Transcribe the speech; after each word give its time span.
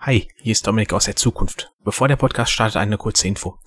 Hi, 0.00 0.28
hier 0.36 0.52
ist 0.52 0.64
Dominik 0.64 0.92
aus 0.92 1.06
der 1.06 1.16
Zukunft. 1.16 1.72
Bevor 1.82 2.06
der 2.06 2.14
Podcast 2.14 2.52
startet, 2.52 2.76
eine 2.76 2.96
kurze 2.96 3.26
Info. 3.26 3.58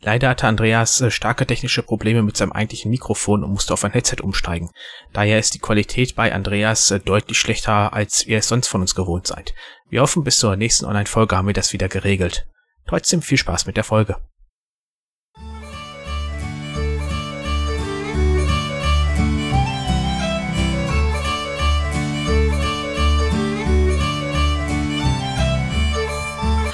Leider 0.00 0.30
hatte 0.30 0.46
Andreas 0.46 1.02
äh, 1.02 1.10
starke 1.10 1.46
technische 1.46 1.82
Probleme 1.82 2.22
mit 2.22 2.38
seinem 2.38 2.52
eigentlichen 2.52 2.90
Mikrofon 2.90 3.44
und 3.44 3.50
musste 3.50 3.74
auf 3.74 3.84
ein 3.84 3.92
Headset 3.92 4.22
umsteigen. 4.22 4.70
Daher 5.12 5.38
ist 5.38 5.52
die 5.52 5.58
Qualität 5.58 6.16
bei 6.16 6.32
Andreas 6.32 6.90
äh, 6.90 7.00
deutlich 7.00 7.38
schlechter, 7.38 7.92
als 7.92 8.24
ihr 8.24 8.38
es 8.38 8.48
sonst 8.48 8.68
von 8.68 8.80
uns 8.80 8.94
gewohnt 8.94 9.26
seid. 9.26 9.54
Wir 9.90 10.00
hoffen, 10.00 10.24
bis 10.24 10.38
zur 10.38 10.56
nächsten 10.56 10.86
Online-Folge 10.86 11.36
haben 11.36 11.48
wir 11.48 11.54
das 11.54 11.74
wieder 11.74 11.88
geregelt. 11.88 12.46
Trotzdem 12.86 13.20
viel 13.20 13.38
Spaß 13.38 13.66
mit 13.66 13.76
der 13.76 13.84
Folge. 13.84 14.16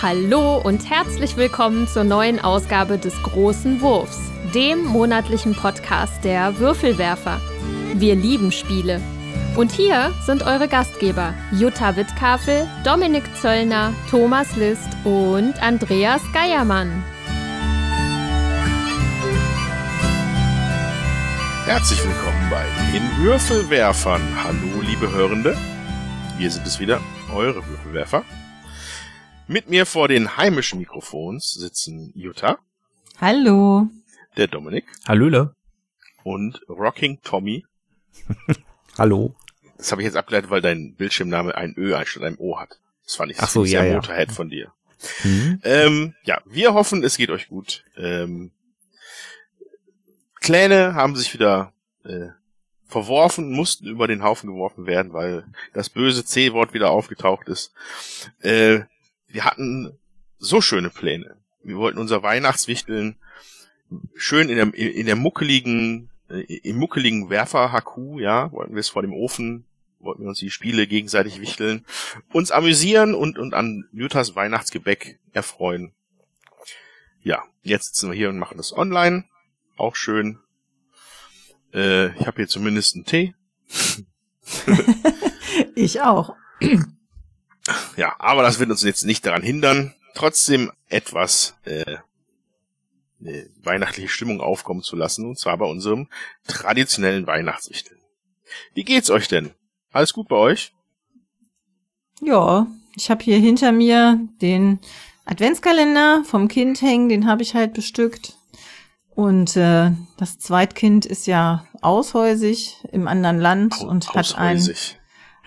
Hallo 0.03 0.57
und 0.57 0.89
herzlich 0.89 1.37
willkommen 1.37 1.87
zur 1.87 2.05
neuen 2.05 2.41
Ausgabe 2.41 2.97
des 2.97 3.23
Großen 3.23 3.83
Wurfs, 3.83 4.19
dem 4.55 4.83
monatlichen 4.83 5.55
Podcast 5.55 6.25
der 6.25 6.59
Würfelwerfer. 6.59 7.39
Wir 7.93 8.15
lieben 8.15 8.51
Spiele. 8.51 9.03
Und 9.59 9.71
hier 9.71 10.11
sind 10.25 10.43
eure 10.43 10.69
Gastgeber 10.69 11.35
Jutta 11.53 11.97
Wittkafel, 11.97 12.67
Dominik 12.83 13.25
Zöllner, 13.43 13.93
Thomas 14.09 14.57
List 14.57 14.89
und 15.05 15.63
Andreas 15.63 16.23
Geiermann. 16.33 17.05
Herzlich 21.67 22.03
willkommen 22.03 22.49
bei 22.49 22.65
den 22.93 23.23
Würfelwerfern. 23.23 24.23
Hallo, 24.43 24.81
liebe 24.81 25.13
Hörende. 25.13 25.59
Wir 26.39 26.51
sind 26.51 26.67
es 26.67 26.81
wieder, 26.81 27.01
eure 27.35 27.63
Würfelwerfer. 27.69 28.25
Mit 29.51 29.69
mir 29.69 29.85
vor 29.85 30.07
den 30.07 30.37
heimischen 30.37 30.79
Mikrofons 30.79 31.51
sitzen 31.51 32.13
Jutta. 32.15 32.61
Hallo. 33.21 33.89
Der 34.37 34.47
Dominik. 34.47 34.85
Hallöle. 35.09 35.57
Und 36.23 36.63
Rocking 36.69 37.21
Tommy. 37.25 37.67
Hallo. 38.97 39.35
Das 39.77 39.91
habe 39.91 40.03
ich 40.03 40.07
jetzt 40.07 40.15
abgeleitet, 40.15 40.51
weil 40.51 40.61
dein 40.61 40.95
Bildschirmname 40.95 41.57
ein 41.57 41.75
Ö 41.77 41.97
anstatt 41.97 42.23
einem 42.23 42.39
O 42.39 42.61
hat. 42.61 42.79
Das 43.03 43.17
fand 43.17 43.33
ich 43.33 43.41
Ach 43.41 43.49
so, 43.49 43.65
sehr 43.65 43.83
ja, 43.83 43.89
ja. 43.89 43.97
Motorhead 43.97 44.31
von 44.31 44.51
dir. 44.51 44.73
Mhm. 45.25 45.61
Ähm, 45.65 46.15
ja, 46.23 46.41
wir 46.45 46.73
hoffen, 46.73 47.03
es 47.03 47.17
geht 47.17 47.31
euch 47.31 47.49
gut. 47.49 47.85
Ähm, 47.97 48.53
Pläne 50.41 50.95
haben 50.95 51.17
sich 51.17 51.35
wieder 51.35 51.73
äh, 52.05 52.29
verworfen, 52.87 53.51
mussten 53.51 53.89
über 53.89 54.07
den 54.07 54.23
Haufen 54.23 54.49
geworfen 54.49 54.87
werden, 54.87 55.13
weil 55.13 55.45
das 55.73 55.89
böse 55.89 56.25
C-Wort 56.25 56.73
wieder 56.73 56.91
aufgetaucht 56.91 57.49
ist. 57.49 57.73
Äh, 58.43 58.83
wir 59.31 59.45
hatten 59.45 59.99
so 60.39 60.61
schöne 60.61 60.91
Pläne. 60.91 61.37
Wir 61.63 61.77
wollten 61.77 61.99
unser 61.99 62.23
Weihnachtswichteln 62.23 63.17
schön 64.15 64.49
in 64.49 64.57
der, 64.57 64.75
in 64.75 65.07
der 65.07 65.17
muckeligen, 65.17 66.11
äh, 66.29 66.41
im 66.43 66.77
muckeligen 66.77 67.29
Werfer-HQ, 67.29 68.21
ja, 68.21 68.53
wollten 68.53 68.75
wir 68.75 68.81
es 68.81 68.89
vor 68.89 69.03
dem 69.03 69.13
Ofen, 69.13 69.65
wollten 69.99 70.23
wir 70.23 70.29
uns 70.29 70.39
die 70.39 70.51
Spiele 70.51 70.87
gegenseitig 70.87 71.41
wichteln, 71.41 71.85
uns 72.33 72.51
amüsieren 72.51 73.15
und, 73.15 73.39
und 73.39 73.53
an 73.55 73.89
Jutas 73.93 74.37
Weihnachtsgebäck 74.37 75.19
erfreuen. 75.33 75.93
Ja, 77.23 77.45
jetzt 77.63 77.87
sitzen 77.87 78.11
wir 78.11 78.17
hier 78.17 78.31
und 78.31 78.39
machen 78.39 78.57
das 78.57 78.73
online. 78.73 79.25
Auch 79.77 79.97
schön. 79.97 80.39
Äh, 81.75 82.17
ich 82.19 82.27
habe 82.27 82.37
hier 82.37 82.49
zumindest 82.49 82.95
einen 82.95 83.05
Tee. 83.05 83.35
Ich 85.75 86.01
auch. 86.01 86.35
Ja, 87.97 88.15
aber 88.19 88.43
das 88.43 88.59
wird 88.59 88.71
uns 88.71 88.83
jetzt 88.83 89.05
nicht 89.05 89.27
daran 89.27 89.43
hindern, 89.43 89.95
trotzdem 90.15 90.73
etwas 90.89 91.55
äh, 91.65 91.97
eine 93.21 93.49
weihnachtliche 93.63 94.09
Stimmung 94.09 94.41
aufkommen 94.41 94.83
zu 94.83 94.97
lassen, 94.97 95.27
und 95.27 95.39
zwar 95.39 95.57
bei 95.59 95.67
unserem 95.67 96.09
traditionellen 96.47 97.27
Weihnachtswichteln. 97.27 98.01
Wie 98.75 98.85
geht's 98.85 99.11
euch 99.11 99.29
denn? 99.29 99.51
Alles 99.93 100.13
gut 100.13 100.29
bei 100.29 100.37
euch? 100.37 100.73
Ja, 102.21 102.67
ich 102.97 103.11
habe 103.11 103.23
hier 103.23 103.39
hinter 103.39 103.73
mir 103.73 104.19
den 104.41 104.79
Adventskalender 105.25 106.23
vom 106.25 106.49
Kind 106.49 106.83
hängen, 106.83 107.09
den 107.09 107.27
habe 107.27 107.43
ich 107.43 107.55
halt 107.55 107.73
bestückt. 107.75 108.37
Und 109.11 109.57
äh, 109.57 109.91
das 110.17 110.39
Zweitkind 110.39 111.05
ist 111.05 111.27
ja 111.27 111.67
aushäusig 111.83 112.77
im 112.93 113.07
anderen 113.07 113.39
Land 113.39 113.81
und 113.81 114.15
hat 114.15 114.37
ein, 114.37 114.57
Aushäusig. 114.57 115.00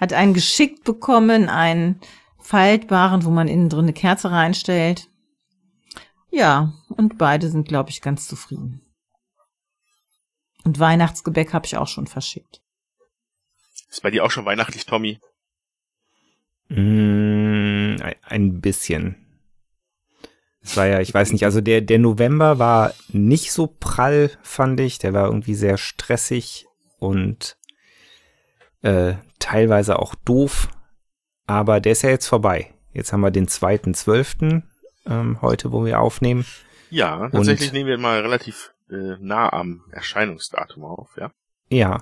Hat 0.03 0.13
einen 0.13 0.33
geschickt 0.33 0.83
bekommen, 0.83 1.49
einen 1.49 1.99
faltbaren, 2.39 3.23
wo 3.25 3.29
man 3.29 3.47
innen 3.47 3.69
drin 3.69 3.85
eine 3.85 3.93
Kerze 3.93 4.29
reinstellt. 4.31 5.07
Ja, 6.29 6.73
und 6.89 7.17
beide 7.17 7.49
sind, 7.49 7.67
glaube 7.67 7.89
ich, 7.89 8.01
ganz 8.01 8.27
zufrieden. 8.27 8.81
Und 10.65 10.79
Weihnachtsgebäck 10.79 11.53
habe 11.53 11.65
ich 11.65 11.77
auch 11.77 11.87
schon 11.87 12.07
verschickt. 12.07 12.61
Ist 13.89 14.01
bei 14.01 14.11
dir 14.11 14.23
auch 14.25 14.31
schon 14.31 14.45
weihnachtlich, 14.45 14.85
Tommy? 14.85 15.19
Mm, 16.69 17.97
ein- 18.01 18.15
ein 18.23 18.61
bisschen. 18.61 19.17
Es 20.61 20.77
war 20.77 20.87
ja, 20.87 21.01
ich 21.01 21.13
weiß 21.13 21.33
nicht, 21.33 21.43
also 21.43 21.59
der, 21.61 21.81
der 21.81 21.99
November 21.99 22.57
war 22.57 22.93
nicht 23.09 23.51
so 23.51 23.67
prall, 23.67 24.31
fand 24.41 24.79
ich. 24.79 24.97
Der 24.97 25.13
war 25.13 25.25
irgendwie 25.25 25.55
sehr 25.55 25.77
stressig 25.77 26.65
und 26.99 27.57
äh, 28.81 29.15
teilweise 29.43 29.99
auch 29.99 30.15
doof. 30.15 30.69
Aber 31.45 31.79
der 31.81 31.91
ist 31.91 32.01
ja 32.03 32.09
jetzt 32.09 32.27
vorbei. 32.27 32.73
Jetzt 32.93 33.11
haben 33.11 33.21
wir 33.21 33.31
den 33.31 33.47
2.12. 33.47 34.61
Ähm, 35.05 35.41
heute, 35.41 35.71
wo 35.71 35.83
wir 35.85 35.99
aufnehmen. 35.99 36.45
Ja, 36.89 37.27
tatsächlich 37.29 37.69
Und- 37.69 37.73
nehmen 37.73 37.89
wir 37.89 37.97
mal 37.97 38.21
relativ 38.21 38.73
äh, 38.89 39.17
nah 39.19 39.51
am 39.51 39.83
Erscheinungsdatum 39.91 40.83
auf, 40.85 41.09
ja. 41.17 41.31
Ja, 41.69 41.99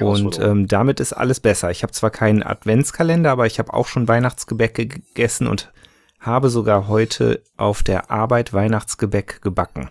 und 0.00 0.38
ähm, 0.38 0.66
damit 0.68 0.98
ist 1.00 1.12
alles 1.12 1.40
besser. 1.40 1.70
Ich 1.70 1.82
habe 1.82 1.92
zwar 1.92 2.10
keinen 2.10 2.42
Adventskalender, 2.42 3.30
aber 3.32 3.44
ich 3.46 3.58
habe 3.58 3.74
auch 3.74 3.86
schon 3.86 4.08
Weihnachtsgebäck 4.08 4.74
ge- 4.74 4.86
gegessen 4.86 5.46
und 5.46 5.72
habe 6.20 6.48
sogar 6.48 6.88
heute 6.88 7.42
auf 7.58 7.82
der 7.82 8.10
Arbeit 8.10 8.52
Weihnachtsgebäck 8.54 9.42
gebacken. 9.42 9.90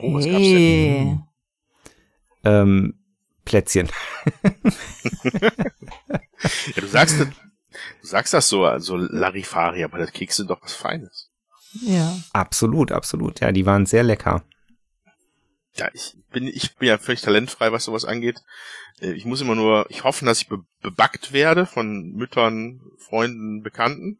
oh, 0.00 0.14
was 0.14 0.24
gab's 0.24 0.38
denn? 0.38 0.42
Hey. 0.42 1.20
Ähm, 2.44 2.94
Plätzchen. 3.44 3.88
Ja, 6.74 6.80
du 6.80 6.86
sagst, 6.86 7.20
das- 7.20 7.28
du 7.28 8.06
sagst 8.06 8.34
das 8.34 8.48
so, 8.48 8.64
also 8.64 8.96
Larifari, 8.96 9.84
aber 9.84 9.98
das 9.98 10.12
Kekse 10.12 10.38
sind 10.38 10.50
doch 10.50 10.62
was 10.62 10.74
Feines. 10.74 11.30
Ja. 11.82 12.18
Absolut, 12.32 12.90
absolut. 12.92 13.40
Ja, 13.40 13.52
die 13.52 13.66
waren 13.66 13.86
sehr 13.86 14.02
lecker. 14.02 14.42
Ja, 15.76 15.88
ich 15.94 16.16
bin, 16.32 16.48
ich 16.48 16.74
bin 16.76 16.88
ja 16.88 16.98
völlig 16.98 17.20
talentfrei, 17.22 17.70
was 17.70 17.84
sowas 17.84 18.04
angeht. 18.04 18.42
Äh, 19.00 19.12
Ich 19.12 19.24
muss 19.24 19.40
immer 19.40 19.54
nur, 19.54 19.86
ich 19.88 20.02
hoffe, 20.02 20.24
dass 20.24 20.40
ich 20.40 20.48
be 20.48 20.64
bebackt 20.82 21.32
werde 21.32 21.66
von 21.66 22.12
Müttern, 22.12 22.80
Freunden, 22.98 23.62
Bekannten. 23.62 24.18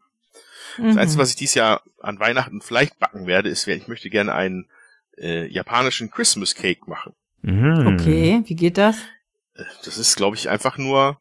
Das 0.77 0.93
Mhm. 0.93 0.99
Einzige, 0.99 1.21
was 1.21 1.29
ich 1.31 1.35
dieses 1.35 1.55
Jahr 1.55 1.81
an 1.99 2.19
Weihnachten 2.19 2.61
vielleicht 2.61 2.99
backen 2.99 3.27
werde, 3.27 3.49
ist, 3.49 3.67
ich 3.67 3.87
möchte 3.89 4.09
gerne 4.09 4.33
einen 4.33 4.69
äh, 5.17 5.45
japanischen 5.51 6.09
Christmas 6.09 6.55
Cake 6.55 6.89
machen. 6.89 7.13
Mhm. 7.41 7.87
Okay, 7.87 8.41
wie 8.45 8.55
geht 8.55 8.77
das? 8.77 8.95
Äh, 9.55 9.63
Das 9.85 9.97
ist, 9.97 10.15
glaube 10.15 10.35
ich, 10.35 10.49
einfach 10.49 10.77
nur, 10.77 11.19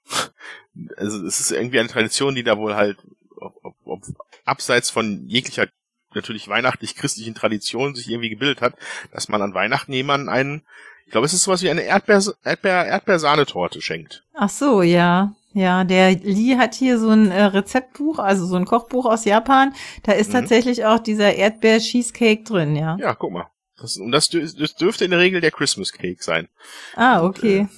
also 0.96 1.24
es 1.26 1.40
ist 1.40 1.50
irgendwie 1.50 1.80
eine 1.80 1.88
Tradition, 1.88 2.34
die 2.34 2.42
da 2.42 2.58
wohl 2.58 2.74
halt 2.74 2.98
ob, 3.36 3.54
ob, 3.64 3.74
ob, 3.84 4.02
abseits 4.44 4.90
von 4.90 5.26
jeglicher 5.26 5.66
natürlich 6.14 6.48
weihnachtlich-christlichen 6.48 7.34
Tradition 7.34 7.94
sich 7.94 8.08
irgendwie 8.10 8.30
gebildet 8.30 8.60
hat, 8.60 8.74
dass 9.12 9.28
man 9.28 9.42
an 9.42 9.54
Weihnachten 9.54 9.92
jemanden 9.92 10.28
einen, 10.28 10.62
ich 11.06 11.12
glaube, 11.12 11.24
es 11.26 11.32
ist 11.32 11.44
sowas 11.44 11.62
wie 11.62 11.70
eine 11.70 11.82
Erdbeer, 11.82 12.22
Erdbeer, 12.44 12.86
Erdbeersahnetorte 12.86 13.80
schenkt. 13.80 14.24
Ach 14.34 14.48
so, 14.50 14.82
ja. 14.82 15.32
Ja, 15.52 15.82
der 15.82 16.12
Lee 16.12 16.56
hat 16.58 16.74
hier 16.74 16.98
so 16.98 17.10
ein 17.10 17.30
äh, 17.32 17.42
Rezeptbuch, 17.42 18.20
also 18.20 18.46
so 18.46 18.54
ein 18.56 18.66
Kochbuch 18.66 19.04
aus 19.06 19.24
Japan. 19.24 19.74
Da 20.04 20.12
ist 20.12 20.28
Mhm. 20.28 20.34
tatsächlich 20.34 20.84
auch 20.84 21.00
dieser 21.00 21.34
Erdbeer-Cheesecake 21.34 22.44
drin, 22.44 22.76
ja. 22.76 22.96
Ja, 23.00 23.14
guck 23.14 23.32
mal. 23.32 23.46
Das, 23.76 23.96
und 23.96 24.12
das, 24.12 24.28
das 24.28 24.74
dürfte 24.76 25.04
in 25.04 25.10
der 25.10 25.20
Regel 25.20 25.40
der 25.40 25.50
Christmas 25.50 25.92
Cake 25.92 26.22
sein. 26.22 26.48
Ah, 26.94 27.24
okay. 27.24 27.68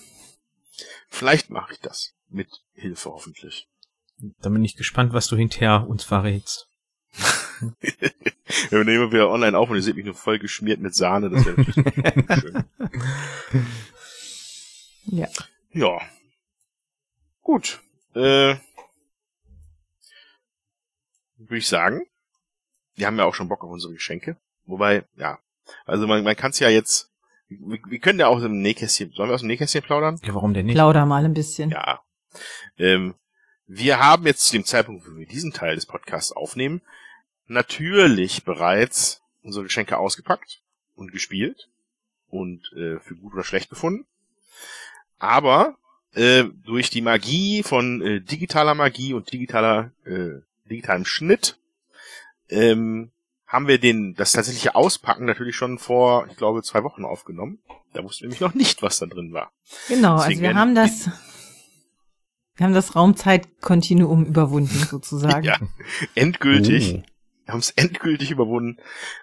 Vielleicht 1.12 1.50
mache 1.50 1.75
ich 1.75 1.81
das. 1.81 2.14
Mit 2.31 2.49
Hilfe 2.73 3.11
hoffentlich. 3.11 3.69
Dann 4.41 4.55
bin 4.55 4.64
ich 4.64 4.76
gespannt, 4.76 5.12
was 5.12 5.29
du 5.29 5.37
hinterher 5.37 5.87
uns 5.87 6.05
verrätst. 6.05 6.69
Wir 8.70 8.82
nehmen 8.85 9.12
wieder 9.12 9.29
online 9.29 9.56
auf 9.56 9.69
und 9.69 9.76
ihr 9.76 9.82
seht 9.82 9.97
mich 9.97 10.06
nur 10.06 10.14
voll 10.14 10.38
geschmiert 10.38 10.81
mit 10.81 10.94
Sahne. 10.94 11.29
Das 11.29 11.44
wäre 11.44 11.61
natürlich 11.61 12.41
schön. 12.41 12.64
Ja. 15.05 15.29
Ja. 15.73 16.00
Gut. 17.43 17.82
Äh, 18.15 18.56
Würde 21.37 21.58
ich 21.58 21.69
sagen. 21.69 22.06
Wir 22.94 23.06
haben 23.06 23.19
ja 23.19 23.25
auch 23.25 23.35
schon 23.35 23.49
Bock 23.49 23.62
auf 23.65 23.70
unsere 23.70 23.93
Geschenke. 23.93 24.38
Wobei, 24.65 25.05
ja. 25.17 25.38
Also 25.85 26.06
man, 26.06 26.25
man 26.25 26.37
kann 26.37 26.53
es 26.53 26.58
ja 26.58 26.70
jetzt. 26.70 27.12
Wir, 27.61 27.79
wir 27.87 27.99
können 27.99 28.19
ja 28.19 28.29
auch 28.29 28.37
aus 28.37 28.43
dem 28.43 28.61
Nähkästchen. 28.61 29.13
Sollen 29.13 29.29
wir 29.29 29.35
aus 29.35 29.43
dem 29.43 29.49
Nähkästchen 29.49 29.83
plaudern? 29.83 30.21
Ja, 30.25 30.35
warum 30.35 30.55
denn 30.55 30.67
nicht? 30.67 30.75
Plauder 30.75 31.07
mal 31.07 31.25
ein 31.25 31.35
bisschen. 31.35 31.71
Ja. 31.71 32.01
Ähm, 32.79 33.15
wir 33.67 34.01
haben 34.01 34.27
jetzt 34.27 34.47
zu 34.47 34.53
dem 34.53 34.65
Zeitpunkt, 34.65 35.07
wo 35.07 35.17
wir 35.17 35.27
diesen 35.27 35.53
Teil 35.53 35.75
des 35.75 35.87
Podcasts 35.87 36.33
aufnehmen, 36.33 36.83
natürlich 37.47 38.45
bereits 38.45 39.23
unsere 39.43 39.65
Geschenke 39.65 39.99
ausgepackt 39.99 40.63
und 40.95 41.13
gespielt 41.13 41.69
und 42.29 42.73
äh, 42.73 42.99
für 43.01 43.17
gut 43.17 43.35
oder 43.35 43.45
schlecht 43.45 43.71
befunden. 43.71 44.07
Aber 45.19 45.77
äh, 46.15 46.45
durch 46.65 46.91
die 46.91 47.01
Magie 47.01 47.63
von 47.63 48.03
äh, 48.03 48.21
digitaler 48.21 48.75
Magie 48.75 49.15
und 49.15 49.33
digitaler 49.33 49.93
äh, 50.05 50.41
digitalem 50.69 51.05
Schnitt 51.05 51.59
ähm, 52.49 53.11
haben 53.53 53.69
wir 53.69 53.79
den 53.79 54.15
das 54.15 54.33
tatsächliche 54.33 54.75
Auspacken 54.75 55.27
natürlich 55.27 55.57
schon 55.57 55.79
vor, 55.79 56.27
ich 56.31 56.37
glaube, 56.37 56.63
zwei 56.63 56.83
Wochen 56.85 57.05
aufgenommen. 57.05 57.59
Da 57.93 58.03
wussten 58.03 58.23
wir 58.23 58.29
nämlich 58.29 58.41
noch 58.41 58.55
nicht, 58.55 58.83
was 58.83 58.99
da 58.99 59.07
drin 59.07 59.35
war. 59.35 59.53
Genau, 59.89 60.17
Deswegen 60.17 60.41
also 60.41 60.43
wir 60.43 60.55
haben 60.55 60.75
das 60.75 61.11
wir 62.57 62.65
haben 62.65 62.73
das 62.73 62.97
Raumzeitkontinuum 62.97 64.25
überwunden 64.25 64.87
sozusagen. 64.91 65.45
ja, 65.45 65.59
endgültig. 66.15 66.95
Oh. 66.95 67.03
Wir 67.45 67.53
haben 67.53 67.61
es 67.61 67.71
endgültig 67.73 68.31
überwunden. 68.31 68.81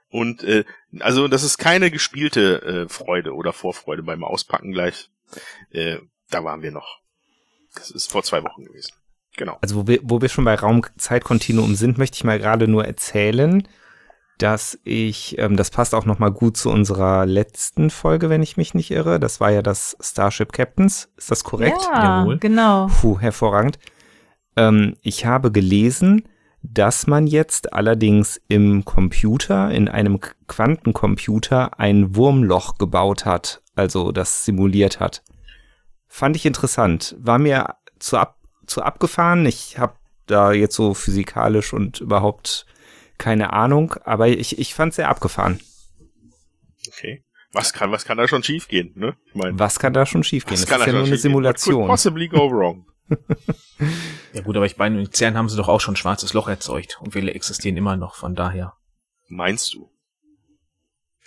Und 0.09 0.43
äh, 0.43 0.63
also 0.99 1.27
das 1.27 1.41
ist 1.41 1.57
keine 1.57 1.89
gespielte 1.89 2.61
äh, 2.61 2.89
Freude 2.89 3.33
oder 3.33 3.51
Vorfreude 3.51 4.03
beim 4.03 4.23
Auspacken 4.23 4.71
gleich. 4.71 5.09
Äh, 5.71 5.97
da 6.29 6.43
waren 6.43 6.61
wir 6.61 6.71
noch. 6.71 6.99
Das 7.73 7.89
ist 7.89 8.11
vor 8.11 8.21
zwei 8.21 8.43
Wochen 8.43 8.65
gewesen. 8.65 8.93
Genau. 9.37 9.57
Also 9.61 9.75
wo 9.75 9.87
wir, 9.87 10.01
wo 10.03 10.21
wir 10.21 10.29
schon 10.29 10.45
bei 10.45 10.55
Raumzeitkontinuum 10.55 11.73
sind, 11.75 11.97
möchte 11.97 12.17
ich 12.17 12.23
mal 12.23 12.37
gerade 12.37 12.67
nur 12.67 12.85
erzählen, 12.85 13.67
dass 14.39 14.79
ich, 14.85 15.37
ähm, 15.37 15.57
das 15.57 15.69
passt 15.69 15.93
auch 15.93 16.05
nochmal 16.05 16.31
gut 16.31 16.57
zu 16.57 16.71
unserer 16.71 17.25
letzten 17.25 17.89
Folge, 17.89 18.29
wenn 18.29 18.41
ich 18.41 18.57
mich 18.57 18.73
nicht 18.73 18.89
irre. 18.89 19.19
Das 19.19 19.39
war 19.39 19.51
ja 19.51 19.61
das 19.61 19.97
Starship 19.99 20.53
Captains. 20.53 21.09
Ist 21.17 21.29
das 21.29 21.43
korrekt? 21.43 21.81
Ja, 21.93 22.21
Jawohl. 22.21 22.39
genau. 22.39 22.87
Puh, 22.87 23.19
hervorragend. 23.19 23.79
Ähm, 24.55 24.95
ich 25.01 25.25
habe 25.25 25.51
gelesen, 25.51 26.23
dass 26.61 27.05
man 27.05 27.27
jetzt 27.27 27.73
allerdings 27.73 28.41
im 28.47 28.85
Computer, 28.85 29.71
in 29.71 29.89
einem 29.89 30.19
Quantencomputer, 30.47 31.77
ein 31.79 32.15
Wurmloch 32.15 32.77
gebaut 32.77 33.25
hat, 33.25 33.61
also 33.75 34.11
das 34.11 34.45
simuliert 34.45 34.99
hat. 34.99 35.21
Fand 36.07 36.35
ich 36.35 36.45
interessant. 36.45 37.15
War 37.19 37.39
mir 37.39 37.75
zu, 37.99 38.17
ab, 38.17 38.37
zu 38.67 38.81
abgefahren. 38.81 39.45
Ich 39.45 39.77
habe 39.77 39.93
da 40.27 40.53
jetzt 40.53 40.75
so 40.75 40.93
physikalisch 40.93 41.73
und 41.73 41.99
überhaupt 41.99 42.65
keine 43.19 43.53
Ahnung, 43.53 43.93
aber 44.05 44.29
ich, 44.29 44.57
ich 44.57 44.73
fand 44.73 44.95
sehr 44.95 45.09
abgefahren. 45.09 45.59
Okay. 46.87 47.23
Was 47.51 47.73
kann, 47.73 47.91
was 47.91 48.05
kann 48.05 48.17
da 48.17 48.27
schon 48.27 48.43
schiefgehen, 48.43 48.93
ne? 48.95 49.15
Ich 49.25 49.35
mein, 49.35 49.59
was 49.59 49.79
kann 49.79 49.93
da 49.93 50.05
schon 50.05 50.23
schiefgehen? 50.23 50.59
Das 50.59 50.69
ist 50.69 50.85
ja 50.85 50.93
nur 50.93 51.03
eine 51.03 51.17
Simulation. 51.17 51.87
Possibly 51.87 52.27
go 52.27 52.49
wrong? 52.49 52.85
ja 54.33 54.41
gut, 54.41 54.55
aber 54.55 54.65
ich 54.65 54.77
meine, 54.77 54.99
in 54.99 55.11
CERN 55.11 55.35
haben 55.35 55.49
sie 55.49 55.57
doch 55.57 55.67
auch 55.67 55.81
schon 55.81 55.93
ein 55.93 55.97
schwarzes 55.97 56.33
Loch 56.33 56.47
erzeugt 56.47 56.99
und 57.01 57.15
wir 57.15 57.23
existieren 57.35 57.75
immer 57.75 57.97
noch, 57.97 58.15
von 58.15 58.35
daher. 58.35 58.73
Meinst 59.27 59.73
du? 59.73 59.91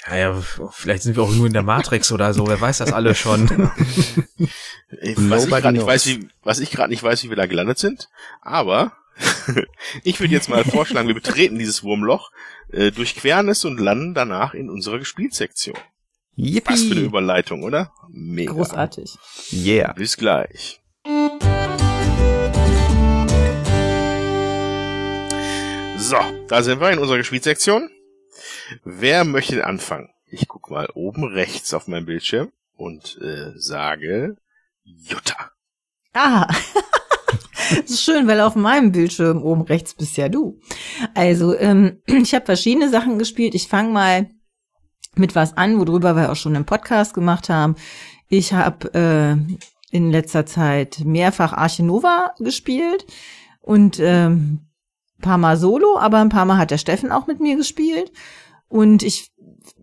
Ja, 0.07 0.17
ja, 0.17 0.41
vielleicht 0.71 1.03
sind 1.03 1.17
wir 1.17 1.23
auch 1.23 1.31
nur 1.31 1.47
in 1.47 1.53
der 1.53 1.63
Matrix 1.63 2.11
oder 2.13 2.35
so, 2.35 2.47
wer 2.47 2.61
weiß 2.61 2.79
das 2.79 2.93
alle 2.93 3.15
schon. 3.15 3.49
was 3.49 5.45
ich 5.45 5.51
gerade 5.51 5.73
nicht 5.73 5.87
weiß, 5.87 6.07
wie, 6.07 6.29
was 6.43 6.61
ich 6.61 6.71
gerade 6.71 6.91
nicht 6.91 7.03
weiß, 7.03 7.23
wie 7.25 7.29
wir 7.29 7.37
da 7.37 7.47
gelandet 7.47 7.79
sind, 7.79 8.09
aber 8.41 8.93
ich 10.05 10.21
würde 10.21 10.33
jetzt 10.33 10.49
mal 10.49 10.65
vorschlagen, 10.65 11.09
wir 11.09 11.15
betreten 11.15 11.59
dieses 11.59 11.83
Wurmloch, 11.83 12.31
äh, 12.71 12.91
durchqueren 12.91 13.49
es 13.49 13.65
und 13.65 13.79
landen 13.79 14.15
danach 14.15 14.55
in 14.55 14.71
unserer 14.71 14.99
Gespielsektion. 14.99 15.77
Yippie. 16.35 16.73
Was 16.73 16.83
für 16.83 16.93
eine 16.93 17.01
Überleitung, 17.01 17.63
oder? 17.63 17.93
Mega. 18.09 18.53
Großartig. 18.53 19.17
Yeah. 19.53 19.93
Bis 19.93 20.17
gleich. 20.17 20.81
So, 25.99 26.17
da 26.49 26.63
sind 26.63 26.81
wir 26.81 26.91
in 26.91 26.99
unserer 26.99 27.19
Gespielsektion. 27.19 27.91
Wer 28.85 29.25
möchte 29.25 29.67
anfangen? 29.67 30.09
Ich 30.27 30.49
guck 30.49 30.71
mal 30.71 30.89
oben 30.95 31.25
rechts 31.25 31.75
auf 31.75 31.87
meinem 31.87 32.07
Bildschirm 32.07 32.51
und 32.77 33.19
äh, 33.21 33.53
sage 33.55 34.37
Jutta. 34.85 35.53
Ah, 36.15 36.49
das 37.71 37.91
ist 37.91 38.03
schön, 38.03 38.27
weil 38.27 38.41
auf 38.41 38.55
meinem 38.55 38.93
Bildschirm 38.93 39.43
oben 39.43 39.63
rechts 39.63 39.95
bist 39.95 40.17
ja 40.17 40.29
du. 40.29 40.59
Also, 41.15 41.57
ähm, 41.59 42.01
ich 42.07 42.35
habe 42.35 42.47
verschiedene 42.47 42.89
Sachen 42.89 43.19
gespielt. 43.19 43.55
Ich 43.55 43.69
fange 43.69 43.93
mal 43.93 44.31
mit 45.15 45.35
was 45.35 45.57
an, 45.57 45.79
worüber 45.79 46.17
wir 46.17 46.33
auch 46.33 46.37
schon 46.37 46.57
einen 46.57 46.65
Podcast 46.65 47.15
gemacht 47.15 47.49
haben. 47.49 47.77
Ich 48.29 48.53
habe 48.53 48.95
äh, 48.95 49.57
in 49.91 50.11
letzter 50.11 50.47
Zeit 50.47 51.01
mehrfach 51.05 51.53
Arche 51.53 51.83
Nova 51.83 52.35
gespielt 52.39 53.07
und 53.61 54.01
ähm, 54.01 54.61
paar 55.21 55.39
Mal 55.39 55.57
solo, 55.57 55.99
aber 55.99 56.19
ein 56.19 56.31
paar 56.31 56.45
Mal 56.45 56.59
hat 56.59 56.71
der 56.71 56.79
Steffen 56.79 57.13
auch 57.13 57.27
mit 57.27 57.41
mir 57.41 57.57
gespielt. 57.57 58.13
Und 58.69 59.03
ich 59.03 59.31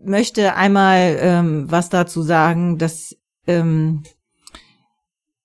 möchte 0.04 0.54
einmal 0.54 1.16
ähm, 1.20 1.70
was 1.70 1.88
dazu 1.88 2.22
sagen, 2.22 2.78
dass 2.78 3.16
ähm, 3.46 4.02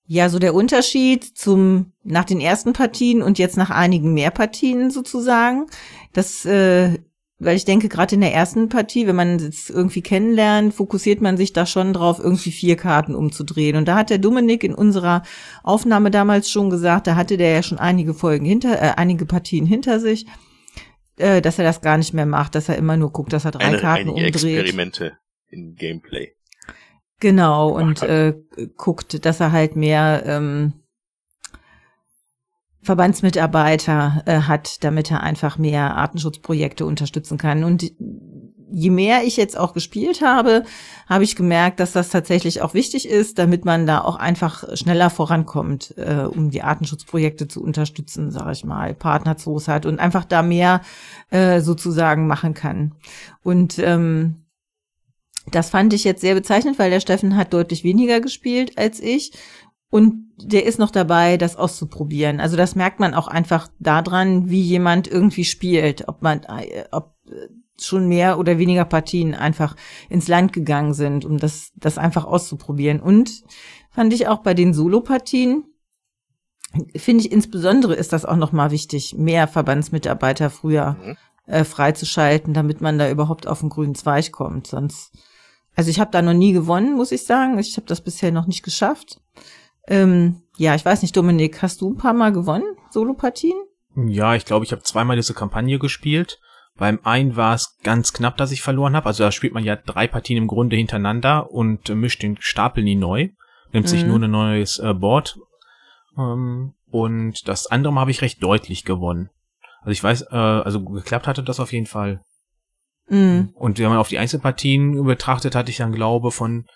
ja 0.06 0.28
so 0.28 0.38
der 0.38 0.54
Unterschied 0.54 1.24
zum 1.24 1.92
nach 2.04 2.24
den 2.24 2.40
ersten 2.40 2.72
Partien 2.72 3.22
und 3.22 3.38
jetzt 3.38 3.56
nach 3.56 3.70
einigen 3.70 4.14
mehr 4.14 4.30
Partien 4.30 4.90
sozusagen, 4.90 5.66
dass 6.12 6.44
äh, 6.44 6.98
weil 7.38 7.56
ich 7.56 7.66
denke, 7.66 7.88
gerade 7.88 8.14
in 8.14 8.22
der 8.22 8.32
ersten 8.32 8.70
Partie, 8.70 9.06
wenn 9.06 9.16
man 9.16 9.36
es 9.36 9.68
irgendwie 9.68 10.00
kennenlernt, 10.00 10.72
fokussiert 10.72 11.20
man 11.20 11.36
sich 11.36 11.52
da 11.52 11.66
schon 11.66 11.92
drauf, 11.92 12.18
irgendwie 12.18 12.50
vier 12.50 12.76
Karten 12.76 13.14
umzudrehen. 13.14 13.76
Und 13.76 13.86
da 13.88 13.96
hat 13.96 14.08
der 14.08 14.18
Dominik 14.18 14.64
in 14.64 14.74
unserer 14.74 15.22
Aufnahme 15.62 16.10
damals 16.10 16.50
schon 16.50 16.70
gesagt, 16.70 17.06
da 17.06 17.14
hatte 17.14 17.36
der 17.36 17.50
ja 17.50 17.62
schon 17.62 17.78
einige 17.78 18.14
Folgen 18.14 18.46
hinter, 18.46 18.80
äh, 18.80 18.94
einige 18.96 19.26
Partien 19.26 19.66
hinter 19.66 20.00
sich, 20.00 20.26
äh, 21.18 21.42
dass 21.42 21.58
er 21.58 21.64
das 21.64 21.82
gar 21.82 21.98
nicht 21.98 22.14
mehr 22.14 22.26
macht, 22.26 22.54
dass 22.54 22.70
er 22.70 22.76
immer 22.76 22.96
nur 22.96 23.12
guckt, 23.12 23.34
dass 23.34 23.44
er 23.44 23.50
drei 23.50 23.64
Eine, 23.64 23.78
Karten 23.78 24.08
umdreht. 24.08 24.28
Experimente 24.28 25.18
in 25.50 25.74
Gameplay. 25.74 26.32
Genau, 27.20 27.70
und 27.70 28.02
äh, 28.02 28.34
guckt, 28.76 29.24
dass 29.24 29.40
er 29.40 29.52
halt 29.52 29.74
mehr 29.74 30.22
ähm, 30.26 30.74
Verbandsmitarbeiter 32.82 34.22
äh, 34.26 34.40
hat, 34.42 34.84
damit 34.84 35.10
er 35.10 35.22
einfach 35.22 35.58
mehr 35.58 35.96
Artenschutzprojekte 35.96 36.86
unterstützen 36.86 37.38
kann. 37.38 37.64
Und 37.64 37.90
je 38.70 38.90
mehr 38.90 39.24
ich 39.24 39.36
jetzt 39.36 39.58
auch 39.58 39.72
gespielt 39.72 40.22
habe, 40.22 40.64
habe 41.08 41.24
ich 41.24 41.36
gemerkt, 41.36 41.80
dass 41.80 41.92
das 41.92 42.10
tatsächlich 42.10 42.62
auch 42.62 42.74
wichtig 42.74 43.08
ist, 43.08 43.38
damit 43.38 43.64
man 43.64 43.86
da 43.86 44.02
auch 44.02 44.16
einfach 44.16 44.76
schneller 44.76 45.10
vorankommt, 45.10 45.94
äh, 45.96 46.24
um 46.24 46.50
die 46.50 46.62
Artenschutzprojekte 46.62 47.48
zu 47.48 47.62
unterstützen, 47.62 48.30
sage 48.30 48.52
ich 48.52 48.64
mal, 48.64 48.94
Partnerzoos 48.94 49.68
hat 49.68 49.86
und 49.86 49.98
einfach 49.98 50.24
da 50.24 50.42
mehr 50.42 50.80
äh, 51.30 51.60
sozusagen 51.60 52.26
machen 52.26 52.54
kann. 52.54 52.94
Und 53.42 53.78
ähm, 53.78 54.45
das 55.50 55.70
fand 55.70 55.92
ich 55.92 56.04
jetzt 56.04 56.20
sehr 56.20 56.34
bezeichnend, 56.34 56.78
weil 56.78 56.90
der 56.90 57.00
Steffen 57.00 57.36
hat 57.36 57.52
deutlich 57.52 57.84
weniger 57.84 58.20
gespielt 58.20 58.78
als 58.78 59.00
ich. 59.00 59.32
Und 59.88 60.32
der 60.36 60.66
ist 60.66 60.78
noch 60.78 60.90
dabei, 60.90 61.36
das 61.36 61.56
auszuprobieren. 61.56 62.40
Also 62.40 62.56
das 62.56 62.74
merkt 62.74 63.00
man 63.00 63.14
auch 63.14 63.28
einfach 63.28 63.68
daran, 63.78 64.50
wie 64.50 64.60
jemand 64.60 65.08
irgendwie 65.08 65.44
spielt, 65.44 66.08
ob 66.08 66.22
man, 66.22 66.42
äh, 66.42 66.84
ob 66.90 67.14
äh, 67.28 67.48
schon 67.80 68.08
mehr 68.08 68.38
oder 68.38 68.58
weniger 68.58 68.84
Partien 68.84 69.34
einfach 69.34 69.76
ins 70.08 70.28
Land 70.28 70.52
gegangen 70.52 70.94
sind, 70.94 71.24
um 71.24 71.38
das, 71.38 71.72
das 71.76 71.98
einfach 71.98 72.24
auszuprobieren. 72.24 73.00
Und 73.00 73.44
fand 73.90 74.12
ich 74.12 74.28
auch 74.28 74.38
bei 74.38 74.54
den 74.54 74.74
Solo-Partien, 74.74 75.64
finde 76.96 77.24
ich 77.24 77.32
insbesondere 77.32 77.94
ist 77.94 78.12
das 78.12 78.24
auch 78.24 78.36
nochmal 78.36 78.70
wichtig, 78.70 79.14
mehr 79.16 79.48
Verbandsmitarbeiter 79.48 80.50
früher 80.50 80.96
mhm. 81.02 81.16
äh, 81.46 81.64
freizuschalten, 81.64 82.54
damit 82.54 82.80
man 82.80 82.98
da 82.98 83.10
überhaupt 83.10 83.46
auf 83.46 83.60
den 83.60 83.68
grünen 83.68 83.94
Zweig 83.94 84.32
kommt. 84.32 84.66
Sonst, 84.66 85.12
also 85.76 85.90
ich 85.90 86.00
habe 86.00 86.10
da 86.10 86.22
noch 86.22 86.32
nie 86.32 86.52
gewonnen, 86.52 86.96
muss 86.96 87.12
ich 87.12 87.24
sagen. 87.24 87.58
Ich 87.58 87.76
habe 87.76 87.86
das 87.86 88.00
bisher 88.00 88.32
noch 88.32 88.46
nicht 88.46 88.64
geschafft. 88.64 89.20
Ähm, 89.86 90.42
ja, 90.56 90.74
ich 90.74 90.84
weiß 90.84 91.02
nicht, 91.02 91.16
Dominik, 91.16 91.62
hast 91.62 91.82
du 91.82 91.90
ein 91.90 91.98
paar 91.98 92.14
Mal 92.14 92.32
gewonnen, 92.32 92.64
Solopartien? 92.90 93.56
Ja, 93.94 94.34
ich 94.34 94.46
glaube, 94.46 94.64
ich 94.64 94.72
habe 94.72 94.82
zweimal 94.82 95.16
diese 95.16 95.34
Kampagne 95.34 95.78
gespielt. 95.78 96.40
Beim 96.76 97.00
einen 97.04 97.36
war 97.36 97.54
es 97.54 97.76
ganz 97.82 98.12
knapp, 98.12 98.36
dass 98.36 98.52
ich 98.52 98.62
verloren 98.62 98.96
habe. 98.96 99.06
Also 99.06 99.24
da 99.24 99.32
spielt 99.32 99.54
man 99.54 99.64
ja 99.64 99.76
drei 99.76 100.06
Partien 100.06 100.38
im 100.38 100.46
Grunde 100.46 100.76
hintereinander 100.76 101.50
und 101.50 101.88
äh, 101.88 101.94
mischt 101.94 102.22
den 102.22 102.36
Stapel 102.40 102.82
nie 102.82 102.96
neu. 102.96 103.28
Nimmt 103.72 103.86
mhm. 103.86 103.90
sich 103.90 104.04
nur 104.04 104.20
ein 104.20 104.30
neues 104.30 104.78
äh, 104.78 104.94
Board. 104.94 105.38
Ähm, 106.18 106.74
und 106.90 107.48
das 107.48 107.66
andere 107.66 107.92
Mal 107.92 108.02
habe 108.02 108.10
ich 108.10 108.22
recht 108.22 108.42
deutlich 108.42 108.84
gewonnen. 108.84 109.30
Also 109.80 109.90
ich 109.90 110.02
weiß, 110.02 110.22
äh, 110.30 110.36
also 110.36 110.82
geklappt 110.84 111.26
hatte 111.26 111.42
das 111.42 111.60
auf 111.60 111.72
jeden 111.72 111.86
Fall. 111.86 112.22
Mhm. 113.08 113.50
Und 113.54 113.78
wenn 113.78 113.88
man 113.88 113.98
auf 113.98 114.08
die 114.08 114.18
Einzelpartien 114.18 115.04
betrachtet, 115.04 115.54
hatte 115.54 115.70
ich 115.70 115.76
dann 115.76 115.92
glaube 115.92 116.30
von 116.30 116.66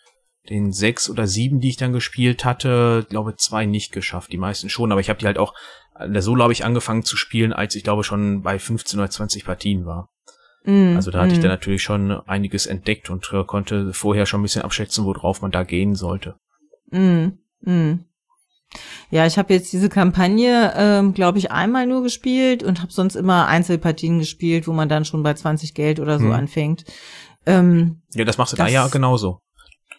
den 0.49 0.72
sechs 0.72 1.10
oder 1.10 1.26
sieben, 1.26 1.60
die 1.60 1.68
ich 1.68 1.76
dann 1.76 1.92
gespielt 1.92 2.44
hatte, 2.44 3.06
glaube 3.08 3.37
zwei 3.37 3.66
nicht 3.66 3.92
geschafft, 3.92 4.32
die 4.32 4.38
meisten 4.38 4.70
schon, 4.70 4.90
aber 4.90 5.00
ich 5.00 5.10
habe 5.10 5.18
die 5.18 5.26
halt 5.26 5.38
auch, 5.38 5.54
Solo 6.18 6.42
habe 6.42 6.52
ich 6.52 6.64
angefangen 6.64 7.04
zu 7.04 7.16
spielen, 7.16 7.52
als 7.52 7.75
ich 7.75 7.84
glaube 7.84 8.04
schon 8.04 8.42
bei 8.42 8.58
15 8.58 8.99
oder 8.99 9.10
20 9.10 9.44
Partien 9.44 9.84
war. 9.84 10.08
Mm, 10.64 10.96
also 10.96 11.10
da 11.10 11.20
hatte 11.20 11.32
ich 11.32 11.40
dann 11.40 11.50
natürlich 11.50 11.82
schon 11.82 12.10
einiges 12.10 12.66
entdeckt 12.66 13.10
und 13.10 13.30
äh, 13.32 13.44
konnte 13.44 13.92
vorher 13.92 14.26
schon 14.26 14.40
ein 14.40 14.44
bisschen 14.44 14.62
abschätzen, 14.62 15.04
worauf 15.04 15.42
man 15.42 15.50
da 15.50 15.62
gehen 15.64 15.94
sollte. 15.94 16.37
Mm, 16.90 17.28
mm. 17.60 18.04
Ja, 19.10 19.26
ich 19.26 19.36
habe 19.38 19.52
jetzt 19.52 19.72
diese 19.72 19.88
Kampagne, 19.88 20.72
ähm, 20.76 21.12
glaube 21.14 21.38
ich, 21.38 21.50
einmal 21.50 21.86
nur 21.86 22.02
gespielt 22.02 22.62
und 22.62 22.80
habe 22.80 22.92
sonst 22.92 23.16
immer 23.16 23.46
Einzelpartien 23.48 24.18
gespielt, 24.20 24.68
wo 24.68 24.72
man 24.72 24.88
dann 24.88 25.04
schon 25.04 25.22
bei 25.22 25.34
20 25.34 25.74
Geld 25.74 25.98
oder 25.98 26.18
so 26.18 26.26
Hm. 26.26 26.32
anfängt. 26.32 26.84
Ähm, 27.46 28.02
Ja, 28.14 28.24
das 28.24 28.38
machst 28.38 28.52
du 28.52 28.56
Das- 28.56 28.66
da 28.68 28.72
ja 28.72 28.86
genauso. 28.88 29.40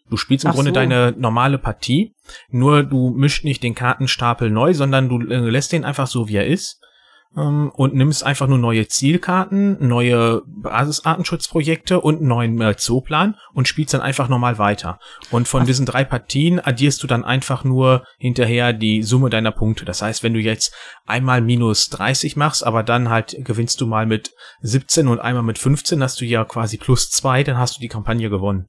Du 0.09 0.17
spielst 0.17 0.43
im 0.45 0.51
Ach 0.51 0.55
Grunde 0.55 0.71
so. 0.71 0.75
deine 0.75 1.13
normale 1.17 1.57
Partie, 1.57 2.13
nur 2.49 2.83
du 2.83 3.11
mischst 3.11 3.43
nicht 3.45 3.63
den 3.63 3.75
Kartenstapel 3.75 4.49
neu, 4.49 4.73
sondern 4.73 5.07
du 5.09 5.19
äh, 5.21 5.49
lässt 5.49 5.71
den 5.71 5.85
einfach 5.85 6.07
so, 6.07 6.27
wie 6.27 6.35
er 6.35 6.47
ist 6.47 6.79
und 7.33 7.93
nimmst 7.93 8.25
einfach 8.25 8.47
nur 8.47 8.57
neue 8.57 8.88
Zielkarten, 8.88 9.88
neue 9.88 10.41
Basisartenschutzprojekte 10.47 12.01
und 12.01 12.17
einen 12.17 12.27
neuen 12.27 12.61
äh, 12.61 12.75
Zooplan 12.75 13.35
und 13.53 13.67
spielst 13.67 13.93
dann 13.93 14.01
einfach 14.01 14.27
normal 14.27 14.57
weiter. 14.57 15.00
Und 15.31 15.47
von 15.47 15.65
diesen 15.65 15.85
drei 15.85 16.03
Partien 16.03 16.59
addierst 16.59 17.01
du 17.03 17.07
dann 17.07 17.23
einfach 17.23 17.63
nur 17.63 18.03
hinterher 18.17 18.73
die 18.73 19.01
Summe 19.03 19.29
deiner 19.29 19.51
Punkte. 19.51 19.85
Das 19.85 20.01
heißt, 20.01 20.23
wenn 20.23 20.33
du 20.33 20.39
jetzt 20.41 20.73
einmal 21.05 21.39
minus 21.41 21.88
30 21.89 22.35
machst, 22.35 22.65
aber 22.65 22.83
dann 22.83 23.09
halt 23.09 23.35
gewinnst 23.39 23.79
du 23.79 23.88
mal 23.88 24.05
mit 24.05 24.33
17 24.61 25.07
und 25.07 25.19
einmal 25.19 25.43
mit 25.43 25.57
15, 25.57 26.03
hast 26.03 26.19
du 26.19 26.25
ja 26.25 26.43
quasi 26.43 26.77
plus 26.77 27.09
zwei, 27.11 27.43
dann 27.43 27.57
hast 27.57 27.77
du 27.77 27.81
die 27.81 27.88
Kampagne 27.88 28.29
gewonnen. 28.29 28.67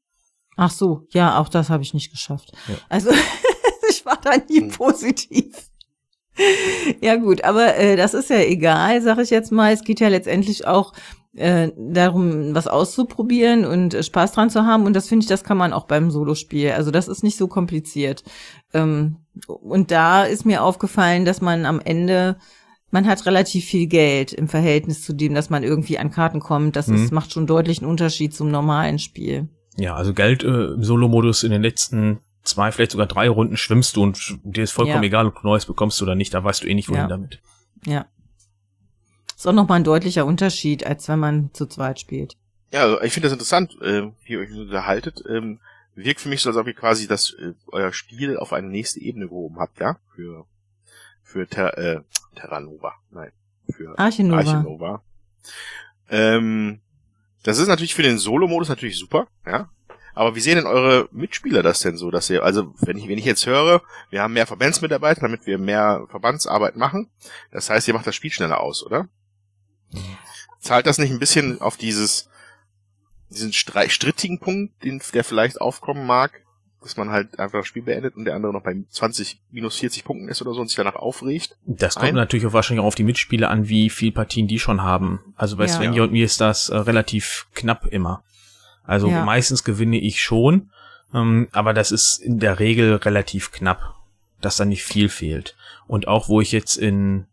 ach 0.57 0.71
so, 0.71 1.07
ja, 1.11 1.38
auch 1.38 1.49
das 1.49 1.69
habe 1.69 1.83
ich 1.83 1.95
nicht 1.95 2.11
geschafft. 2.12 2.52
Ja. 2.69 2.75
Also 2.88 3.11
ich 3.90 4.07
war 4.07 4.19
da 4.23 4.37
nie 4.49 4.61
Hm. 4.61 4.69
positiv. 4.71 5.57
Ja 7.01 7.17
gut, 7.17 7.45
aber 7.45 7.77
äh, 7.77 7.97
das 7.97 8.15
ist 8.15 8.31
ja 8.31 8.39
egal, 8.41 9.03
sag 9.03 9.19
ich 9.19 9.31
jetzt 9.31 9.53
mal. 9.53 9.73
Es 9.73 9.83
geht 9.85 10.01
ja 10.01 10.09
letztendlich 10.09 10.67
auch 10.67 10.93
äh, 11.35 11.71
darum, 11.77 12.55
was 12.55 12.67
auszuprobieren 12.69 13.65
und 13.65 13.95
äh, 13.95 14.03
Spaß 14.03 14.33
dran 14.33 14.51
zu 14.51 14.65
haben. 14.65 14.85
Und 14.87 14.95
das 14.95 15.09
finde 15.09 15.25
ich, 15.25 15.29
das 15.29 15.45
kann 15.45 15.57
man 15.57 15.73
auch 15.73 15.85
beim 15.87 16.11
Solospiel. 16.11 16.73
Also 16.73 16.91
das 16.91 17.09
ist 17.09 17.23
nicht 17.23 17.37
so 17.37 17.49
kompliziert. 17.49 18.23
Ähm, 18.75 19.17
und 19.47 19.91
da 19.91 20.25
ist 20.25 20.45
mir 20.45 20.62
aufgefallen, 20.62 21.25
dass 21.25 21.41
man 21.41 21.65
am 21.67 21.81
Ende, 21.81 22.37
man 22.91 23.07
hat 23.07 23.25
relativ 23.27 23.65
viel 23.65 23.87
Geld 23.87 24.33
im 24.33 24.49
Verhältnis 24.49 25.03
zu 25.03 25.12
dem, 25.15 25.35
dass 25.35 25.51
man 25.51 25.62
irgendwie 25.62 25.99
an 25.99 26.11
Karten 26.11 26.41
kommt. 26.41 26.77
Das 26.77 26.89
Mhm. 26.89 26.97
ist, 26.97 27.12
macht 27.12 27.33
schon 27.33 27.47
deutlich 27.47 27.81
einen 27.81 27.91
Unterschied 27.91 28.35
zum 28.35 28.51
normalen 28.51 28.99
Spiel. 28.99 29.49
Ja, 29.77 29.95
also 29.95 30.12
Geld 30.12 30.45
äh, 30.45 30.73
im 30.75 30.85
Solo-Modus 30.85 31.45
in 31.45 31.51
den 31.51 31.62
letzten 31.62 32.19
zwei, 32.43 32.73
vielleicht 32.73 32.93
sogar 32.93 33.07
drei 33.07 33.29
Runden 33.29 33.57
schwimmst 33.57 33.97
du 33.97 34.03
und 34.03 34.39
dir 34.45 34.65
ist 34.65 34.73
vollkommen 34.73 35.03
Ja. 35.03 35.07
egal, 35.07 35.27
ob 35.27 35.41
du 35.41 35.47
Neues 35.47 35.67
bekommst 35.67 36.01
oder 36.03 36.15
nicht, 36.15 36.35
da 36.35 36.43
weißt 36.43 36.63
du 36.63 36.69
eh 36.69 36.75
nicht, 36.75 36.89
wohin 36.89 37.03
Ja. 37.03 37.09
damit. 37.09 37.41
Ja. 37.85 38.07
Ist 39.37 39.47
auch 39.47 39.53
nochmal 39.53 39.81
ein 39.81 39.85
deutlicher 39.85 40.25
Unterschied, 40.27 40.87
als 40.87 41.09
wenn 41.09 41.19
man 41.19 41.51
zu 41.53 41.67
zweit 41.67 41.99
spielt. 42.01 42.37
Ja, 42.73 42.83
also 42.83 43.01
ich 43.03 43.13
finde 43.13 43.27
das 43.29 43.33
interessant, 43.33 43.77
äh, 43.83 44.11
wie 44.25 44.33
ihr 44.33 44.41
euch 44.41 44.51
unterhaltet. 44.53 45.23
Ähm, 45.29 45.59
wirkt 45.95 46.21
für 46.21 46.29
mich 46.29 46.41
so, 46.43 46.49
als 46.49 46.57
ob 46.57 46.67
ihr 46.67 46.75
quasi 46.75 47.07
das 47.07 47.33
äh, 47.35 47.53
euer 47.69 47.93
Spiel 47.93 48.37
auf 48.39 48.53
eine 48.53 48.69
nächste 48.69 49.01
Ebene 49.01 49.27
gehoben 49.29 49.59
habt, 49.59 49.79
ja? 49.81 49.99
Für 50.15 50.47
für 51.23 51.47
Ter 51.49 51.77
äh, 51.77 52.01
Terranova. 52.35 52.95
Nein. 53.11 53.33
Für 53.71 53.99
Archinova. 53.99 54.39
Archinova. 54.39 55.03
Ähm, 56.09 56.81
das 57.43 57.59
ist 57.59 57.69
natürlich 57.69 57.95
für 57.95 58.03
den 58.03 58.19
Solo-Modus 58.19 58.69
natürlich 58.69 58.99
super, 58.99 59.27
ja. 59.47 59.69
Aber 60.14 60.35
wie 60.37 60.40
sehen 60.40 60.57
denn 60.57 60.66
eure 60.66 61.09
Mitspieler 61.12 61.62
das 61.62 61.81
denn 61.81 61.97
so, 61.97 62.11
dass 62.11 62.28
ihr, 62.28 62.42
also 62.42 62.75
wenn 62.81 62.99
ich, 62.99 63.09
wenn 63.09 63.19
ich 63.19 63.25
jetzt 63.25 63.47
höre, 63.47 63.83
wir 64.11 64.23
haben 64.23 64.35
mehr 64.35 64.47
Verbandsmitarbeiter, 64.47 65.23
damit 65.23 65.47
wir 65.47 65.59
mehr 65.59 66.07
Verbandsarbeit 66.11 66.76
machen, 66.76 67.09
das 67.50 67.71
heißt, 67.71 67.88
ihr 67.88 67.95
macht 67.95 68.07
das 68.07 68.14
Spiel 68.14 68.31
schneller 68.31 68.61
aus, 68.61 68.85
oder? 68.85 69.09
Zahlt 70.61 70.87
das 70.87 70.99
nicht 70.99 71.11
ein 71.11 71.19
bisschen 71.19 71.61
auf 71.61 71.76
dieses, 71.76 72.28
diesen 73.31 73.52
strittigen 73.52 74.38
Punkt, 74.38 74.85
den, 74.85 75.00
der 75.12 75.25
vielleicht 75.25 75.61
aufkommen 75.61 76.07
mag, 76.07 76.42
dass 76.83 76.97
man 76.97 77.11
halt 77.11 77.38
einfach 77.38 77.61
das 77.61 77.66
Spiel 77.69 77.83
beendet 77.83 78.16
und 78.16 78.25
der 78.25 78.35
andere 78.35 78.52
noch 78.52 78.62
bei 78.62 78.76
20 78.90 79.40
minus 79.50 79.76
40 79.76 80.04
Punkten 80.04 80.28
ist 80.28 80.42
oder 80.42 80.52
so 80.52 80.61
und 80.61 80.66
sich 80.69 80.76
danach 80.76 80.97
aufregt? 80.97 81.57
Das 81.64 81.95
kommt 81.95 82.09
Ein- 82.09 82.14
natürlich 82.14 82.47
auch 82.47 82.52
wahrscheinlich 82.52 82.83
auch 82.83 82.88
auf 82.88 82.95
die 82.97 83.04
Mitspieler 83.04 83.50
an, 83.50 83.69
wie 83.69 83.88
viel 83.90 84.12
Partien 84.12 84.49
die 84.49 84.59
schon 84.59 84.83
haben. 84.83 85.21
Also 85.37 85.57
bei 85.57 85.64
Ja. 85.66 85.69
Svenja 85.73 86.02
und 86.02 86.12
mir 86.12 86.25
ist 86.25 86.40
das 86.40 86.69
äh, 86.69 86.76
relativ 86.76 87.47
knapp 87.54 87.87
immer. 87.87 88.23
Also 88.85 89.09
Ja. 89.09 89.25
meistens 89.25 89.65
gewinne 89.65 89.99
ich 89.99 90.21
schon, 90.21 90.71
ähm, 91.15 91.49
aber 91.53 91.73
das 91.75 91.93
ist 91.93 92.19
in 92.19 92.39
der 92.39 92.59
Regel 92.59 92.97
relativ 92.97 93.53
knapp, 93.53 93.95
dass 94.41 94.57
da 94.57 94.65
nicht 94.65 94.85
viel 94.85 95.09
fehlt. 95.09 95.57
Und 95.87 96.09
auch 96.09 96.29
wo 96.29 96.41
ich 96.41 96.53
jetzt 96.53 96.77
in 96.77 97.27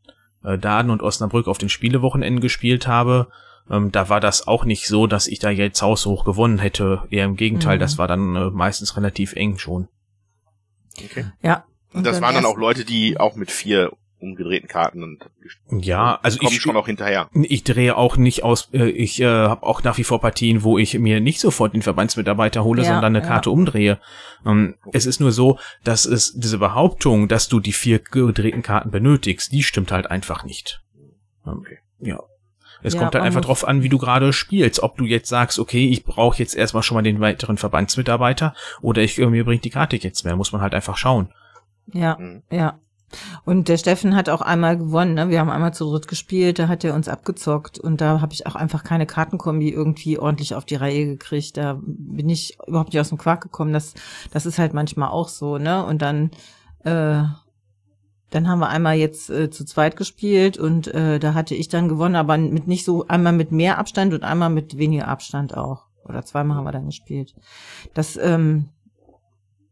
äh, 0.43 0.57
Daden 0.57 0.89
und 0.91 1.01
Osnabrück 1.01 1.47
auf 1.47 1.57
den 1.57 1.67
Spielewochenenden 1.69 2.39
gespielt 2.39 2.87
habe, 2.87 3.27
ähm, 3.69 3.91
da 3.91 4.07
war 4.09 4.19
das 4.21 4.47
auch 4.47 4.63
nicht 4.63 4.87
so, 4.87 5.05
dass 5.05 5.27
ich 5.27 5.39
da 5.39 5.49
jetzt 5.49 5.81
haushoch 5.81 6.23
gewonnen 6.23 6.59
hätte. 6.59 7.03
Eher 7.09 7.25
im 7.25 7.35
Gegenteil, 7.35 7.75
Mhm. 7.75 7.81
das 7.81 7.97
war 7.97 8.07
dann 8.07 8.35
äh, 8.37 8.49
meistens 8.49 8.95
relativ 8.95 9.33
eng 9.33 9.57
schon. 9.57 9.87
Okay. 10.97 11.25
Ja. 11.41 11.65
Und 11.93 12.05
das 12.05 12.21
waren 12.21 12.35
dann 12.35 12.45
auch 12.45 12.57
Leute, 12.57 12.85
die 12.85 13.19
auch 13.19 13.35
mit 13.35 13.51
vier 13.51 13.91
umgedrehten 14.19 14.67
Karten 14.67 15.03
und 15.03 15.29
Ja, 15.69 16.19
also 16.21 16.39
ich 16.41 16.61
schon 16.61 16.75
auch 16.75 16.87
hinterher. 16.87 17.29
Ich 17.33 17.63
drehe 17.63 17.95
auch 17.95 18.17
nicht 18.17 18.43
aus, 18.43 18.69
äh, 18.73 18.89
ich 18.89 19.21
äh, 19.21 19.25
habe 19.25 19.65
auch 19.65 19.83
nach 19.83 19.97
wie 19.97 20.03
vor 20.03 20.19
Partien, 20.21 20.63
wo 20.63 20.77
ich 20.77 20.97
mir 20.99 21.19
nicht 21.19 21.39
sofort 21.39 21.73
den 21.73 21.81
Verbandsmitarbeiter 21.81 22.63
hole, 22.63 22.81
Ja, 22.83 22.89
sondern 22.89 23.15
eine 23.15 23.23
ja. 23.23 23.25
Karte 23.25 23.49
umdrehe. 23.51 23.99
Ähm, 24.45 24.75
es 24.91 25.05
ist 25.05 25.19
nur 25.19 25.31
so, 25.31 25.57
dass 25.83 26.05
es 26.05 26.33
diese 26.37 26.57
Behauptung, 26.57 27.27
dass 27.27 27.47
du 27.49 27.59
die 27.59 27.71
vier 27.73 27.99
gedrehten 27.99 28.61
Karten 28.61 28.91
benötigst, 28.91 29.51
die 29.51 29.63
stimmt 29.63 29.91
halt 29.91 30.09
einfach 30.11 30.43
nicht. 30.43 30.81
Ähm, 31.45 31.59
Okay. 31.59 31.79
Ja. 31.99 32.19
Es 32.81 32.93
Ja, 32.93 33.01
kommt 33.01 33.13
halt 33.15 33.25
einfach 33.25 33.41
drauf 33.41 33.67
an, 33.67 33.83
wie 33.83 33.89
du 33.89 33.97
gerade 33.97 34.31
spielst. 34.31 34.81
Ob 34.81 34.97
du 34.97 35.03
jetzt 35.03 35.27
sagst, 35.27 35.59
okay, 35.59 35.89
ich 35.89 36.05
brauche 36.05 36.37
jetzt 36.39 36.55
erstmal 36.55 36.83
schon 36.83 36.95
mal 36.95 37.01
den 37.01 37.19
weiteren 37.19 37.57
Verbandsmitarbeiter 37.57 38.53
oder 38.81 39.01
ich, 39.01 39.17
äh, 39.19 39.25
mir 39.25 39.43
bringt 39.43 39.65
die 39.65 39.69
Karte 39.69 39.97
jetzt 39.97 40.23
mehr. 40.23 40.35
Muss 40.37 40.51
man 40.53 40.61
halt 40.61 40.73
einfach 40.73 40.95
schauen. 40.95 41.29
Ja, 41.91 42.17
Mhm. 42.17 42.43
ja. 42.51 42.79
Und 43.45 43.67
der 43.67 43.77
Steffen 43.77 44.15
hat 44.15 44.29
auch 44.29 44.41
einmal 44.41 44.77
gewonnen, 44.77 45.13
ne? 45.13 45.29
Wir 45.29 45.39
haben 45.39 45.49
einmal 45.49 45.73
zu 45.73 45.89
dritt 45.89 46.07
gespielt, 46.07 46.59
da 46.59 46.67
hat 46.67 46.83
er 46.83 46.93
uns 46.93 47.07
abgezockt 47.07 47.79
und 47.79 48.01
da 48.01 48.21
habe 48.21 48.33
ich 48.33 48.47
auch 48.47 48.55
einfach 48.55 48.83
keine 48.83 49.05
Kartenkombi 49.05 49.69
irgendwie 49.69 50.19
ordentlich 50.19 50.55
auf 50.55 50.65
die 50.65 50.75
Reihe 50.75 51.05
gekriegt. 51.05 51.57
Da 51.57 51.79
bin 51.81 52.29
ich 52.29 52.57
überhaupt 52.67 52.93
nicht 52.93 52.99
aus 52.99 53.09
dem 53.09 53.17
Quark 53.17 53.41
gekommen. 53.41 53.73
Das, 53.73 53.93
das 54.31 54.45
ist 54.45 54.59
halt 54.59 54.73
manchmal 54.73 55.09
auch 55.09 55.29
so, 55.29 55.57
ne? 55.57 55.85
Und 55.85 56.01
dann, 56.01 56.31
äh, 56.83 57.23
dann 58.29 58.47
haben 58.47 58.59
wir 58.59 58.69
einmal 58.69 58.95
jetzt 58.95 59.29
äh, 59.29 59.49
zu 59.49 59.65
zweit 59.65 59.95
gespielt 59.95 60.57
und 60.57 60.87
äh, 60.87 61.19
da 61.19 61.33
hatte 61.33 61.55
ich 61.55 61.67
dann 61.67 61.89
gewonnen, 61.89 62.15
aber 62.15 62.37
mit 62.37 62.67
nicht 62.67 62.85
so, 62.85 63.07
einmal 63.07 63.33
mit 63.33 63.51
mehr 63.51 63.79
Abstand 63.79 64.13
und 64.13 64.23
einmal 64.23 64.49
mit 64.49 64.77
weniger 64.77 65.07
Abstand 65.07 65.57
auch. 65.57 65.85
Oder 66.05 66.23
zweimal 66.23 66.57
haben 66.57 66.65
wir 66.65 66.71
dann 66.71 66.87
gespielt. 66.87 67.35
Das, 67.93 68.17
ähm, 68.17 68.69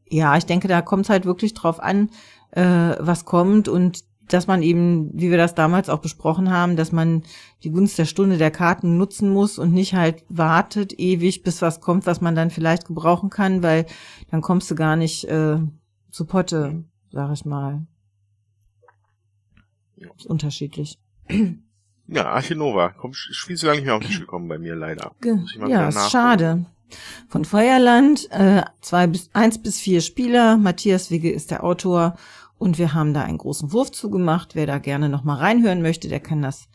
ja, 0.09 0.37
ich 0.37 0.45
denke, 0.45 0.67
da 0.67 0.81
kommt 0.81 1.05
es 1.05 1.09
halt 1.09 1.25
wirklich 1.25 1.53
drauf 1.53 1.81
an, 1.81 2.09
äh, 2.51 2.95
was 2.99 3.25
kommt 3.25 3.67
und 3.67 4.03
dass 4.27 4.47
man 4.47 4.61
eben, 4.61 5.09
wie 5.13 5.29
wir 5.29 5.37
das 5.37 5.55
damals 5.55 5.89
auch 5.89 5.99
besprochen 5.99 6.51
haben, 6.51 6.75
dass 6.75 6.91
man 6.91 7.23
die 7.63 7.71
Gunst 7.71 7.97
der 7.97 8.05
Stunde 8.05 8.37
der 8.37 8.51
Karten 8.51 8.97
nutzen 8.97 9.29
muss 9.29 9.57
und 9.57 9.73
nicht 9.73 9.93
halt 9.93 10.23
wartet 10.27 10.99
ewig, 10.99 11.43
bis 11.43 11.61
was 11.61 11.79
kommt, 11.79 12.05
was 12.05 12.21
man 12.21 12.35
dann 12.35 12.49
vielleicht 12.49 12.85
gebrauchen 12.85 13.29
kann, 13.29 13.63
weil 13.63 13.85
dann 14.29 14.41
kommst 14.41 14.69
du 14.69 14.75
gar 14.75 14.95
nicht 14.95 15.23
äh, 15.25 15.59
zu 16.11 16.25
Potte, 16.25 16.83
sag 17.11 17.31
ich 17.33 17.45
mal. 17.45 17.85
Ja. 19.95 20.09
Ist 20.15 20.27
unterschiedlich. 20.27 20.99
Ja, 22.07 22.27
Archinova. 22.27 22.93
Komm, 22.97 23.13
spielst 23.13 23.63
du 23.63 23.67
lange 23.67 23.79
nicht 23.79 23.85
mehr 23.85 23.95
auf 23.95 24.01
den 24.01 24.07
Tisch 24.07 24.19
gekommen 24.19 24.47
bei 24.47 24.57
mir, 24.57 24.75
leider. 24.75 25.11
Ich 25.21 25.55
Ja, 25.67 25.89
ist 25.89 26.11
schade. 26.11 26.65
Von 27.27 27.45
Feuerland, 27.45 28.29
äh, 28.31 28.63
zwei 28.81 29.07
bis, 29.07 29.29
eins 29.33 29.61
bis 29.61 29.79
vier 29.79 30.01
Spieler. 30.01 30.57
Matthias 30.57 31.11
Wigge 31.11 31.31
ist 31.31 31.51
der 31.51 31.63
Autor. 31.63 32.17
Und 32.57 32.77
wir 32.79 32.93
haben 32.93 33.13
da 33.13 33.23
einen 33.23 33.37
großen 33.37 33.71
Wurf 33.71 33.91
zugemacht. 33.91 34.55
Wer 34.55 34.65
da 34.65 34.79
gerne 34.79 35.09
noch 35.09 35.23
mal 35.23 35.35
reinhören 35.35 35.81
möchte, 35.81 36.07
der 36.07 36.19
kann 36.19 36.41
das 36.41 36.67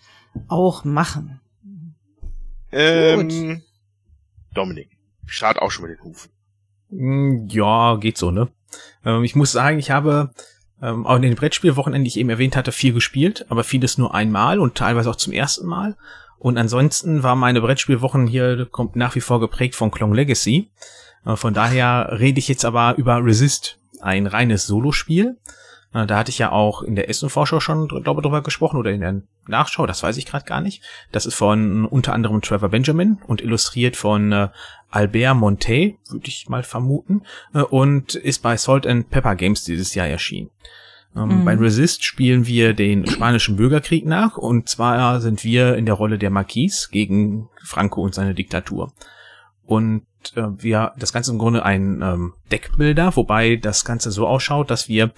auch 0.48 0.84
machen. 0.84 1.40
Ähm, 2.70 3.62
Dominik. 4.54 4.90
Start 5.26 5.60
auch 5.60 5.70
schon 5.70 5.86
mit 5.88 5.98
den 5.98 6.04
Hufen. 6.04 6.30
Mm, 6.90 7.48
Ja, 7.48 7.96
geht 7.96 8.18
so, 8.18 8.30
ne? 8.30 8.48
Ähm, 9.04 9.24
ich 9.24 9.34
muss 9.34 9.52
sagen, 9.52 9.78
ich 9.78 9.90
habe 9.90 10.30
ähm, 10.80 11.06
auch 11.06 11.16
in 11.16 11.22
den 11.22 11.34
Brettspielwochenenden, 11.34 12.04
die 12.04 12.08
ich 12.08 12.18
eben 12.18 12.30
erwähnt 12.30 12.56
hatte, 12.56 12.72
viel 12.72 12.92
gespielt, 12.92 13.46
aber 13.48 13.64
vieles 13.64 13.98
nur 13.98 14.14
einmal 14.14 14.58
und 14.58 14.74
teilweise 14.74 15.10
auch 15.10 15.16
zum 15.16 15.32
ersten 15.32 15.66
Mal. 15.66 15.96
Und 16.42 16.58
ansonsten 16.58 17.22
war 17.22 17.36
meine 17.36 17.60
Brettspielwochen 17.60 18.26
hier 18.26 18.66
kommt 18.66 18.96
nach 18.96 19.14
wie 19.14 19.20
vor 19.20 19.38
geprägt 19.38 19.76
von 19.76 19.92
Klong 19.92 20.12
Legacy. 20.12 20.72
Äh, 21.24 21.36
von 21.36 21.54
daher 21.54 22.16
rede 22.18 22.40
ich 22.40 22.48
jetzt 22.48 22.64
aber 22.64 22.96
über 22.96 23.24
Resist, 23.24 23.78
ein 24.00 24.26
reines 24.26 24.66
Solospiel. 24.66 25.36
Äh, 25.94 26.04
Da 26.04 26.18
hatte 26.18 26.30
ich 26.30 26.38
ja 26.38 26.50
auch 26.50 26.82
in 26.82 26.96
der 26.96 27.08
Essen-Vorschau 27.08 27.60
schon, 27.60 27.86
glaube 27.86 28.22
drüber 28.22 28.42
gesprochen 28.42 28.76
oder 28.76 28.90
in 28.90 29.02
der 29.02 29.22
Nachschau, 29.46 29.86
das 29.86 30.02
weiß 30.02 30.16
ich 30.16 30.26
gerade 30.26 30.44
gar 30.44 30.60
nicht. 30.60 30.82
Das 31.12 31.26
ist 31.26 31.36
von 31.36 31.86
unter 31.86 32.12
anderem 32.12 32.42
Trevor 32.42 32.70
Benjamin 32.70 33.18
und 33.28 33.40
illustriert 33.40 33.94
von 33.94 34.32
äh, 34.32 34.48
Albert 34.90 35.36
Monte, 35.36 35.94
würde 36.10 36.26
ich 36.26 36.48
mal 36.48 36.64
vermuten, 36.64 37.22
äh, 37.54 37.60
und 37.60 38.16
ist 38.16 38.42
bei 38.42 38.56
Salt 38.56 38.84
and 38.84 39.10
Pepper 39.10 39.36
Games 39.36 39.62
dieses 39.62 39.94
Jahr 39.94 40.08
erschienen. 40.08 40.50
Ähm, 41.16 41.40
Mhm. 41.40 41.44
Bei 41.44 41.54
Resist 41.54 42.04
spielen 42.04 42.46
wir 42.46 42.74
den 42.74 43.06
spanischen 43.06 43.56
Bürgerkrieg 43.56 44.06
nach 44.06 44.36
und 44.36 44.68
zwar 44.68 45.20
sind 45.20 45.44
wir 45.44 45.76
in 45.76 45.86
der 45.86 45.94
Rolle 45.94 46.18
der 46.18 46.30
Marquis 46.30 46.88
gegen 46.90 47.48
Franco 47.64 48.02
und 48.02 48.14
seine 48.14 48.34
Diktatur. 48.34 48.92
Und 49.64 50.06
äh, 50.34 50.42
wir 50.56 50.92
das 50.98 51.12
Ganze 51.12 51.32
im 51.32 51.38
Grunde 51.38 51.64
ein 51.64 52.00
ähm, 52.02 52.34
Deckbilder, 52.50 53.16
wobei 53.16 53.56
das 53.56 53.84
Ganze 53.84 54.10
so 54.10 54.26
ausschaut, 54.26 54.70
dass 54.70 54.88
wir 54.88 55.12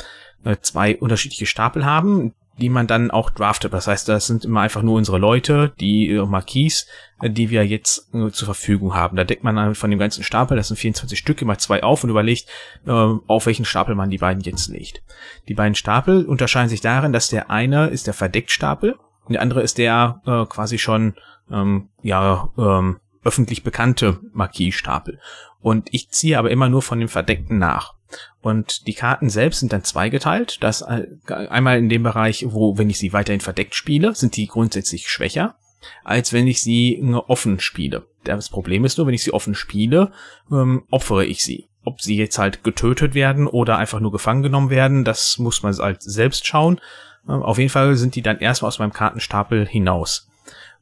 äh, 0.44 0.56
zwei 0.60 0.96
unterschiedliche 0.96 1.46
Stapel 1.46 1.84
haben, 1.84 2.34
die 2.58 2.68
man 2.68 2.86
dann 2.86 3.10
auch 3.10 3.30
draftet. 3.30 3.72
Das 3.72 3.86
heißt, 3.86 4.08
das 4.08 4.26
sind 4.26 4.44
immer 4.44 4.60
einfach 4.60 4.82
nur 4.82 4.96
unsere 4.96 5.18
Leute, 5.18 5.72
die 5.80 6.10
äh, 6.10 6.24
Marquis, 6.24 6.86
äh, 7.20 7.30
die 7.30 7.50
wir 7.50 7.66
jetzt 7.66 8.14
äh, 8.14 8.30
zur 8.30 8.46
Verfügung 8.46 8.94
haben. 8.94 9.16
Da 9.16 9.24
deckt 9.24 9.44
man 9.44 9.56
dann 9.56 9.74
von 9.74 9.90
dem 9.90 9.98
ganzen 9.98 10.22
Stapel, 10.22 10.56
das 10.56 10.68
sind 10.68 10.76
24 10.76 11.18
Stück, 11.18 11.42
immer 11.42 11.58
zwei 11.58 11.82
auf 11.82 12.04
und 12.04 12.10
überlegt, 12.10 12.48
äh, 12.86 12.90
auf 12.90 13.46
welchen 13.46 13.64
Stapel 13.64 13.94
man 13.94 14.10
die 14.10 14.18
beiden 14.18 14.42
jetzt 14.42 14.68
legt. 14.68 15.02
Die 15.48 15.54
beiden 15.54 15.74
Stapel 15.74 16.24
unterscheiden 16.24 16.68
sich 16.68 16.80
darin, 16.80 17.12
dass 17.12 17.28
der 17.28 17.50
eine 17.50 17.88
ist 17.88 18.06
der 18.06 18.14
Verdecktstapel 18.14 18.96
und 19.24 19.32
der 19.32 19.42
andere 19.42 19.62
ist 19.62 19.78
der 19.78 20.20
äh, 20.26 20.44
quasi 20.46 20.78
schon 20.78 21.14
ähm, 21.50 21.88
ja 22.02 22.50
ähm, 22.56 22.98
öffentlich 23.24 23.62
bekannte 23.62 24.20
Marquis-Stapel. 24.32 25.18
Und 25.60 25.88
ich 25.92 26.10
ziehe 26.10 26.38
aber 26.38 26.50
immer 26.50 26.68
nur 26.68 26.82
von 26.82 27.00
dem 27.00 27.08
Verdeckten 27.08 27.58
nach. 27.58 27.94
Und 28.40 28.86
die 28.86 28.94
Karten 28.94 29.30
selbst 29.30 29.60
sind 29.60 29.72
dann 29.72 29.84
zweigeteilt. 29.84 30.62
Das 30.62 30.82
äh, 30.82 31.06
einmal 31.26 31.78
in 31.78 31.88
dem 31.88 32.02
Bereich, 32.02 32.44
wo, 32.48 32.76
wenn 32.76 32.90
ich 32.90 32.98
sie 32.98 33.12
weiterhin 33.12 33.40
verdeckt 33.40 33.74
spiele, 33.74 34.14
sind 34.14 34.36
die 34.36 34.46
grundsätzlich 34.46 35.08
schwächer, 35.08 35.56
als 36.04 36.32
wenn 36.32 36.46
ich 36.46 36.60
sie 36.60 37.02
offen 37.26 37.58
spiele. 37.58 38.06
Das 38.24 38.50
Problem 38.50 38.84
ist 38.84 38.98
nur, 38.98 39.06
wenn 39.06 39.14
ich 39.14 39.24
sie 39.24 39.32
offen 39.32 39.54
spiele, 39.54 40.12
ähm, 40.50 40.84
opfere 40.90 41.24
ich 41.24 41.42
sie. 41.42 41.68
Ob 41.84 42.00
sie 42.00 42.16
jetzt 42.16 42.38
halt 42.38 42.64
getötet 42.64 43.14
werden 43.14 43.46
oder 43.46 43.78
einfach 43.78 44.00
nur 44.00 44.12
gefangen 44.12 44.42
genommen 44.42 44.70
werden, 44.70 45.04
das 45.04 45.38
muss 45.38 45.62
man 45.62 45.74
halt 45.76 46.02
selbst 46.02 46.46
schauen. 46.46 46.80
Ähm, 47.28 47.42
auf 47.42 47.58
jeden 47.58 47.70
Fall 47.70 47.96
sind 47.96 48.14
die 48.14 48.22
dann 48.22 48.38
erstmal 48.38 48.68
aus 48.68 48.78
meinem 48.78 48.92
Kartenstapel 48.92 49.66
hinaus. 49.66 50.28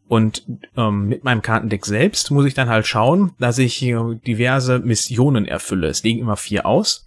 Und 0.08 0.44
ähm, 0.76 1.06
mit 1.06 1.24
meinem 1.24 1.42
Kartendeck 1.42 1.86
selbst 1.86 2.30
muss 2.30 2.44
ich 2.44 2.54
dann 2.54 2.68
halt 2.68 2.86
schauen, 2.86 3.32
dass 3.38 3.58
ich 3.58 3.82
äh, 3.82 3.96
diverse 4.26 4.80
Missionen 4.80 5.46
erfülle. 5.46 5.88
Es 5.88 6.02
liegen 6.02 6.20
immer 6.20 6.36
vier 6.36 6.66
aus 6.66 7.06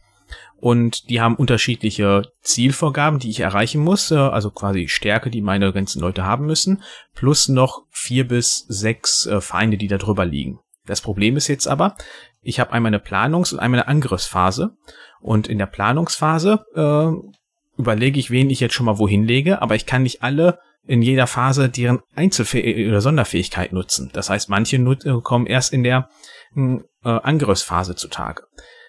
und 0.60 1.10
die 1.10 1.22
haben 1.22 1.36
unterschiedliche 1.36 2.24
Zielvorgaben, 2.42 3.20
die 3.20 3.30
ich 3.30 3.42
erreichen 3.42 3.82
muss, 3.82 4.12
äh, 4.12 4.16
also 4.16 4.52
quasi 4.52 4.88
Stärke, 4.88 5.30
die 5.30 5.42
meine 5.42 5.74
ganzen 5.74 6.02
Leute 6.02 6.24
haben 6.24 6.46
müssen, 6.46 6.82
plus 7.14 7.48
noch 7.48 7.84
vier 7.92 8.28
bis 8.28 8.66
sechs 8.68 9.26
äh, 9.26 9.42
Feinde, 9.42 9.78
die 9.78 9.88
da 9.88 9.98
drüber 9.98 10.26
liegen. 10.26 10.60
Das 10.86 11.02
Problem 11.02 11.36
ist 11.36 11.48
jetzt 11.48 11.68
aber, 11.68 11.96
ich 12.42 12.60
habe 12.60 12.72
einmal 12.72 12.92
eine 12.92 13.00
Planungs- 13.00 13.54
und 13.54 13.60
einmal 13.60 13.82
eine 13.82 13.88
Angriffsphase 13.88 14.76
und 15.20 15.48
in 15.48 15.58
der 15.58 15.66
Planungsphase 15.66 16.64
äh, 16.76 17.80
überlege 17.80 18.20
ich, 18.20 18.32
wen 18.32 18.50
ich 18.50 18.60
jetzt 18.60 18.76
schon 18.76 18.86
mal 18.86 19.00
wohin 19.00 19.24
lege, 19.24 19.62
aber 19.62 19.76
ich 19.76 19.86
kann 19.86 20.04
nicht 20.04 20.24
alle 20.24 20.60
in 20.88 21.02
jeder 21.02 21.28
Phase 21.28 21.70
deren 21.70 22.02
Einzelfäh 22.16 22.88
oder 22.88 23.02
Sonderfähigkeit 23.02 23.74
nutzen. 23.74 24.12
Das 24.14 24.30
heißt, 24.30 24.50
manche 24.50 24.78
äh, 24.78 25.22
kommen 25.22 25.48
erst 25.48 25.74
in 25.74 25.84
der 25.84 26.10
äh, 26.56 26.80
Angriffsphase 27.04 27.96
zutage. 27.96 28.44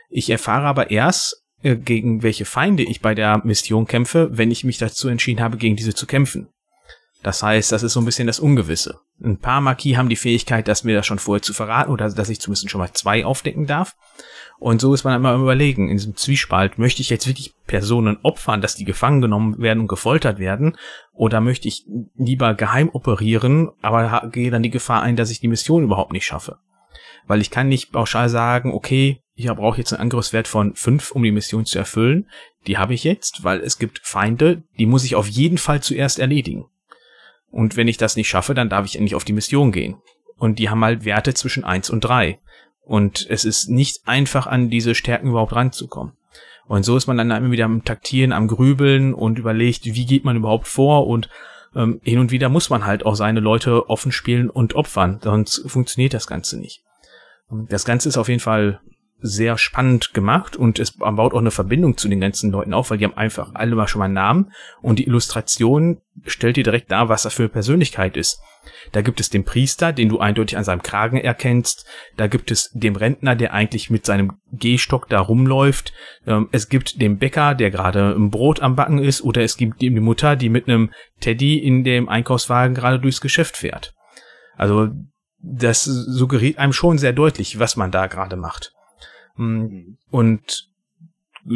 Ich 0.09 0.31
erfahre 0.31 0.67
aber 0.67 0.91
erst, 0.91 1.46
äh, 1.63 1.77
gegen 1.77 2.23
welche 2.23 2.45
Feinde 2.45 2.83
ich 2.83 3.01
bei 3.01 3.15
der 3.15 3.43
Mission 3.45 3.87
kämpfe, 3.87 4.29
wenn 4.33 4.51
ich 4.51 4.65
mich 4.65 4.79
dazu 4.79 5.09
entschieden 5.09 5.41
habe, 5.41 5.57
gegen 5.57 5.77
diese 5.77 5.95
zu 5.95 6.07
kämpfen. 6.07 6.49
Das 7.23 7.43
heißt, 7.43 7.73
das 7.73 7.83
ist 7.83 7.95
so 7.95 8.01
ein 8.01 8.05
bisschen 8.05 8.29
das 8.29 8.39
Ungewisse. 8.39 9.01
Ein 9.21 9.39
paar 9.39 9.61
Marquis 9.61 9.97
haben 9.97 10.09
die 10.09 10.17
Fähigkeit, 10.17 10.69
das 10.69 10.85
mir 10.85 10.95
das 10.95 11.07
schon 11.07 11.19
vorher 11.19 11.43
zu 11.43 11.55
verraten 11.55 11.91
oder 11.91 12.09
dass 12.09 12.29
ich 12.29 12.41
zumindest 12.41 12.71
schon 12.71 12.81
mal 12.81 12.93
zwei 12.93 13.25
aufdecken 13.25 13.67
darf. 13.67 13.97
Und 14.59 14.81
so 14.81 14.95
ist 14.95 15.05
man 15.05 15.17
immer 15.17 15.35
überlegen, 15.35 15.89
in 15.89 15.97
diesem 15.97 16.17
Zwiespalt, 16.17 16.79
möchte 16.79 17.03
ich 17.03 17.11
jetzt 17.11 17.27
wirklich 17.27 17.55
Personen 17.67 18.19
opfern, 18.23 18.61
dass 18.61 18.77
die 18.77 18.85
gefangen 18.85 19.21
genommen 19.21 19.59
werden 19.59 19.81
und 19.81 19.89
gefoltert 19.89 20.39
werden, 20.39 20.77
oder 21.13 21.41
möchte 21.41 21.69
ich 21.69 21.85
lieber 22.17 22.55
geheim 22.55 22.91
operieren, 22.91 23.71
aber 23.83 24.29
gehe 24.31 24.51
dann 24.51 24.63
die 24.63 24.71
Gefahr 24.71 25.03
ein, 25.03 25.17
dass 25.17 25.31
ich 25.31 25.41
die 25.41 25.49
Mission 25.49 25.85
überhaupt 25.85 26.13
nicht 26.13 26.25
schaffe. 26.25 26.59
Weil 27.27 27.41
ich 27.41 27.51
kann 27.51 27.69
nicht 27.69 27.93
pauschal 27.93 28.29
sagen, 28.29 28.73
okay, 28.73 29.21
ich 29.37 29.47
brauche 29.47 29.78
jetzt 29.78 29.93
einen 29.93 30.00
Angriffswert 30.00 30.49
von 30.49 30.75
fünf, 30.75 31.11
um 31.12 31.23
die 31.23 31.31
Mission 31.31 31.66
zu 31.66 31.78
erfüllen. 31.78 32.28
Die 32.66 32.78
habe 32.78 32.95
ich 32.95 33.05
jetzt, 33.05 33.45
weil 33.45 33.61
es 33.61 33.78
gibt 33.78 34.00
Feinde, 34.02 34.62
die 34.78 34.87
muss 34.87 35.05
ich 35.05 35.14
auf 35.14 35.28
jeden 35.28 35.59
Fall 35.59 35.83
zuerst 35.83 36.19
erledigen. 36.19 36.64
Und 37.50 37.76
wenn 37.76 37.87
ich 37.87 37.99
das 37.99 38.16
nicht 38.16 38.28
schaffe, 38.28 38.55
dann 38.55 38.71
darf 38.71 38.87
ich 38.87 38.97
endlich 38.97 39.14
auf 39.14 39.25
die 39.25 39.35
Mission 39.35 39.73
gehen. 39.73 39.97
Und 40.38 40.59
die 40.59 40.71
haben 40.71 40.83
halt 40.83 41.05
Werte 41.05 41.35
zwischen 41.35 41.64
eins 41.64 41.90
und 41.90 42.00
drei. 42.00 42.38
Und 42.80 43.26
es 43.28 43.45
ist 43.45 43.69
nicht 43.69 44.08
einfach, 44.08 44.47
an 44.47 44.71
diese 44.71 44.95
Stärken 44.95 45.28
überhaupt 45.28 45.54
ranzukommen. 45.54 46.15
Und 46.67 46.84
so 46.84 46.97
ist 46.97 47.06
man 47.06 47.19
dann 47.19 47.30
immer 47.30 47.50
wieder 47.50 47.67
am 47.67 47.84
Taktieren, 47.84 48.32
am 48.32 48.49
Grübeln 48.49 49.13
und 49.13 49.39
überlegt, 49.39 49.84
wie 49.84 50.06
geht 50.06 50.25
man 50.25 50.37
überhaupt 50.37 50.67
vor 50.67 51.06
und 51.06 51.28
ähm, 51.75 52.00
hin 52.02 52.19
und 52.19 52.30
wieder 52.30 52.49
muss 52.49 52.71
man 52.71 52.87
halt 52.87 53.04
auch 53.04 53.15
seine 53.15 53.41
Leute 53.41 53.89
offen 53.89 54.13
spielen 54.13 54.50
und 54.50 54.75
opfern, 54.75 55.21
sonst 55.23 55.71
funktioniert 55.71 56.15
das 56.15 56.26
Ganze 56.26 56.58
nicht. 56.58 56.82
Das 57.69 57.84
Ganze 57.84 58.08
ist 58.08 58.17
auf 58.17 58.28
jeden 58.28 58.41
Fall 58.41 58.80
sehr 59.21 59.57
spannend 59.59 60.13
gemacht 60.15 60.57
und 60.57 60.79
es 60.79 60.93
baut 60.93 61.33
auch 61.33 61.39
eine 61.39 61.50
Verbindung 61.50 61.97
zu 61.97 62.09
den 62.09 62.21
ganzen 62.21 62.50
Leuten 62.50 62.75
auf, 62.75 62.91
weil 62.91 62.99
die 62.99 63.05
haben 63.05 63.17
einfach 63.17 63.50
alle 63.55 63.75
mal 63.75 63.89
schon 63.89 64.00
mal 64.00 64.07
einen 64.07 64.15
Namen 64.15 64.52
und 64.83 64.99
die 64.99 65.07
Illustration 65.07 66.00
stellt 66.26 66.57
dir 66.57 66.65
direkt 66.65 66.91
dar, 66.91 67.09
was 67.09 67.23
das 67.23 67.35
für 67.35 67.45
eine 67.45 67.49
Persönlichkeit 67.49 68.17
ist. 68.17 68.41
Da 68.93 69.02
gibt 69.02 69.21
es 69.21 69.31
den 69.31 69.45
Priester, 69.45 69.93
den 69.93 70.09
du 70.09 70.19
eindeutig 70.19 70.57
an 70.57 70.65
seinem 70.65 70.83
Kragen 70.83 71.19
erkennst. 71.19 71.87
Da 72.17 72.26
gibt 72.26 72.50
es 72.50 72.71
den 72.73 72.97
Rentner, 72.97 73.37
der 73.37 73.52
eigentlich 73.52 73.91
mit 73.91 74.07
seinem 74.07 74.39
Gehstock 74.52 75.09
da 75.09 75.21
rumläuft. 75.21 75.93
Ähm, 76.26 76.49
es 76.52 76.69
gibt 76.69 77.00
den 77.00 77.19
Bäcker, 77.19 77.55
der 77.55 77.71
gerade 77.71 78.15
ein 78.15 78.31
Brot 78.31 78.61
am 78.61 78.76
Backen 78.76 78.99
ist. 78.99 79.23
Oder 79.23 79.43
es 79.43 79.57
gibt 79.57 79.81
die 79.81 79.91
Mutter, 79.91 80.37
die 80.37 80.49
mit 80.49 80.69
einem 80.69 80.91
Teddy 81.21 81.59
in 81.59 81.85
dem 81.85 82.09
Einkaufswagen 82.09 82.75
gerade 82.75 82.99
durchs 82.99 83.21
Geschäft 83.21 83.57
fährt. 83.57 83.95
Also 84.57 84.91
das 85.39 85.85
suggeriert 85.85 86.59
einem 86.59 86.73
schon 86.73 86.99
sehr 86.99 87.13
deutlich, 87.13 87.59
was 87.59 87.76
man 87.76 87.91
da 87.91 88.07
gerade 88.07 88.37
macht. 88.37 88.73
Mhm. 89.37 89.99
Und 90.11 90.69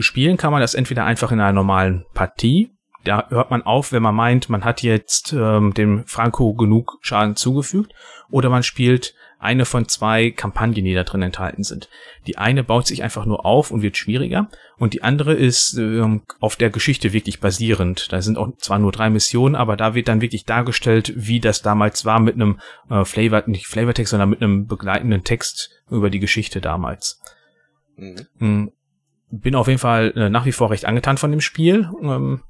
spielen 0.01 0.37
kann 0.37 0.53
man 0.53 0.61
das 0.61 0.75
entweder 0.75 1.05
einfach 1.05 1.33
in 1.33 1.41
einer 1.41 1.53
normalen 1.53 2.05
Partie. 2.15 2.71
Da 3.05 3.29
hört 3.31 3.51
man 3.51 3.63
auf, 3.63 3.93
wenn 3.93 4.03
man 4.03 4.15
meint, 4.15 4.51
man 4.51 4.65
hat 4.65 4.83
jetzt 4.83 5.33
ähm, 5.33 5.73
dem 5.73 6.05
Franco 6.07 6.55
genug 6.55 6.99
Schaden 7.01 7.35
zugefügt. 7.35 7.93
Oder 8.31 8.51
man 8.51 8.63
spielt 8.63 9.15
eine 9.39 9.65
von 9.65 9.89
zwei 9.89 10.31
Kampagnen, 10.31 10.85
die 10.85 10.95
da 10.95 11.03
drin 11.03 11.23
enthalten 11.23 11.65
sind. 11.65 11.89
Die 12.27 12.37
eine 12.37 12.63
baut 12.63 12.87
sich 12.87 13.03
einfach 13.03 13.25
nur 13.25 13.47
auf 13.47 13.71
und 13.71 13.81
wird 13.81 13.97
schwieriger. 13.97 14.51
Und 14.77 14.93
die 14.93 15.03
andere 15.03 15.33
ist 15.33 15.79
ähm, 15.79 16.23
auf 16.41 16.57
der 16.57 16.69
Geschichte 16.69 17.15
wirklich 17.15 17.41
basierend. 17.41 18.13
Da 18.13 18.21
sind 18.21 18.37
auch 18.37 18.55
zwar 18.59 18.79
nur 18.79 18.93
drei 18.93 19.09
Missionen, 19.09 19.55
aber 19.55 19.77
da 19.77 19.95
wird 19.95 20.09
dann 20.09 20.21
wirklich 20.21 20.45
dargestellt, 20.45 21.13
wie 21.17 21.41
das 21.41 21.63
damals 21.63 22.05
war 22.05 22.21
mit 22.21 22.35
einem 22.35 22.61
äh, 22.91 23.05
Flavor, 23.07 23.45
nicht 23.47 23.67
Flavortext, 23.67 24.11
sondern 24.11 24.29
mit 24.29 24.43
einem 24.43 24.67
begleitenden 24.67 25.25
Text 25.25 25.71
über 25.91 26.11
die 26.11 26.21
Geschichte 26.21 26.61
damals. 26.61 27.21
Mhm. 28.01 28.27
Hm, 28.39 28.73
bin 29.31 29.55
auf 29.55 29.69
jeden 29.69 29.79
Fall 29.79 30.13
äh, 30.17 30.31
nach 30.31 30.47
wie 30.47 30.53
vor 30.53 30.71
recht 30.71 30.87
angetan 30.87 31.19
von 31.19 31.31
dem 31.31 31.41
Spiel. 31.41 31.89
Ähm, 32.03 32.43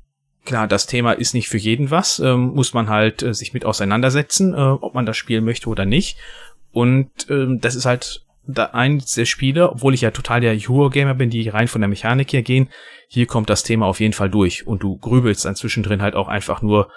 klar, 0.44 0.66
das 0.66 0.86
Thema 0.86 1.12
ist 1.12 1.34
nicht 1.34 1.48
für 1.48 1.58
jeden 1.58 1.90
was, 1.90 2.18
ähm, 2.20 2.54
muss 2.54 2.72
man 2.72 2.88
halt 2.88 3.22
äh, 3.22 3.34
sich 3.34 3.52
mit 3.52 3.64
auseinandersetzen, 3.64 4.54
äh, 4.54 4.56
ob 4.56 4.94
man 4.94 5.06
das 5.06 5.16
spielen 5.16 5.44
möchte 5.44 5.68
oder 5.68 5.84
nicht. 5.84 6.18
Und 6.72 7.10
ähm, 7.28 7.60
das 7.60 7.74
ist 7.74 7.84
halt 7.84 8.24
da 8.46 8.66
eins 8.66 9.14
der 9.14 9.26
Spiele, 9.26 9.70
obwohl 9.70 9.94
ich 9.94 10.00
ja 10.00 10.10
total 10.10 10.40
der 10.40 10.52
Euro-Gamer 10.52 11.14
bin, 11.14 11.30
die 11.30 11.48
rein 11.48 11.68
von 11.68 11.80
der 11.80 11.88
Mechanik 11.88 12.30
hier 12.30 12.42
gehen, 12.42 12.68
hier 13.08 13.26
kommt 13.26 13.50
das 13.50 13.62
Thema 13.62 13.86
auf 13.86 14.00
jeden 14.00 14.12
Fall 14.12 14.30
durch. 14.30 14.66
Und 14.66 14.82
du 14.82 14.96
grübelst 14.96 15.44
dann 15.44 15.56
zwischendrin 15.56 16.02
halt 16.02 16.14
auch 16.14 16.28
einfach 16.28 16.62
nur, 16.62 16.90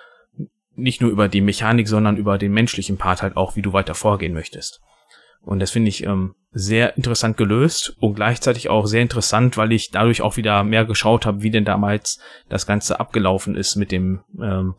nicht 0.76 1.02
nur 1.02 1.12
über 1.12 1.28
die 1.28 1.42
Mechanik, 1.42 1.88
sondern 1.88 2.18
über 2.18 2.38
den 2.38 2.54
menschlichen 2.54 2.98
Part 2.98 3.22
halt 3.22 3.36
auch, 3.36 3.56
wie 3.56 3.62
du 3.62 3.74
weiter 3.74 3.94
vorgehen 3.94 4.34
möchtest. 4.34 4.82
Und 5.44 5.60
das 5.60 5.72
finde 5.72 5.90
ich 5.90 6.04
ähm, 6.04 6.36
sehr 6.52 6.96
interessant 6.98 7.38
gelöst 7.38 7.96
und 8.00 8.16
gleichzeitig 8.16 8.70
auch 8.70 8.86
sehr 8.86 9.02
interessant, 9.02 9.58
weil 9.58 9.72
ich 9.72 9.92
dadurch 9.92 10.22
auch 10.22 10.38
wieder 10.38 10.64
mehr 10.64 10.86
geschaut 10.86 11.26
habe, 11.26 11.42
wie 11.42 11.52
denn 11.52 11.66
damals 11.66 12.20
das 12.50 12.66
Ganze 12.66 13.00
abgelaufen 13.00 13.56
ist 13.56 13.76
mit 13.76 13.92
dem 13.92 14.22
ähm, 14.42 14.76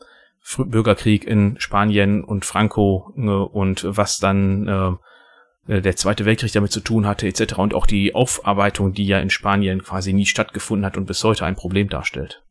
Bürgerkrieg 0.59 1.25
in 1.25 1.57
Spanien 1.59 2.25
und 2.25 2.45
Franco 2.45 3.13
äh, 3.17 3.21
und 3.21 3.85
was 3.87 4.19
dann 4.19 4.69
äh, 4.69 5.81
der 5.81 5.97
Zweite 5.97 6.27
Weltkrieg 6.27 6.53
damit 6.53 6.73
zu 6.73 6.81
tun 6.81 7.07
hatte 7.07 7.27
etc. 7.27 7.55
und 7.59 7.75
auch 7.75 7.87
die 7.87 8.15
Aufarbeitung, 8.15 8.93
die 8.93 9.07
ja 9.07 9.19
in 9.19 9.31
Spanien 9.31 9.83
quasi 9.83 10.13
nie 10.13 10.27
stattgefunden 10.27 10.85
hat 10.85 10.97
und 10.97 11.07
bis 11.07 11.25
heute 11.25 11.47
ein 11.47 11.57
Problem 11.57 11.89
darstellt. 11.89 12.43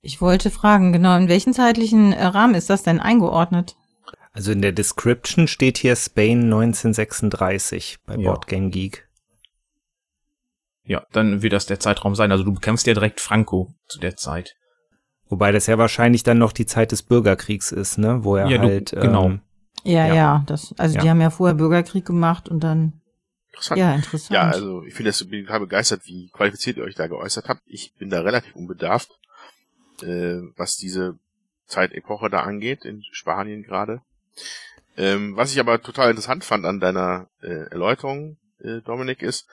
Ich 0.00 0.20
wollte 0.20 0.50
fragen, 0.50 0.92
genau, 0.92 1.16
in 1.16 1.28
welchen 1.28 1.52
zeitlichen 1.52 2.12
äh, 2.12 2.24
Rahmen 2.24 2.54
ist 2.54 2.70
das 2.70 2.82
denn 2.82 3.00
eingeordnet? 3.00 3.76
Also 4.36 4.52
in 4.52 4.60
der 4.60 4.72
Description 4.72 5.48
steht 5.48 5.78
hier 5.78 5.96
Spain 5.96 6.44
1936 6.44 8.00
bei 8.04 8.16
ja. 8.16 8.30
Board 8.30 8.46
Game 8.46 8.70
Geek. 8.70 9.08
Ja, 10.84 11.06
dann 11.10 11.40
wird 11.40 11.54
das 11.54 11.64
der 11.64 11.80
Zeitraum 11.80 12.14
sein. 12.14 12.30
Also 12.30 12.44
du 12.44 12.52
bekämpfst 12.52 12.86
ja 12.86 12.92
direkt 12.92 13.22
Franco 13.22 13.74
zu 13.88 13.98
der 13.98 14.16
Zeit. 14.16 14.54
Wobei 15.30 15.52
das 15.52 15.66
ja 15.66 15.78
wahrscheinlich 15.78 16.22
dann 16.22 16.36
noch 16.36 16.52
die 16.52 16.66
Zeit 16.66 16.92
des 16.92 17.02
Bürgerkriegs 17.02 17.72
ist, 17.72 17.96
ne? 17.96 18.24
Wo 18.24 18.36
er 18.36 18.46
ja, 18.48 18.60
halt. 18.60 18.92
Du, 18.92 19.00
genau. 19.00 19.24
Ähm, 19.24 19.40
ja, 19.84 20.06
ja, 20.06 20.14
ja, 20.14 20.44
das, 20.46 20.74
also 20.76 20.96
ja. 20.96 21.00
die 21.00 21.08
haben 21.08 21.20
ja 21.22 21.30
vorher 21.30 21.54
Bürgerkrieg 21.54 22.04
gemacht 22.04 22.50
und 22.50 22.60
dann. 22.60 23.00
Interessant. 23.48 23.80
Ja, 23.80 23.94
interessant. 23.94 24.30
Ja, 24.32 24.42
also 24.50 24.84
ich 24.84 24.92
finde 24.92 25.12
das 25.12 25.26
bin 25.26 25.46
total 25.46 25.60
begeistert, 25.60 26.02
wie 26.04 26.28
qualifiziert 26.28 26.76
ihr 26.76 26.84
euch 26.84 26.94
da 26.94 27.06
geäußert 27.06 27.48
habt. 27.48 27.62
Ich 27.64 27.94
bin 27.94 28.10
da 28.10 28.20
relativ 28.20 28.54
unbedarft, 28.54 29.10
äh, 30.02 30.40
was 30.56 30.76
diese 30.76 31.18
Zeitepoche 31.66 32.28
da 32.28 32.40
angeht, 32.40 32.84
in 32.84 33.02
Spanien 33.12 33.62
gerade. 33.62 34.02
Ähm, 34.96 35.36
was 35.36 35.52
ich 35.52 35.60
aber 35.60 35.82
total 35.82 36.10
interessant 36.10 36.44
fand 36.44 36.64
an 36.64 36.80
deiner 36.80 37.28
äh, 37.42 37.68
Erläuterung, 37.70 38.38
äh, 38.60 38.80
Dominik, 38.80 39.22
ist, 39.22 39.46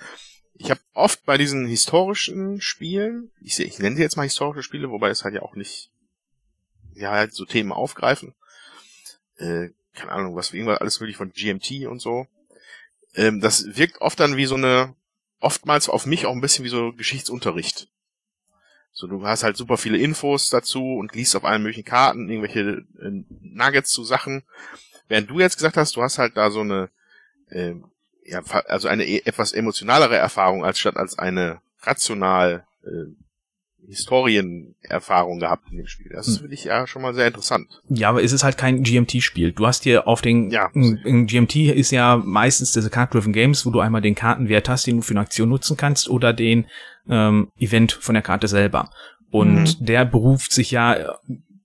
ich 0.55 0.69
habe 0.69 0.79
oft 0.93 1.25
bei 1.25 1.37
diesen 1.37 1.67
historischen 1.67 2.61
Spielen, 2.61 3.31
ich, 3.41 3.59
ich 3.59 3.79
nenne 3.79 3.95
sie 3.95 4.01
jetzt 4.01 4.15
mal 4.15 4.23
historische 4.23 4.63
Spiele, 4.63 4.89
wobei 4.89 5.09
es 5.09 5.23
halt 5.23 5.35
ja 5.35 5.41
auch 5.41 5.55
nicht, 5.55 5.91
ja, 6.93 7.11
halt 7.11 7.33
so 7.33 7.45
Themen 7.45 7.71
aufgreifen. 7.71 8.33
Äh, 9.37 9.69
keine 9.93 10.11
Ahnung, 10.11 10.35
was 10.35 10.53
irgendwas 10.53 10.79
alles 10.79 10.99
wirklich 10.99 11.17
von 11.17 11.31
GMT 11.31 11.87
und 11.87 11.99
so. 11.99 12.27
Ähm, 13.15 13.41
das 13.41 13.75
wirkt 13.75 14.01
oft 14.01 14.19
dann 14.19 14.37
wie 14.37 14.45
so 14.45 14.55
eine, 14.55 14.95
oftmals 15.39 15.89
auf 15.89 16.05
mich 16.05 16.25
auch 16.25 16.31
ein 16.31 16.41
bisschen 16.41 16.65
wie 16.65 16.69
so 16.69 16.93
Geschichtsunterricht. 16.93 17.89
So, 18.95 19.07
du 19.07 19.25
hast 19.25 19.43
halt 19.43 19.57
super 19.57 19.77
viele 19.77 19.97
Infos 19.97 20.49
dazu 20.49 20.95
und 20.95 21.15
liest 21.15 21.35
auf 21.35 21.45
allen 21.45 21.63
möglichen 21.63 21.83
Karten 21.83 22.29
irgendwelche 22.29 22.85
äh, 23.01 23.23
Nuggets 23.41 23.89
zu 23.89 24.03
Sachen. 24.03 24.43
Während 25.07 25.29
du 25.29 25.39
jetzt 25.39 25.57
gesagt 25.57 25.77
hast, 25.77 25.95
du 25.95 26.03
hast 26.03 26.19
halt 26.19 26.37
da 26.37 26.51
so 26.51 26.61
eine, 26.61 26.89
äh, 27.49 27.73
ja, 28.23 28.41
also 28.67 28.87
eine 28.87 29.05
e 29.05 29.23
etwas 29.25 29.51
emotionalere 29.51 30.15
Erfahrung 30.15 30.63
als 30.63 30.79
statt 30.79 30.95
als 30.95 31.17
eine 31.17 31.59
rational 31.81 32.65
äh, 32.83 33.11
Historienerfahrung 33.87 35.39
gehabt 35.39 35.69
in 35.71 35.77
dem 35.77 35.87
Spiel. 35.87 36.11
Das 36.13 36.27
hm. 36.27 36.37
finde 36.37 36.53
ich 36.53 36.63
ja 36.63 36.87
schon 36.87 37.01
mal 37.01 37.13
sehr 37.13 37.27
interessant. 37.27 37.81
Ja, 37.89 38.09
aber 38.09 38.23
es 38.23 38.31
ist 38.31 38.43
halt 38.43 38.57
kein 38.57 38.83
GMT-Spiel. 38.83 39.51
Du 39.51 39.67
hast 39.67 39.83
hier 39.83 40.07
auf 40.07 40.21
den, 40.21 40.51
ja, 40.51 40.69
GMT 40.73 41.55
ist 41.55 41.91
ja 41.91 42.17
meistens 42.17 42.71
diese 42.71 42.89
Card-Driven 42.89 43.33
Games, 43.33 43.65
wo 43.65 43.71
du 43.71 43.79
einmal 43.79 44.01
den 44.01 44.15
Kartenwert 44.15 44.69
hast, 44.69 44.87
den 44.87 44.97
du 44.97 45.01
für 45.01 45.11
eine 45.11 45.21
Aktion 45.21 45.49
nutzen 45.49 45.77
kannst, 45.77 46.09
oder 46.09 46.31
den 46.31 46.65
ähm, 47.09 47.51
Event 47.57 47.91
von 47.93 48.13
der 48.13 48.21
Karte 48.21 48.47
selber. 48.47 48.89
Und 49.31 49.79
mhm. 49.79 49.85
der 49.85 50.05
beruft 50.05 50.51
sich 50.51 50.71
ja 50.71 51.17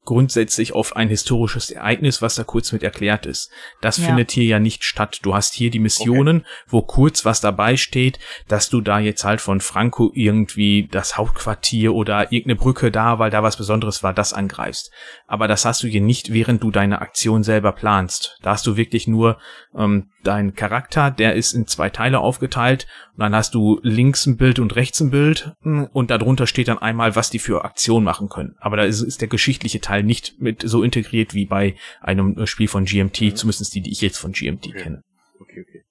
grundsätzlich 0.08 0.72
auf 0.72 0.96
ein 0.96 1.10
historisches 1.10 1.70
Ereignis, 1.70 2.22
was 2.22 2.36
da 2.36 2.42
kurz 2.42 2.72
mit 2.72 2.82
erklärt 2.82 3.26
ist. 3.26 3.50
Das 3.82 3.98
ja. 3.98 4.06
findet 4.06 4.30
hier 4.30 4.44
ja 4.44 4.58
nicht 4.58 4.82
statt. 4.82 5.18
Du 5.20 5.34
hast 5.34 5.52
hier 5.52 5.68
die 5.68 5.80
Missionen, 5.80 6.38
okay. 6.38 6.46
wo 6.66 6.80
kurz 6.80 7.26
was 7.26 7.42
dabei 7.42 7.76
steht, 7.76 8.18
dass 8.48 8.70
du 8.70 8.80
da 8.80 9.00
jetzt 9.00 9.24
halt 9.24 9.42
von 9.42 9.60
Franco 9.60 10.10
irgendwie 10.14 10.88
das 10.90 11.18
Hauptquartier 11.18 11.92
oder 11.92 12.32
irgendeine 12.32 12.56
Brücke 12.56 12.90
da, 12.90 13.18
weil 13.18 13.30
da 13.30 13.42
was 13.42 13.58
Besonderes 13.58 14.02
war, 14.02 14.14
das 14.14 14.32
angreifst. 14.32 14.90
Aber 15.26 15.46
das 15.46 15.66
hast 15.66 15.82
du 15.82 15.88
hier 15.88 16.00
nicht, 16.00 16.32
während 16.32 16.62
du 16.62 16.70
deine 16.70 17.02
Aktion 17.02 17.42
selber 17.42 17.72
planst. 17.72 18.38
Da 18.40 18.52
hast 18.52 18.66
du 18.66 18.78
wirklich 18.78 19.08
nur 19.08 19.38
ähm, 19.76 20.08
dein 20.24 20.54
Charakter, 20.54 21.10
der 21.10 21.34
ist 21.34 21.52
in 21.52 21.66
zwei 21.66 21.90
Teile 21.90 22.20
aufgeteilt 22.20 22.86
und 23.12 23.20
dann 23.20 23.34
hast 23.34 23.54
du 23.54 23.80
links 23.82 24.26
ein 24.26 24.36
Bild 24.36 24.58
und 24.58 24.74
rechts 24.76 25.00
ein 25.00 25.10
Bild 25.10 25.52
und 25.62 26.10
darunter 26.10 26.46
steht 26.46 26.68
dann 26.68 26.78
einmal, 26.78 27.16
was 27.16 27.30
die 27.30 27.38
für 27.38 27.64
Aktionen 27.64 28.04
machen 28.04 28.28
können. 28.28 28.56
Aber 28.58 28.76
da 28.76 28.84
ist, 28.84 29.00
ist 29.00 29.20
der 29.20 29.28
geschichtliche 29.28 29.80
Teil 29.80 30.02
nicht 30.02 30.40
mit 30.40 30.62
so 30.62 30.82
integriert 30.82 31.34
wie 31.34 31.46
bei 31.46 31.76
einem 32.00 32.36
äh, 32.38 32.46
Spiel 32.46 32.68
von 32.68 32.84
GMT, 32.84 33.20
mhm. 33.20 33.36
zumindest 33.36 33.74
die, 33.74 33.80
die 33.80 33.92
ich 33.92 34.00
jetzt 34.00 34.18
von 34.18 34.32
GMT 34.32 34.68
okay. 34.68 34.82
kenne. 34.82 35.04
Okay, 35.40 35.64
okay. 35.66 35.84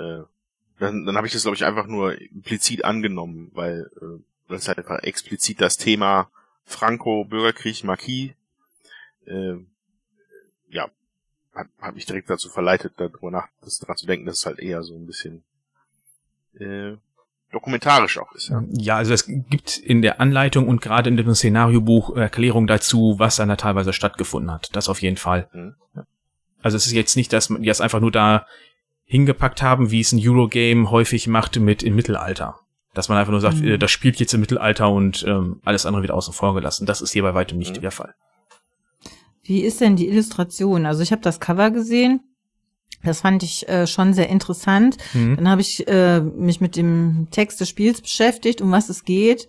Äh, 0.00 0.24
dann 0.78 1.06
dann 1.06 1.16
habe 1.16 1.26
ich 1.26 1.32
das, 1.32 1.42
glaube 1.42 1.56
ich, 1.56 1.64
einfach 1.64 1.86
nur 1.86 2.20
implizit 2.20 2.84
angenommen, 2.84 3.50
weil 3.54 3.90
äh, 4.00 4.22
das 4.48 4.62
ist 4.62 4.68
halt 4.68 4.78
einfach 4.78 5.02
explizit 5.02 5.60
das 5.60 5.78
Thema 5.78 6.30
Franco, 6.64 7.24
Bürgerkrieg, 7.24 7.84
Marquis, 7.84 8.32
äh, 9.26 9.54
ja, 10.68 10.90
hat, 11.56 11.68
hat 11.80 11.94
mich 11.94 12.06
direkt 12.06 12.30
dazu 12.30 12.48
verleitet, 12.48 12.94
darüber 12.96 13.30
nach, 13.30 13.48
das 13.62 13.78
daran 13.78 13.96
zu 13.96 14.06
denken, 14.06 14.26
dass 14.26 14.38
es 14.38 14.46
halt 14.46 14.58
eher 14.58 14.82
so 14.82 14.94
ein 14.94 15.06
bisschen 15.06 15.42
äh, 16.58 16.96
dokumentarisch 17.50 18.18
auch 18.18 18.32
ist. 18.32 18.48
Ja. 18.48 18.62
ja, 18.72 18.96
also 18.96 19.14
es 19.14 19.26
gibt 19.26 19.78
in 19.78 20.02
der 20.02 20.20
Anleitung 20.20 20.68
und 20.68 20.80
gerade 20.80 21.08
in 21.08 21.16
dem 21.16 21.34
Szenariobuch 21.34 22.16
Erklärung 22.16 22.66
dazu, 22.66 23.16
was 23.18 23.36
dann 23.36 23.48
da 23.48 23.56
teilweise 23.56 23.92
stattgefunden 23.92 24.52
hat. 24.52 24.68
Das 24.72 24.88
auf 24.88 25.00
jeden 25.02 25.16
Fall. 25.16 25.48
Mhm. 25.52 25.74
Also 26.62 26.76
es 26.76 26.86
ist 26.86 26.92
jetzt 26.92 27.16
nicht, 27.16 27.32
dass 27.32 27.48
die 27.48 27.66
das 27.66 27.80
einfach 27.80 28.00
nur 28.00 28.10
da 28.10 28.46
hingepackt 29.04 29.62
haben, 29.62 29.90
wie 29.90 30.00
es 30.00 30.12
ein 30.12 30.20
Eurogame 30.20 30.90
häufig 30.90 31.28
macht 31.28 31.58
mit 31.58 31.82
im 31.82 31.94
Mittelalter. 31.94 32.58
Dass 32.92 33.08
man 33.08 33.18
einfach 33.18 33.30
nur 33.30 33.40
sagt, 33.40 33.58
mhm. 33.58 33.78
das 33.78 33.90
spielt 33.90 34.18
jetzt 34.18 34.34
im 34.34 34.40
Mittelalter 34.40 34.90
und 34.90 35.24
ähm, 35.28 35.60
alles 35.64 35.86
andere 35.86 36.02
wird 36.02 36.12
außen 36.12 36.34
vor 36.34 36.54
gelassen. 36.54 36.86
Das 36.86 37.00
ist 37.00 37.12
hier 37.12 37.22
bei 37.22 37.34
weitem 37.34 37.58
nicht 37.58 37.76
mhm. 37.76 37.82
der 37.82 37.90
Fall. 37.90 38.14
Wie 39.46 39.60
ist 39.60 39.80
denn 39.80 39.96
die 39.96 40.08
Illustration? 40.08 40.86
Also 40.86 41.02
ich 41.02 41.12
habe 41.12 41.22
das 41.22 41.40
Cover 41.40 41.70
gesehen. 41.70 42.20
Das 43.04 43.20
fand 43.20 43.42
ich 43.42 43.68
äh, 43.68 43.86
schon 43.86 44.14
sehr 44.14 44.28
interessant. 44.28 44.96
Mhm. 45.14 45.36
Dann 45.36 45.48
habe 45.48 45.60
ich 45.60 45.86
äh, 45.86 46.20
mich 46.20 46.60
mit 46.60 46.76
dem 46.76 47.28
Text 47.30 47.60
des 47.60 47.68
Spiels 47.68 48.00
beschäftigt, 48.00 48.60
um 48.60 48.72
was 48.72 48.88
es 48.88 49.04
geht. 49.04 49.46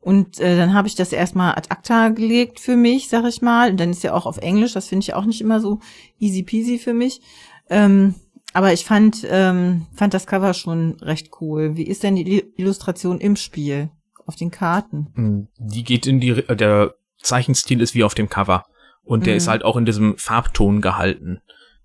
Und 0.00 0.40
äh, 0.40 0.56
dann 0.56 0.72
habe 0.72 0.88
ich 0.88 0.94
das 0.94 1.12
erstmal 1.12 1.52
ad 1.52 1.68
acta 1.70 2.08
gelegt 2.08 2.58
für 2.58 2.76
mich, 2.76 3.08
sag 3.08 3.24
ich 3.26 3.42
mal. 3.42 3.70
Und 3.70 3.80
dann 3.80 3.90
ist 3.90 4.02
ja 4.02 4.14
auch 4.14 4.26
auf 4.26 4.38
Englisch, 4.38 4.72
das 4.72 4.88
finde 4.88 5.04
ich 5.04 5.14
auch 5.14 5.24
nicht 5.24 5.40
immer 5.40 5.60
so 5.60 5.80
easy 6.18 6.42
peasy 6.42 6.78
für 6.78 6.94
mich. 6.94 7.20
Ähm, 7.68 8.14
aber 8.52 8.72
ich 8.72 8.84
fand, 8.84 9.26
ähm, 9.28 9.86
fand 9.94 10.14
das 10.14 10.26
Cover 10.26 10.54
schon 10.54 10.96
recht 11.00 11.30
cool. 11.40 11.76
Wie 11.76 11.86
ist 11.86 12.02
denn 12.02 12.16
die 12.16 12.44
Illustration 12.56 13.20
im 13.20 13.36
Spiel? 13.36 13.90
Auf 14.26 14.36
den 14.36 14.50
Karten? 14.50 15.08
Hm, 15.14 15.48
die 15.58 15.82
geht 15.82 16.06
in 16.06 16.20
die, 16.20 16.34
der 16.34 16.94
Zeichenstil 17.20 17.80
ist 17.80 17.94
wie 17.94 18.04
auf 18.04 18.14
dem 18.14 18.28
Cover. 18.28 18.64
Und 19.10 19.26
der 19.26 19.32
mhm. 19.32 19.38
ist 19.38 19.48
halt 19.48 19.64
auch 19.64 19.76
in 19.76 19.84
diesem 19.84 20.16
Farbton 20.18 20.80
gehalten. 20.80 21.40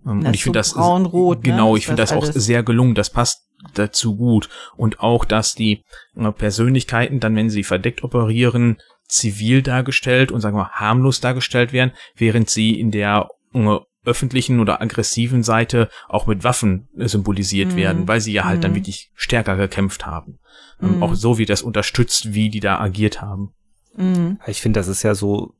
Ähm, 0.05 0.19
und 0.27 0.33
ich 0.35 0.43
finde 0.43 0.59
das 0.59 0.75
braun-rot. 0.75 1.39
Ne? 1.39 1.43
Genau, 1.49 1.71
ne? 1.71 1.79
ich 1.79 1.87
finde 1.87 2.03
das 2.03 2.13
auch 2.13 2.23
sehr 2.23 2.61
gelungen. 2.61 2.93
Das 2.93 3.09
passt 3.09 3.47
dazu 3.73 4.15
gut. 4.15 4.47
Und 4.77 4.99
auch, 4.99 5.25
dass 5.25 5.55
die 5.55 5.83
äh, 6.15 6.31
Persönlichkeiten 6.31 7.19
dann, 7.19 7.35
wenn 7.35 7.49
sie 7.49 7.63
verdeckt 7.63 8.03
operieren, 8.03 8.77
zivil 9.07 9.63
dargestellt 9.63 10.31
und 10.31 10.41
sagen 10.41 10.55
wir 10.55 10.69
harmlos 10.69 11.19
dargestellt 11.19 11.73
werden, 11.73 11.93
während 12.15 12.47
sie 12.51 12.79
in 12.79 12.91
der 12.91 13.27
äh, 13.55 13.77
öffentlichen 14.05 14.59
oder 14.59 14.79
aggressiven 14.79 15.41
Seite 15.41 15.89
auch 16.07 16.27
mit 16.27 16.43
Waffen 16.43 16.89
symbolisiert 16.95 17.71
mhm. 17.71 17.75
werden, 17.75 18.07
weil 18.07 18.21
sie 18.21 18.33
ja 18.33 18.43
halt 18.43 18.57
mhm. 18.59 18.61
dann 18.61 18.75
wirklich 18.75 19.09
stärker 19.15 19.57
gekämpft 19.57 20.05
haben. 20.05 20.37
Ähm, 20.79 20.97
mhm. 20.97 21.03
Auch 21.03 21.15
so 21.15 21.39
wie 21.39 21.47
das 21.47 21.63
unterstützt, 21.63 22.35
wie 22.35 22.51
die 22.51 22.59
da 22.59 22.79
agiert 22.79 23.23
haben. 23.23 23.55
Mhm. 23.97 24.39
Ich 24.45 24.61
finde, 24.61 24.79
das 24.79 24.87
ist 24.87 25.01
ja 25.01 25.15
so 25.15 25.55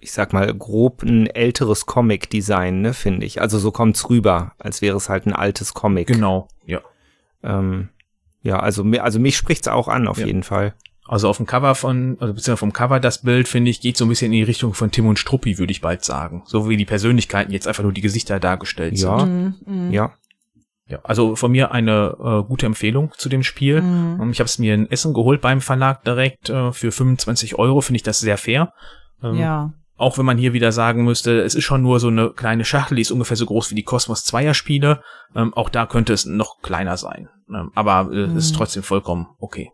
ich 0.00 0.12
sag 0.12 0.32
mal, 0.32 0.52
grob 0.54 1.02
ein 1.02 1.26
älteres 1.26 1.86
Comic-Design, 1.86 2.80
ne, 2.80 2.94
finde 2.94 3.26
ich. 3.26 3.40
Also 3.40 3.58
so 3.58 3.70
kommt's 3.70 4.08
rüber, 4.08 4.52
als 4.58 4.80
wäre 4.82 4.96
es 4.96 5.08
halt 5.08 5.26
ein 5.26 5.32
altes 5.32 5.74
Comic. 5.74 6.06
Genau, 6.06 6.48
ja. 6.64 6.80
Ähm, 7.42 7.88
ja, 8.42 8.60
also, 8.60 8.84
also 8.84 9.18
mich 9.18 9.36
spricht's 9.36 9.68
auch 9.68 9.88
an, 9.88 10.06
auf 10.06 10.18
ja. 10.18 10.26
jeden 10.26 10.42
Fall. 10.42 10.74
Also 11.06 11.28
auf 11.28 11.38
dem 11.38 11.46
Cover 11.46 11.74
von, 11.74 12.18
also 12.20 12.34
beziehungsweise 12.34 12.58
vom 12.58 12.72
Cover 12.72 13.00
das 13.00 13.22
Bild, 13.22 13.48
finde 13.48 13.70
ich, 13.70 13.80
geht 13.80 13.96
so 13.96 14.04
ein 14.04 14.08
bisschen 14.08 14.26
in 14.26 14.38
die 14.38 14.42
Richtung 14.42 14.74
von 14.74 14.90
Tim 14.90 15.06
und 15.06 15.18
Struppi, 15.18 15.58
würde 15.58 15.72
ich 15.72 15.80
bald 15.80 16.04
sagen. 16.04 16.42
So 16.44 16.68
wie 16.68 16.76
die 16.76 16.84
Persönlichkeiten 16.84 17.50
jetzt 17.50 17.66
einfach 17.66 17.82
nur 17.82 17.92
die 17.92 18.02
Gesichter 18.02 18.38
dargestellt 18.38 18.98
ja. 18.98 19.20
sind. 19.20 19.66
Mhm. 19.66 19.90
Ja. 19.90 20.12
Ja, 20.86 21.00
also 21.02 21.36
von 21.36 21.52
mir 21.52 21.70
eine 21.72 22.16
äh, 22.18 22.48
gute 22.48 22.64
Empfehlung 22.64 23.12
zu 23.16 23.28
dem 23.28 23.42
Spiel. 23.42 23.82
Mhm. 23.82 24.30
Ich 24.30 24.40
habe 24.40 24.48
es 24.48 24.58
mir 24.58 24.74
in 24.74 24.90
Essen 24.90 25.12
geholt 25.12 25.42
beim 25.42 25.60
Verlag 25.60 26.02
direkt 26.04 26.48
äh, 26.48 26.72
für 26.72 26.92
25 26.92 27.58
Euro, 27.58 27.82
finde 27.82 27.96
ich 27.96 28.02
das 28.02 28.20
sehr 28.20 28.38
fair. 28.38 28.72
Ähm, 29.22 29.34
ja. 29.34 29.72
Auch 29.98 30.16
wenn 30.16 30.24
man 30.24 30.38
hier 30.38 30.52
wieder 30.52 30.72
sagen 30.72 31.04
müsste, 31.04 31.42
es 31.42 31.54
ist 31.54 31.64
schon 31.64 31.82
nur 31.82 32.00
so 32.00 32.08
eine 32.08 32.30
kleine 32.30 32.64
Schachtel, 32.64 32.94
die 32.94 33.02
ist 33.02 33.10
ungefähr 33.10 33.36
so 33.36 33.46
groß 33.46 33.70
wie 33.70 33.74
die 33.74 33.82
Cosmos 33.82 34.24
Zweier 34.24 34.54
Spiele. 34.54 35.02
Ähm, 35.34 35.52
auch 35.54 35.68
da 35.68 35.86
könnte 35.86 36.12
es 36.12 36.24
noch 36.24 36.60
kleiner 36.62 36.96
sein. 36.96 37.28
Ähm, 37.52 37.72
aber 37.74 38.10
äh, 38.12 38.28
mhm. 38.28 38.36
ist 38.36 38.54
trotzdem 38.54 38.82
vollkommen 38.82 39.26
okay. 39.38 39.72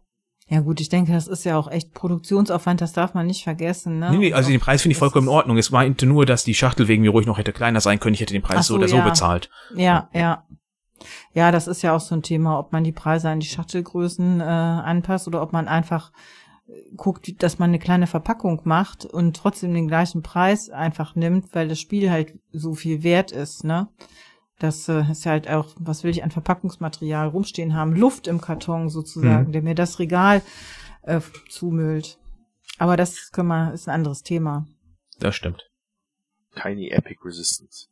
Ja 0.48 0.60
gut, 0.60 0.80
ich 0.80 0.88
denke, 0.88 1.12
das 1.12 1.26
ist 1.26 1.44
ja 1.44 1.56
auch 1.56 1.70
echt 1.70 1.94
Produktionsaufwand, 1.94 2.80
das 2.80 2.92
darf 2.92 3.14
man 3.14 3.26
nicht 3.26 3.44
vergessen. 3.44 3.98
Ne? 3.98 4.10
Nee, 4.10 4.18
nee, 4.18 4.32
also 4.34 4.50
den 4.50 4.60
Preis 4.60 4.82
finde 4.82 4.92
ich 4.92 4.98
vollkommen 4.98 5.26
in 5.26 5.32
Ordnung. 5.32 5.56
Es 5.56 5.70
meinte 5.70 6.04
nur, 6.04 6.26
dass 6.26 6.44
die 6.44 6.54
Schachtel 6.54 6.86
wegen 6.86 7.02
mir 7.02 7.10
ruhig 7.10 7.26
noch 7.26 7.38
hätte 7.38 7.52
kleiner 7.52 7.80
sein 7.80 7.98
können. 7.98 8.14
Ich 8.14 8.20
hätte 8.20 8.34
den 8.34 8.42
Preis 8.42 8.66
so, 8.66 8.74
so, 8.74 8.78
oder 8.78 8.88
ja. 8.88 9.02
so 9.02 9.08
bezahlt. 9.08 9.48
Ja, 9.74 10.08
ja. 10.12 10.44
Ja, 11.32 11.50
das 11.50 11.66
ist 11.66 11.82
ja 11.82 11.94
auch 11.94 12.00
so 12.00 12.14
ein 12.14 12.22
Thema, 12.22 12.58
ob 12.58 12.72
man 12.72 12.84
die 12.84 12.92
Preise 12.92 13.28
an 13.28 13.40
die 13.40 13.46
Schachtelgrößen 13.46 14.40
äh, 14.40 14.44
anpasst 14.44 15.26
oder 15.26 15.42
ob 15.42 15.52
man 15.52 15.66
einfach 15.66 16.12
guckt, 16.96 17.42
dass 17.42 17.58
man 17.58 17.70
eine 17.70 17.78
kleine 17.78 18.06
Verpackung 18.06 18.60
macht 18.64 19.04
und 19.04 19.36
trotzdem 19.36 19.74
den 19.74 19.88
gleichen 19.88 20.22
Preis 20.22 20.70
einfach 20.70 21.14
nimmt, 21.14 21.54
weil 21.54 21.68
das 21.68 21.80
Spiel 21.80 22.10
halt 22.10 22.38
so 22.52 22.74
viel 22.74 23.02
wert 23.02 23.32
ist, 23.32 23.64
ne? 23.64 23.88
Das 24.58 24.88
äh, 24.88 25.02
ist 25.10 25.26
halt 25.26 25.48
auch, 25.50 25.74
was 25.78 26.04
will 26.04 26.10
ich 26.10 26.22
an 26.22 26.30
Verpackungsmaterial 26.30 27.28
rumstehen 27.28 27.74
haben? 27.74 27.94
Luft 27.94 28.28
im 28.28 28.40
Karton 28.40 28.88
sozusagen, 28.88 29.48
mhm. 29.48 29.52
der 29.52 29.62
mir 29.62 29.74
das 29.74 29.98
Regal 29.98 30.42
äh, 31.02 31.20
zumüllt. 31.48 32.18
Aber 32.78 32.96
das 32.96 33.32
können 33.32 33.48
wir, 33.48 33.72
ist 33.72 33.88
ein 33.88 33.94
anderes 33.94 34.22
Thema. 34.22 34.66
Das 35.18 35.34
stimmt. 35.34 35.70
Tiny 36.54 36.88
Epic 36.90 37.20
Resistance. 37.24 37.88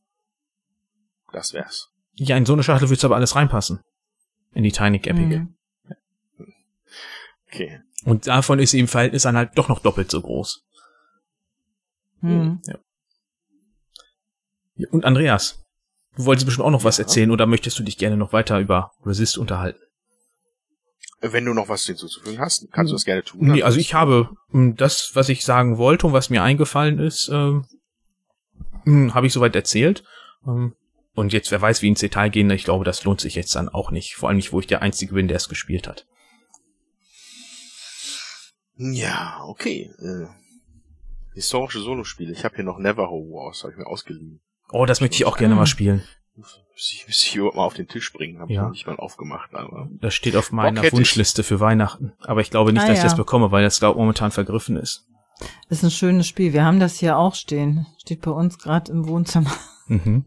Das 1.32 1.52
wär's. 1.52 1.90
Ja, 2.14 2.36
in 2.36 2.46
so 2.46 2.52
eine 2.52 2.62
Schachtel 2.62 2.88
würdest 2.88 3.02
du 3.02 3.08
aber 3.08 3.16
alles 3.16 3.34
reinpassen. 3.34 3.80
In 4.54 4.62
die 4.62 4.72
Tiny 4.72 4.98
Epic. 4.98 5.16
Mhm. 5.16 5.54
Okay. 7.48 7.80
Und 8.04 8.26
davon 8.26 8.58
ist 8.58 8.72
sie 8.72 8.80
im 8.80 8.88
Verhältnis 8.88 9.22
dann 9.22 9.36
halt 9.36 9.50
doch 9.56 9.68
noch 9.68 9.80
doppelt 9.80 10.10
so 10.10 10.20
groß. 10.20 10.64
Hm. 12.20 12.60
Ja. 12.66 12.76
Und 14.90 15.04
Andreas, 15.04 15.62
du 16.16 16.24
wolltest 16.24 16.46
bestimmt 16.46 16.66
auch 16.66 16.70
noch 16.70 16.84
was 16.84 16.98
erzählen 16.98 17.30
oder 17.30 17.46
möchtest 17.46 17.78
du 17.78 17.82
dich 17.82 17.98
gerne 17.98 18.16
noch 18.16 18.32
weiter 18.32 18.58
über 18.58 18.92
Resist 19.04 19.38
unterhalten? 19.38 19.80
Wenn 21.20 21.44
du 21.44 21.54
noch 21.54 21.68
was 21.68 21.84
hinzuzufügen 21.84 22.40
hast, 22.40 22.66
kannst 22.72 22.90
du 22.90 22.96
das 22.96 23.04
gerne 23.04 23.22
tun. 23.22 23.40
Nee, 23.42 23.62
also 23.62 23.78
ich 23.78 23.94
habe 23.94 24.30
hm, 24.50 24.74
das, 24.74 25.12
was 25.14 25.28
ich 25.28 25.44
sagen 25.44 25.78
wollte 25.78 26.08
und 26.08 26.12
was 26.12 26.30
mir 26.30 26.42
eingefallen 26.42 26.98
ist, 26.98 27.28
ähm, 27.32 27.64
hm, 28.84 29.14
habe 29.14 29.28
ich 29.28 29.32
soweit 29.32 29.54
erzählt. 29.54 30.02
Ähm, 30.44 30.74
Und 31.14 31.32
jetzt, 31.32 31.52
wer 31.52 31.60
weiß, 31.60 31.82
wie 31.82 31.88
ins 31.88 32.00
Detail 32.00 32.30
gehen, 32.30 32.50
ich 32.50 32.64
glaube, 32.64 32.84
das 32.84 33.04
lohnt 33.04 33.20
sich 33.20 33.36
jetzt 33.36 33.54
dann 33.54 33.68
auch 33.68 33.92
nicht. 33.92 34.16
Vor 34.16 34.28
allem 34.28 34.36
nicht, 34.36 34.52
wo 34.52 34.58
ich 34.58 34.66
der 34.66 34.82
Einzige 34.82 35.14
bin, 35.14 35.28
der 35.28 35.36
es 35.36 35.48
gespielt 35.48 35.86
hat. 35.86 36.06
Ja, 38.76 39.42
okay. 39.46 39.90
Äh, 39.98 40.26
historische 41.34 41.80
Solospiele. 41.80 42.32
Ich 42.32 42.44
habe 42.44 42.56
hier 42.56 42.64
noch 42.64 42.78
Neverho 42.78 43.20
Wars, 43.30 43.62
habe 43.62 43.72
ich 43.72 43.78
mir 43.78 43.86
ausgeliehen. 43.86 44.40
Oh, 44.70 44.86
das 44.86 45.00
möchte 45.00 45.16
ich 45.16 45.24
auch 45.24 45.36
gerne 45.36 45.54
mal 45.54 45.66
spielen. 45.66 46.02
Muss 46.34 46.58
ich, 46.76 47.04
muss 47.06 47.22
ich 47.22 47.28
hier 47.32 47.42
mal 47.44 47.64
auf 47.64 47.74
den 47.74 47.86
Tisch 47.88 48.12
bringen, 48.12 48.40
habe 48.40 48.50
Ja. 48.52 48.62
ich 48.62 48.64
noch 48.64 48.72
nicht 48.72 48.86
mal 48.86 48.96
aufgemacht, 48.96 49.54
aber. 49.54 49.88
Das 50.00 50.14
steht 50.14 50.34
auf 50.36 50.50
meiner 50.52 50.82
ich. 50.84 50.92
Wunschliste 50.92 51.42
für 51.42 51.60
Weihnachten. 51.60 52.12
Aber 52.20 52.40
ich 52.40 52.50
glaube 52.50 52.72
nicht, 52.72 52.82
Ah, 52.82 52.86
dass 52.86 52.96
ich 52.98 53.02
ja. 53.04 53.08
das 53.10 53.16
bekomme, 53.16 53.50
weil 53.50 53.62
das 53.62 53.78
glaub 53.78 53.96
momentan 53.96 54.30
vergriffen 54.32 54.76
ist. 54.76 55.06
Ist 55.68 55.82
ein 55.84 55.90
schönes 55.90 56.26
Spiel. 56.26 56.52
Wir 56.52 56.64
haben 56.64 56.80
das 56.80 56.98
hier 56.98 57.18
auch 57.18 57.34
stehen. 57.34 57.86
Steht 57.98 58.22
bei 58.22 58.30
uns 58.30 58.58
gerade 58.58 58.90
im 58.92 59.06
Wohnzimmer. 59.06 59.54
Mhm. 59.88 60.24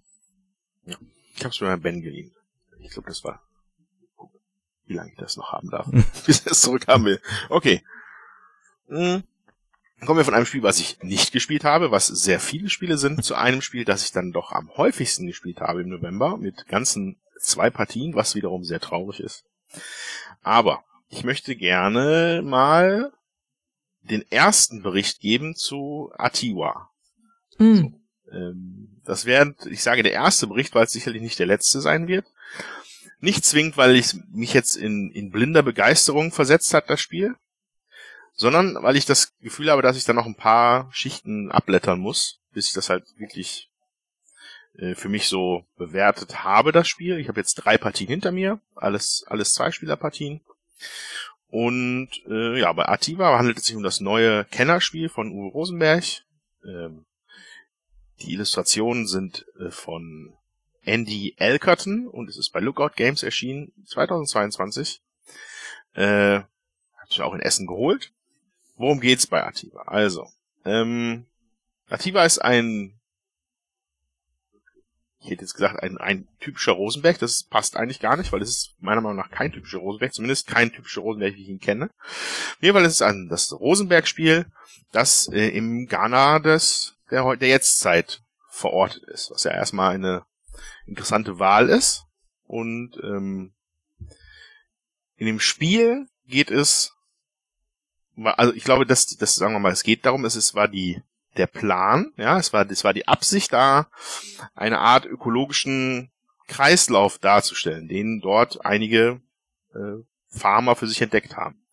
Ich 0.85 1.39
habe 1.43 1.49
es 1.49 1.59
mir 1.61 1.67
bei 1.67 1.77
Ben 1.77 2.01
geliehen. 2.01 2.31
Ich 2.81 2.91
glaube, 2.91 3.07
das 3.07 3.23
war. 3.23 3.41
Wie 4.85 4.93
lange 4.93 5.09
ich 5.11 5.17
das 5.17 5.37
noch 5.37 5.51
haben 5.53 5.69
darf, 5.71 5.87
bis 6.25 6.41
ich 6.41 6.51
es 6.51 6.61
zurückhaben 6.61 7.05
will. 7.05 7.21
Okay. 7.49 7.81
Hm. 8.87 9.23
Kommen 10.05 10.17
wir 10.17 10.25
von 10.25 10.33
einem 10.33 10.45
Spiel, 10.45 10.63
was 10.63 10.79
ich 10.79 11.01
nicht 11.01 11.31
gespielt 11.31 11.63
habe, 11.63 11.89
was 11.89 12.07
sehr 12.07 12.39
viele 12.39 12.69
Spiele 12.69 12.97
sind, 12.97 13.23
zu 13.23 13.35
einem 13.35 13.61
Spiel, 13.61 13.85
das 13.85 14.03
ich 14.03 14.11
dann 14.11 14.31
doch 14.31 14.51
am 14.51 14.69
häufigsten 14.75 15.25
gespielt 15.25 15.61
habe 15.61 15.81
im 15.81 15.89
November, 15.89 16.37
mit 16.37 16.67
ganzen 16.67 17.17
zwei 17.39 17.69
Partien, 17.69 18.13
was 18.13 18.35
wiederum 18.35 18.63
sehr 18.63 18.79
traurig 18.79 19.19
ist. 19.19 19.45
Aber 20.41 20.83
ich 21.09 21.23
möchte 21.23 21.55
gerne 21.55 22.41
mal 22.43 23.13
den 24.01 24.29
ersten 24.29 24.83
Bericht 24.83 25.19
geben 25.19 25.55
zu 25.55 26.11
Atiwa. 26.17 26.91
Hm. 27.57 27.95
Ähm, 28.31 29.01
das 29.05 29.25
wäre, 29.25 29.55
ich 29.69 29.81
sage 29.81 30.03
der 30.03 30.13
erste 30.13 30.47
Bericht, 30.47 30.75
weil 30.75 30.85
es 30.85 30.91
sicherlich 30.91 31.21
nicht 31.21 31.39
der 31.39 31.47
letzte 31.47 31.81
sein 31.81 32.07
wird. 32.07 32.25
Nicht 33.19 33.45
zwingend, 33.45 33.77
weil 33.77 33.95
ich 33.95 34.13
mich 34.31 34.53
jetzt 34.53 34.75
in, 34.75 35.09
in 35.11 35.31
blinder 35.31 35.63
Begeisterung 35.63 36.31
versetzt 36.31 36.73
hat, 36.73 36.89
das 36.89 36.99
Spiel, 36.99 37.35
sondern 38.35 38.75
weil 38.81 38.95
ich 38.95 39.05
das 39.05 39.33
Gefühl 39.39 39.71
habe, 39.71 39.81
dass 39.81 39.97
ich 39.97 40.05
da 40.05 40.13
noch 40.13 40.25
ein 40.25 40.35
paar 40.35 40.89
Schichten 40.91 41.51
abblättern 41.51 41.99
muss, 41.99 42.39
bis 42.53 42.67
ich 42.67 42.73
das 42.73 42.89
halt 42.89 43.05
wirklich 43.17 43.69
äh, 44.77 44.95
für 44.95 45.09
mich 45.09 45.27
so 45.27 45.65
bewertet 45.77 46.43
habe, 46.43 46.71
das 46.71 46.87
Spiel. 46.87 47.17
Ich 47.17 47.27
habe 47.27 47.39
jetzt 47.39 47.55
drei 47.55 47.77
Partien 47.77 48.07
hinter 48.07 48.31
mir, 48.31 48.59
alles, 48.75 49.23
alles 49.27 49.53
Zweispielerpartien. 49.53 50.41
Und 51.47 52.09
äh, 52.27 52.59
ja, 52.59 52.73
bei 52.73 52.87
Ativa 52.87 53.37
handelt 53.37 53.57
es 53.57 53.65
sich 53.65 53.75
um 53.75 53.83
das 53.83 54.01
neue 54.01 54.43
Kennerspiel 54.45 55.09
von 55.09 55.31
Uwe 55.31 55.51
Rosenberg. 55.51 56.03
Ähm, 56.65 57.05
die 58.21 58.33
Illustrationen 58.33 59.07
sind 59.07 59.45
äh, 59.59 59.71
von 59.71 60.33
Andy 60.81 61.35
Elkerton 61.37 62.07
und 62.07 62.29
es 62.29 62.37
ist 62.37 62.51
bei 62.51 62.59
Lookout 62.59 62.95
Games 62.95 63.23
erschienen 63.23 63.71
2022. 63.87 65.01
Äh, 65.93 66.39
hab 66.39 67.09
ich 67.09 67.21
auch 67.21 67.33
in 67.33 67.39
Essen 67.39 67.67
geholt. 67.67 68.11
Worum 68.75 68.99
geht's 68.99 69.27
bei 69.27 69.43
Ativa? 69.43 69.83
Also, 69.83 70.27
ähm, 70.65 71.25
Ativa 71.89 72.25
ist 72.25 72.39
ein, 72.39 72.99
ich 75.19 75.29
hätte 75.29 75.41
jetzt 75.41 75.53
gesagt, 75.53 75.81
ein, 75.81 75.97
ein 75.97 76.27
typischer 76.39 76.73
Rosenberg. 76.73 77.19
Das 77.19 77.43
passt 77.43 77.77
eigentlich 77.77 77.99
gar 77.99 78.17
nicht, 78.17 78.31
weil 78.31 78.41
es 78.41 78.49
ist 78.49 78.75
meiner 78.79 79.01
Meinung 79.01 79.17
nach 79.17 79.31
kein 79.31 79.51
typischer 79.51 79.79
Rosenberg, 79.79 80.13
zumindest 80.13 80.47
kein 80.47 80.71
typischer 80.71 81.01
Rosenberg, 81.01 81.35
wie 81.35 81.43
ich 81.43 81.49
ihn 81.49 81.59
kenne. 81.59 81.89
Auf 81.99 82.57
jeden 82.61 82.75
Fall 82.75 82.85
ist 82.85 82.93
es 82.93 83.01
ein, 83.01 83.27
das 83.29 83.51
Rosenberg-Spiel, 83.53 84.45
das 84.91 85.27
äh, 85.31 85.49
im 85.49 85.87
Ghana 85.87 86.39
des, 86.39 86.95
der, 87.11 87.35
der 87.37 87.47
Jetztzeit 87.47 88.21
verortet 88.49 89.03
ist, 89.03 89.31
was 89.31 89.43
ja 89.43 89.51
erstmal 89.51 89.95
eine 89.95 90.25
interessante 90.85 91.39
Wahl 91.39 91.69
ist. 91.69 92.03
Und 92.47 92.97
ähm, 93.03 93.53
in 95.17 95.25
dem 95.27 95.39
Spiel 95.39 96.07
geht 96.27 96.51
es, 96.51 96.94
also 98.23 98.53
ich 98.53 98.63
glaube, 98.63 98.85
dass 98.85 99.05
das 99.17 99.35
sagen 99.35 99.53
wir 99.53 99.59
mal, 99.59 99.71
es 99.71 99.83
geht 99.83 100.05
darum, 100.05 100.25
es 100.25 100.35
ist, 100.35 100.55
war 100.55 100.67
die 100.67 101.01
der 101.37 101.47
Plan, 101.47 102.13
ja, 102.17 102.37
es 102.37 102.53
war, 102.53 102.69
es 102.69 102.83
war 102.83 102.93
die 102.93 103.07
Absicht 103.07 103.51
da, 103.51 103.87
eine 104.53 104.79
Art 104.79 105.05
ökologischen 105.05 106.11
Kreislauf 106.47 107.17
darzustellen, 107.17 107.87
den 107.87 108.21
dort 108.21 108.65
einige 108.65 109.21
äh, 109.73 110.03
Farmer 110.29 110.75
für 110.75 110.87
sich 110.87 111.01
entdeckt 111.01 111.35
haben. 111.35 111.65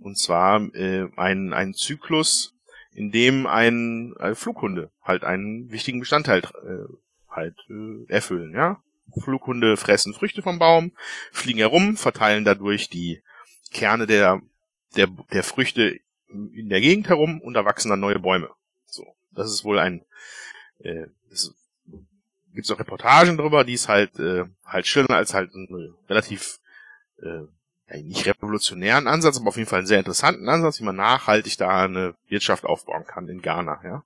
Und 0.00 0.18
zwar 0.18 0.60
äh, 0.74 1.08
ein, 1.16 1.52
ein 1.52 1.74
Zyklus, 1.74 2.54
in 2.92 3.10
dem 3.10 3.46
ein 3.46 4.14
äh, 4.20 4.34
Flughunde 4.34 4.90
halt 5.02 5.24
einen 5.24 5.70
wichtigen 5.70 6.00
Bestandteil 6.00 6.40
äh, 6.40 6.92
halt 7.28 7.56
äh, 7.68 8.10
erfüllen, 8.12 8.54
ja. 8.54 8.80
Flughunde 9.22 9.76
fressen 9.76 10.14
Früchte 10.14 10.42
vom 10.42 10.58
Baum, 10.58 10.92
fliegen 11.30 11.58
herum, 11.58 11.96
verteilen 11.96 12.44
dadurch 12.44 12.88
die 12.88 13.22
Kerne 13.70 14.06
der, 14.06 14.40
der, 14.96 15.08
der 15.32 15.42
Früchte 15.42 15.98
in 16.28 16.68
der 16.68 16.80
Gegend 16.80 17.08
herum 17.08 17.40
und 17.40 17.54
da 17.54 17.64
wachsen 17.64 17.90
dann 17.90 18.00
neue 18.00 18.18
Bäume. 18.18 18.50
So. 18.86 19.06
Das 19.32 19.50
ist 19.50 19.64
wohl 19.64 19.78
ein, 19.78 20.04
äh, 20.78 21.06
es 21.30 21.54
gibt 22.54 22.70
auch 22.70 22.78
Reportagen 22.78 23.36
drüber, 23.36 23.64
die 23.64 23.74
es 23.74 23.88
halt, 23.88 24.18
äh, 24.18 24.44
halt 24.64 24.86
schildern 24.86 25.16
als 25.16 25.34
halt 25.34 25.54
einen 25.54 25.94
relativ, 26.08 26.60
äh, 27.22 27.42
ja, 27.88 28.02
nicht 28.02 28.26
revolutionären 28.26 29.06
Ansatz, 29.06 29.38
aber 29.38 29.48
auf 29.48 29.56
jeden 29.56 29.68
Fall 29.68 29.80
einen 29.80 29.86
sehr 29.86 29.98
interessanten 29.98 30.48
Ansatz, 30.48 30.80
wie 30.80 30.84
man 30.84 30.96
nachhaltig 30.96 31.58
da 31.58 31.84
eine 31.84 32.14
Wirtschaft 32.28 32.64
aufbauen 32.64 33.04
kann 33.06 33.28
in 33.28 33.42
Ghana, 33.42 33.80
ja. 33.84 34.04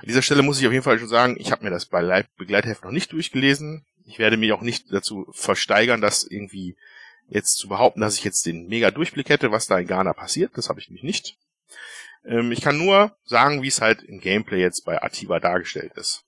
An 0.00 0.08
dieser 0.08 0.22
Stelle 0.22 0.42
muss 0.42 0.60
ich 0.60 0.66
auf 0.66 0.72
jeden 0.72 0.84
Fall 0.84 0.98
schon 0.98 1.08
sagen, 1.08 1.36
ich 1.38 1.52
habe 1.52 1.64
mir 1.64 1.70
das 1.70 1.86
bei 1.86 2.00
Leib 2.00 2.26
Begleitheft 2.36 2.84
noch 2.84 2.90
nicht 2.90 3.12
durchgelesen. 3.12 3.84
Ich 4.04 4.18
werde 4.18 4.36
mich 4.36 4.52
auch 4.52 4.60
nicht 4.60 4.92
dazu 4.92 5.26
versteigern, 5.30 6.00
das 6.00 6.24
irgendwie 6.24 6.76
jetzt 7.28 7.56
zu 7.56 7.68
behaupten, 7.68 8.00
dass 8.00 8.16
ich 8.16 8.24
jetzt 8.24 8.46
den 8.46 8.66
mega 8.66 8.90
Durchblick 8.90 9.28
hätte, 9.28 9.50
was 9.50 9.66
da 9.66 9.78
in 9.78 9.86
Ghana 9.86 10.12
passiert. 10.12 10.52
Das 10.56 10.68
habe 10.68 10.80
ich 10.80 10.88
nämlich 10.88 11.04
nicht. 11.04 11.36
Ähm, 12.24 12.52
ich 12.52 12.60
kann 12.60 12.78
nur 12.78 13.16
sagen, 13.24 13.62
wie 13.62 13.68
es 13.68 13.80
halt 13.80 14.02
im 14.02 14.20
Gameplay 14.20 14.60
jetzt 14.60 14.84
bei 14.84 15.02
Ativa 15.02 15.40
dargestellt 15.40 15.92
ist. 15.96 16.24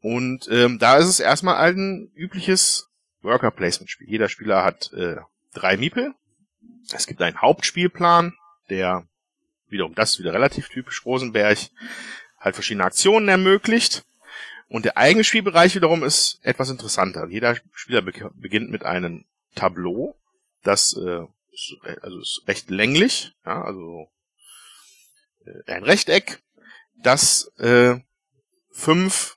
Und 0.00 0.48
ähm, 0.50 0.78
da 0.78 0.96
ist 0.96 1.06
es 1.06 1.20
erstmal 1.20 1.56
ein 1.56 2.10
übliches 2.14 2.88
Worker 3.22 3.50
Placement 3.50 3.90
Spiel. 3.90 4.08
Jeder 4.08 4.28
Spieler 4.28 4.64
hat 4.64 4.92
äh, 4.92 5.16
drei 5.52 5.76
Miepel. 5.76 6.14
Es 6.92 7.06
gibt 7.06 7.20
einen 7.20 7.40
Hauptspielplan, 7.40 8.34
der 8.70 9.06
wiederum 9.68 9.94
das 9.94 10.12
ist 10.12 10.18
wieder 10.20 10.32
relativ 10.32 10.68
typisch 10.68 11.04
Rosenberg 11.04 11.58
halt 12.38 12.54
verschiedene 12.54 12.84
Aktionen 12.84 13.28
ermöglicht. 13.28 14.04
Und 14.68 14.84
der 14.84 14.96
eigene 14.96 15.24
Spielbereich 15.24 15.74
wiederum 15.74 16.04
ist 16.04 16.38
etwas 16.42 16.70
interessanter. 16.70 17.26
Jeder 17.28 17.56
Spieler 17.72 18.02
be 18.02 18.12
beginnt 18.34 18.70
mit 18.70 18.84
einem 18.84 19.24
Tableau, 19.54 20.16
das 20.62 20.94
äh, 20.94 21.24
ist, 21.52 21.76
also 22.02 22.20
ist 22.20 22.42
recht 22.46 22.70
länglich, 22.70 23.32
ja, 23.44 23.62
also 23.62 24.08
äh, 25.44 25.72
ein 25.72 25.84
Rechteck, 25.84 26.42
das 26.96 27.52
äh, 27.58 27.96
fünf, 28.70 29.36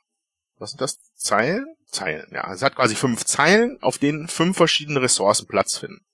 was 0.58 0.72
sind 0.72 0.82
das? 0.82 1.00
Zeilen? 1.16 1.76
Zeilen, 1.88 2.28
ja. 2.32 2.52
Es 2.52 2.64
hat 2.64 2.76
quasi 2.76 2.96
fünf 2.96 3.26
Zeilen, 3.26 3.78
auf 3.82 3.98
denen 3.98 4.28
fünf 4.28 4.58
verschiedene 4.58 5.02
Ressourcen 5.02 5.48
Platz 5.48 5.78
finden. 5.78 6.06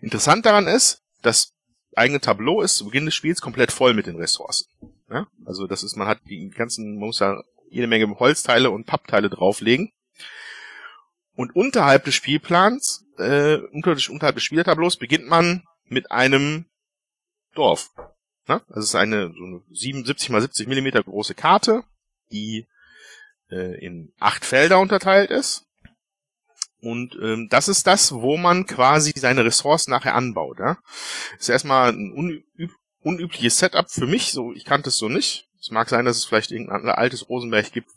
Interessant 0.00 0.44
daran 0.44 0.66
ist, 0.66 1.02
das 1.22 1.54
eigene 1.94 2.20
Tableau 2.20 2.60
ist 2.62 2.76
zu 2.76 2.86
Beginn 2.86 3.06
des 3.06 3.14
Spiels 3.14 3.40
komplett 3.40 3.72
voll 3.72 3.94
mit 3.94 4.06
den 4.06 4.16
Ressourcen. 4.16 4.68
Ja? 5.10 5.26
Also 5.44 5.66
das 5.66 5.82
ist, 5.82 5.96
man 5.96 6.08
hat 6.08 6.20
die 6.28 6.48
ganzen, 6.50 6.98
man 6.98 7.08
muss 7.08 7.18
da 7.18 7.42
jede 7.70 7.86
Menge 7.86 8.18
Holzteile 8.18 8.70
und 8.70 8.86
Pappteile 8.86 9.30
drauflegen. 9.30 9.92
Und 11.34 11.54
unterhalb 11.54 12.04
des 12.04 12.14
Spielplans, 12.14 12.97
äh, 13.18 13.56
unter, 13.72 13.96
unterhalb 14.10 14.36
des 14.36 14.44
Spielertableaus 14.44 14.96
beginnt 14.96 15.26
man 15.26 15.64
mit 15.84 16.10
einem 16.10 16.66
Dorf. 17.54 17.90
Ne? 18.46 18.62
Das 18.68 18.84
ist 18.84 18.94
eine, 18.94 19.32
so 19.32 19.44
eine 19.44 19.62
77 19.70 20.30
mal 20.30 20.40
70 20.40 20.68
Millimeter 20.68 21.02
große 21.02 21.34
Karte, 21.34 21.84
die 22.30 22.66
äh, 23.50 23.84
in 23.84 24.12
acht 24.18 24.44
Felder 24.44 24.80
unterteilt 24.80 25.30
ist. 25.30 25.64
Und 26.80 27.16
ähm, 27.20 27.48
das 27.50 27.68
ist 27.68 27.86
das, 27.86 28.12
wo 28.12 28.36
man 28.36 28.66
quasi 28.66 29.12
seine 29.16 29.44
Ressourcen 29.44 29.90
nachher 29.90 30.14
anbaut. 30.14 30.58
Ja? 30.60 30.78
Ist 31.38 31.48
erstmal 31.48 31.92
ein 31.92 32.12
unüb 32.12 32.44
unübliches 33.00 33.58
Setup 33.58 33.90
für 33.90 34.06
mich. 34.06 34.32
So, 34.32 34.52
ich 34.52 34.64
kannte 34.64 34.90
es 34.90 34.96
so 34.96 35.08
nicht. 35.08 35.48
Es 35.60 35.70
mag 35.70 35.88
sein, 35.88 36.04
dass 36.04 36.16
es 36.16 36.24
vielleicht 36.24 36.50
irgendein 36.50 36.88
altes 36.88 37.28
Rosenberg 37.28 37.72
gibt, 37.72 37.90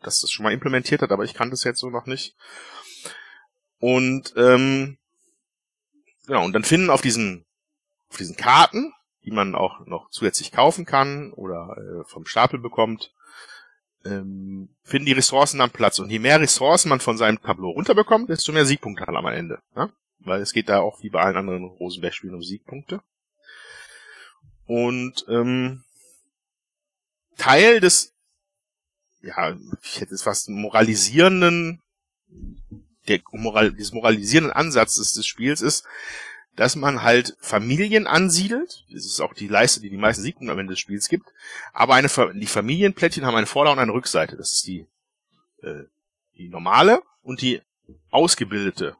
das 0.00 0.20
das 0.20 0.30
schon 0.30 0.44
mal 0.44 0.52
implementiert 0.52 1.02
hat, 1.02 1.12
aber 1.12 1.24
ich 1.24 1.34
kannte 1.34 1.54
es 1.54 1.64
jetzt 1.64 1.80
so 1.80 1.90
noch 1.90 2.06
nicht. 2.06 2.34
Und 3.84 4.32
ähm, 4.38 4.96
genau, 6.26 6.46
und 6.46 6.54
dann 6.54 6.64
finden 6.64 6.88
auf 6.88 7.02
diesen 7.02 7.44
auf 8.08 8.16
diesen 8.16 8.34
Karten, 8.34 8.94
die 9.26 9.30
man 9.30 9.54
auch 9.54 9.84
noch 9.84 10.08
zusätzlich 10.08 10.52
kaufen 10.52 10.86
kann 10.86 11.34
oder 11.34 11.76
äh, 11.76 12.04
vom 12.08 12.24
Stapel 12.24 12.58
bekommt, 12.58 13.12
ähm, 14.06 14.74
finden 14.84 15.04
die 15.04 15.12
Ressourcen 15.12 15.58
dann 15.58 15.68
Platz. 15.68 15.98
Und 15.98 16.08
je 16.08 16.18
mehr 16.18 16.40
Ressourcen 16.40 16.88
man 16.88 17.00
von 17.00 17.18
seinem 17.18 17.42
Tableau 17.42 17.72
runterbekommt, 17.72 18.30
desto 18.30 18.52
mehr 18.52 18.64
Siegpunkte 18.64 19.02
hat 19.02 19.12
man 19.12 19.26
am 19.26 19.34
Ende. 19.34 19.60
Ja? 19.76 19.90
Weil 20.20 20.40
es 20.40 20.54
geht 20.54 20.70
da 20.70 20.80
auch 20.80 21.02
wie 21.02 21.10
bei 21.10 21.20
allen 21.20 21.36
anderen 21.36 21.64
Rosenberg-Spielen 21.64 22.36
um 22.36 22.42
Siegpunkte. 22.42 23.02
Und 24.64 25.26
ähm, 25.28 25.84
Teil 27.36 27.80
des 27.80 28.14
ja, 29.20 29.54
ich 29.82 30.00
hätte 30.00 30.12
jetzt 30.12 30.22
fast 30.22 30.48
moralisierenden, 30.48 31.82
der 33.08 33.20
Moral, 33.32 33.72
dieses 33.72 33.92
moralisierenden 33.92 34.52
Ansatz 34.52 34.96
des, 34.96 35.12
des 35.12 35.26
Spiels 35.26 35.60
ist, 35.60 35.84
dass 36.56 36.76
man 36.76 37.02
halt 37.02 37.36
Familien 37.40 38.06
ansiedelt. 38.06 38.84
Das 38.90 39.04
ist 39.04 39.20
auch 39.20 39.34
die 39.34 39.48
Leiste, 39.48 39.80
die 39.80 39.90
die 39.90 39.96
meisten 39.96 40.22
Siegpunkte 40.22 40.52
am 40.52 40.58
Ende 40.58 40.72
des 40.72 40.80
Spiels 40.80 41.08
gibt. 41.08 41.26
Aber 41.72 41.94
eine, 41.94 42.08
die 42.34 42.46
Familienplättchen 42.46 43.26
haben 43.26 43.34
eine 43.34 43.46
Vorder- 43.46 43.72
und 43.72 43.78
eine 43.78 43.92
Rückseite. 43.92 44.36
Das 44.36 44.52
ist 44.52 44.66
die, 44.66 44.86
äh, 45.62 45.84
die 46.36 46.48
normale 46.48 47.02
und 47.22 47.42
die 47.42 47.60
ausgebildete 48.10 48.96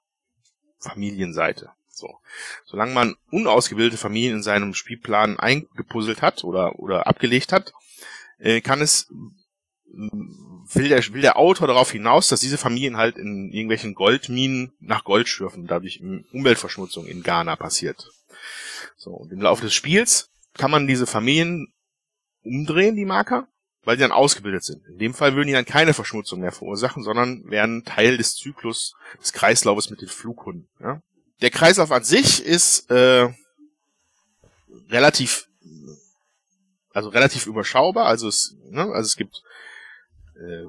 Familienseite. 0.78 1.70
So. 1.88 2.18
Solange 2.64 2.92
man 2.92 3.16
unausgebildete 3.30 3.96
Familien 3.96 4.36
in 4.36 4.42
seinem 4.42 4.74
Spielplan 4.74 5.38
eingepuzzelt 5.38 6.22
hat 6.22 6.42
oder, 6.42 6.78
oder 6.80 7.06
abgelegt 7.06 7.52
hat, 7.52 7.72
äh, 8.38 8.60
kann 8.60 8.80
es 8.80 9.08
will 9.86 10.88
der, 10.88 11.02
will 11.12 11.20
der 11.20 11.36
Autor 11.36 11.68
darauf 11.68 11.92
hinaus, 11.92 12.28
dass 12.28 12.40
diese 12.40 12.58
Familien 12.58 12.96
halt 12.96 13.16
in 13.16 13.50
irgendwelchen 13.50 13.94
Goldminen 13.94 14.72
nach 14.80 15.04
Gold 15.04 15.28
schürfen, 15.28 15.66
dadurch 15.66 16.00
Umweltverschmutzung 16.32 17.06
in 17.06 17.22
Ghana 17.22 17.56
passiert. 17.56 18.10
So, 18.96 19.10
und 19.10 19.32
im 19.32 19.40
Laufe 19.40 19.62
des 19.62 19.74
Spiels 19.74 20.30
kann 20.54 20.70
man 20.70 20.86
diese 20.86 21.06
Familien 21.06 21.72
umdrehen, 22.42 22.96
die 22.96 23.04
Marker, 23.04 23.46
weil 23.84 23.96
sie 23.96 24.02
dann 24.02 24.12
ausgebildet 24.12 24.64
sind. 24.64 24.84
In 24.86 24.98
dem 24.98 25.14
Fall 25.14 25.34
würden 25.34 25.48
die 25.48 25.52
dann 25.52 25.64
keine 25.64 25.94
Verschmutzung 25.94 26.40
mehr 26.40 26.52
verursachen, 26.52 27.02
sondern 27.02 27.48
werden 27.50 27.84
Teil 27.84 28.16
des 28.16 28.34
Zyklus 28.34 28.94
des 29.20 29.32
Kreislaufes 29.32 29.90
mit 29.90 30.00
den 30.00 30.08
Flughunden. 30.08 30.68
Ja? 30.80 31.00
Der 31.42 31.50
Kreislauf 31.50 31.90
an 31.92 32.04
sich 32.04 32.44
ist 32.44 32.90
äh, 32.90 33.28
relativ 34.88 35.48
also 36.94 37.08
relativ 37.08 37.46
überschaubar. 37.46 38.06
Also 38.06 38.28
es, 38.28 38.56
ne, 38.70 38.82
also 38.82 39.06
es 39.06 39.16
gibt 39.16 39.42
äh, 40.36 40.64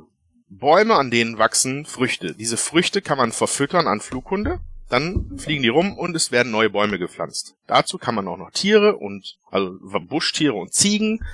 Bäume, 0.49 0.95
an 0.95 1.11
denen 1.11 1.37
wachsen 1.37 1.85
Früchte. 1.85 2.35
Diese 2.35 2.57
Früchte 2.57 3.01
kann 3.01 3.17
man 3.17 3.31
verfüttern 3.31 3.87
an 3.87 3.99
Flughunde, 3.99 4.59
dann 4.89 5.37
fliegen 5.37 5.63
die 5.63 5.69
rum 5.69 5.97
und 5.97 6.15
es 6.15 6.31
werden 6.31 6.51
neue 6.51 6.69
Bäume 6.69 6.99
gepflanzt. 6.99 7.55
Dazu 7.67 7.97
kann 7.97 8.15
man 8.15 8.27
auch 8.27 8.37
noch 8.37 8.51
Tiere 8.51 8.95
und 8.95 9.37
also 9.49 9.77
Buschtiere 10.01 10.53
und 10.53 10.73
Ziegen 10.73 11.25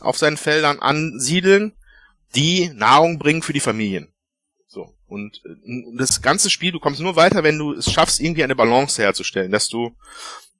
auf 0.00 0.18
seinen 0.18 0.36
Feldern 0.36 0.80
ansiedeln, 0.80 1.72
die 2.34 2.70
Nahrung 2.74 3.18
bringen 3.18 3.42
für 3.42 3.52
die 3.52 3.60
Familien. 3.60 4.12
So 4.66 4.94
und 5.06 5.40
äh, 5.44 5.96
das 5.96 6.20
ganze 6.22 6.50
Spiel, 6.50 6.72
du 6.72 6.80
kommst 6.80 7.00
nur 7.00 7.16
weiter, 7.16 7.42
wenn 7.42 7.58
du 7.58 7.72
es 7.72 7.90
schaffst, 7.90 8.20
irgendwie 8.20 8.44
eine 8.44 8.56
Balance 8.56 9.00
herzustellen, 9.00 9.52
dass 9.52 9.68
du 9.68 9.94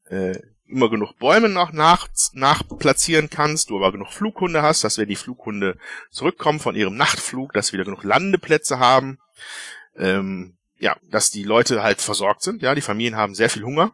äh, 0.09 0.38
immer 0.68 0.90
genug 0.90 1.18
Bäume 1.18 1.48
noch 1.48 1.72
nach, 1.72 2.09
nach 2.33 2.62
platzieren 2.78 3.31
kannst, 3.31 3.70
du 3.70 3.76
aber 3.76 3.92
genug 3.92 4.12
Flughunde 4.12 4.62
hast, 4.62 4.85
dass 4.85 4.98
wenn 4.98 5.09
die 5.09 5.16
Flughunde 5.16 5.78
zurückkommen 6.11 6.61
von 6.61 6.76
ihrem 6.76 6.96
Nachtflug, 6.96 7.52
dass 7.52 7.72
wir 7.72 7.78
wieder 7.78 7.87
genug 7.87 8.04
Landeplätze 8.04 8.78
haben, 8.78 9.18
ähm, 9.96 10.54
ja, 10.78 10.96
dass 11.11 11.31
die 11.31 11.44
Leute 11.44 11.83
halt 11.83 12.00
versorgt 12.00 12.42
sind, 12.42 12.62
ja, 12.62 12.74
die 12.74 12.81
Familien 12.81 13.16
haben 13.16 13.35
sehr 13.35 13.50
viel 13.50 13.64
Hunger, 13.64 13.92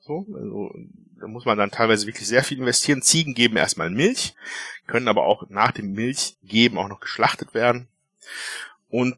so, 0.00 0.26
also, 0.34 0.72
da 1.18 1.26
muss 1.26 1.46
man 1.46 1.58
dann 1.58 1.70
teilweise 1.70 2.06
wirklich 2.06 2.28
sehr 2.28 2.44
viel 2.44 2.58
investieren. 2.58 3.02
Ziegen 3.02 3.34
geben 3.34 3.56
erstmal 3.56 3.90
Milch, 3.90 4.34
können 4.86 5.08
aber 5.08 5.24
auch 5.24 5.48
nach 5.48 5.72
dem 5.72 5.92
Milchgeben 5.92 6.78
auch 6.78 6.88
noch 6.88 7.00
geschlachtet 7.00 7.54
werden. 7.54 7.88
Und 8.88 9.16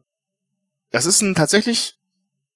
das 0.91 1.05
ist 1.05 1.21
ein 1.21 1.35
tatsächlich 1.35 1.98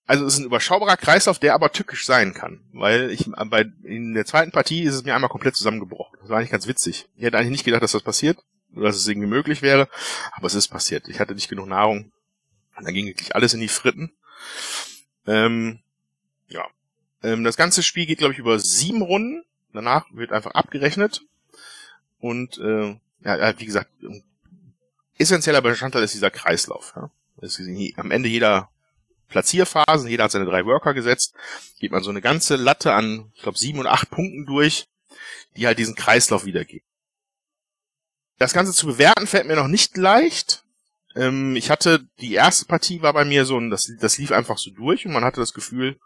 also 0.05 0.25
es 0.25 0.33
ist 0.33 0.39
ein 0.39 0.45
überschaubarer 0.45 0.97
Kreislauf, 0.97 1.39
der 1.39 1.53
aber 1.53 1.71
tückisch 1.71 2.05
sein 2.05 2.33
kann. 2.33 2.61
Weil 2.73 3.09
ich 3.11 3.29
bei 3.47 3.65
in 3.83 4.13
der 4.13 4.25
zweiten 4.25 4.51
Partie 4.51 4.83
ist 4.83 4.95
es 4.95 5.03
mir 5.03 5.15
einmal 5.15 5.29
komplett 5.29 5.55
zusammengebrochen. 5.55 6.17
Das 6.21 6.29
war 6.29 6.37
eigentlich 6.37 6.51
ganz 6.51 6.67
witzig. 6.67 7.07
Ich 7.15 7.23
hätte 7.23 7.37
eigentlich 7.37 7.51
nicht 7.51 7.63
gedacht, 7.63 7.83
dass 7.83 7.93
das 7.93 8.03
passiert, 8.03 8.37
oder 8.75 8.87
dass 8.87 8.97
es 8.97 9.07
irgendwie 9.07 9.29
möglich 9.29 9.61
wäre, 9.61 9.87
aber 10.33 10.47
es 10.47 10.55
ist 10.55 10.67
passiert. 10.67 11.07
Ich 11.07 11.19
hatte 11.19 11.33
nicht 11.33 11.49
genug 11.49 11.67
Nahrung. 11.67 12.11
Und 12.75 12.85
dann 12.85 12.93
ging 12.93 13.07
wirklich 13.07 13.35
alles 13.35 13.53
in 13.53 13.59
die 13.59 13.67
Fritten. 13.67 14.11
Ähm, 15.27 15.79
ja. 16.49 16.65
Ähm, 17.21 17.43
das 17.43 17.55
ganze 17.55 17.83
Spiel 17.83 18.05
geht, 18.05 18.17
glaube 18.17 18.33
ich, 18.33 18.39
über 18.39 18.59
sieben 18.59 19.01
Runden. 19.01 19.43
Danach 19.73 20.05
wird 20.11 20.31
einfach 20.31 20.51
abgerechnet. 20.51 21.21
Und 22.19 22.57
äh, 22.57 22.97
ja, 23.23 23.59
wie 23.59 23.65
gesagt, 23.65 23.89
essentieller 25.17 25.61
Bestandteil 25.61 26.03
ist 26.03 26.13
dieser 26.13 26.31
Kreislauf. 26.31 26.93
Ja. 26.95 27.09
Am 27.97 28.11
Ende 28.11 28.29
jeder 28.29 28.69
Platzierphasen, 29.29 30.09
jeder 30.09 30.25
hat 30.25 30.31
seine 30.31 30.45
drei 30.45 30.65
Worker 30.65 30.93
gesetzt, 30.93 31.33
geht 31.79 31.91
man 31.91 32.03
so 32.03 32.09
eine 32.09 32.21
ganze 32.21 32.55
Latte 32.55 32.93
an, 32.93 33.31
ich 33.33 33.41
glaube, 33.41 33.57
sieben 33.57 33.79
und 33.79 33.88
acht 33.88 34.09
Punkten 34.09 34.45
durch, 34.45 34.88
die 35.57 35.65
halt 35.67 35.79
diesen 35.79 35.95
Kreislauf 35.95 36.45
wiedergeben. 36.45 36.88
Das 38.38 38.53
Ganze 38.53 38.73
zu 38.73 38.88
bewerten 38.88 39.27
fällt 39.27 39.47
mir 39.47 39.55
noch 39.55 39.67
nicht 39.67 39.97
leicht. 39.97 40.63
Ähm, 41.15 41.55
ich 41.55 41.69
hatte, 41.69 42.07
die 42.19 42.33
erste 42.33 42.65
Partie 42.65 43.01
war 43.01 43.13
bei 43.13 43.25
mir 43.25 43.45
so, 43.45 43.59
das, 43.69 43.91
das 43.99 44.17
lief 44.17 44.31
einfach 44.31 44.57
so 44.57 44.71
durch 44.71 45.05
und 45.05 45.13
man 45.13 45.23
hatte 45.23 45.39
das 45.39 45.53
Gefühl, 45.53 45.99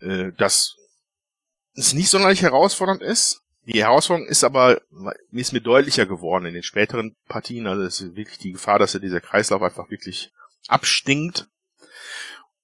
äh, 0.00 0.32
dass 0.36 0.76
es 1.74 1.94
nicht 1.94 2.10
sonderlich 2.10 2.42
herausfordernd 2.42 3.02
ist. 3.02 3.42
Die 3.64 3.82
Herausforderung 3.82 4.28
ist 4.28 4.44
aber, 4.44 4.80
ist 5.30 5.52
mir 5.52 5.60
deutlicher 5.60 6.06
geworden 6.06 6.46
in 6.46 6.54
den 6.54 6.62
späteren 6.62 7.16
Partien. 7.28 7.66
Also 7.66 7.82
es 7.82 8.00
ist 8.00 8.16
wirklich 8.16 8.38
die 8.38 8.52
Gefahr, 8.52 8.78
dass 8.78 8.94
er 8.94 9.00
dieser 9.00 9.20
Kreislauf 9.20 9.60
einfach 9.60 9.90
wirklich 9.90 10.32
abstinkt 10.68 11.48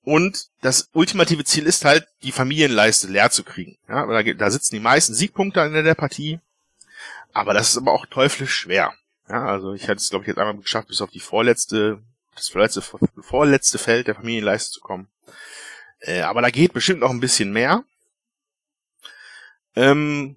und 0.04 0.48
das 0.60 0.90
ultimative 0.92 1.44
Ziel 1.44 1.66
ist 1.66 1.84
halt, 1.84 2.06
die 2.22 2.32
Familienleiste 2.32 3.08
leer 3.08 3.30
zu 3.30 3.42
kriegen. 3.42 3.78
Ja, 3.88 4.06
da, 4.06 4.22
da 4.22 4.50
sitzen 4.50 4.74
die 4.74 4.80
meisten 4.80 5.14
Siegpunkte 5.14 5.60
in 5.60 5.72
der 5.72 5.94
Partie. 5.94 6.40
Aber 7.32 7.54
das 7.54 7.70
ist 7.70 7.78
aber 7.78 7.92
auch 7.92 8.06
teuflisch 8.06 8.54
schwer. 8.54 8.92
Ja, 9.28 9.46
also 9.46 9.72
ich 9.72 9.84
hätte 9.84 9.96
es, 9.96 10.10
glaube 10.10 10.24
ich, 10.24 10.28
jetzt 10.28 10.38
einmal 10.38 10.56
geschafft, 10.56 10.88
bis 10.88 11.00
auf 11.00 11.10
die 11.10 11.20
vorletzte, 11.20 12.02
das 12.34 12.48
vorletzte, 12.48 12.82
vorletzte 12.82 13.78
Feld 13.78 14.06
der 14.06 14.14
Familienleiste 14.14 14.72
zu 14.72 14.80
kommen. 14.80 15.08
Äh, 16.00 16.20
aber 16.20 16.42
da 16.42 16.50
geht 16.50 16.74
bestimmt 16.74 17.00
noch 17.00 17.10
ein 17.10 17.20
bisschen 17.20 17.52
mehr. 17.52 17.84
Ähm, 19.74 20.36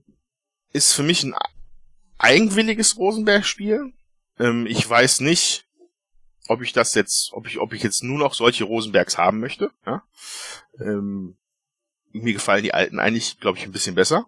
ist 0.71 0.93
für 0.93 1.03
mich 1.03 1.23
ein 1.23 1.35
eigenwilliges 2.17 2.97
Rosenberg-Spiel. 2.97 3.93
Ähm, 4.39 4.65
ich 4.65 4.89
weiß 4.89 5.19
nicht, 5.19 5.66
ob 6.47 6.61
ich 6.61 6.73
das 6.73 6.93
jetzt, 6.93 7.33
ob 7.33 7.47
ich, 7.47 7.59
ob 7.59 7.73
ich 7.73 7.83
jetzt 7.83 8.03
nur 8.03 8.17
noch 8.17 8.33
solche 8.33 8.63
Rosenbergs 8.63 9.17
haben 9.17 9.39
möchte. 9.39 9.71
Ja? 9.85 10.03
Ähm, 10.79 11.37
mir 12.11 12.33
gefallen 12.33 12.63
die 12.63 12.73
alten 12.73 12.99
eigentlich, 12.99 13.39
glaube 13.39 13.57
ich, 13.57 13.65
ein 13.65 13.71
bisschen 13.71 13.95
besser. 13.95 14.25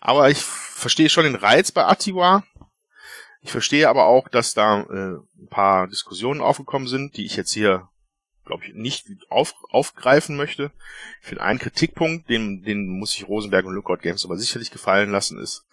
Aber 0.00 0.30
ich 0.30 0.42
verstehe 0.42 1.08
schon 1.08 1.24
den 1.24 1.34
Reiz 1.34 1.72
bei 1.72 1.84
Atiwa. 1.84 2.44
Ich 3.40 3.50
verstehe 3.50 3.88
aber 3.88 4.06
auch, 4.06 4.28
dass 4.28 4.54
da 4.54 4.82
äh, 4.82 5.18
ein 5.40 5.48
paar 5.48 5.88
Diskussionen 5.88 6.40
aufgekommen 6.40 6.88
sind, 6.88 7.16
die 7.16 7.24
ich 7.24 7.36
jetzt 7.36 7.52
hier, 7.52 7.88
glaube 8.44 8.64
ich, 8.64 8.74
nicht 8.74 9.06
auf, 9.28 9.54
aufgreifen 9.70 10.36
möchte. 10.36 10.72
Ich 11.20 11.28
finde, 11.28 11.44
ein 11.44 11.58
Kritikpunkt, 11.58 12.28
den, 12.28 12.62
den 12.62 12.88
muss 12.98 13.14
ich 13.14 13.28
Rosenberg 13.28 13.64
und 13.64 13.74
Lookout 13.74 13.98
Games 13.98 14.24
aber 14.24 14.36
sicherlich 14.36 14.70
gefallen 14.70 15.10
lassen, 15.10 15.38
ist, 15.38 15.64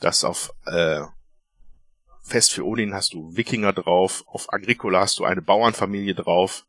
dass 0.00 0.24
auf 0.24 0.52
äh, 0.66 1.02
Fest 2.26 2.52
für 2.52 2.66
Odin 2.66 2.92
hast 2.92 3.14
du 3.14 3.36
Wikinger 3.36 3.72
drauf, 3.72 4.24
auf 4.26 4.52
Agricola 4.52 5.00
hast 5.00 5.18
du 5.18 5.24
eine 5.24 5.42
Bauernfamilie 5.42 6.14
drauf, 6.14 6.66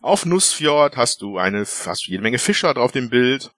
auf 0.00 0.24
Nussfjord 0.24 0.96
hast 0.96 1.22
du 1.22 1.38
eine, 1.38 1.60
hast 1.60 2.06
du 2.06 2.10
jede 2.10 2.22
Menge 2.22 2.38
Fischer 2.38 2.72
drauf 2.74 2.92
dem 2.92 3.10
Bild. 3.10 3.52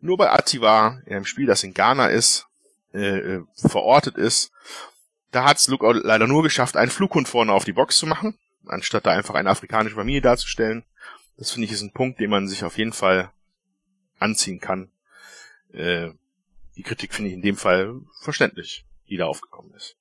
Nur 0.00 0.16
bei 0.16 0.30
Ativa, 0.30 1.00
in 1.06 1.14
einem 1.14 1.24
Spiel, 1.24 1.46
das 1.46 1.62
in 1.62 1.74
Ghana 1.74 2.08
ist, 2.08 2.46
äh, 2.92 3.18
äh 3.18 3.44
verortet 3.54 4.16
ist, 4.16 4.52
da 5.30 5.44
hat's 5.44 5.68
Lookout 5.68 6.00
leider 6.02 6.26
nur 6.26 6.42
geschafft, 6.42 6.76
einen 6.76 6.90
Flughund 6.90 7.28
vorne 7.28 7.52
auf 7.52 7.64
die 7.64 7.72
Box 7.72 7.98
zu 7.98 8.06
machen, 8.06 8.36
anstatt 8.66 9.06
da 9.06 9.10
einfach 9.10 9.34
eine 9.34 9.50
afrikanische 9.50 9.96
Familie 9.96 10.22
darzustellen. 10.22 10.84
Das 11.36 11.52
finde 11.52 11.66
ich 11.66 11.72
ist 11.72 11.82
ein 11.82 11.92
Punkt, 11.92 12.18
den 12.18 12.30
man 12.30 12.48
sich 12.48 12.64
auf 12.64 12.78
jeden 12.78 12.92
Fall 12.92 13.30
anziehen 14.18 14.58
kann. 14.58 14.90
Äh, 15.72 16.10
die 16.76 16.82
Kritik 16.82 17.14
finde 17.14 17.30
ich 17.30 17.34
in 17.34 17.42
dem 17.42 17.56
Fall 17.56 18.00
verständlich, 18.22 18.86
die 19.08 19.16
da 19.16 19.26
aufgekommen 19.26 19.72
ist. 19.74 19.96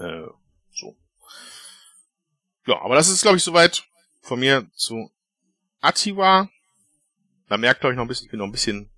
Äh, 0.00 0.28
so. 0.72 0.96
Ja, 2.66 2.80
aber 2.80 2.94
das 2.94 3.08
ist, 3.08 3.22
glaube 3.22 3.36
ich, 3.36 3.44
soweit 3.44 3.84
von 4.22 4.40
mir 4.40 4.66
zu 4.74 5.10
Atiwa. 5.80 6.48
Da 7.48 7.56
merkt 7.56 7.84
euch 7.84 7.96
noch 7.96 8.04
ein 8.04 8.08
bisschen, 8.08 8.26
ich 8.26 8.30
bin 8.30 8.38
noch 8.38 8.46
ein 8.46 8.52
bisschen 8.52 8.90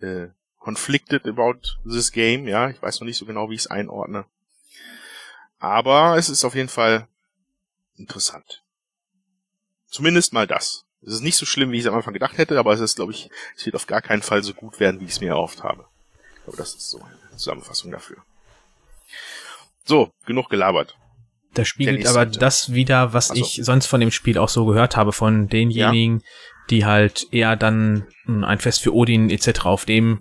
äh, 0.00 0.28
conflicted 0.58 1.26
about 1.26 1.60
this 1.84 2.12
game, 2.12 2.46
ja. 2.46 2.70
Ich 2.70 2.80
weiß 2.80 3.00
noch 3.00 3.06
nicht 3.06 3.16
so 3.16 3.26
genau, 3.26 3.50
wie 3.50 3.54
ich 3.54 3.62
es 3.62 3.66
einordne. 3.66 4.26
Aber 5.58 6.16
es 6.16 6.28
ist 6.28 6.44
auf 6.44 6.54
jeden 6.54 6.68
Fall 6.68 7.08
interessant. 7.96 8.62
Zumindest 9.88 10.32
mal 10.32 10.46
das. 10.46 10.84
Es 11.02 11.14
ist 11.14 11.22
nicht 11.22 11.36
so 11.36 11.46
schlimm, 11.46 11.72
wie 11.72 11.78
ich 11.78 11.84
es 11.84 11.88
am 11.88 11.94
Anfang 11.94 12.12
gedacht 12.12 12.38
hätte, 12.38 12.58
aber 12.58 12.72
es 12.72 12.80
ist, 12.80 12.96
glaube 12.96 13.12
ich, 13.12 13.30
es 13.56 13.64
wird 13.64 13.76
auf 13.76 13.86
gar 13.86 14.02
keinen 14.02 14.22
Fall 14.22 14.42
so 14.42 14.52
gut 14.52 14.78
werden, 14.78 15.00
wie 15.00 15.04
ich 15.04 15.12
es 15.12 15.20
mir 15.20 15.30
erhofft 15.30 15.62
habe. 15.62 15.86
Ich 16.36 16.44
glaube, 16.44 16.58
das 16.58 16.74
ist 16.74 16.90
so 16.90 17.02
eine 17.02 17.36
Zusammenfassung 17.36 17.90
dafür. 17.90 18.22
So, 19.88 20.12
genug 20.26 20.50
gelabert. 20.50 20.96
Das 21.54 21.66
spiegelt 21.66 22.06
aber 22.06 22.26
Seite. 22.26 22.38
das 22.38 22.74
wieder, 22.74 23.14
was 23.14 23.28
so. 23.28 23.34
ich 23.34 23.60
sonst 23.62 23.86
von 23.86 24.00
dem 24.00 24.10
Spiel 24.10 24.36
auch 24.36 24.50
so 24.50 24.66
gehört 24.66 24.96
habe, 24.96 25.12
von 25.12 25.48
denjenigen, 25.48 26.18
ja. 26.18 26.24
die 26.68 26.84
halt 26.84 27.26
eher 27.32 27.56
dann 27.56 28.06
ein 28.26 28.58
Fest 28.58 28.82
für 28.82 28.94
Odin 28.94 29.30
etc. 29.30 29.64
auf 29.64 29.86
dem 29.86 30.20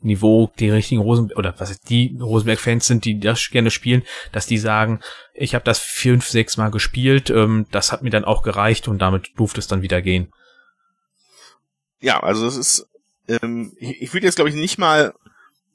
Niveau 0.00 0.50
die 0.58 0.70
richtigen 0.70 1.02
Rosen 1.02 1.30
oder 1.32 1.54
was 1.58 1.70
ist, 1.70 1.90
die 1.90 2.16
Rosenberg-Fans 2.18 2.86
sind, 2.86 3.04
die 3.04 3.20
das 3.20 3.50
gerne 3.50 3.70
spielen, 3.70 4.02
dass 4.32 4.46
die 4.46 4.58
sagen, 4.58 5.00
ich 5.34 5.54
habe 5.54 5.64
das 5.64 5.78
fünf, 5.78 6.26
sechs 6.26 6.56
Mal 6.56 6.70
gespielt, 6.70 7.28
ähm, 7.28 7.66
das 7.70 7.92
hat 7.92 8.02
mir 8.02 8.10
dann 8.10 8.24
auch 8.24 8.42
gereicht 8.42 8.88
und 8.88 8.98
damit 8.98 9.30
durfte 9.36 9.60
es 9.60 9.68
dann 9.68 9.82
wieder 9.82 10.00
gehen. 10.02 10.32
Ja, 12.00 12.20
also 12.20 12.46
es 12.46 12.56
ist, 12.56 12.88
ähm, 13.28 13.74
ich, 13.76 14.02
ich 14.02 14.14
würde 14.14 14.26
jetzt 14.26 14.36
glaube 14.36 14.48
ich 14.48 14.56
nicht 14.56 14.78
mal, 14.78 15.14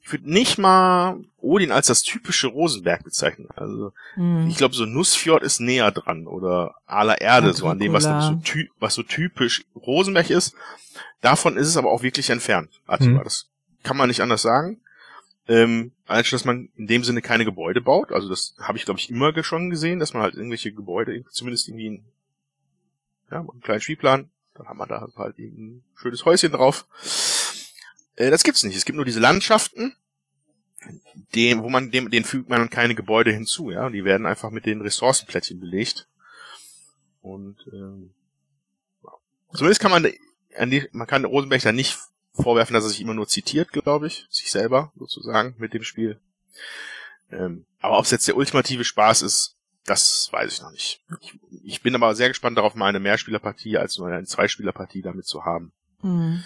ich 0.08 0.12
würde 0.12 0.32
nicht 0.32 0.56
mal 0.56 1.20
Odin 1.36 1.70
als 1.70 1.88
das 1.88 2.02
typische 2.02 2.46
Rosenberg 2.46 3.04
bezeichnen. 3.04 3.48
Also 3.54 3.92
Hm. 4.14 4.48
ich 4.48 4.56
glaube 4.56 4.74
so 4.74 4.86
Nussfjord 4.86 5.42
ist 5.42 5.60
näher 5.60 5.90
dran 5.90 6.26
oder 6.26 6.76
aller 6.86 7.20
Erde, 7.20 7.52
so 7.52 7.66
an 7.68 7.78
dem, 7.78 7.92
was, 7.92 8.04
so, 8.04 8.40
ty 8.42 8.70
was 8.78 8.94
so 8.94 9.02
typisch 9.02 9.66
Rosenberg 9.76 10.30
ist. 10.30 10.54
Davon 11.20 11.58
ist 11.58 11.68
es 11.68 11.76
aber 11.76 11.90
auch 11.90 12.02
wirklich 12.02 12.30
entfernt. 12.30 12.80
Mhm. 12.86 13.20
Das 13.22 13.50
kann 13.82 13.98
man 13.98 14.08
nicht 14.08 14.22
anders 14.22 14.40
sagen. 14.40 14.80
Ähm, 15.46 15.92
als 16.06 16.30
dass 16.30 16.46
man 16.46 16.70
in 16.76 16.86
dem 16.86 17.04
Sinne 17.04 17.20
keine 17.20 17.44
Gebäude 17.44 17.82
baut. 17.82 18.10
Also 18.10 18.30
das 18.30 18.54
habe 18.60 18.78
ich, 18.78 18.86
glaube 18.86 19.00
ich, 19.00 19.10
immer 19.10 19.32
schon 19.42 19.68
gesehen, 19.68 19.98
dass 19.98 20.14
man 20.14 20.22
halt 20.22 20.34
irgendwelche 20.34 20.72
Gebäude, 20.72 21.22
zumindest 21.30 21.68
irgendwie 21.68 21.90
ein, 21.90 22.04
ja, 23.30 23.40
einen 23.40 23.60
kleinen 23.60 23.80
Spielplan, 23.82 24.30
dann 24.54 24.68
haben 24.68 24.78
wir 24.78 24.86
da 24.86 25.06
halt 25.16 25.38
ein 25.38 25.84
schönes 25.96 26.24
Häuschen 26.24 26.52
drauf. 26.52 26.86
Äh, 28.18 28.30
das 28.30 28.42
gibt's 28.42 28.64
nicht. 28.64 28.76
Es 28.76 28.84
gibt 28.84 28.96
nur 28.96 29.04
diese 29.04 29.20
Landschaften, 29.20 29.96
dem, 31.34 31.62
wo 31.62 31.68
man, 31.68 31.90
dem, 31.90 32.10
denen 32.10 32.24
fügt 32.24 32.48
man 32.48 32.68
keine 32.68 32.94
Gebäude 32.94 33.32
hinzu, 33.32 33.70
ja. 33.70 33.88
Die 33.90 34.04
werden 34.04 34.26
einfach 34.26 34.50
mit 34.50 34.66
den 34.66 34.80
Ressourcenplättchen 34.80 35.60
belegt. 35.60 36.08
Und 37.22 37.56
ähm, 37.72 38.10
zumindest 39.52 39.80
kann 39.80 39.90
man 39.90 40.10
man 40.92 41.06
kann 41.06 41.24
Rosenberg 41.24 41.62
da 41.62 41.72
nicht 41.72 41.96
vorwerfen, 42.32 42.74
dass 42.74 42.84
er 42.84 42.90
sich 42.90 43.00
immer 43.00 43.14
nur 43.14 43.28
zitiert, 43.28 43.70
glaube 43.70 44.08
ich, 44.08 44.26
sich 44.30 44.50
selber 44.50 44.92
sozusagen 44.96 45.54
mit 45.58 45.72
dem 45.72 45.84
Spiel. 45.84 46.20
Ähm, 47.30 47.64
aber 47.80 47.98
ob 47.98 48.04
es 48.04 48.10
jetzt 48.10 48.26
der 48.26 48.36
ultimative 48.36 48.84
Spaß 48.84 49.22
ist, 49.22 49.56
das 49.84 50.28
weiß 50.32 50.52
ich 50.52 50.62
noch 50.62 50.72
nicht. 50.72 51.00
Ich, 51.20 51.38
ich 51.62 51.82
bin 51.82 51.94
aber 51.94 52.14
sehr 52.14 52.28
gespannt 52.28 52.58
darauf, 52.58 52.74
mal 52.74 52.86
eine 52.86 53.00
Mehrspielerpartie 53.00 53.78
als 53.78 53.98
nur 53.98 54.08
eine 54.08 54.26
Zweispielerpartie 54.26 55.02
damit 55.02 55.26
zu 55.26 55.44
haben. 55.44 55.72
Hm. 56.00 56.42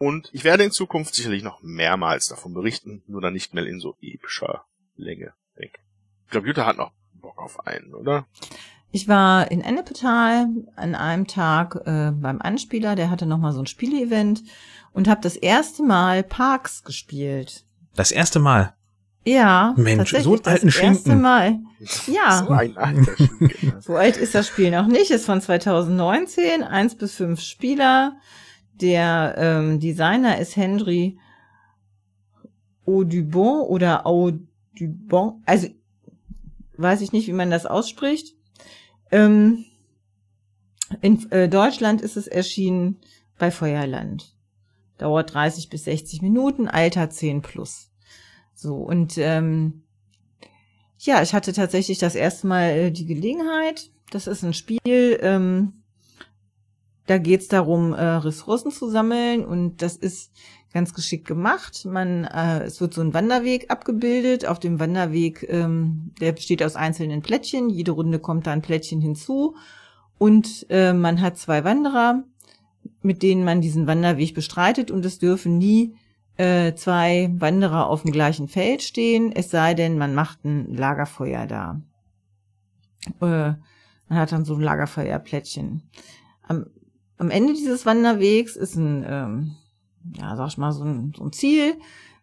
Und 0.00 0.30
ich 0.32 0.44
werde 0.44 0.64
in 0.64 0.70
Zukunft 0.70 1.14
sicherlich 1.14 1.42
noch 1.42 1.60
mehrmals 1.60 2.26
davon 2.26 2.54
berichten, 2.54 3.02
nur 3.06 3.20
dann 3.20 3.34
nicht 3.34 3.52
mehr 3.52 3.66
in 3.66 3.80
so 3.80 3.96
epischer 4.00 4.64
Länge. 4.96 5.34
Denk. 5.58 5.78
Ich 6.24 6.30
glaube, 6.30 6.46
Jutta 6.46 6.64
hat 6.64 6.78
noch 6.78 6.92
Bock 7.12 7.36
auf 7.36 7.66
einen, 7.66 7.92
oder? 7.92 8.26
Ich 8.92 9.08
war 9.08 9.50
in 9.50 9.60
Ennepetal 9.60 10.48
an 10.74 10.94
einem 10.94 11.26
Tag 11.26 11.82
äh, 11.84 12.12
beim 12.12 12.40
Anspieler, 12.40 12.96
der 12.96 13.10
hatte 13.10 13.26
nochmal 13.26 13.52
so 13.52 13.60
ein 13.60 13.66
Spieleevent 13.66 14.42
und 14.92 15.06
habe 15.06 15.20
das 15.20 15.36
erste 15.36 15.82
Mal 15.82 16.22
Parks 16.22 16.82
gespielt. 16.82 17.66
Das 17.94 18.10
erste 18.10 18.38
Mal. 18.38 18.72
Ja, 19.26 19.74
Mensch, 19.76 20.12
so 20.12 20.32
einen 20.32 20.46
alten 20.46 20.46
das 20.46 20.62
erste 20.62 20.70
Schinken. 20.70 21.20
Mal. 21.20 21.58
Ja. 22.06 22.44
So 22.46 22.52
ein 22.54 22.76
alter 22.78 23.16
Schinken. 23.18 23.74
So 23.82 23.96
alt 23.96 24.16
ist 24.16 24.34
das 24.34 24.48
Spiel 24.48 24.70
noch 24.70 24.86
nicht, 24.86 25.10
ist 25.10 25.26
von 25.26 25.42
2019, 25.42 26.62
eins 26.62 26.94
bis 26.94 27.16
fünf 27.16 27.42
Spieler. 27.42 28.16
Der 28.80 29.34
ähm, 29.36 29.80
Designer 29.80 30.38
ist 30.38 30.56
Henry 30.56 31.18
Audubon 32.86 33.60
oder 33.62 34.06
Audubon, 34.06 35.42
also 35.46 35.68
weiß 36.76 37.02
ich 37.02 37.12
nicht, 37.12 37.28
wie 37.28 37.32
man 37.32 37.50
das 37.50 37.66
ausspricht. 37.66 38.34
Ähm, 39.10 39.64
in 41.02 41.30
äh, 41.30 41.48
Deutschland 41.48 42.00
ist 42.00 42.16
es 42.16 42.26
erschienen 42.26 42.98
bei 43.38 43.50
Feuerland. 43.50 44.34
Dauert 44.98 45.34
30 45.34 45.68
bis 45.68 45.84
60 45.84 46.22
Minuten, 46.22 46.68
Alter 46.68 47.10
10 47.10 47.42
plus. 47.42 47.90
So, 48.54 48.76
und 48.76 49.16
ähm, 49.18 49.84
ja, 50.98 51.22
ich 51.22 51.32
hatte 51.32 51.52
tatsächlich 51.52 51.98
das 51.98 52.14
erste 52.14 52.46
Mal 52.46 52.70
äh, 52.70 52.90
die 52.90 53.06
Gelegenheit. 53.06 53.90
Das 54.10 54.26
ist 54.26 54.42
ein 54.42 54.52
Spiel, 54.52 55.18
ähm, 55.22 55.79
da 57.06 57.18
geht's 57.18 57.48
darum, 57.48 57.92
äh, 57.92 58.02
Ressourcen 58.02 58.70
zu 58.70 58.88
sammeln 58.88 59.44
und 59.44 59.82
das 59.82 59.96
ist 59.96 60.32
ganz 60.72 60.94
geschickt 60.94 61.26
gemacht. 61.26 61.84
Man, 61.84 62.24
äh, 62.24 62.62
es 62.62 62.80
wird 62.80 62.94
so 62.94 63.00
ein 63.00 63.14
Wanderweg 63.14 63.70
abgebildet. 63.70 64.46
Auf 64.46 64.60
dem 64.60 64.78
Wanderweg, 64.78 65.44
ähm, 65.48 66.12
der 66.20 66.32
besteht 66.32 66.62
aus 66.62 66.76
einzelnen 66.76 67.22
Plättchen. 67.22 67.68
Jede 67.68 67.92
Runde 67.92 68.20
kommt 68.20 68.46
da 68.46 68.52
ein 68.52 68.62
Plättchen 68.62 69.00
hinzu 69.00 69.56
und 70.18 70.66
äh, 70.68 70.92
man 70.92 71.20
hat 71.20 71.38
zwei 71.38 71.64
Wanderer, 71.64 72.22
mit 73.02 73.22
denen 73.22 73.44
man 73.44 73.60
diesen 73.60 73.86
Wanderweg 73.86 74.34
bestreitet 74.34 74.90
und 74.90 75.04
es 75.04 75.18
dürfen 75.18 75.58
nie 75.58 75.94
äh, 76.36 76.74
zwei 76.74 77.30
Wanderer 77.34 77.88
auf 77.88 78.02
dem 78.02 78.12
gleichen 78.12 78.48
Feld 78.48 78.82
stehen, 78.82 79.30
es 79.30 79.50
sei 79.50 79.74
denn, 79.74 79.98
man 79.98 80.14
macht 80.14 80.44
ein 80.44 80.74
Lagerfeuer 80.74 81.46
da. 81.46 81.80
Äh, 83.20 83.54
man 84.08 84.18
hat 84.18 84.32
dann 84.32 84.44
so 84.44 84.54
ein 84.54 84.60
Lagerfeuerplättchen. 84.60 85.82
Am, 87.20 87.30
Ende 87.30 87.52
dieses 87.52 87.84
Wanderwegs 87.84 88.56
ist 88.56 88.76
ein, 88.76 89.04
ähm, 89.06 89.56
ja, 90.16 90.34
sag 90.36 90.48
ich 90.48 90.58
mal, 90.58 90.72
so 90.72 90.84
ein, 90.84 91.12
so 91.14 91.24
ein 91.24 91.32
Ziel, 91.32 91.74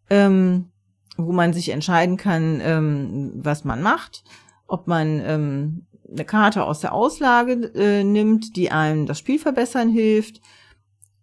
ähm, 0.10 0.72
wo 1.18 1.32
man 1.32 1.54
sich 1.54 1.70
entscheiden 1.70 2.18
kann, 2.18 2.60
ähm, 2.62 3.32
was 3.36 3.64
man 3.64 3.84
macht, 3.84 4.24
ob 4.66 4.88
man 4.88 5.22
ähm, 5.24 5.86
eine 6.10 6.26
Karte 6.26 6.64
aus 6.64 6.80
der 6.80 6.94
Auslage 6.94 7.72
äh, 7.76 8.04
nimmt, 8.04 8.56
die 8.56 8.72
einem 8.72 9.06
das 9.06 9.20
Spiel 9.20 9.38
verbessern 9.38 9.90
hilft, 9.90 10.42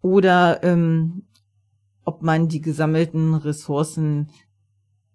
oder 0.03 0.63
ähm, 0.63 1.25
ob 2.05 2.23
man 2.23 2.47
die 2.49 2.61
gesammelten 2.61 3.35
Ressourcen 3.35 4.31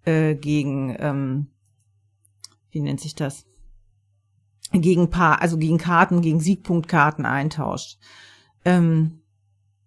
äh, 0.03 0.36
gegen, 0.36 0.95
ähm, 0.99 1.47
wie 2.72 2.82
nennt 2.82 2.99
sich 2.99 3.16
das? 3.16 3.45
Gegen 4.74 5.10
Paar, 5.10 5.41
also 5.41 5.57
gegen 5.57 5.78
Karten, 5.78 6.22
gegen 6.22 6.41
Siegpunktkarten 6.41 7.26
eintauscht. 7.26 7.99
Ähm, 8.66 9.22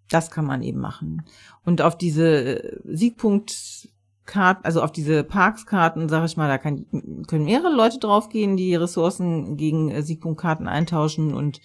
das 0.08 0.30
kann 0.30 0.44
man 0.44 0.62
eben 0.62 0.80
machen. 0.80 1.22
Und 1.64 1.80
auf 1.82 1.96
diese 1.96 2.62
äh, 2.62 2.80
Siegpunktkarten, 2.84 4.64
also 4.64 4.82
auf 4.82 4.92
diese 4.92 5.24
Parkskarten, 5.24 6.08
sage 6.08 6.26
ich 6.26 6.36
mal, 6.36 6.48
da 6.48 6.58
kann, 6.58 6.86
können 7.26 7.44
mehrere 7.44 7.74
Leute 7.74 7.98
draufgehen, 7.98 8.56
die 8.56 8.74
Ressourcen 8.74 9.56
gegen 9.56 9.90
äh, 9.90 10.02
Siegpunktkarten 10.02 10.68
eintauschen 10.68 11.32
und 11.34 11.60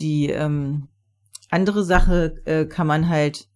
die 0.00 0.30
ähm, 0.30 0.88
andere 1.50 1.84
Sache 1.84 2.40
äh, 2.44 2.64
kann 2.66 2.86
man 2.86 3.08
halt 3.08 3.48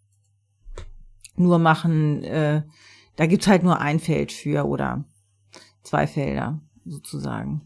nur 1.36 1.58
machen, 1.58 2.22
äh, 2.24 2.62
da 3.16 3.26
gibt's 3.26 3.46
halt 3.46 3.62
nur 3.62 3.80
ein 3.80 4.00
Feld 4.00 4.32
für 4.32 4.66
oder 4.66 5.04
zwei 5.82 6.06
Felder 6.06 6.60
sozusagen. 6.84 7.62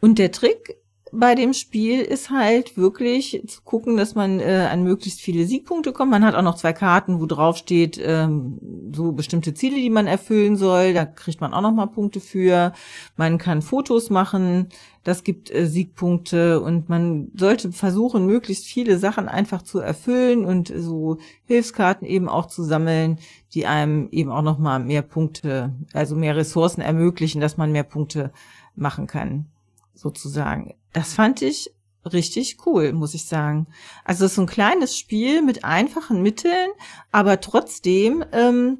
Und 0.00 0.18
der 0.18 0.32
Trick 0.32 0.81
bei 1.14 1.34
dem 1.34 1.52
Spiel 1.52 2.00
ist 2.00 2.30
halt 2.30 2.78
wirklich 2.78 3.42
zu 3.46 3.60
gucken, 3.62 3.98
dass 3.98 4.14
man 4.14 4.40
äh, 4.40 4.68
an 4.70 4.82
möglichst 4.82 5.20
viele 5.20 5.44
Siegpunkte 5.44 5.92
kommt. 5.92 6.10
Man 6.10 6.24
hat 6.24 6.34
auch 6.34 6.42
noch 6.42 6.56
zwei 6.56 6.72
Karten, 6.72 7.20
wo 7.20 7.26
drauf 7.26 7.58
steht, 7.58 8.00
ähm, 8.02 8.58
so 8.94 9.12
bestimmte 9.12 9.52
Ziele, 9.52 9.76
die 9.76 9.90
man 9.90 10.06
erfüllen 10.06 10.56
soll. 10.56 10.94
Da 10.94 11.04
kriegt 11.04 11.42
man 11.42 11.52
auch 11.52 11.60
noch 11.60 11.72
mal 11.72 11.86
Punkte 11.86 12.18
für. 12.18 12.72
Man 13.16 13.36
kann 13.36 13.60
Fotos 13.60 14.08
machen, 14.08 14.70
das 15.04 15.22
gibt 15.22 15.54
äh, 15.54 15.66
Siegpunkte 15.66 16.60
und 16.60 16.88
man 16.88 17.30
sollte 17.34 17.72
versuchen, 17.72 18.24
möglichst 18.24 18.64
viele 18.64 18.98
Sachen 18.98 19.28
einfach 19.28 19.60
zu 19.60 19.80
erfüllen 19.80 20.46
und 20.46 20.72
so 20.74 21.18
Hilfskarten 21.44 22.06
eben 22.06 22.28
auch 22.28 22.46
zu 22.46 22.64
sammeln, 22.64 23.18
die 23.52 23.66
einem 23.66 24.08
eben 24.12 24.30
auch 24.30 24.42
noch 24.42 24.58
mal 24.58 24.78
mehr 24.78 25.02
Punkte, 25.02 25.74
also 25.92 26.16
mehr 26.16 26.36
Ressourcen 26.36 26.80
ermöglichen, 26.80 27.42
dass 27.42 27.58
man 27.58 27.70
mehr 27.70 27.84
Punkte 27.84 28.32
machen 28.74 29.06
kann 29.06 29.46
sozusagen. 29.94 30.74
Das 30.92 31.14
fand 31.14 31.42
ich 31.42 31.70
richtig 32.04 32.58
cool, 32.66 32.92
muss 32.92 33.14
ich 33.14 33.24
sagen. 33.26 33.66
Also 34.04 34.24
es 34.24 34.32
ist 34.32 34.36
so 34.36 34.42
ein 34.42 34.46
kleines 34.46 34.98
Spiel 34.98 35.42
mit 35.42 35.64
einfachen 35.64 36.20
Mitteln, 36.22 36.70
aber 37.12 37.40
trotzdem 37.40 38.24
ähm, 38.32 38.78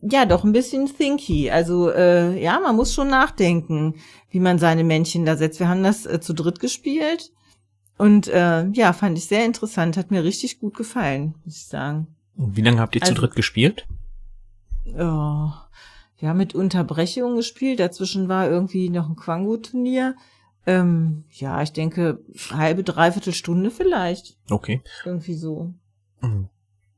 ja 0.00 0.24
doch 0.26 0.44
ein 0.44 0.52
bisschen 0.52 0.86
thinky. 0.86 1.50
Also 1.50 1.90
äh, 1.90 2.40
ja, 2.40 2.60
man 2.60 2.76
muss 2.76 2.94
schon 2.94 3.08
nachdenken, 3.08 3.94
wie 4.30 4.40
man 4.40 4.58
seine 4.58 4.84
Männchen 4.84 5.24
da 5.24 5.36
setzt. 5.36 5.58
Wir 5.60 5.68
haben 5.68 5.82
das 5.82 6.06
äh, 6.06 6.20
zu 6.20 6.32
dritt 6.32 6.60
gespielt 6.60 7.32
und 7.98 8.28
äh, 8.28 8.66
ja, 8.68 8.92
fand 8.92 9.18
ich 9.18 9.26
sehr 9.26 9.44
interessant, 9.44 9.96
hat 9.96 10.10
mir 10.10 10.22
richtig 10.24 10.60
gut 10.60 10.76
gefallen, 10.76 11.34
muss 11.44 11.56
ich 11.56 11.66
sagen. 11.66 12.06
Und 12.36 12.56
wie 12.56 12.62
lange 12.62 12.80
habt 12.80 12.94
ihr 12.94 13.00
zu 13.02 13.10
Also- 13.10 13.20
dritt 13.22 13.34
gespielt? 13.34 13.86
Oh, 14.86 15.50
wir 16.18 16.28
haben 16.28 16.36
mit 16.36 16.54
Unterbrechungen 16.54 17.36
gespielt. 17.36 17.80
Dazwischen 17.80 18.28
war 18.28 18.48
irgendwie 18.48 18.90
noch 18.90 19.08
ein 19.08 19.16
Quango-Turnier. 19.16 20.14
Ähm, 20.66 21.24
ja, 21.30 21.62
ich 21.62 21.72
denke, 21.72 22.20
halbe, 22.50 22.84
dreiviertel 22.84 23.34
Stunde 23.34 23.70
vielleicht. 23.70 24.36
Okay. 24.50 24.82
Irgendwie 25.04 25.34
so. 25.34 25.74
Mhm. 26.20 26.48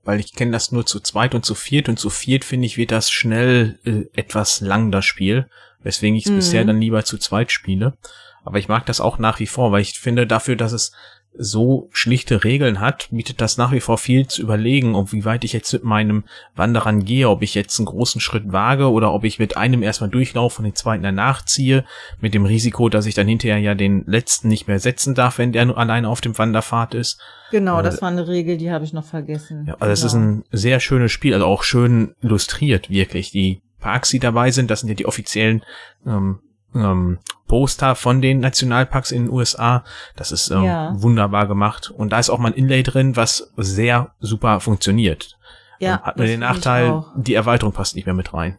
Weil 0.04 0.20
ich 0.20 0.34
kenne 0.34 0.52
das 0.52 0.70
nur 0.70 0.86
zu 0.86 1.00
zweit 1.00 1.34
und 1.34 1.44
zu 1.44 1.54
viert 1.56 1.88
und 1.88 1.98
zu 1.98 2.10
viert 2.10 2.44
finde 2.44 2.66
ich 2.66 2.76
wird 2.76 2.92
das 2.92 3.10
schnell 3.10 3.78
äh, 3.84 4.04
etwas 4.18 4.60
lang 4.60 4.92
das 4.92 5.04
Spiel, 5.04 5.48
weswegen 5.80 6.16
ich 6.16 6.26
es 6.26 6.30
Mhm. 6.30 6.36
bisher 6.36 6.64
dann 6.64 6.80
lieber 6.80 7.04
zu 7.04 7.18
zweit 7.18 7.50
spiele. 7.50 7.96
Aber 8.44 8.60
ich 8.60 8.68
mag 8.68 8.86
das 8.86 9.00
auch 9.00 9.18
nach 9.18 9.40
wie 9.40 9.48
vor, 9.48 9.72
weil 9.72 9.80
ich 9.82 9.98
finde 9.98 10.24
dafür, 10.28 10.54
dass 10.54 10.70
es 10.70 10.92
so 11.38 11.88
schlichte 11.92 12.44
Regeln 12.44 12.80
hat, 12.80 13.08
bietet 13.10 13.40
das 13.40 13.56
nach 13.56 13.72
wie 13.72 13.80
vor 13.80 13.98
viel 13.98 14.26
zu 14.26 14.42
überlegen, 14.42 14.94
ob 14.94 15.12
wie 15.12 15.24
weit 15.24 15.44
ich 15.44 15.52
jetzt 15.52 15.72
mit 15.72 15.84
meinem 15.84 16.24
Wanderern 16.54 17.04
gehe, 17.04 17.28
ob 17.28 17.42
ich 17.42 17.54
jetzt 17.54 17.78
einen 17.78 17.86
großen 17.86 18.20
Schritt 18.20 18.52
wage 18.52 18.90
oder 18.90 19.12
ob 19.12 19.24
ich 19.24 19.38
mit 19.38 19.56
einem 19.56 19.82
erstmal 19.82 20.10
durchlaufe 20.10 20.58
und 20.58 20.64
den 20.64 20.74
zweiten 20.74 21.02
danach 21.02 21.44
ziehe, 21.44 21.84
mit 22.20 22.34
dem 22.34 22.44
Risiko, 22.44 22.88
dass 22.88 23.06
ich 23.06 23.14
dann 23.14 23.28
hinterher 23.28 23.58
ja 23.58 23.74
den 23.74 24.04
letzten 24.06 24.48
nicht 24.48 24.68
mehr 24.68 24.78
setzen 24.80 25.14
darf, 25.14 25.38
wenn 25.38 25.52
der 25.52 25.64
nur 25.66 25.78
alleine 25.78 26.08
auf 26.08 26.20
dem 26.20 26.36
Wanderpfad 26.36 26.94
ist. 26.94 27.20
Genau, 27.50 27.80
Äh, 27.80 27.82
das 27.82 28.02
war 28.02 28.08
eine 28.08 28.26
Regel, 28.28 28.56
die 28.56 28.70
habe 28.70 28.84
ich 28.84 28.92
noch 28.92 29.04
vergessen. 29.04 29.66
Ja, 29.68 29.76
also 29.78 29.92
es 29.92 30.02
ist 30.02 30.12
Genau. 30.12 30.24
ein 30.38 30.44
sehr 30.52 30.80
schönes 30.80 31.12
Spiel, 31.12 31.34
also 31.34 31.46
auch 31.46 31.62
schön 31.62 32.14
illustriert, 32.22 32.90
wirklich. 32.90 33.30
Die 33.30 33.60
Parks, 33.78 34.10
die 34.10 34.18
dabei 34.18 34.50
sind, 34.50 34.70
das 34.70 34.80
sind 34.80 34.88
ja 34.88 34.94
die 34.94 35.06
offiziellen 35.06 35.62
ähm, 36.06 36.40
ähm, 36.82 37.18
Poster 37.46 37.94
von 37.94 38.20
den 38.20 38.40
Nationalparks 38.40 39.10
in 39.12 39.24
den 39.26 39.32
USA. 39.32 39.84
Das 40.16 40.32
ist 40.32 40.50
ähm, 40.50 40.64
Ja. 40.64 40.92
wunderbar 40.96 41.46
gemacht. 41.46 41.90
Und 41.90 42.10
da 42.10 42.18
ist 42.18 42.30
auch 42.30 42.38
mal 42.38 42.48
ein 42.48 42.54
Inlay 42.54 42.82
drin, 42.82 43.16
was 43.16 43.52
sehr 43.56 44.14
super 44.20 44.60
funktioniert. 44.60 45.38
ja, 45.78 45.94
Ähm, 45.96 46.02
Hat 46.02 46.16
nur 46.16 46.26
den 46.26 46.40
Nachteil, 46.40 47.04
die 47.16 47.34
Erweiterung 47.34 47.72
passt 47.72 47.94
nicht 47.96 48.06
mehr 48.06 48.14
mit 48.14 48.32
rein. 48.34 48.58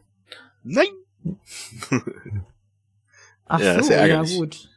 Nein! 0.64 0.88
Ach 3.46 3.60
Ja, 3.60 3.74
ist 3.74 3.88
so, 3.88 3.94
ja 3.94 4.22
gut. 4.24 4.70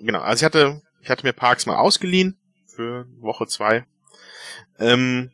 Genau, 0.00 0.20
also 0.20 0.40
ich 0.40 0.44
hatte, 0.44 0.82
ich 1.02 1.10
hatte 1.10 1.26
mir 1.26 1.32
Parks 1.32 1.66
mal 1.66 1.76
ausgeliehen 1.76 2.38
für 2.66 3.06
Woche 3.20 3.46
zwei. 3.46 3.84
Ähm, 4.78 5.30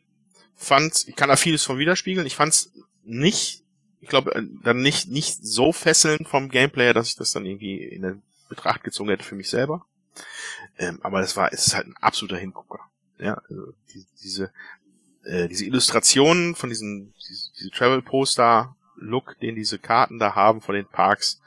fand, 0.55 1.07
ich 1.07 1.15
kann 1.15 1.29
da 1.29 1.35
vieles 1.35 1.63
von 1.63 1.77
widerspiegeln. 1.77 2.25
Ich 2.27 2.35
fand's 2.35 2.71
nicht, 3.03 3.63
ich 4.01 4.09
glaube, 4.09 4.35
äh, 4.35 4.43
dann 4.63 4.81
nicht, 4.81 5.09
nicht 5.09 5.45
so 5.45 5.71
fesselnd 5.71 6.27
vom 6.27 6.49
Gameplay, 6.49 6.93
dass 6.93 7.07
ich 7.09 7.15
das 7.15 7.31
dann 7.31 7.45
irgendwie 7.45 7.83
in 7.83 8.01
den 8.03 8.21
Betracht 8.49 8.83
gezogen 8.83 9.09
hätte 9.09 9.23
für 9.23 9.35
mich 9.35 9.49
selber. 9.49 9.85
Ähm, 10.77 10.99
aber 11.03 11.21
das 11.21 11.35
war, 11.35 11.51
es 11.53 11.67
ist 11.67 11.75
halt 11.75 11.87
ein 11.87 11.97
absoluter 11.97 12.37
Hingucker. 12.37 12.79
Ja, 13.19 13.41
also 13.49 13.73
die, 13.93 14.05
diese, 14.21 14.51
äh, 15.23 15.47
diese 15.47 15.65
Illustrationen 15.65 16.55
von 16.55 16.69
diesen, 16.69 17.13
diese, 17.27 17.51
diese 17.57 17.71
Travel-Poster-Look, 17.71 19.39
den 19.39 19.55
diese 19.55 19.79
Karten 19.79 20.19
da 20.19 20.35
haben 20.35 20.61
von 20.61 20.75
den 20.75 20.85
Parks, 20.85 21.41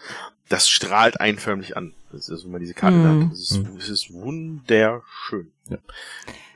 das 0.48 0.68
strahlt 0.68 1.20
einen 1.20 1.38
förmlich 1.38 1.76
an. 1.76 1.94
Das 2.12 2.28
ist, 2.28 2.44
wenn 2.44 2.50
man 2.50 2.60
diese 2.60 2.74
Karte 2.74 2.96
Mhm. 2.98 3.22
hat. 3.24 3.30
Das 3.30 3.38
ist, 3.40 3.62
Mhm. 3.62 3.78
das 3.78 3.88
ist 3.88 4.12
wunderschön. 4.12 5.52
Ja. 5.68 5.78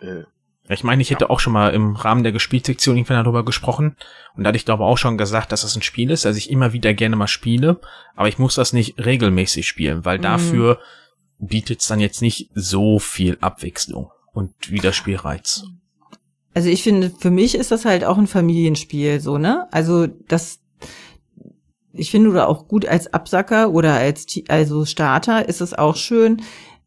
Äh, 0.00 0.24
Ich 0.68 0.82
meine, 0.82 1.02
ich 1.02 1.10
hätte 1.10 1.28
auch 1.28 1.40
schon 1.40 1.52
mal 1.52 1.74
im 1.74 1.94
Rahmen 1.94 2.22
der 2.22 2.32
Gespielsektion 2.32 2.96
irgendwann 2.96 3.22
darüber 3.22 3.44
gesprochen 3.44 3.96
und 4.34 4.44
da 4.44 4.48
hatte 4.48 4.56
ich 4.56 4.64
glaube 4.64 4.84
auch 4.84 4.96
schon 4.96 5.18
gesagt, 5.18 5.52
dass 5.52 5.60
das 5.62 5.76
ein 5.76 5.82
Spiel 5.82 6.10
ist, 6.10 6.24
das 6.24 6.38
ich 6.38 6.50
immer 6.50 6.72
wieder 6.72 6.94
gerne 6.94 7.16
mal 7.16 7.26
spiele, 7.28 7.80
aber 8.16 8.28
ich 8.28 8.38
muss 8.38 8.54
das 8.54 8.72
nicht 8.72 8.98
regelmäßig 9.04 9.68
spielen, 9.68 10.04
weil 10.06 10.18
Mhm. 10.18 10.22
dafür 10.22 10.78
bietet 11.38 11.80
es 11.80 11.86
dann 11.88 12.00
jetzt 12.00 12.22
nicht 12.22 12.50
so 12.54 12.98
viel 12.98 13.36
Abwechslung 13.42 14.10
und 14.32 14.52
Wiederspielreiz. 14.70 15.64
Also 16.54 16.70
ich 16.70 16.82
finde, 16.82 17.10
für 17.10 17.30
mich 17.30 17.56
ist 17.56 17.70
das 17.70 17.84
halt 17.84 18.04
auch 18.04 18.16
ein 18.16 18.26
Familienspiel, 18.28 19.20
so, 19.20 19.36
ne? 19.36 19.66
Also 19.70 20.06
das, 20.06 20.60
ich 21.92 22.10
finde, 22.10 22.30
oder 22.30 22.48
auch 22.48 22.68
gut 22.68 22.86
als 22.86 23.12
Absacker 23.12 23.70
oder 23.70 23.94
als, 23.94 24.26
also 24.48 24.84
Starter 24.86 25.46
ist 25.48 25.60
es 25.60 25.74
auch 25.74 25.96
schön. 25.96 26.42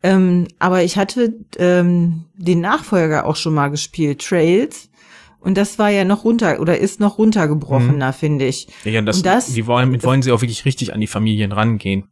Ähm, 0.07 0.47
aber 0.59 0.83
ich 0.83 0.97
hatte 0.97 1.33
ähm, 1.57 2.23
den 2.35 2.61
Nachfolger 2.61 3.25
auch 3.25 3.35
schon 3.35 3.53
mal 3.53 3.67
gespielt, 3.69 4.21
Trails. 4.25 4.89
Und 5.39 5.57
das 5.57 5.77
war 5.79 5.89
ja 5.89 6.03
noch 6.05 6.23
runter, 6.23 6.59
oder 6.59 6.77
ist 6.77 6.99
noch 6.99 7.17
runtergebrochener, 7.17 8.11
finde 8.13 8.45
ich. 8.45 8.67
Ja, 8.83 8.91
ja, 8.91 9.01
das, 9.01 9.17
Und 9.17 9.25
das- 9.25 9.53
die 9.53 9.65
wollen, 9.67 9.89
mit 9.91 10.03
wollen 10.03 10.21
sie 10.21 10.31
auch 10.31 10.41
wirklich 10.41 10.65
richtig 10.65 10.93
an 10.93 11.01
die 11.01 11.07
Familien 11.07 11.51
rangehen. 11.51 12.07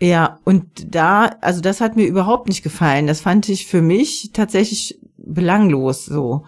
Ja, 0.00 0.38
und 0.44 0.64
da, 0.94 1.30
also 1.40 1.60
das 1.60 1.80
hat 1.80 1.96
mir 1.96 2.06
überhaupt 2.06 2.48
nicht 2.48 2.62
gefallen. 2.62 3.06
Das 3.06 3.20
fand 3.20 3.48
ich 3.48 3.66
für 3.66 3.82
mich 3.82 4.30
tatsächlich 4.32 4.98
belanglos 5.16 6.04
so. 6.06 6.44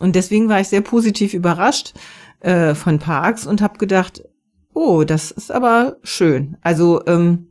Und 0.00 0.14
deswegen 0.14 0.48
war 0.48 0.60
ich 0.60 0.68
sehr 0.68 0.82
positiv 0.82 1.32
überrascht 1.32 1.94
äh, 2.40 2.74
von 2.74 2.98
Parks 2.98 3.46
und 3.46 3.62
habe 3.62 3.78
gedacht, 3.78 4.22
oh, 4.74 5.04
das 5.04 5.30
ist 5.30 5.50
aber 5.50 5.96
schön. 6.02 6.56
Also 6.60 7.02
ähm, 7.06 7.46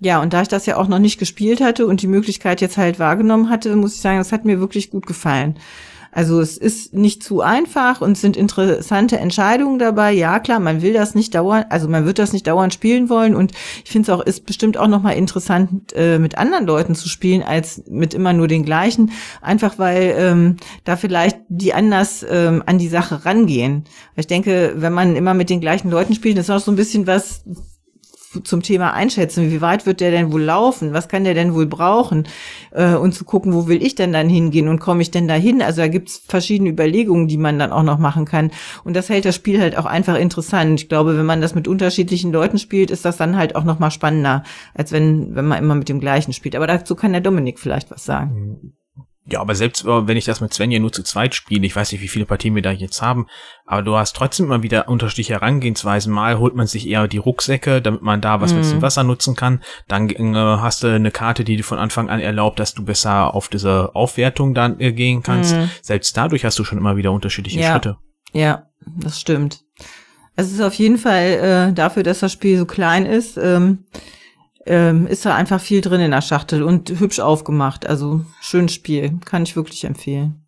ja, 0.00 0.20
und 0.20 0.32
da 0.32 0.42
ich 0.42 0.48
das 0.48 0.66
ja 0.66 0.76
auch 0.76 0.88
noch 0.88 0.98
nicht 0.98 1.18
gespielt 1.18 1.60
hatte 1.60 1.86
und 1.86 2.02
die 2.02 2.06
Möglichkeit 2.06 2.60
jetzt 2.60 2.78
halt 2.78 2.98
wahrgenommen 2.98 3.50
hatte, 3.50 3.76
muss 3.76 3.94
ich 3.94 4.00
sagen, 4.00 4.18
das 4.18 4.32
hat 4.32 4.44
mir 4.44 4.58
wirklich 4.58 4.90
gut 4.90 5.06
gefallen. 5.06 5.56
Also 6.12 6.40
es 6.40 6.56
ist 6.56 6.92
nicht 6.92 7.22
zu 7.22 7.40
einfach 7.40 8.00
und 8.00 8.12
es 8.12 8.20
sind 8.20 8.36
interessante 8.36 9.18
Entscheidungen 9.18 9.78
dabei. 9.78 10.10
Ja, 10.10 10.40
klar, 10.40 10.58
man 10.58 10.82
will 10.82 10.92
das 10.92 11.14
nicht 11.14 11.34
dauernd, 11.34 11.66
also 11.70 11.86
man 11.86 12.04
wird 12.04 12.18
das 12.18 12.32
nicht 12.32 12.46
dauernd 12.48 12.74
spielen 12.74 13.08
wollen 13.08 13.36
und 13.36 13.52
ich 13.84 13.90
finde 13.90 14.10
es 14.10 14.18
auch, 14.18 14.24
ist 14.24 14.44
bestimmt 14.44 14.76
auch 14.76 14.88
nochmal 14.88 15.16
interessant, 15.16 15.92
äh, 15.94 16.18
mit 16.18 16.36
anderen 16.36 16.66
Leuten 16.66 16.96
zu 16.96 17.08
spielen, 17.08 17.42
als 17.42 17.84
mit 17.88 18.12
immer 18.12 18.32
nur 18.32 18.48
den 18.48 18.64
gleichen. 18.64 19.12
Einfach 19.40 19.78
weil 19.78 20.14
ähm, 20.18 20.56
da 20.82 20.96
vielleicht 20.96 21.38
die 21.48 21.74
anders 21.74 22.26
ähm, 22.28 22.64
an 22.66 22.78
die 22.78 22.88
Sache 22.88 23.24
rangehen. 23.24 23.84
Weil 24.14 24.22
ich 24.22 24.26
denke, 24.26 24.74
wenn 24.76 24.92
man 24.92 25.14
immer 25.14 25.34
mit 25.34 25.48
den 25.48 25.60
gleichen 25.60 25.90
Leuten 25.90 26.14
spielt, 26.14 26.38
ist 26.38 26.50
auch 26.50 26.58
so 26.58 26.72
ein 26.72 26.76
bisschen 26.76 27.06
was 27.06 27.44
zum 28.44 28.62
Thema 28.62 28.92
einschätzen, 28.92 29.50
wie 29.50 29.60
weit 29.60 29.86
wird 29.86 30.00
der 30.00 30.10
denn 30.10 30.32
wohl 30.32 30.42
laufen, 30.42 30.92
was 30.92 31.08
kann 31.08 31.24
der 31.24 31.34
denn 31.34 31.54
wohl 31.54 31.66
brauchen 31.66 32.28
äh, 32.70 32.94
und 32.94 33.12
zu 33.12 33.24
gucken, 33.24 33.52
wo 33.52 33.66
will 33.66 33.82
ich 33.82 33.94
denn 33.94 34.12
dann 34.12 34.28
hingehen 34.28 34.68
und 34.68 34.78
komme 34.78 35.02
ich 35.02 35.10
denn 35.10 35.26
dahin? 35.26 35.62
Also 35.62 35.82
da 35.82 35.88
gibt's 35.88 36.22
verschiedene 36.26 36.70
Überlegungen, 36.70 37.28
die 37.28 37.38
man 37.38 37.58
dann 37.58 37.72
auch 37.72 37.82
noch 37.82 37.98
machen 37.98 38.24
kann 38.24 38.50
und 38.84 38.94
das 38.94 39.08
hält 39.08 39.24
das 39.24 39.34
Spiel 39.34 39.60
halt 39.60 39.76
auch 39.76 39.86
einfach 39.86 40.16
interessant. 40.16 40.80
Ich 40.80 40.88
glaube, 40.88 41.18
wenn 41.18 41.26
man 41.26 41.40
das 41.40 41.54
mit 41.54 41.66
unterschiedlichen 41.66 42.32
Leuten 42.32 42.58
spielt, 42.58 42.90
ist 42.90 43.04
das 43.04 43.16
dann 43.16 43.36
halt 43.36 43.56
auch 43.56 43.64
noch 43.64 43.78
mal 43.78 43.90
spannender, 43.90 44.44
als 44.74 44.92
wenn 44.92 45.34
wenn 45.34 45.46
man 45.46 45.58
immer 45.58 45.74
mit 45.74 45.88
dem 45.88 46.00
gleichen 46.00 46.32
spielt. 46.32 46.56
Aber 46.56 46.66
dazu 46.66 46.94
kann 46.94 47.12
der 47.12 47.20
Dominik 47.20 47.58
vielleicht 47.58 47.90
was 47.90 48.04
sagen. 48.04 48.72
Ja, 49.26 49.40
aber 49.40 49.54
selbst 49.54 49.84
äh, 49.84 50.08
wenn 50.08 50.16
ich 50.16 50.24
das 50.24 50.40
mit 50.40 50.52
Svenja 50.54 50.78
nur 50.80 50.92
zu 50.92 51.02
zweit 51.02 51.34
spiele, 51.34 51.64
ich 51.66 51.76
weiß 51.76 51.92
nicht, 51.92 52.00
wie 52.00 52.08
viele 52.08 52.24
Partien 52.26 52.54
wir 52.54 52.62
da 52.62 52.70
jetzt 52.72 53.02
haben, 53.02 53.26
aber 53.66 53.82
du 53.82 53.94
hast 53.94 54.16
trotzdem 54.16 54.46
immer 54.46 54.62
wieder 54.62 54.88
unterschiedliche 54.88 55.34
Herangehensweisen. 55.34 56.12
Mal 56.12 56.38
holt 56.38 56.54
man 56.54 56.66
sich 56.66 56.88
eher 56.88 57.06
die 57.06 57.18
Rucksäcke, 57.18 57.82
damit 57.82 58.02
man 58.02 58.20
da 58.20 58.40
was 58.40 58.54
mit 58.54 58.64
Mhm. 58.64 58.70
dem 58.70 58.82
Wasser 58.82 59.04
nutzen 59.04 59.36
kann. 59.36 59.62
Dann 59.88 60.08
äh, 60.08 60.34
hast 60.34 60.82
du 60.82 60.88
eine 60.88 61.10
Karte, 61.10 61.44
die 61.44 61.56
dir 61.56 61.64
von 61.64 61.78
Anfang 61.78 62.08
an 62.08 62.18
erlaubt, 62.18 62.58
dass 62.58 62.74
du 62.74 62.84
besser 62.84 63.34
auf 63.34 63.48
diese 63.48 63.94
Aufwertung 63.94 64.54
dann 64.54 64.80
äh, 64.80 64.92
gehen 64.92 65.22
kannst. 65.22 65.54
Mhm. 65.54 65.70
Selbst 65.82 66.16
dadurch 66.16 66.44
hast 66.44 66.58
du 66.58 66.64
schon 66.64 66.78
immer 66.78 66.96
wieder 66.96 67.12
unterschiedliche 67.12 67.60
Ja. 67.60 67.72
Schritte. 67.72 67.98
Ja, 68.32 68.66
das 68.98 69.20
stimmt. 69.20 69.60
Es 70.34 70.50
ist 70.50 70.62
auf 70.62 70.74
jeden 70.74 70.96
Fall 70.96 71.68
äh, 71.70 71.72
dafür, 71.74 72.02
dass 72.02 72.20
das 72.20 72.32
Spiel 72.32 72.56
so 72.56 72.64
klein 72.64 73.04
ist, 73.04 73.36
ähm, 73.36 73.84
ähm, 74.70 75.08
ist 75.08 75.26
da 75.26 75.34
einfach 75.34 75.60
viel 75.60 75.80
drin 75.80 76.00
in 76.00 76.12
der 76.12 76.22
Schachtel 76.22 76.62
und 76.62 76.88
hübsch 77.00 77.18
aufgemacht. 77.18 77.86
Also 77.86 78.24
schönes 78.40 78.72
Spiel, 78.72 79.18
kann 79.24 79.42
ich 79.42 79.56
wirklich 79.56 79.82
empfehlen. 79.84 80.46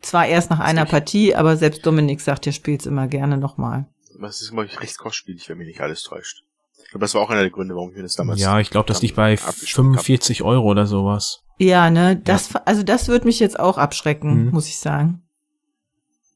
Zwar 0.00 0.26
erst 0.26 0.50
nach 0.50 0.58
einer 0.58 0.84
Partie, 0.84 1.36
aber 1.36 1.56
selbst 1.56 1.86
Dominik 1.86 2.20
sagt, 2.20 2.44
er 2.48 2.52
spielt 2.52 2.80
es 2.80 2.86
immer 2.86 3.06
gerne 3.06 3.38
nochmal. 3.38 3.86
das 4.20 4.42
ist, 4.42 4.50
glaube 4.50 4.66
ich, 4.66 4.80
recht 4.80 4.98
kostspielig, 4.98 5.48
wenn 5.48 5.58
mich 5.58 5.68
nicht 5.68 5.80
alles 5.80 6.02
täuscht. 6.02 6.42
Ich 6.84 6.90
glaube, 6.90 7.04
das 7.04 7.14
war 7.14 7.22
auch 7.22 7.30
einer 7.30 7.42
der 7.42 7.50
Gründe, 7.50 7.76
warum 7.76 7.90
ich 7.90 7.96
mir 7.96 8.02
das 8.02 8.16
damals. 8.16 8.40
Ja, 8.40 8.58
ich 8.58 8.70
glaube, 8.70 8.88
das 8.88 9.00
liegt 9.00 9.14
bei 9.14 9.34
abgeschickt 9.34 9.70
45 9.76 10.42
Euro 10.42 10.68
oder 10.68 10.86
sowas. 10.86 11.42
Ja, 11.58 11.88
ne, 11.88 12.16
das, 12.16 12.56
also 12.56 12.82
das 12.82 13.06
wird 13.06 13.24
mich 13.24 13.38
jetzt 13.38 13.58
auch 13.60 13.78
abschrecken, 13.78 14.46
Mhm. 14.46 14.50
muss 14.50 14.66
ich 14.66 14.78
sagen. 14.80 15.22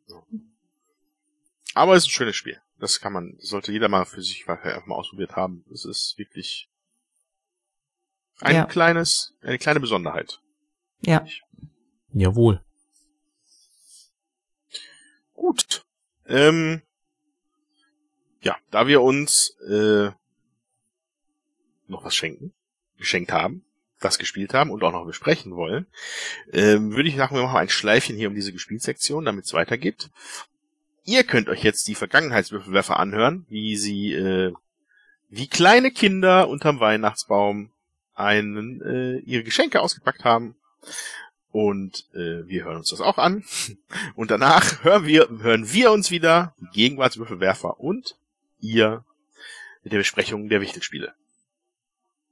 hab. 0.09 0.23
Aber 1.75 1.95
es 1.97 2.05
ist 2.05 2.09
ein 2.11 2.13
schönes 2.13 2.37
Spiel. 2.37 2.59
Das 2.79 3.01
kann 3.01 3.13
man, 3.13 3.35
das 3.41 3.49
sollte 3.49 3.73
jeder 3.73 3.89
mal 3.89 4.05
für 4.05 4.23
sich 4.23 4.47
mal, 4.47 4.59
einfach 4.63 4.87
mal 4.87 4.95
ausprobiert 4.95 5.35
haben. 5.35 5.65
Das 5.71 5.85
ist 5.85 6.15
wirklich 6.19 6.69
ein 8.41 8.55
Ja. 8.55 8.65
kleines, 8.67 9.35
eine 9.43 9.59
kleine 9.59 9.81
Besonderheit. 9.81 10.41
Ja. 11.01 11.25
Jawohl. 12.13 12.63
Gut. 15.35 15.85
Ähm, 16.27 16.83
ja, 18.41 18.57
da 18.71 18.87
wir 18.87 19.03
uns 19.03 19.57
äh, 19.69 20.11
noch 21.89 22.05
was 22.05 22.15
schenken, 22.15 22.53
geschenkt 22.97 23.33
haben, 23.33 23.65
das 24.01 24.19
gespielt 24.19 24.55
haben 24.55 24.71
und 24.71 24.83
auch 24.83 24.93
noch 24.93 25.07
besprechen 25.07 25.55
wollen, 25.55 25.87
ähm, 26.53 26.93
würde 26.95 27.09
ich 27.09 27.17
sagen, 27.17 27.37
wir 27.37 27.43
machen 27.43 27.57
ein 27.59 27.69
Schleifchen 27.69 28.17
hier 28.17 28.29
um 28.29 28.35
diese 28.35 28.53
Gespielsektion, 28.53 29.25
damit 29.25 29.45
es 29.45 29.53
weitergeht. 29.53 30.11
Ihr 31.05 31.23
könnt 31.23 31.49
euch 31.49 31.63
jetzt 31.63 31.87
die 31.87 31.95
Vergangenheitswürfelwerfer 31.95 32.99
anhören, 32.99 33.47
wie 33.49 33.77
sie 33.77 34.13
äh, 34.13 34.53
wie 35.29 35.49
kleine 35.49 35.91
Kinder 35.91 36.49
unterm 36.49 36.81
Weihnachtsbaum 36.81 37.71
einen 38.17 38.83
äh, 38.83 39.19
ihre 39.19 39.45
Geschenke 39.45 39.81
ausgepackt 39.81 40.25
haben. 40.25 40.57
Und 41.53 42.07
äh, 42.13 42.47
wir 42.47 42.65
hören 42.65 42.79
uns 42.79 42.91
das 42.91 43.01
auch 43.01 43.19
an. 43.19 43.45
Und 44.15 44.31
danach 44.31 44.83
hören 44.85 45.07
wir, 45.07 45.29
hören 45.41 45.73
wir 45.73 45.93
uns 45.93 46.11
wieder, 46.11 46.55
Gegenwartswürfelwerfer 46.73 47.81
und 47.81 48.17
ihr 48.61 49.05
mit 49.83 49.93
der 49.93 49.99
Besprechung 49.99 50.49
der 50.49 50.61
Wichtelspiele. 50.61 51.15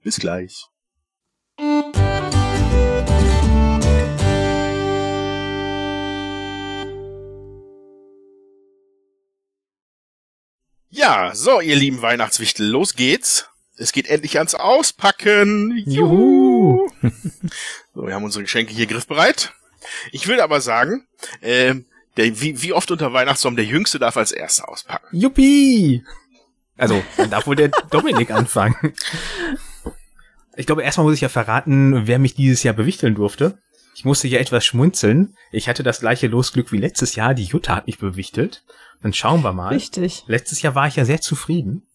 Bis 0.02 0.18
gleich. 0.18 0.66
Ja, 10.90 11.34
so, 11.34 11.60
ihr 11.60 11.76
lieben 11.76 12.02
Weihnachtswichtel, 12.02 12.68
los 12.68 12.94
geht's. 12.94 13.48
Es 13.76 13.92
geht 13.92 14.08
endlich 14.08 14.38
ans 14.38 14.54
Auspacken. 14.54 15.82
Juhu. 15.86 16.88
So, 17.94 18.04
wir 18.08 18.14
haben 18.14 18.24
unsere 18.24 18.42
Geschenke 18.42 18.74
hier 18.74 18.86
griffbereit. 18.86 19.52
Ich 20.10 20.26
würde 20.26 20.42
aber 20.42 20.60
sagen, 20.60 21.06
ähm, 21.42 21.86
der, 22.16 22.40
wie, 22.40 22.60
wie 22.60 22.72
oft 22.72 22.90
unter 22.90 23.12
Weihnachtsbaum 23.12 23.54
der 23.54 23.64
Jüngste 23.64 24.00
darf 24.00 24.16
als 24.16 24.32
Erster 24.32 24.68
auspacken. 24.68 25.16
Yuppie! 25.16 26.02
Also, 26.76 27.04
dann 27.16 27.30
darf 27.30 27.46
wohl 27.46 27.54
der 27.54 27.68
Dominik 27.90 28.32
anfangen. 28.32 28.94
Ich 30.56 30.66
glaube, 30.66 30.82
erstmal 30.82 31.04
muss 31.04 31.14
ich 31.14 31.20
ja 31.20 31.28
verraten, 31.28 32.08
wer 32.08 32.18
mich 32.18 32.34
dieses 32.34 32.64
Jahr 32.64 32.74
bewichteln 32.74 33.14
durfte. 33.14 33.58
Ich 33.94 34.04
musste 34.04 34.26
ja 34.26 34.40
etwas 34.40 34.64
schmunzeln. 34.64 35.36
Ich 35.52 35.68
hatte 35.68 35.84
das 35.84 36.00
gleiche 36.00 36.26
Losglück 36.26 36.72
wie 36.72 36.78
letztes 36.78 37.14
Jahr. 37.14 37.32
Die 37.34 37.44
Jutta 37.44 37.76
hat 37.76 37.86
mich 37.86 37.98
bewichtelt. 37.98 38.64
Dann 39.02 39.12
schauen 39.12 39.42
wir 39.44 39.52
mal. 39.52 39.68
Richtig. 39.68 40.24
Letztes 40.26 40.62
Jahr 40.62 40.74
war 40.74 40.88
ich 40.88 40.96
ja 40.96 41.04
sehr 41.04 41.20
zufrieden. 41.20 41.86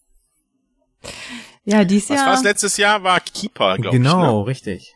Ja, 1.66 1.84
dies 1.84 2.10
Was 2.10 2.18
Jahr, 2.18 2.28
war's 2.28 2.44
letztes 2.44 2.78
Jahr? 2.78 3.04
War 3.04 3.20
Keeper, 3.20 3.78
glaube 3.78 3.96
ich. 3.98 4.04
genau, 4.04 4.42
Ne? 4.42 4.48
richtig. 4.48 4.96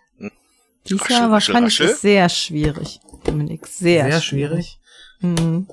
dies 0.88 1.01
Raschel, 1.01 1.16
Jahr 1.16 1.30
war, 1.30 1.38
raschel, 1.38 1.88
es 1.89 2.01
sehr 2.01 2.30
schwierig, 2.30 2.99
Dominik. 3.26 3.68
Sehr, 3.68 4.05
Sehr 4.11 4.22
schwierig. 4.22 4.80
schwierig. 5.22 5.39
Mhm. 5.39 5.68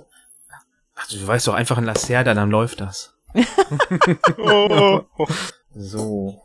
Ach, 0.94 1.08
du 1.08 1.26
weißt 1.26 1.46
doch 1.48 1.54
einfach 1.54 1.78
ein 1.78 1.84
Lacerda, 1.84 2.34
dann 2.34 2.50
läuft 2.50 2.80
das. 2.80 3.14
Oh, 4.38 5.02
oh. 5.16 5.26
So. 5.74 6.42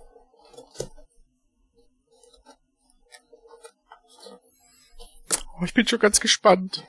Oh, 5.59 5.63
ich 5.65 5.73
bin 5.73 5.87
schon 5.87 5.99
ganz 5.99 6.19
gespannt. 6.19 6.83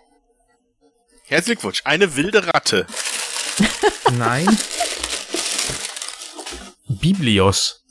Herzlichen 1.24 1.60
Glückwunsch. 1.60 1.82
Eine 1.84 2.16
wilde 2.16 2.46
Ratte. 2.46 2.86
Nein. 4.12 4.46
Biblios. 6.88 7.84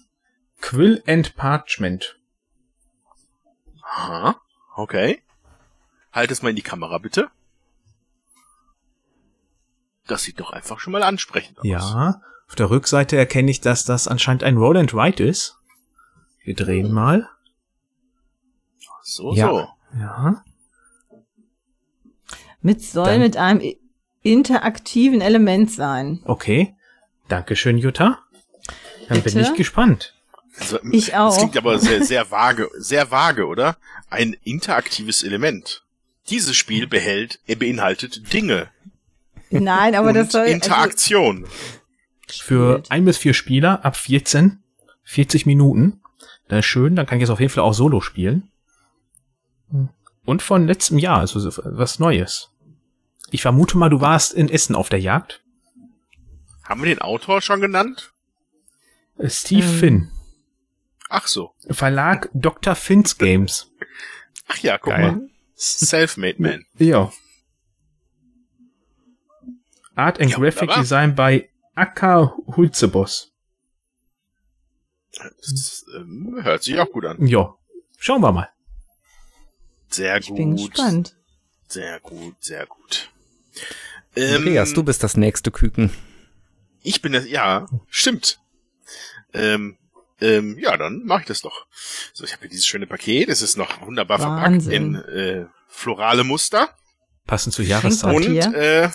Quill 0.62 1.04
and 1.08 1.36
Parchment. 1.36 2.18
Aha. 3.84 4.42
Okay. 4.76 5.22
Halt 6.12 6.32
es 6.32 6.42
mal 6.42 6.50
in 6.50 6.56
die 6.56 6.62
Kamera, 6.62 6.98
bitte. 6.98 7.30
Das 10.08 10.24
sieht 10.24 10.40
doch 10.40 10.52
einfach 10.52 10.80
schon 10.80 10.94
mal 10.94 11.04
ansprechend 11.04 11.60
aus. 11.60 11.66
Ja. 11.66 12.22
Auf 12.48 12.56
der 12.56 12.70
Rückseite 12.70 13.18
erkenne 13.18 13.50
ich, 13.52 13.60
dass 13.62 13.86
das 13.86 14.08
anscheinend 14.08 14.44
ein 14.44 14.58
Roland 14.58 14.94
Wright 14.94 15.20
ist. 15.20 15.58
Wir 16.44 16.56
drehen 16.56 16.92
mal. 16.92 17.28
So, 19.02 19.34
Ja. 19.34 19.48
so. 19.48 19.68
Ja. 20.00 20.44
Mit 22.62 22.82
soll 22.82 23.06
Dann- 23.06 23.20
mit 23.22 23.38
einem 23.38 23.62
interaktiven 24.22 25.22
Element 25.22 25.72
sein. 25.72 26.22
Okay. 26.26 26.76
Dankeschön, 27.28 27.78
Jutta. 27.78 28.20
Dann 29.08 29.22
Bitte? 29.22 29.36
bin 29.36 29.46
ich 29.46 29.54
gespannt. 29.54 30.14
Also, 30.58 30.80
Ich 30.92 31.16
auch. 31.16 31.30
Das 31.30 31.38
klingt 31.38 31.58
aber 31.58 31.80
sehr, 31.80 32.04
sehr 32.04 32.30
vage, 32.32 32.70
sehr 32.78 33.12
vage, 33.12 33.46
oder? 33.46 33.78
Ein 34.10 34.36
interaktives 34.44 35.24
Element. 35.24 35.84
Dieses 36.30 36.56
Spiel 36.56 36.88
behält, 36.88 37.40
er 37.46 37.58
beinhaltet 37.58 38.34
Dinge 38.34 38.70
Nein, 39.50 39.96
aber 39.96 40.10
und 40.10 40.16
das 40.16 40.32
soll 40.32 40.42
also, 40.42 40.54
Interaktion. 40.54 41.46
Für 42.28 42.74
Spielt. 42.74 42.92
ein 42.92 43.06
bis 43.06 43.18
vier 43.18 43.34
Spieler 43.34 43.86
ab 43.86 43.96
14, 43.96 44.60
40 45.04 45.46
Minuten. 45.46 46.02
Das 46.48 46.60
ist 46.60 46.66
schön, 46.66 46.96
dann 46.96 47.06
kann 47.06 47.18
ich 47.18 47.22
jetzt 47.22 47.30
auf 47.30 47.40
jeden 47.40 47.52
Fall 47.52 47.64
auch 47.64 47.74
Solo 47.74 48.02
spielen. 48.02 48.50
Und 50.26 50.42
von 50.42 50.66
letztem 50.66 50.98
Jahr, 50.98 51.20
also 51.20 51.40
so 51.40 51.62
was 51.64 52.00
Neues. 52.00 52.50
Ich 53.32 53.42
vermute 53.42 53.78
mal, 53.78 53.90
du 53.90 54.02
warst 54.02 54.34
in 54.34 54.50
Essen 54.50 54.76
auf 54.76 54.90
der 54.90 55.00
Jagd. 55.00 55.42
Haben 56.64 56.82
wir 56.82 56.88
den 56.88 57.02
Autor 57.02 57.42
schon 57.42 57.62
genannt? 57.62 58.12
Äh, 59.18 59.30
Steve 59.30 59.66
Ähm. 59.66 59.80
Finn. 59.80 60.12
Ach 61.10 61.28
so. 61.28 61.54
Verlag 61.70 62.30
Dr. 62.34 62.76
Finn's 62.76 63.18
Games. 63.18 63.72
Ach 64.48 64.58
ja, 64.60 64.78
guck 64.78 64.94
Geil. 64.94 65.12
mal. 65.14 65.30
Selfmade 65.56 66.42
Man. 66.42 66.66
Ja. 66.78 67.12
Art 69.96 70.20
and 70.20 70.32
Ja, 70.32 70.38
Graphic 70.38 70.62
wunderbar. 70.64 70.82
Design 70.84 71.16
bei 71.16 71.50
Akka 71.74 72.36
Hulzebos. 72.48 73.32
Das 75.14 75.86
ähm, 75.96 76.40
hört 76.44 76.64
sich 76.64 76.78
auch 76.80 76.92
gut 76.92 77.06
an. 77.06 77.26
Ja. 77.26 77.56
Schauen 77.98 78.22
wir 78.22 78.34
mal. 78.34 78.50
Sehr 79.90 80.18
ich 80.18 80.28
gut. 80.28 80.36
bin 80.38 80.56
gespannt. 80.58 81.16
Sehr 81.70 82.00
gut, 82.02 82.36
sehr 82.42 82.66
gut. 82.66 83.10
Ähm, 84.18 84.36
Andreas, 84.38 84.74
du 84.74 84.84
bist 84.84 85.02
das 85.04 85.16
nächste 85.16 85.52
Küken. 85.52 85.92
Ich 86.82 87.02
bin 87.02 87.14
das, 87.14 87.28
ja, 87.30 87.66
stimmt. 87.88 88.40
Ähm, 89.34 89.78
ähm, 90.22 90.58
ja, 90.60 90.78
dann 90.78 91.04
mache 91.06 91.22
ich 91.22 91.28
das 91.28 91.42
doch. 91.42 91.66
So, 92.14 92.24
ich 92.24 92.32
habe 92.32 92.42
hier 92.42 92.50
dieses 92.50 92.66
schöne 92.66 92.88
Paket. 92.88 93.30
Es 93.30 93.42
ist 93.42 93.58
noch 93.58 93.82
wunderbar 93.86 94.20
Wahnsinn. 94.20 94.94
verpackt 94.96 95.14
in 95.14 95.18
äh, 95.42 95.46
florale 95.68 96.24
Muster. 96.24 96.70
Passend 97.28 97.54
zur 97.54 97.66
Jahreszeit. 97.66 98.16
Und 98.16 98.54
äh, 98.54 98.90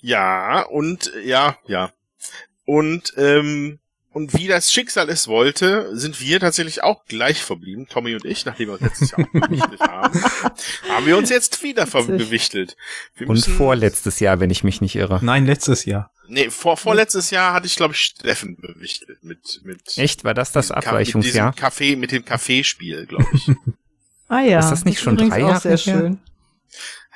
ja, 0.00 0.62
und 0.62 1.12
ja, 1.24 1.56
ja. 1.66 1.92
Und 2.64 3.14
ähm, 3.16 3.78
und 4.12 4.36
wie 4.36 4.48
das 4.48 4.72
Schicksal 4.72 5.08
es 5.08 5.28
wollte, 5.28 5.96
sind 5.96 6.20
wir 6.20 6.40
tatsächlich 6.40 6.82
auch 6.82 7.04
gleich 7.04 7.44
verblieben, 7.44 7.86
Tommy 7.88 8.14
und 8.16 8.24
ich, 8.24 8.44
nachdem 8.44 8.66
wir 8.68 8.72
uns 8.72 8.82
letztes 8.82 9.12
Jahr 9.12 9.20
auch 9.32 9.32
bewichtelt 9.40 9.80
haben, 9.80 10.22
haben 10.88 11.06
wir 11.06 11.16
uns 11.16 11.30
jetzt 11.30 11.62
wieder 11.62 11.86
ver- 11.86 12.08
Witzig. 12.08 12.18
bewichtelt. 12.26 12.76
Wir 13.14 13.28
Und 13.28 13.38
vorletztes 13.46 14.18
Jahr, 14.18 14.40
wenn 14.40 14.50
ich 14.50 14.64
mich 14.64 14.80
nicht 14.80 14.96
irre. 14.96 15.20
Nein, 15.22 15.46
letztes 15.46 15.84
Jahr. 15.84 16.10
Nee, 16.30 16.50
vor, 16.50 16.76
vorletztes 16.76 17.30
Jahr 17.30 17.52
hatte 17.52 17.66
ich, 17.66 17.74
glaube 17.74 17.94
ich, 17.94 18.00
Steffen 18.00 18.56
bewichtelt 18.56 19.22
mit, 19.24 19.60
mit 19.64 19.98
Echt? 19.98 20.22
War 20.22 20.32
das 20.32 20.52
das 20.52 20.70
Abweichungsjahr? 20.70 21.48
Mit 21.48 21.54
diesem 21.56 21.60
Kaffee, 21.60 21.96
mit 21.96 22.12
dem 22.12 22.24
Kaffeespiel, 22.24 23.06
glaube 23.06 23.28
ich. 23.34 23.50
Ah 24.32 24.42
ja. 24.42 24.60
Ist 24.60 24.70
das 24.70 24.84
nicht 24.84 25.00
schon 25.00 25.14
übrigens 25.14 25.34
drei 25.34 25.40
Jahre 25.40 25.60
sehr 25.60 25.70
her? 25.72 25.78
schön. 25.78 26.20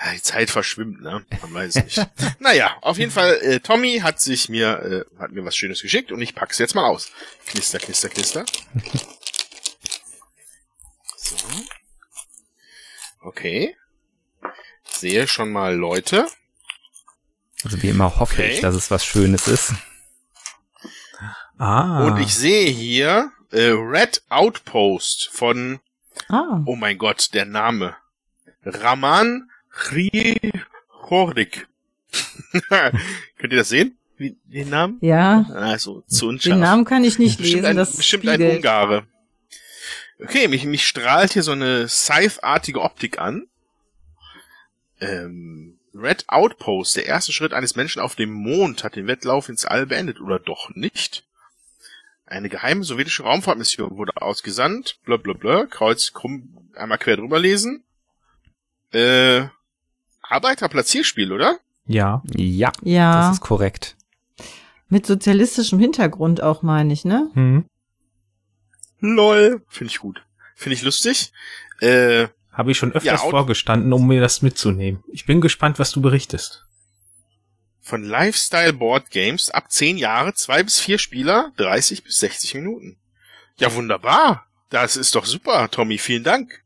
Ja, 0.05 0.13
die 0.15 0.23
Zeit 0.23 0.51
verschwimmt, 0.51 1.01
ne? 1.01 1.25
Man 1.43 1.55
weiß 1.55 1.77
es 1.77 1.85
nicht. 1.85 2.09
naja, 2.41 2.77
auf 2.81 2.99
jeden 2.99 3.13
Fall, 3.13 3.39
äh, 3.41 3.61
Tommy 3.61 4.01
hat 4.01 4.21
sich 4.21 4.49
mir, 4.49 5.07
äh, 5.17 5.21
hat 5.21 5.31
mir 5.31 5.45
was 5.45 5.55
Schönes 5.55 5.81
geschickt 5.81 6.11
und 6.11 6.21
ich 6.21 6.35
pack's 6.35 6.59
jetzt 6.59 6.75
mal 6.75 6.85
aus. 6.85 7.13
Knister, 7.47 7.79
knister, 7.79 8.09
knister. 8.09 8.45
So. 11.17 11.37
Okay. 13.21 13.77
Ich 14.85 14.97
sehe 14.97 15.29
schon 15.29 15.53
mal 15.53 15.73
Leute. 15.73 16.27
Also 17.65 17.83
wie 17.83 17.89
immer 17.89 18.17
hoffe 18.19 18.35
Okay. 18.43 18.53
ich, 18.53 18.61
dass 18.61 18.75
es 18.75 18.91
was 18.91 19.05
Schönes 19.05 19.49
ist. 19.49 19.73
Ah. 21.59 22.05
Und 22.07 22.19
ich 22.21 22.35
sehe 22.35 22.69
hier 22.69 23.31
äh, 23.53 23.71
Red 23.71 24.23
Outpost 24.29 25.31
von, 25.33 25.81
Ah, 26.29 26.63
oh 26.67 26.77
mein 26.77 26.99
Gott, 26.99 27.31
der 27.33 27.45
Name. 27.45 27.97
Raman 28.65 29.51
Hrihorik. 29.71 31.67
Könnt 32.69 33.53
ihr 33.53 33.59
das 33.59 33.69
sehen? 33.69 33.97
Wie, 34.17 34.37
den 34.45 34.69
Namen? 34.71 34.99
ja. 35.01 35.45
Also, 35.53 36.03
zu 36.07 36.29
unscharf. 36.29 36.53
Den 36.55 36.61
Namen 36.61 36.85
kann 36.85 37.03
ich 37.05 37.19
nicht 37.19 37.39
bestimmt 37.39 37.63
lesen. 37.63 37.67
ein, 37.71 37.77
das 37.77 37.97
bestimmt 37.97 38.29
ein. 38.29 38.41
Ungare. 38.41 39.07
Okay, 40.23 40.47
mich, 40.49 40.65
mich 40.65 40.87
strahlt 40.87 41.33
hier 41.33 41.43
so 41.43 41.51
eine 41.53 41.89
Scythe-artige 41.89 42.81
Optik 42.81 43.19
an. 43.19 43.47
Ähm, 45.01 45.74
Red 45.95 46.25
Outpost, 46.29 46.97
der 46.97 47.07
erste 47.07 47.33
Schritt 47.33 47.53
eines 47.53 47.77
Menschen 47.77 48.01
auf 48.03 48.15
dem 48.17 48.33
Mond, 48.33 48.83
hat 48.85 48.97
den 48.97 49.07
Wettlauf 49.07 49.49
ins 49.49 49.65
All 49.65 49.87
beendet, 49.87 50.21
oder 50.21 50.39
doch 50.39 50.71
nicht? 50.75 51.25
Eine 52.27 52.49
geheime 52.49 52.83
sowjetische 52.85 53.23
Raumfahrtmission 53.23 53.97
wurde 53.97 54.13
ausgesandt, 54.21 54.99
bla 55.05 55.17
bla 55.19 55.35
bla, 55.35 55.67
Kreuz 55.67 56.13
krumm, 56.13 56.69
einmal 56.75 56.99
quer 56.99 57.17
drüber 57.17 57.39
lesen. 57.39 57.85
Äh, 58.93 59.47
Arbeiterplatzierspiel, 60.23 61.33
oder? 61.33 61.59
ja. 61.87 62.23
Ja, 62.35 62.73
Ja, 62.83 63.13
das 63.29 63.37
ist 63.37 63.41
korrekt. 63.43 63.97
mit 64.89 65.07
sozialistischem 65.07 65.79
Hintergrund 65.79 66.43
auch, 66.43 66.63
meine 66.63 66.93
ich, 66.93 67.05
ne? 67.05 67.31
Hm. 67.35 67.67
Lol. 69.01 69.63
Finde 69.69 69.91
ich 69.93 69.99
gut. 69.99 70.25
Finde 70.55 70.75
ich 70.77 70.83
lustig. 70.83 71.33
Äh, 71.81 72.29
Habe 72.55 72.71
ich 72.71 72.79
schon 72.79 72.93
öfters 72.93 73.23
Ja, 73.23 73.31
vorgestanden, 73.31 73.93
um 73.93 74.07
mir 74.07 74.21
das 74.21 74.41
mitzunehmen. 74.41 75.03
Ich 75.13 75.27
bin 75.27 75.41
gespannt, 75.41 75.79
was 75.79 75.91
du 75.91 76.01
berichtest. 76.01 76.65
von 77.81 78.03
Lifestyle 78.03 78.73
Board 78.73 79.11
Games 79.11 79.51
ab 79.51 79.71
10 79.71 79.99
Jahre, 79.99 80.33
2 80.33 80.63
bis 80.63 80.81
4 80.81 80.97
Spieler, 80.99 81.53
30 81.59 82.03
bis 82.05 82.19
60 82.21 82.55
Minuten. 82.55 82.97
Ja, 83.59 83.75
wunderbar. 83.75 84.47
Das 84.71 84.97
ist 84.97 85.15
doch 85.15 85.27
super, 85.27 85.71
Tommy. 85.71 85.99
Vielen 85.99 86.25
Dank. 86.25 86.63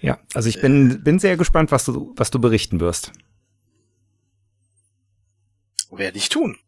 Ja, 0.00 0.18
also 0.34 0.48
ich 0.48 0.60
bin, 0.60 1.02
bin 1.02 1.18
sehr 1.18 1.36
gespannt, 1.38 1.70
was 1.72 1.84
du, 1.86 2.12
was 2.16 2.30
du 2.30 2.38
berichten 2.38 2.80
wirst. 2.80 3.12
Werde 5.90 6.18
ich 6.18 6.28
tun. 6.28 6.58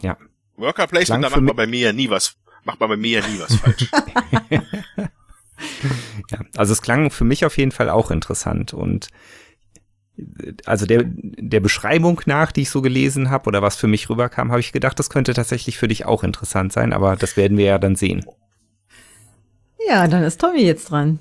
Ja. 0.00 0.16
Worker 0.56 0.86
Placement, 0.86 1.24
da 1.24 1.30
macht 1.30 1.42
man 1.42 1.56
bei 1.56 1.66
mir 1.66 1.80
ja 1.88 1.92
nie 1.92 2.08
was, 2.10 2.36
macht 2.64 2.80
man 2.80 2.88
bei 2.88 2.96
mir 2.96 3.20
ja 3.20 3.28
nie 3.28 3.38
was 3.40 3.54
falsch. 3.56 3.88
Ja, 6.30 6.38
also 6.56 6.72
es 6.72 6.82
klang 6.82 7.10
für 7.10 7.24
mich 7.24 7.44
auf 7.44 7.58
jeden 7.58 7.72
Fall 7.72 7.90
auch 7.90 8.10
interessant 8.10 8.72
und 8.72 9.08
also 10.66 10.86
der, 10.86 11.04
der 11.06 11.60
Beschreibung 11.60 12.20
nach, 12.26 12.52
die 12.52 12.62
ich 12.62 12.70
so 12.70 12.82
gelesen 12.82 13.30
habe 13.30 13.48
oder 13.48 13.62
was 13.62 13.76
für 13.76 13.88
mich 13.88 14.08
rüberkam, 14.10 14.50
habe 14.50 14.60
ich 14.60 14.72
gedacht, 14.72 14.98
das 14.98 15.10
könnte 15.10 15.34
tatsächlich 15.34 15.78
für 15.78 15.88
dich 15.88 16.04
auch 16.04 16.22
interessant 16.22 16.72
sein, 16.72 16.92
aber 16.92 17.16
das 17.16 17.36
werden 17.36 17.56
wir 17.56 17.64
ja 17.64 17.78
dann 17.78 17.96
sehen. 17.96 18.24
Ja, 19.88 20.06
dann 20.06 20.22
ist 20.22 20.40
Tommy 20.40 20.62
jetzt 20.62 20.90
dran. 20.90 21.18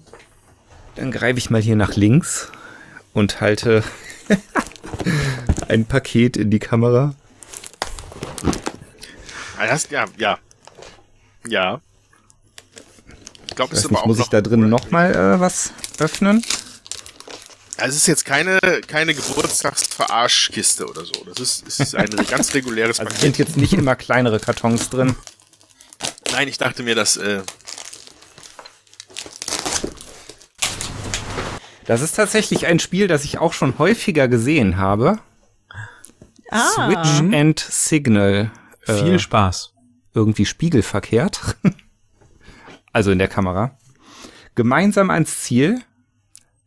Dann 0.95 1.11
greife 1.11 1.37
ich 1.37 1.49
mal 1.49 1.61
hier 1.61 1.75
nach 1.75 1.95
links 1.95 2.51
und 3.13 3.41
halte 3.41 3.83
ein 5.67 5.85
Paket 5.85 6.37
in 6.37 6.51
die 6.51 6.59
Kamera. 6.59 7.15
Ah, 9.57 9.77
ja, 9.89 10.05
ja. 10.17 10.37
Ja. 11.47 11.81
Ich 13.51 13.55
glaube, 13.55 13.73
es 13.75 13.83
ist 13.83 13.91
nicht, 13.91 13.99
auch 13.99 14.05
muss 14.07 14.17
ich 14.17 14.27
da 14.29 14.41
drin 14.41 14.67
nochmal 14.69 15.13
äh, 15.13 15.39
was 15.39 15.71
öffnen? 15.99 16.43
Also 17.77 17.89
es 17.89 17.95
ist 17.97 18.07
jetzt 18.07 18.25
keine, 18.25 18.59
keine 18.87 19.13
Geburtstagsverarschkiste 19.13 20.87
oder 20.87 21.03
so. 21.05 21.13
Das 21.25 21.39
ist, 21.39 21.67
es 21.67 21.79
ist 21.79 21.95
ein 21.95 22.09
ganz 22.29 22.53
reguläres 22.53 22.99
Also 22.99 23.09
es 23.09 23.15
Paket. 23.19 23.21
sind 23.21 23.37
jetzt 23.39 23.57
nicht 23.57 23.73
immer 23.73 23.95
kleinere 23.95 24.39
Kartons 24.39 24.89
drin. 24.89 25.15
Nein, 26.31 26.47
ich 26.47 26.57
dachte 26.57 26.81
mir, 26.83 26.95
dass, 26.95 27.17
äh, 27.17 27.41
Das 31.85 32.01
ist 32.01 32.15
tatsächlich 32.15 32.67
ein 32.67 32.79
Spiel, 32.79 33.07
das 33.07 33.25
ich 33.25 33.39
auch 33.39 33.51
schon 33.53 33.77
häufiger 33.77 34.27
gesehen 34.29 34.77
habe. 34.77 35.19
Ah, 36.49 36.69
Switch 36.69 37.33
and 37.35 37.59
Signal. 37.59 38.51
Äh, 38.85 38.93
Viel 39.03 39.19
Spaß. 39.19 39.73
irgendwie 40.13 40.45
spiegelverkehrt. 40.45 41.41
also 42.91 43.11
in 43.11 43.19
der 43.19 43.27
Kamera. 43.27 43.77
Gemeinsam 44.55 45.09
ans 45.09 45.41
Ziel. 45.41 45.81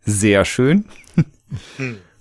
Sehr 0.04 0.44
schön. 0.44 0.86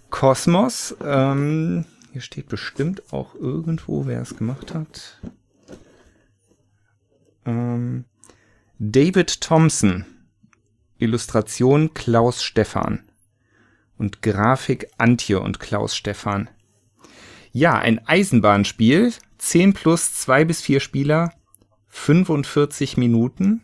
Kosmos. 0.10 0.96
Ähm, 1.04 1.86
hier 2.12 2.22
steht 2.22 2.48
bestimmt 2.48 3.12
auch 3.12 3.36
irgendwo, 3.36 4.06
wer 4.06 4.22
es 4.22 4.38
gemacht 4.38 4.74
hat. 4.74 5.20
Ähm, 7.46 8.06
David 8.80 9.42
Thompson. 9.42 10.06
Illustration 10.98 11.94
Klaus 11.94 12.44
Stephan. 12.44 13.04
Und 13.98 14.22
Grafik 14.22 14.88
Antje 14.98 15.40
und 15.40 15.60
Klaus 15.60 15.96
Stephan. 15.96 16.50
Ja, 17.52 17.78
ein 17.78 18.06
Eisenbahnspiel. 18.08 19.14
10 19.38 19.74
plus 19.74 20.14
2 20.14 20.46
bis 20.46 20.62
4 20.62 20.80
Spieler. 20.80 21.34
45 21.90 22.98
Minuten. 22.98 23.64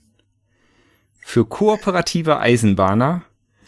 Für 1.32 1.46
kooperative 1.46 2.40
Eisenbahner, 2.40 3.22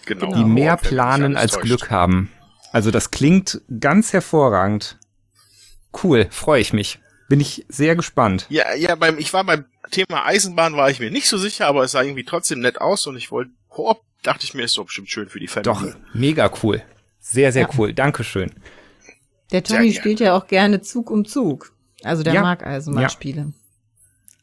genau. 0.08 0.34
die 0.34 0.44
mehr 0.44 0.78
planen 0.78 1.38
als. 1.38 1.60
Glück 1.60 1.92
haben. 1.92 2.32
Also 2.72 2.90
das 2.90 3.12
klingt 3.12 3.62
ganz 3.80 4.14
hervorragend. 4.14 4.98
Cool, 6.02 6.26
freue 6.32 6.60
ich 6.60 6.74
mich. 6.74 6.98
Bin 7.30 7.40
ich 7.40 7.64
sehr 7.70 7.96
gespannt. 7.96 8.48
Ja, 8.50 8.74
ja, 8.74 8.96
beim, 8.96 9.20
ich 9.20 9.32
war 9.32 9.44
beim 9.44 9.66
Thema 9.92 10.26
Eisenbahn 10.26 10.76
war 10.76 10.90
ich 10.90 11.00
mir 11.00 11.12
nicht 11.12 11.28
so 11.28 11.38
sicher, 11.38 11.68
aber 11.68 11.84
es 11.84 11.92
sah 11.92 12.02
irgendwie 12.02 12.24
trotzdem 12.24 12.62
nett 12.62 12.82
aus 12.82 13.06
und 13.06 13.16
ich 13.16 13.30
wollte 13.30 13.52
Koop, 13.70 14.02
dachte 14.24 14.44
ich 14.44 14.56
mir, 14.56 14.64
ist 14.64 14.80
doch 14.80 14.86
bestimmt 14.86 15.12
schön 15.12 15.30
für 15.30 15.40
die 15.40 15.48
Familie. 15.48 15.72
Doch, 15.72 16.16
mega 16.16 16.50
cool. 16.64 16.82
Sehr, 17.20 17.52
sehr 17.52 17.68
Ja. 17.68 17.70
cool. 17.78 17.94
Dankeschön. 17.94 18.52
der 19.52 19.64
Tommy 19.64 19.94
spielt 19.94 20.20
ja 20.20 20.36
auch 20.36 20.48
gerne 20.48 20.82
Zug 20.82 21.12
um 21.12 21.26
Zug. 21.26 21.74
Also 22.02 22.24
der 22.24 22.34
Ja. 22.34 22.42
mag 22.42 22.66
Eisenbahnspiele. 22.66 23.54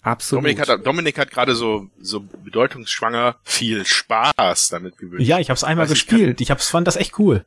Absolut. 0.02 0.44
Dominik 0.44 0.68
hat, 0.68 0.86
Dominik 0.86 1.18
hat 1.18 1.30
gerade 1.30 1.54
so, 1.54 1.88
so 2.00 2.20
bedeutungsschwanger 2.20 3.36
viel 3.44 3.84
Spaß 3.84 4.68
damit 4.68 4.96
gewünscht. 4.98 5.26
Ja, 5.26 5.38
ich 5.38 5.50
habe 5.50 5.56
es 5.56 5.64
einmal 5.64 5.84
Was 5.86 5.92
ich 5.92 6.06
gespielt. 6.06 6.40
Ich 6.40 6.50
hab's, 6.50 6.68
fand 6.68 6.86
das 6.86 6.96
echt 6.96 7.18
cool. 7.18 7.44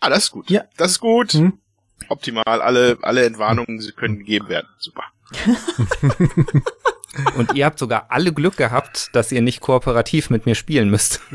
Ah, 0.00 0.08
das 0.08 0.24
ist 0.24 0.30
gut. 0.30 0.50
Ja. 0.50 0.64
Das 0.76 0.92
ist 0.92 1.00
gut. 1.00 1.32
Hm? 1.32 1.58
Optimal. 2.08 2.44
Alle, 2.46 2.98
alle 3.02 3.24
Entwarnungen 3.24 3.80
sie 3.80 3.92
können 3.92 4.18
gegeben 4.18 4.48
werden. 4.48 4.68
Super. 4.78 5.04
Und 7.36 7.54
ihr 7.54 7.64
habt 7.64 7.78
sogar 7.78 8.06
alle 8.10 8.32
Glück 8.32 8.56
gehabt, 8.56 9.08
dass 9.14 9.32
ihr 9.32 9.40
nicht 9.40 9.60
kooperativ 9.60 10.28
mit 10.28 10.44
mir 10.44 10.54
spielen 10.54 10.90
müsst. 10.90 11.20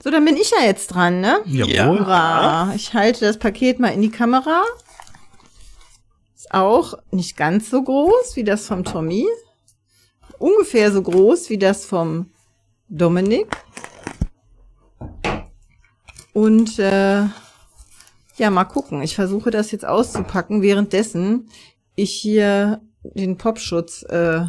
So, 0.00 0.12
dann 0.12 0.24
bin 0.24 0.36
ich 0.36 0.52
ja 0.52 0.64
jetzt 0.64 0.94
dran, 0.94 1.20
ne? 1.20 1.40
Jawohl. 1.44 1.98
Hurra! 1.98 2.72
Ich 2.76 2.94
halte 2.94 3.26
das 3.26 3.38
Paket 3.38 3.80
mal 3.80 3.88
in 3.88 4.00
die 4.00 4.10
Kamera. 4.10 4.62
Ist 6.38 6.54
auch 6.54 6.94
nicht 7.10 7.36
ganz 7.36 7.68
so 7.68 7.82
groß 7.82 8.36
wie 8.36 8.44
das 8.44 8.68
vom 8.68 8.84
Tommy. 8.84 9.26
Ungefähr 10.38 10.92
so 10.92 11.02
groß 11.02 11.50
wie 11.50 11.58
das 11.58 11.84
vom 11.84 12.30
Dominik. 12.88 13.48
Und 16.32 16.78
äh, 16.78 17.24
ja, 18.36 18.50
mal 18.50 18.66
gucken. 18.66 19.02
Ich 19.02 19.16
versuche 19.16 19.50
das 19.50 19.72
jetzt 19.72 19.84
auszupacken, 19.84 20.62
währenddessen 20.62 21.50
ich 21.96 22.12
hier 22.12 22.82
den 23.02 23.36
Popschutz 23.36 24.04
äh, 24.04 24.42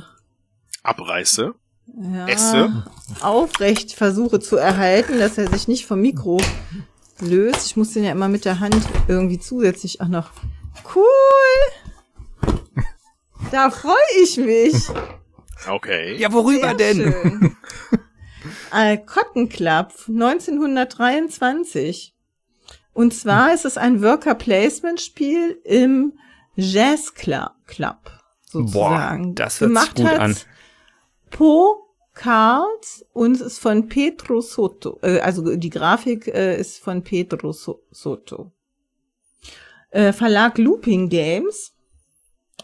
Abreiße. 0.83 1.55
ja, 1.87 2.27
Esse. 2.27 2.85
aufrecht 3.21 3.93
versuche 3.93 4.39
zu 4.39 4.57
erhalten, 4.57 5.17
dass 5.17 5.39
er 5.39 5.49
sich 5.49 5.67
nicht 5.67 5.87
vom 5.87 6.01
Mikro 6.01 6.39
löst. 7.19 7.65
Ich 7.65 7.77
muss 7.77 7.93
den 7.93 8.03
ja 8.03 8.11
immer 8.11 8.27
mit 8.27 8.45
der 8.45 8.59
Hand 8.59 8.77
irgendwie 9.07 9.39
zusätzlich 9.39 10.01
auch 10.01 10.07
noch. 10.07 10.29
Cool! 10.95 11.03
Da 13.51 13.69
freue 13.69 13.95
ich 14.21 14.37
mich. 14.37 14.75
Okay. 15.67 16.15
Ja, 16.17 16.31
worüber 16.31 16.73
Sehr 16.77 16.93
denn? 16.93 16.97
Schön. 16.97 17.57
Äh, 18.71 18.99
Cotton 18.99 19.49
Club 19.49 19.91
1923. 20.07 22.15
Und 22.93 23.13
zwar 23.13 23.53
ist 23.53 23.65
es 23.65 23.77
ein 23.77 24.01
Worker 24.03 24.35
Placement 24.35 25.01
Spiel 25.01 25.59
im 25.63 26.13
Jazz 26.55 27.13
Club, 27.13 27.51
Club 27.65 28.11
sozusagen. 28.45 29.35
das 29.35 29.61
hört 29.61 29.71
sich 29.71 29.79
Gemacht 29.79 29.95
gut 29.95 30.07
hat's 30.07 30.19
an. 30.19 30.35
Po 31.29 31.85
Cards 32.13 33.05
und 33.13 33.35
es 33.35 33.41
ist 33.41 33.59
von 33.59 33.87
Pedro 33.87 34.41
Soto. 34.41 34.99
Äh, 35.01 35.19
also 35.19 35.55
die 35.55 35.69
Grafik 35.69 36.27
äh, 36.27 36.59
ist 36.59 36.79
von 36.79 37.03
Pedro 37.03 37.53
so 37.53 37.83
Soto. 37.91 38.51
Äh, 39.91 40.13
Verlag 40.13 40.57
Looping 40.57 41.09
Games 41.09 41.73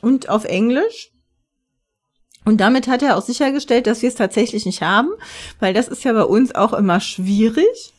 und 0.01 0.29
auf 0.29 0.45
Englisch. 0.45 1.11
Und 2.45 2.57
damit 2.61 2.87
hat 2.87 3.01
er 3.01 3.17
auch 3.17 3.23
sichergestellt, 3.23 3.87
dass 3.87 4.03
wir 4.03 4.09
es 4.09 4.15
tatsächlich 4.15 4.65
nicht 4.67 4.81
haben, 4.83 5.09
weil 5.59 5.73
das 5.73 5.87
ist 5.87 6.03
ja 6.03 6.13
bei 6.13 6.23
uns 6.23 6.53
auch 6.53 6.73
immer 6.73 6.99
schwierig. 6.99 7.93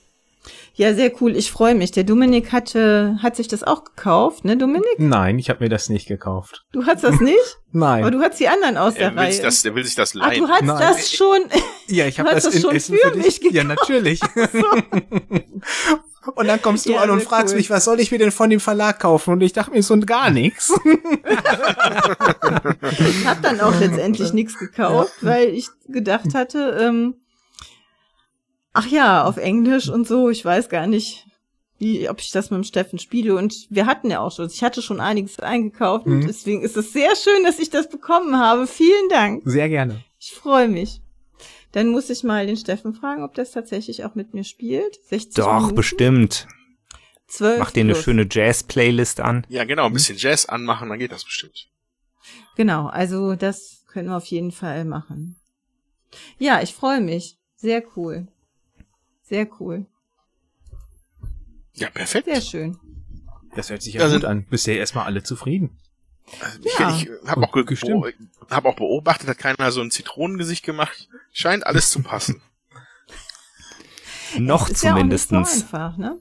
Ja, 0.74 0.94
sehr 0.94 1.10
cool. 1.20 1.34
Ich 1.34 1.50
freue 1.50 1.74
mich. 1.74 1.90
Der 1.90 2.04
Dominik 2.04 2.52
hatte, 2.52 3.16
hat 3.22 3.34
sich 3.34 3.48
das 3.48 3.62
auch 3.64 3.82
gekauft, 3.82 4.44
ne, 4.44 4.56
Dominik? 4.58 4.98
Nein, 4.98 5.38
ich 5.38 5.48
habe 5.48 5.64
mir 5.64 5.70
das 5.70 5.88
nicht 5.88 6.06
gekauft. 6.06 6.64
Du 6.72 6.84
hast 6.84 7.02
das 7.02 7.18
nicht? 7.18 7.36
Nein. 7.72 8.02
Aber 8.02 8.10
du 8.10 8.20
hast 8.20 8.38
die 8.38 8.46
anderen 8.46 8.76
aus 8.76 8.94
Er 8.94 9.08
der 9.08 9.12
will, 9.12 9.18
Reihe. 9.20 9.32
sich 9.32 9.40
das, 9.42 9.64
er 9.64 9.74
will 9.74 9.84
sich 9.84 9.94
das 9.94 10.10
Ach, 10.14 10.28
leihen. 10.28 10.44
du 10.44 10.48
hast 10.48 10.62
Nein. 10.62 10.78
das 10.78 11.10
schon. 11.12 11.38
ja, 11.88 12.06
ich 12.06 12.20
habe 12.20 12.30
das 12.30 12.44
das 12.44 12.54
in 12.56 12.60
schon 12.62 12.76
Essen 12.76 12.96
für 12.98 13.16
mich 13.16 13.40
dich. 13.40 13.52
Ja, 13.52 13.64
natürlich. 13.64 14.20
Und 16.34 16.46
dann 16.48 16.60
kommst 16.60 16.86
du 16.86 16.92
Ja, 16.92 17.02
an 17.02 17.10
und 17.10 17.22
fragst 17.22 17.52
cool. 17.54 17.58
mich, 17.58 17.70
was 17.70 17.84
soll 17.84 18.00
ich 18.00 18.10
mir 18.10 18.18
denn 18.18 18.30
von 18.32 18.50
dem 18.50 18.60
Verlag 18.60 18.98
kaufen? 19.00 19.32
Und 19.32 19.42
ich 19.42 19.52
dachte 19.52 19.70
mir 19.72 19.82
so 19.82 19.98
gar 20.00 20.30
nichts. 20.30 20.72
Ich 23.08 23.26
habe 23.26 23.40
dann 23.42 23.60
auch 23.60 23.78
letztendlich 23.78 24.32
nichts 24.32 24.58
gekauft, 24.58 25.12
weil 25.22 25.48
ich 25.50 25.68
gedacht 25.88 26.34
hatte, 26.34 26.76
ähm, 26.80 27.14
ach 28.72 28.86
ja, 28.86 29.24
auf 29.24 29.36
Englisch 29.36 29.88
und 29.88 30.06
so, 30.06 30.28
ich 30.30 30.44
weiß 30.44 30.68
gar 30.68 30.86
nicht, 30.86 31.26
wie, 31.78 32.08
ob 32.08 32.20
ich 32.20 32.30
das 32.30 32.50
mit 32.50 32.58
dem 32.58 32.64
Steffen 32.64 32.98
spiele. 32.98 33.36
Und 33.36 33.66
wir 33.70 33.86
hatten 33.86 34.10
ja 34.10 34.20
auch 34.20 34.32
schon, 34.34 34.46
ich 34.46 34.62
hatte 34.62 34.82
schon 34.82 35.00
einiges 35.00 35.38
eingekauft 35.40 36.06
und 36.06 36.20
Mhm. 36.20 36.26
deswegen 36.26 36.62
ist 36.62 36.76
es 36.76 36.92
sehr 36.92 37.14
schön, 37.16 37.44
dass 37.44 37.58
ich 37.58 37.70
das 37.70 37.88
bekommen 37.88 38.38
habe. 38.38 38.66
Vielen 38.66 39.08
Dank. 39.10 39.42
Sehr 39.44 39.68
gerne. 39.68 40.02
Ich 40.18 40.32
freue 40.32 40.68
mich. 40.68 41.02
Dann 41.76 41.88
muss 41.88 42.08
ich 42.08 42.24
mal 42.24 42.46
den 42.46 42.56
Steffen 42.56 42.94
fragen, 42.94 43.22
ob 43.22 43.34
das 43.34 43.50
tatsächlich 43.50 44.02
auch 44.06 44.14
mit 44.14 44.32
mir 44.32 44.44
spielt. 44.44 44.96
60 45.10 45.34
Doch, 45.34 45.56
Minuten, 45.56 45.74
bestimmt. 45.74 46.46
12 47.26 47.58
Mach 47.58 47.70
dir 47.70 47.80
eine 47.80 47.92
plus. 47.92 48.02
schöne 48.02 48.26
Jazz-Playlist 48.30 49.20
an. 49.20 49.46
Ja, 49.50 49.64
genau, 49.64 49.84
ein 49.84 49.92
bisschen 49.92 50.16
Jazz 50.16 50.46
anmachen, 50.46 50.88
dann 50.88 50.98
geht 50.98 51.12
das 51.12 51.24
bestimmt. 51.24 51.68
Genau, 52.56 52.86
also 52.86 53.34
das 53.34 53.84
können 53.88 54.08
wir 54.08 54.16
auf 54.16 54.24
jeden 54.24 54.52
Fall 54.52 54.86
machen. 54.86 55.36
Ja, 56.38 56.62
ich 56.62 56.72
freue 56.72 57.02
mich. 57.02 57.36
Sehr 57.56 57.82
cool. 57.94 58.26
Sehr 59.24 59.46
cool. 59.60 59.84
Ja, 61.74 61.90
perfekt. 61.90 62.24
Sehr 62.24 62.40
schön. 62.40 62.78
Das 63.54 63.68
hört 63.68 63.82
sich 63.82 63.92
ja 63.92 64.08
Da 64.08 64.14
gut 64.14 64.24
an. 64.24 64.46
Bisher 64.46 64.78
erstmal 64.78 65.04
alle 65.04 65.22
zufrieden. 65.22 65.76
Also 66.40 66.58
ich 66.64 66.78
Ja. 66.78 66.90
ich 66.96 67.08
habe 67.28 67.42
auch, 67.46 67.52
ge 67.52 67.76
hab 68.50 68.64
auch 68.64 68.76
beobachtet, 68.76 69.28
hat 69.28 69.38
keiner 69.38 69.70
so 69.72 69.80
ein 69.80 69.90
Zitronengesicht 69.90 70.64
gemacht. 70.64 71.08
Scheint 71.32 71.66
alles 71.66 71.90
zu 71.90 72.02
passen. 72.02 72.42
Noch 74.38 74.68
Ist 74.68 74.82
ja 74.82 74.90
auch 74.90 74.94
nicht 75.02 75.02
zumindestens. 75.28 75.54
so 75.60 75.62
einfach, 75.64 75.96
ne? 75.96 76.20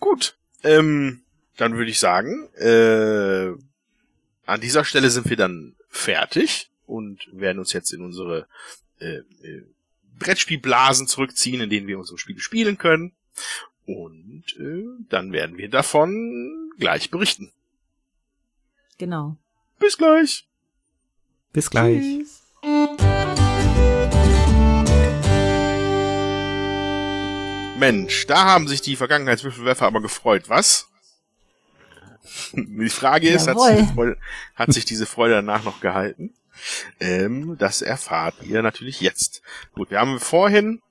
Gut, 0.00 0.36
ähm, 0.62 1.22
dann 1.56 1.74
würde 1.76 1.90
ich 1.90 1.98
sagen, 1.98 2.48
äh, 2.54 3.52
an 4.46 4.60
dieser 4.60 4.84
Stelle 4.84 5.10
sind 5.10 5.28
wir 5.28 5.36
dann 5.36 5.74
fertig 5.88 6.70
und 6.86 7.28
werden 7.32 7.58
uns 7.58 7.72
jetzt 7.72 7.92
in 7.92 8.02
unsere 8.02 8.46
äh, 9.00 9.16
äh, 9.42 9.64
Brettspielblasen 10.18 11.08
zurückziehen, 11.08 11.60
in 11.60 11.68
denen 11.70 11.88
wir 11.88 11.98
unsere 11.98 12.18
Spiele 12.18 12.40
spielen 12.40 12.78
können. 12.78 13.12
Und 13.86 14.44
äh, 14.58 14.84
dann 15.08 15.32
werden 15.32 15.58
wir 15.58 15.68
davon 15.68 16.67
gleich 16.78 17.10
berichten. 17.10 17.52
Genau. 18.98 19.36
Bis 19.78 19.96
gleich. 19.96 20.46
Bis 21.52 21.70
gleich. 21.70 22.02
Tschüss. 22.02 22.42
Mensch, 27.78 28.26
da 28.26 28.44
haben 28.44 28.66
sich 28.66 28.80
die 28.80 28.96
Vergangenheitswürfelwerfer 28.96 29.86
aber 29.86 30.00
gefreut, 30.00 30.48
was? 30.48 30.88
Die 32.52 32.88
Frage 32.88 33.28
ist, 33.28 33.46
hat 33.46 33.60
sich, 33.60 33.86
Freude, 33.88 34.18
hat 34.54 34.72
sich 34.72 34.84
diese 34.84 35.06
Freude 35.06 35.34
danach 35.34 35.64
noch 35.64 35.80
gehalten? 35.80 36.34
Ähm, 36.98 37.56
das 37.56 37.82
erfahrt 37.82 38.34
ihr 38.42 38.62
natürlich 38.62 39.00
jetzt. 39.00 39.42
Gut, 39.72 39.90
wir 39.90 40.00
haben 40.00 40.18
vorhin, 40.18 40.82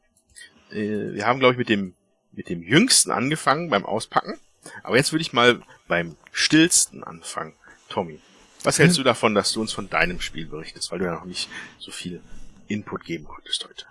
äh, 0.72 1.14
wir 1.14 1.28
haben 1.28 1.40
glaube 1.40 1.54
ich 1.54 1.58
mit 1.58 1.70
dem 1.70 1.94
mit 2.32 2.50
dem 2.50 2.62
Jüngsten 2.62 3.12
angefangen 3.12 3.70
beim 3.70 3.86
Auspacken, 3.86 4.40
aber 4.84 4.98
jetzt 4.98 5.12
würde 5.12 5.22
ich 5.22 5.34
mal 5.34 5.62
beim 5.88 6.16
Stillsten 6.32 7.04
anfangen. 7.04 7.54
Tommy, 7.90 8.20
was 8.64 8.80
hältst 8.80 8.98
du 8.98 9.04
davon, 9.04 9.34
dass 9.34 9.52
du 9.54 9.62
uns 9.62 9.72
von 9.72 9.90
deinem 9.90 10.20
Spiel 10.20 10.46
berichtest, 10.46 10.92
weil 10.92 11.00
du 11.00 11.06
ja 11.06 11.14
noch 11.14 11.26
nicht 11.26 11.50
so 11.80 11.92
viel 11.92 12.22
Input 12.68 13.06
geben 13.06 13.26
konntest 13.26 13.66
heute? 13.66 13.86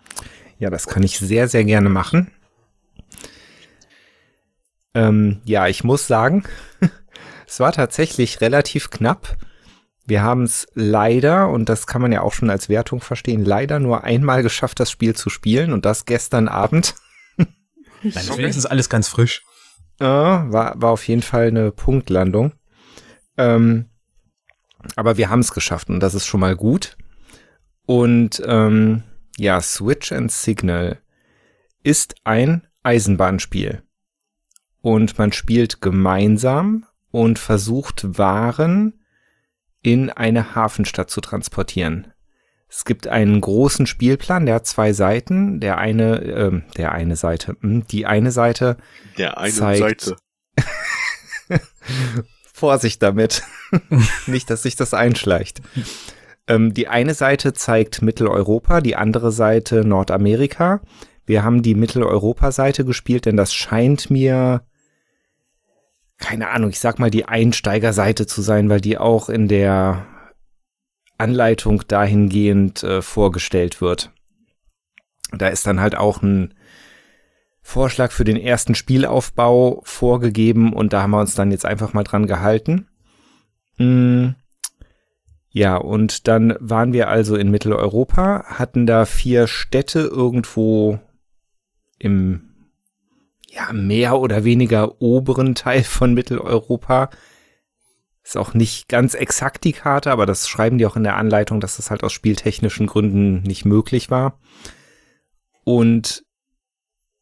Ja, 0.59 0.71
das 0.71 0.87
kann 0.87 1.03
ich 1.03 1.19
sehr, 1.19 1.49
sehr 1.49 1.65
gerne 1.65 1.89
machen. 1.89 2.31
Ähm, 4.95 5.41
ja, 5.45 5.67
ich 5.67 5.85
muss 5.85 6.07
sagen, 6.07 6.45
es 7.47 7.61
war 7.61 7.73
tatsächlich 7.73 8.41
relativ 8.41 8.91
knapp. 8.91 9.37
Wir 10.07 10.23
haben 10.23 10.45
es 10.45 10.67
leider, 10.75 11.49
und 11.49 11.69
das 11.69 11.87
kann 11.87 12.01
man 12.01 12.13
ja 12.13 12.23
auch 12.23 12.33
schon 12.33 12.49
als 12.49 12.69
Wertung 12.69 13.01
verstehen, 13.01 13.45
leider 13.45 13.81
nur 13.81 14.05
einmal 14.05 14.43
geschafft, 14.43 14.79
das 14.79 14.91
Spiel 14.91 15.17
zu 15.17 15.31
spielen 15.31 15.73
und 15.73 15.85
das 15.85 16.05
gestern 16.05 16.49
Abend. 16.49 16.95
Dann 17.37 17.49
ist 18.03 18.37
wenigstens 18.37 18.67
alles 18.67 18.89
ganz 18.89 19.09
frisch. 19.09 19.43
Äh, 19.99 20.05
war, 20.05 20.81
war 20.81 20.91
auf 20.91 21.07
jeden 21.09 21.23
Fall 21.23 21.49
eine 21.49 21.73
Punktlandung. 21.73 22.53
Ähm, 23.37 23.87
aber 24.95 25.17
wir 25.17 25.31
haben 25.31 25.41
es 25.41 25.53
geschafft 25.53 25.89
und 25.89 26.01
das 26.01 26.15
ist 26.15 26.27
schon 26.27 26.41
mal 26.41 26.57
gut. 26.57 26.97
Und 27.87 28.43
ähm, 28.45 29.03
ja, 29.37 29.61
Switch 29.61 30.13
and 30.13 30.31
Signal 30.31 30.99
ist 31.83 32.15
ein 32.25 32.67
Eisenbahnspiel. 32.83 33.83
Und 34.81 35.19
man 35.19 35.33
spielt 35.33 35.81
gemeinsam 35.81 36.87
und 37.11 37.39
versucht 37.39 38.19
Waren 38.19 39.01
in 39.83 40.11
eine 40.11 40.55
Hafenstadt 40.55 41.11
zu 41.11 41.21
transportieren. 41.21 42.13
Es 42.77 42.85
gibt 42.85 43.09
einen 43.09 43.41
großen 43.41 43.87
Spielplan, 43.87 44.45
der 44.45 44.57
hat 44.57 44.67
zwei 44.67 44.93
Seiten. 44.93 45.61
Der 45.61 45.79
eine, 45.79 46.21
ähm, 46.23 46.65
der 46.77 46.93
eine 46.93 47.17
Seite, 47.17 47.57
hm, 47.63 47.87
die 47.87 48.05
eine 48.05 48.31
Seite 48.31 48.77
Der 49.17 49.39
eine 49.39 49.51
Zeigt- 49.51 50.01
Seite. 50.03 50.17
Vorsicht 52.53 53.03
damit. 53.03 53.43
Nicht, 54.27 54.51
dass 54.51 54.63
sich 54.65 54.77
das 54.77 54.93
einschleicht. 54.93 55.63
Ähm, 56.49 56.75
die 56.75 56.87
eine 56.89 57.15
Seite 57.15 57.55
zeigt 57.55 58.03
Mitteleuropa, 58.03 58.83
die 58.83 58.95
andere 58.95 59.33
Seite 59.33 59.83
Nordamerika. 59.87 60.83
Wir 61.25 61.45
haben 61.45 61.63
die 61.63 61.75
Mitteleuropa-Seite 61.75 62.85
gespielt, 62.85 63.25
denn 63.25 63.39
das 63.39 63.55
scheint 63.55 64.11
mir, 64.11 64.61
keine 66.19 66.51
Ahnung, 66.51 66.69
ich 66.71 66.81
sag 66.81 66.99
mal 66.99 67.11
die 67.11 67.25
Einsteigerseite 67.25 68.27
zu 68.27 68.43
sein, 68.43 68.69
weil 68.69 68.83
die 68.83 68.99
auch 68.99 69.31
in 69.31 69.49
der 69.49 70.07
Anleitung 71.19 71.83
dahingehend 71.89 72.83
äh, 72.83 73.03
vorgestellt 73.03 73.81
wird. 73.81 74.13
Da 75.33 75.49
ist 75.49 75.67
dann 75.67 75.81
halt 75.81 75.97
auch 75.97 76.23
ein 76.23 76.55
Vorschlag 77.63 78.13
für 78.13 78.25
den 78.25 78.37
ersten 78.37 78.75
Spielaufbau 78.75 79.81
vorgegeben 79.85 80.73
und 80.73 80.93
da 80.93 81.03
haben 81.03 81.11
wir 81.11 81.21
uns 81.21 81.35
dann 81.35 81.51
jetzt 81.51 81.67
einfach 81.67 81.93
mal 81.93 82.05
dran 82.05 82.27
gehalten. 82.27 82.89
Mm, 83.79 84.31
Ja, 85.51 85.77
und 85.77 86.29
dann 86.29 86.55
waren 86.61 86.93
wir 86.93 87.09
also 87.09 87.35
in 87.35 87.51
Mitteleuropa, 87.51 88.45
hatten 88.47 88.87
da 88.87 89.05
vier 89.07 89.47
Städte 89.47 90.01
irgendwo 90.01 91.01
im 91.99 92.43
ja, 93.49 93.73
mehr 93.73 94.19
oder 94.21 94.45
weniger 94.45 95.01
oberen 95.01 95.55
Teil 95.55 95.83
von 95.83 96.15
Mitteleuropa. 96.15 97.09
Ist 98.27 98.37
auch 98.37 98.55
nicht 98.55 98.89
ganz 98.89 99.15
exakt 99.15 99.63
die 99.63 99.73
Karte, 99.73 100.11
aber 100.11 100.27
das 100.27 100.49
schreiben 100.49 100.79
die 100.79 100.87
auch 100.87 100.97
in 100.97 101.05
der 101.05 101.15
Anleitung, 101.15 101.61
dass 101.61 101.77
das 101.77 101.93
halt 101.93 102.03
aus 102.03 102.13
spieltechnischen 102.13 102.89
Gründen 102.89 103.43
nicht 103.43 103.65
möglich 103.65 104.11
war. 104.11 104.41
Und 105.63 106.25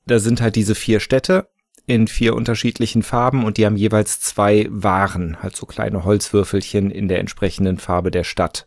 da 0.07 0.19
sind 0.19 0.41
halt 0.41 0.57
diese 0.57 0.75
vier 0.75 1.01
Städte 1.01 1.51
in 1.85 2.09
vier 2.09 2.35
unterschiedlichen 2.35 3.03
Farben 3.03 3.45
und 3.45 3.59
die 3.59 3.67
haben 3.67 3.77
jeweils 3.77 4.21
zwei 4.21 4.67
Waren, 4.71 5.43
halt 5.43 5.55
so 5.55 5.67
kleine 5.67 6.05
Holzwürfelchen 6.05 6.91
in 6.91 7.09
der 7.09 7.21
entsprechenden 7.21 7.77
Farbe 7.77 8.11
der 8.11 8.25
Stadt. 8.25 8.67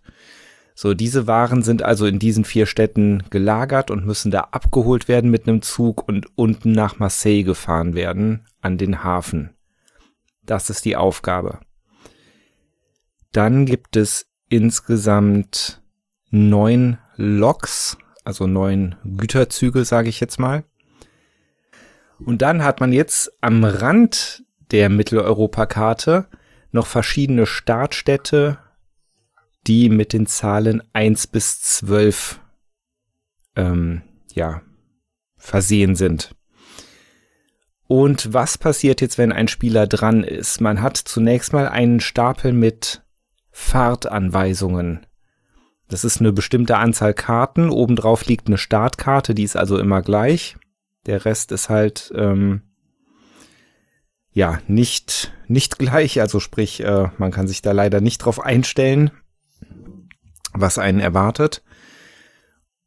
So, 0.75 0.93
diese 0.93 1.25
Waren 1.25 1.63
sind 1.63 1.81
also 1.81 2.05
in 2.05 2.19
diesen 2.19 2.45
vier 2.45 2.67
Städten 2.67 3.23
gelagert 3.31 3.89
und 3.89 4.05
müssen 4.05 4.29
da 4.29 4.41
abgeholt 4.51 5.07
werden 5.07 5.31
mit 5.31 5.47
einem 5.47 5.63
Zug 5.63 6.07
und 6.07 6.27
unten 6.38 6.71
nach 6.71 6.99
Marseille 6.99 7.41
gefahren 7.41 7.95
werden, 7.95 8.45
an 8.61 8.77
den 8.77 9.03
Hafen. 9.03 9.55
Das 10.43 10.69
ist 10.69 10.85
die 10.85 10.95
Aufgabe. 10.95 11.61
Dann 13.32 13.65
gibt 13.65 13.95
es 13.95 14.28
insgesamt 14.49 15.82
neun 16.30 16.97
Loks, 17.15 17.97
also 18.23 18.47
neun 18.47 18.95
Güterzüge, 19.03 19.86
sage 19.86 20.09
ich 20.09 20.19
jetzt 20.19 20.39
mal. 20.39 20.63
Und 22.19 22.41
dann 22.41 22.63
hat 22.63 22.80
man 22.80 22.93
jetzt 22.93 23.32
am 23.41 23.63
Rand 23.63 24.43
der 24.71 24.89
Mitteleuropa-Karte 24.89 26.28
noch 26.71 26.88
verschiedene 26.88 27.45
Startstädte, 27.45 28.59
die 29.65 29.89
mit 29.89 30.13
den 30.13 30.28
Zahlen 30.28 30.82
1 30.93 31.28
bis 31.28 31.61
12 31.61 32.39
ähm, 33.55 34.01
ja, 34.34 34.61
versehen 35.38 35.95
sind. 35.95 36.36
Und 37.88 38.34
was 38.34 38.57
passiert 38.57 38.99
jetzt, 38.99 39.17
wenn 39.17 39.32
ein 39.32 39.47
Spieler 39.47 39.88
dran 39.88 40.23
ist? 40.23 40.59
Man 40.59 40.82
hat 40.82 40.97
zunächst 40.97 41.53
mal 41.53 41.69
einen 41.69 42.01
Stapel 42.01 42.51
mit 42.51 43.01
Fahrtanweisungen. 43.60 45.08
Das 45.89 46.03
ist 46.03 46.22
eine 46.22 46.32
bestimmte 46.32 46.78
Anzahl 46.78 47.16
Karten. 47.16 47.72
Obendrauf 47.72 48.26
liegt 48.28 48.47
eine 48.47 48.60
Startkarte, 48.60 49.34
die 49.34 49.43
ist 49.43 49.58
also 49.58 49.80
immer 49.80 50.03
gleich. 50.03 50.58
Der 51.08 51.26
Rest 51.26 51.51
ist 51.51 51.68
halt 51.68 52.14
ähm, 52.16 52.62
ja 54.32 54.60
nicht 54.68 55.34
nicht 55.47 55.80
gleich. 55.80 56.22
Also 56.22 56.39
sprich, 56.39 56.84
äh, 56.84 57.10
man 57.18 57.32
kann 57.32 57.47
sich 57.47 57.64
da 57.64 57.72
leider 57.72 57.99
nicht 57.99 58.20
drauf 58.20 58.39
einstellen, 58.39 59.10
was 60.53 60.78
einen 60.78 60.99
erwartet. 60.99 61.64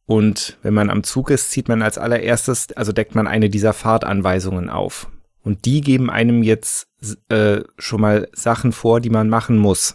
Und 0.07 0.57
wenn 0.63 0.73
man 0.73 0.89
am 0.89 1.03
Zug 1.03 1.31
ist, 1.31 1.51
zieht 1.51 1.69
man 1.69 1.83
als 1.83 1.99
allererstes, 1.99 2.73
also 2.77 2.93
deckt 2.93 3.17
man 3.17 3.27
eine 3.27 3.51
dieser 3.51 3.73
Fahrtanweisungen 3.73 4.71
auf. 4.71 5.11
Und 5.43 5.65
die 5.65 5.81
geben 5.81 6.11
einem 6.11 6.45
jetzt 6.45 6.87
äh, 7.29 7.63
schon 7.77 8.01
mal 8.01 8.29
Sachen 8.33 8.71
vor, 8.73 9.01
die 9.01 9.11
man 9.11 9.29
machen 9.29 9.59
muss. 9.59 9.95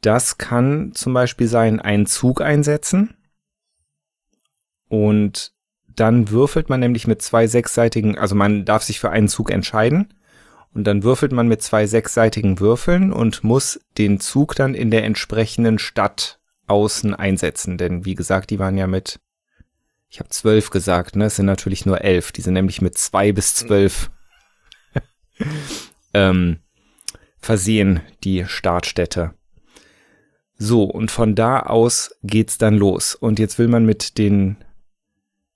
Das 0.00 0.38
kann 0.38 0.92
zum 0.94 1.12
Beispiel 1.12 1.48
sein, 1.48 1.80
einen 1.80 2.06
Zug 2.06 2.40
einsetzen. 2.40 3.16
Und 4.88 5.52
dann 5.86 6.30
würfelt 6.30 6.68
man 6.68 6.80
nämlich 6.80 7.06
mit 7.06 7.20
zwei 7.22 7.46
sechsseitigen, 7.46 8.16
also 8.16 8.34
man 8.34 8.64
darf 8.64 8.82
sich 8.82 9.00
für 9.00 9.10
einen 9.10 9.28
Zug 9.28 9.50
entscheiden. 9.50 10.14
Und 10.72 10.84
dann 10.84 11.02
würfelt 11.02 11.32
man 11.32 11.48
mit 11.48 11.62
zwei 11.62 11.86
sechsseitigen 11.86 12.60
Würfeln 12.60 13.12
und 13.12 13.42
muss 13.42 13.80
den 13.96 14.20
Zug 14.20 14.54
dann 14.54 14.74
in 14.74 14.90
der 14.90 15.04
entsprechenden 15.04 15.78
Stadt 15.78 16.38
außen 16.68 17.14
einsetzen. 17.14 17.78
Denn 17.78 18.04
wie 18.04 18.14
gesagt, 18.14 18.50
die 18.50 18.58
waren 18.58 18.76
ja 18.76 18.86
mit, 18.86 19.18
ich 20.08 20.20
habe 20.20 20.28
zwölf 20.28 20.70
gesagt, 20.70 21.16
ne? 21.16 21.24
Es 21.24 21.36
sind 21.36 21.46
natürlich 21.46 21.86
nur 21.86 22.02
elf. 22.02 22.32
Die 22.32 22.42
sind 22.42 22.54
nämlich 22.54 22.80
mit 22.80 22.96
zwei 22.96 23.32
bis 23.32 23.56
zwölf 23.56 24.10
ähm, 26.14 26.60
versehen, 27.40 28.00
die 28.22 28.44
Startstätte. 28.46 29.34
So, 30.58 30.82
und 30.84 31.10
von 31.12 31.36
da 31.36 31.60
aus 31.60 32.16
geht's 32.24 32.58
dann 32.58 32.74
los. 32.74 33.14
Und 33.14 33.38
jetzt 33.38 33.58
will 33.60 33.68
man 33.68 33.86
mit 33.86 34.18
den, 34.18 34.56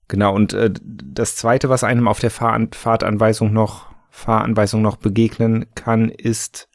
genau, 0.07 0.33
und 0.33 0.53
äh, 0.53 0.71
das 0.81 1.35
zweite, 1.35 1.67
was 1.67 1.83
einem 1.83 2.07
auf 2.07 2.19
der 2.19 2.31
Fahr 2.31 2.59
Fahrtanweisung 2.71 3.51
noch, 3.51 3.87
Fahranweisung 4.09 4.81
noch 4.81 4.95
begegnen 4.95 5.65
kann, 5.75 6.09
ist, 6.09 6.69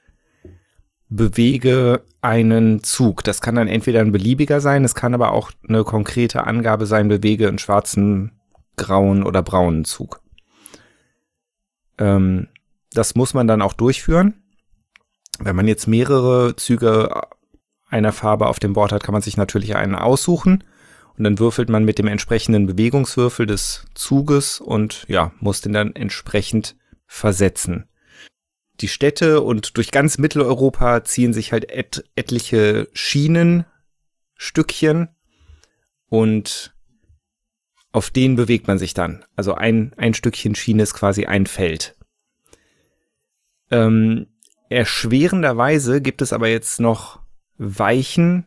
bewege 1.08 2.02
einen 2.20 2.82
Zug. 2.82 3.24
Das 3.24 3.40
kann 3.40 3.54
dann 3.54 3.68
entweder 3.68 4.00
ein 4.00 4.12
beliebiger 4.12 4.60
sein, 4.60 4.84
es 4.84 4.94
kann 4.94 5.14
aber 5.14 5.32
auch 5.32 5.50
eine 5.66 5.84
konkrete 5.84 6.46
Angabe 6.46 6.84
sein, 6.84 7.08
bewege 7.08 7.48
einen 7.48 7.58
schwarzen, 7.58 8.32
grauen 8.76 9.22
oder 9.22 9.42
braunen 9.42 9.86
Zug. 9.86 10.20
Ähm, 11.96 12.48
das 12.92 13.14
muss 13.14 13.32
man 13.32 13.46
dann 13.46 13.62
auch 13.62 13.72
durchführen. 13.72 14.42
Wenn 15.38 15.56
man 15.56 15.68
jetzt 15.68 15.86
mehrere 15.86 16.56
Züge 16.56 17.22
einer 17.88 18.12
Farbe 18.12 18.46
auf 18.46 18.58
dem 18.58 18.72
Board 18.72 18.92
hat, 18.92 19.02
kann 19.02 19.12
man 19.12 19.22
sich 19.22 19.36
natürlich 19.36 19.76
einen 19.76 19.94
aussuchen 19.94 20.64
Und 21.16 21.24
dann 21.24 21.38
würfelt 21.38 21.68
man 21.68 21.84
mit 21.84 21.98
dem 21.98 22.06
entsprechenden 22.06 22.66
Bewegungswürfel 22.66 23.46
des 23.46 23.84
Zuges 23.94 24.60
und 24.60 25.04
ja, 25.08 25.32
muss 25.40 25.60
den 25.60 25.72
dann 25.72 25.96
entsprechend 25.96 26.76
versetzen. 27.06 27.88
Die 28.80 28.88
Städte 28.88 29.40
und 29.40 29.76
durch 29.76 29.90
ganz 29.90 30.18
Mitteleuropa 30.18 31.02
ziehen 31.02 31.32
sich 31.32 31.52
halt 31.52 31.68
et 31.70 32.04
etliche 32.14 32.88
Schienenstückchen 32.92 35.08
und 36.08 36.74
auf 37.90 38.10
denen 38.10 38.36
bewegt 38.36 38.68
man 38.68 38.78
sich 38.78 38.94
dann. 38.94 39.24
Also 39.34 39.54
ein, 39.54 39.92
ein 39.96 40.14
Stückchen 40.14 40.54
Schiene 40.54 40.84
ist 40.84 40.94
quasi 40.94 41.26
ein 41.26 41.46
Feld. 41.46 41.96
Ähm, 43.70 44.28
erschwerenderweise 44.68 46.00
gibt 46.00 46.22
es 46.22 46.32
aber 46.32 46.48
jetzt 46.48 46.80
noch 46.80 47.20
Weichen 47.58 48.46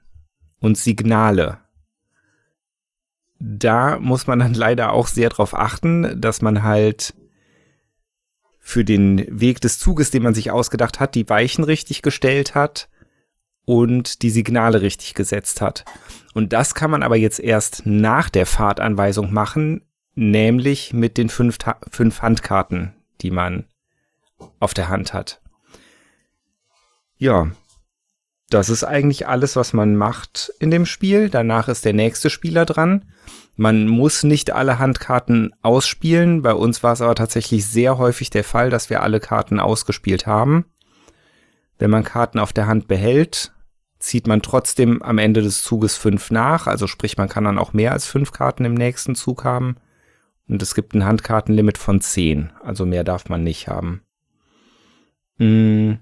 und 0.59 0.77
Signale 0.77 1.59
da 3.41 3.99
muss 3.99 4.27
man 4.27 4.39
dann 4.39 4.53
leider 4.53 4.93
auch 4.93 5.07
sehr 5.07 5.29
darauf 5.29 5.57
achten, 5.57 6.19
dass 6.19 6.41
man 6.41 6.63
halt 6.63 7.13
für 8.59 8.85
den 8.85 9.25
Weg 9.27 9.59
des 9.61 9.79
Zuges, 9.79 10.11
den 10.11 10.23
man 10.23 10.35
sich 10.35 10.51
ausgedacht 10.51 10.99
hat, 10.99 11.15
die 11.15 11.27
Weichen 11.27 11.63
richtig 11.63 12.03
gestellt 12.03 12.53
hat 12.53 12.89
und 13.65 14.21
die 14.21 14.29
Signale 14.29 14.81
richtig 14.81 15.15
gesetzt 15.15 15.61
hat. 15.61 15.83
Und 16.33 16.53
das 16.53 16.75
kann 16.75 16.91
man 16.91 17.03
aber 17.03 17.15
jetzt 17.15 17.39
erst 17.39 17.85
nach 17.85 18.29
der 18.29 18.45
Fahrtanweisung 18.45 19.33
machen, 19.33 19.81
nämlich 20.13 20.93
mit 20.93 21.17
den 21.17 21.29
fünf, 21.29 21.57
fünf 21.89 22.21
Handkarten, 22.21 22.93
die 23.21 23.31
man 23.31 23.65
auf 24.59 24.73
der 24.73 24.89
Hand 24.89 25.13
hat. 25.13 25.41
Ja, 27.17 27.51
das 28.51 28.69
ist 28.69 28.83
eigentlich 28.83 29.27
alles, 29.27 29.55
was 29.55 29.71
man 29.71 29.95
macht 29.95 30.51
in 30.59 30.71
dem 30.71 30.85
Spiel. 30.85 31.29
Danach 31.29 31.69
ist 31.69 31.85
der 31.85 31.93
nächste 31.93 32.29
Spieler 32.29 32.65
dran. 32.65 33.05
Man 33.55 33.87
muss 33.87 34.23
nicht 34.23 34.51
alle 34.51 34.77
Handkarten 34.77 35.53
ausspielen. 35.61 36.41
Bei 36.41 36.53
uns 36.53 36.83
war 36.83 36.91
es 36.91 37.01
aber 37.01 37.15
tatsächlich 37.15 37.65
sehr 37.65 37.97
häufig 37.97 38.29
der 38.29 38.43
Fall, 38.43 38.69
dass 38.69 38.89
wir 38.89 39.03
alle 39.03 39.21
Karten 39.21 39.59
ausgespielt 39.59 40.27
haben. 40.27 40.65
Wenn 41.79 41.91
man 41.91 42.03
Karten 42.03 42.39
auf 42.39 42.51
der 42.51 42.67
Hand 42.67 42.89
behält, 42.89 43.53
zieht 43.99 44.27
man 44.27 44.41
trotzdem 44.41 45.01
am 45.01 45.17
Ende 45.17 45.41
des 45.41 45.63
Zuges 45.63 45.95
fünf 45.95 46.29
nach. 46.29 46.67
Also 46.67 46.87
sprich, 46.87 47.17
man 47.17 47.29
kann 47.29 47.45
dann 47.45 47.57
auch 47.57 47.71
mehr 47.71 47.93
als 47.93 48.05
fünf 48.05 48.33
Karten 48.33 48.65
im 48.65 48.73
nächsten 48.73 49.15
Zug 49.15 49.45
haben. 49.45 49.77
Und 50.49 50.61
es 50.61 50.75
gibt 50.75 50.93
ein 50.93 51.05
Handkartenlimit 51.05 51.77
von 51.77 52.01
zehn. 52.01 52.51
Also 52.61 52.85
mehr 52.85 53.05
darf 53.05 53.29
man 53.29 53.45
nicht 53.45 53.69
haben. 53.69 54.01
Hm. 55.37 55.99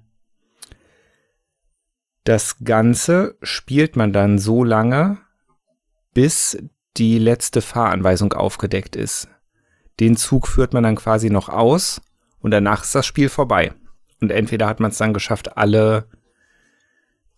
Das 2.23 2.57
Ganze 2.63 3.37
spielt 3.41 3.95
man 3.95 4.13
dann 4.13 4.39
so 4.39 4.63
lange, 4.63 5.17
bis 6.13 6.57
die 6.97 7.17
letzte 7.17 7.61
Fahranweisung 7.61 8.33
aufgedeckt 8.33 8.95
ist. 8.95 9.29
Den 9.99 10.17
Zug 10.17 10.47
führt 10.47 10.73
man 10.73 10.83
dann 10.83 10.95
quasi 10.95 11.29
noch 11.29 11.49
aus 11.49 12.01
und 12.39 12.51
danach 12.51 12.83
ist 12.83 12.95
das 12.95 13.05
Spiel 13.05 13.29
vorbei. 13.29 13.73
Und 14.21 14.31
entweder 14.31 14.67
hat 14.67 14.79
man 14.79 14.91
es 14.91 14.97
dann 14.97 15.13
geschafft, 15.13 15.57
alle 15.57 16.05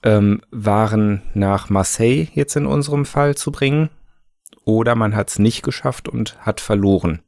ähm, 0.04 0.42
Waren 0.50 1.22
nach 1.34 1.70
Marseille 1.70 2.28
jetzt 2.34 2.56
in 2.56 2.66
unserem 2.66 3.06
Fall 3.06 3.36
zu 3.36 3.52
bringen, 3.52 3.90
oder 4.64 4.96
man 4.96 5.16
hat 5.16 5.30
es 5.30 5.40
nicht 5.40 5.64
geschafft 5.64 6.08
und 6.08 6.38
hat 6.40 6.62
verloren. 6.62 7.22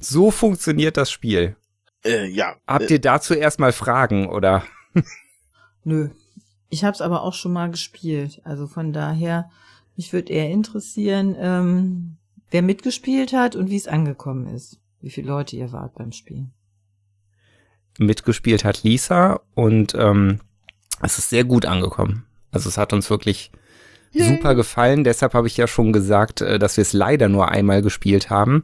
So 0.00 0.30
funktioniert 0.30 0.96
das 0.96 1.10
Spiel. 1.10 1.56
Äh, 2.04 2.26
ja. 2.26 2.56
Habt 2.66 2.90
ihr 2.90 3.00
dazu 3.00 3.34
erstmal 3.34 3.72
Fragen 3.72 4.28
oder? 4.28 4.64
Nö. 5.88 6.10
Ich 6.68 6.84
habe 6.84 6.92
es 6.92 7.00
aber 7.00 7.22
auch 7.22 7.32
schon 7.32 7.54
mal 7.54 7.70
gespielt. 7.70 8.42
Also 8.44 8.66
von 8.66 8.92
daher, 8.92 9.48
mich 9.96 10.12
würde 10.12 10.30
eher 10.34 10.50
interessieren, 10.50 11.34
ähm, 11.38 12.18
wer 12.50 12.60
mitgespielt 12.60 13.32
hat 13.32 13.56
und 13.56 13.70
wie 13.70 13.76
es 13.76 13.88
angekommen 13.88 14.46
ist. 14.54 14.78
Wie 15.00 15.08
viele 15.08 15.28
Leute 15.28 15.56
ihr 15.56 15.72
wart 15.72 15.94
beim 15.94 16.12
Spielen. 16.12 16.52
Mitgespielt 17.98 18.64
hat 18.64 18.82
Lisa 18.82 19.40
und 19.54 19.94
ähm, 19.94 20.40
es 21.00 21.16
ist 21.16 21.30
sehr 21.30 21.44
gut 21.44 21.64
angekommen. 21.64 22.26
Also 22.50 22.68
es 22.68 22.76
hat 22.76 22.92
uns 22.92 23.08
wirklich 23.08 23.50
Yay. 24.12 24.28
super 24.28 24.54
gefallen. 24.54 25.04
Deshalb 25.04 25.32
habe 25.32 25.46
ich 25.46 25.56
ja 25.56 25.66
schon 25.66 25.94
gesagt, 25.94 26.42
äh, 26.42 26.58
dass 26.58 26.76
wir 26.76 26.82
es 26.82 26.92
leider 26.92 27.30
nur 27.30 27.48
einmal 27.48 27.80
gespielt 27.80 28.28
haben. 28.28 28.62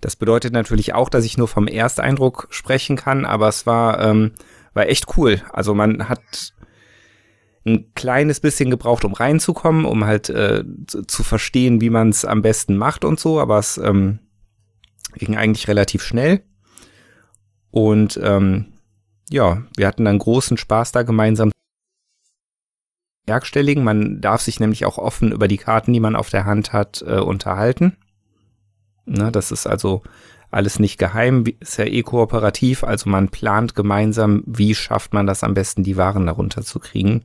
Das 0.00 0.14
bedeutet 0.14 0.52
natürlich 0.52 0.94
auch, 0.94 1.08
dass 1.08 1.24
ich 1.24 1.38
nur 1.38 1.48
vom 1.48 1.66
Ersteindruck 1.66 2.46
sprechen 2.50 2.94
kann, 2.94 3.24
aber 3.24 3.48
es 3.48 3.66
war 3.66 4.00
ähm, 4.00 4.32
war 4.74 4.88
echt 4.88 5.16
cool. 5.16 5.42
Also 5.52 5.74
man 5.74 6.08
hat 6.08 6.54
ein 7.64 7.92
kleines 7.94 8.40
bisschen 8.40 8.70
gebraucht, 8.70 9.04
um 9.04 9.12
reinzukommen, 9.12 9.84
um 9.84 10.04
halt 10.04 10.28
äh, 10.30 10.64
zu 10.86 11.22
verstehen, 11.22 11.80
wie 11.80 11.90
man 11.90 12.08
es 12.08 12.24
am 12.24 12.42
besten 12.42 12.76
macht 12.76 13.04
und 13.04 13.20
so, 13.20 13.40
aber 13.40 13.58
es 13.58 13.78
ähm, 13.78 14.18
ging 15.14 15.36
eigentlich 15.36 15.68
relativ 15.68 16.02
schnell. 16.02 16.42
Und 17.70 18.18
ähm, 18.22 18.72
ja, 19.30 19.62
wir 19.76 19.86
hatten 19.86 20.04
dann 20.04 20.18
großen 20.18 20.56
Spaß 20.56 20.92
da 20.92 21.02
gemeinsam 21.02 21.52
bewerkstelligen. 23.24 23.84
Man 23.84 24.20
darf 24.20 24.42
sich 24.42 24.60
nämlich 24.60 24.84
auch 24.84 24.98
offen 24.98 25.32
über 25.32 25.48
die 25.48 25.56
Karten, 25.56 25.92
die 25.92 26.00
man 26.00 26.16
auf 26.16 26.30
der 26.30 26.44
Hand 26.44 26.72
hat, 26.72 27.02
äh, 27.06 27.20
unterhalten. 27.20 27.96
Na, 29.04 29.30
das 29.30 29.52
ist 29.52 29.66
also 29.66 30.02
alles 30.52 30.78
nicht 30.78 30.98
geheim, 30.98 31.44
ist 31.60 31.78
ja 31.78 31.86
eh 31.86 32.02
kooperativ, 32.02 32.84
also 32.84 33.08
man 33.08 33.30
plant 33.30 33.74
gemeinsam, 33.74 34.42
wie 34.46 34.74
schafft 34.74 35.14
man 35.14 35.26
das 35.26 35.42
am 35.42 35.54
besten, 35.54 35.82
die 35.82 35.96
Waren 35.96 36.26
darunter 36.26 36.62
zu 36.62 36.78
kriegen. 36.78 37.24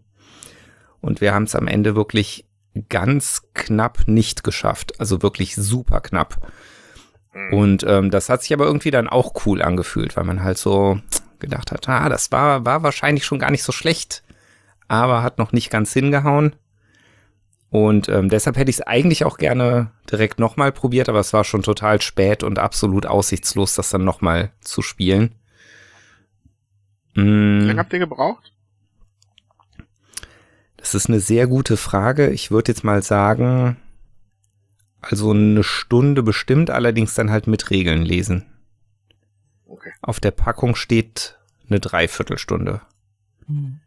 Und 1.02 1.22
wir 1.22 1.34
haben 1.34 1.44
es 1.44 1.56
am 1.56 1.68
Ende 1.68 1.96
wirklich 1.96 2.46
ganz 2.90 3.44
knapp 3.54 4.08
nicht 4.08 4.44
geschafft, 4.44 5.00
also 5.00 5.22
wirklich 5.22 5.56
super 5.56 6.00
knapp. 6.00 6.52
Mhm. 7.34 7.54
Und 7.54 7.86
ähm, 7.88 8.12
das 8.12 8.30
hat 8.30 8.42
sich 8.44 8.54
aber 8.54 8.66
irgendwie 8.66 8.92
dann 8.92 9.10
auch 9.10 9.46
cool 9.46 9.62
angefühlt, 9.62 10.16
weil 10.16 10.24
man 10.24 10.42
halt 10.42 10.58
so 10.58 11.00
gedacht 11.40 11.72
hat, 11.72 11.88
ah, 11.90 12.10
das 12.10 12.32
war, 12.32 12.66
war 12.66 12.82
wahrscheinlich 12.84 13.26
schon 13.26 13.40
gar 13.40 13.52
nicht 13.52 13.64
so 13.64 13.72
schlecht, 13.72 14.24
aber 14.88 15.22
hat 15.22 15.38
noch 15.38 15.52
nicht 15.52 15.70
ganz 15.70 15.92
hingehauen. 15.92 16.56
Und 17.70 18.08
ähm, 18.08 18.30
deshalb 18.30 18.58
hätte 18.58 18.70
ich 18.70 18.78
es 18.78 18.82
eigentlich 18.82 19.26
auch 19.26 19.38
gerne 19.38 19.92
direkt 20.10 20.40
nochmal 20.40 20.72
probiert, 20.72 21.10
aber 21.10 21.20
es 21.20 21.34
war 21.34 21.44
schon 21.44 21.64
total 21.64 22.02
spät 22.02 22.44
und 22.44 22.60
absolut 22.60 23.06
aussichtslos, 23.06 23.76
das 23.76 23.90
dann 23.90 24.06
nochmal 24.06 24.52
zu 24.62 24.82
spielen. 24.82 25.36
Mm. 27.16 27.62
Wie 27.62 27.66
lange 27.66 27.80
habt 27.80 27.92
ihr 27.92 28.00
gebraucht? 28.00 28.54
Das 30.78 30.96
ist 30.96 31.10
eine 31.10 31.20
sehr 31.20 31.48
gute 31.48 31.76
Frage. 31.76 32.30
Ich 32.30 32.52
würde 32.52 32.72
jetzt 32.72 32.86
mal 32.86 33.04
sagen, 33.04 33.76
also 35.02 35.32
eine 35.32 35.64
Stunde 35.64 36.24
bestimmt, 36.24 36.70
allerdings 36.70 37.16
dann 37.16 37.32
halt 37.32 37.48
mit 37.48 37.70
Regeln 37.70 38.04
lesen. 38.04 38.46
Okay. 39.66 39.92
Auf 40.02 40.22
der 40.22 40.32
Packung 40.32 40.76
steht 40.76 41.38
eine 41.70 41.82
Dreiviertelstunde. 41.82 42.82
Hm. 43.48 43.82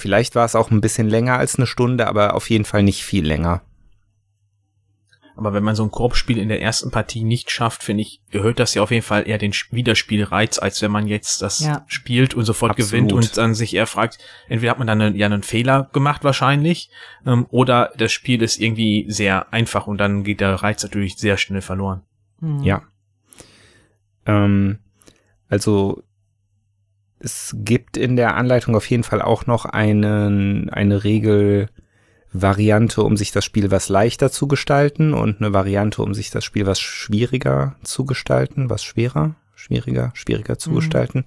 Vielleicht 0.00 0.34
war 0.34 0.44
es 0.44 0.54
auch 0.54 0.70
ein 0.70 0.80
bisschen 0.80 1.08
länger 1.08 1.38
als 1.38 1.56
eine 1.56 1.66
Stunde, 1.66 2.06
aber 2.06 2.34
auf 2.34 2.50
jeden 2.50 2.64
Fall 2.64 2.82
nicht 2.82 3.04
viel 3.04 3.26
länger. 3.26 3.62
Aber 5.36 5.54
wenn 5.54 5.62
man 5.62 5.74
so 5.74 5.82
ein 5.82 5.90
Korbspiel 5.90 6.36
in 6.36 6.50
der 6.50 6.60
ersten 6.60 6.90
Partie 6.90 7.24
nicht 7.24 7.50
schafft, 7.50 7.82
finde 7.82 8.02
ich, 8.02 8.20
gehört 8.30 8.58
das 8.58 8.74
ja 8.74 8.82
auf 8.82 8.90
jeden 8.90 9.04
Fall 9.04 9.26
eher 9.26 9.38
den 9.38 9.54
Wiederspielreiz, 9.70 10.58
als 10.58 10.82
wenn 10.82 10.90
man 10.90 11.06
jetzt 11.06 11.40
das 11.40 11.60
ja. 11.60 11.82
spielt 11.86 12.34
und 12.34 12.44
sofort 12.44 12.72
Absolut. 12.72 12.90
gewinnt 12.90 13.12
und 13.14 13.38
dann 13.38 13.54
sich 13.54 13.74
eher 13.74 13.86
fragt, 13.86 14.18
entweder 14.48 14.72
hat 14.72 14.78
man 14.78 14.86
dann 14.86 15.00
einen, 15.00 15.16
ja 15.16 15.24
einen 15.24 15.42
Fehler 15.42 15.88
gemacht 15.94 16.24
wahrscheinlich, 16.24 16.90
ähm, 17.24 17.46
oder 17.48 17.90
das 17.96 18.12
Spiel 18.12 18.42
ist 18.42 18.60
irgendwie 18.60 19.06
sehr 19.08 19.50
einfach 19.50 19.86
und 19.86 19.96
dann 19.96 20.24
geht 20.24 20.40
der 20.40 20.54
Reiz 20.56 20.82
natürlich 20.82 21.16
sehr 21.16 21.38
schnell 21.38 21.62
verloren. 21.62 22.02
Mhm. 22.40 22.62
Ja. 22.62 22.82
Ähm, 24.26 24.80
also 25.48 26.02
es 27.20 27.54
gibt 27.58 27.96
in 27.98 28.16
der 28.16 28.34
Anleitung 28.36 28.74
auf 28.74 28.88
jeden 28.88 29.04
Fall 29.04 29.20
auch 29.22 29.46
noch 29.46 29.66
einen, 29.66 30.70
eine 30.70 31.04
Regelvariante, 31.04 33.02
um 33.02 33.16
sich 33.16 33.30
das 33.30 33.44
Spiel 33.44 33.70
was 33.70 33.90
leichter 33.90 34.32
zu 34.32 34.48
gestalten 34.48 35.12
und 35.12 35.40
eine 35.40 35.52
Variante, 35.52 36.02
um 36.02 36.14
sich 36.14 36.30
das 36.30 36.44
Spiel 36.44 36.66
was 36.66 36.80
schwieriger 36.80 37.76
zu 37.82 38.06
gestalten, 38.06 38.70
was 38.70 38.82
schwerer, 38.82 39.36
schwieriger, 39.54 40.10
schwieriger 40.14 40.58
zu 40.58 40.70
mhm. 40.70 40.76
gestalten. 40.76 41.24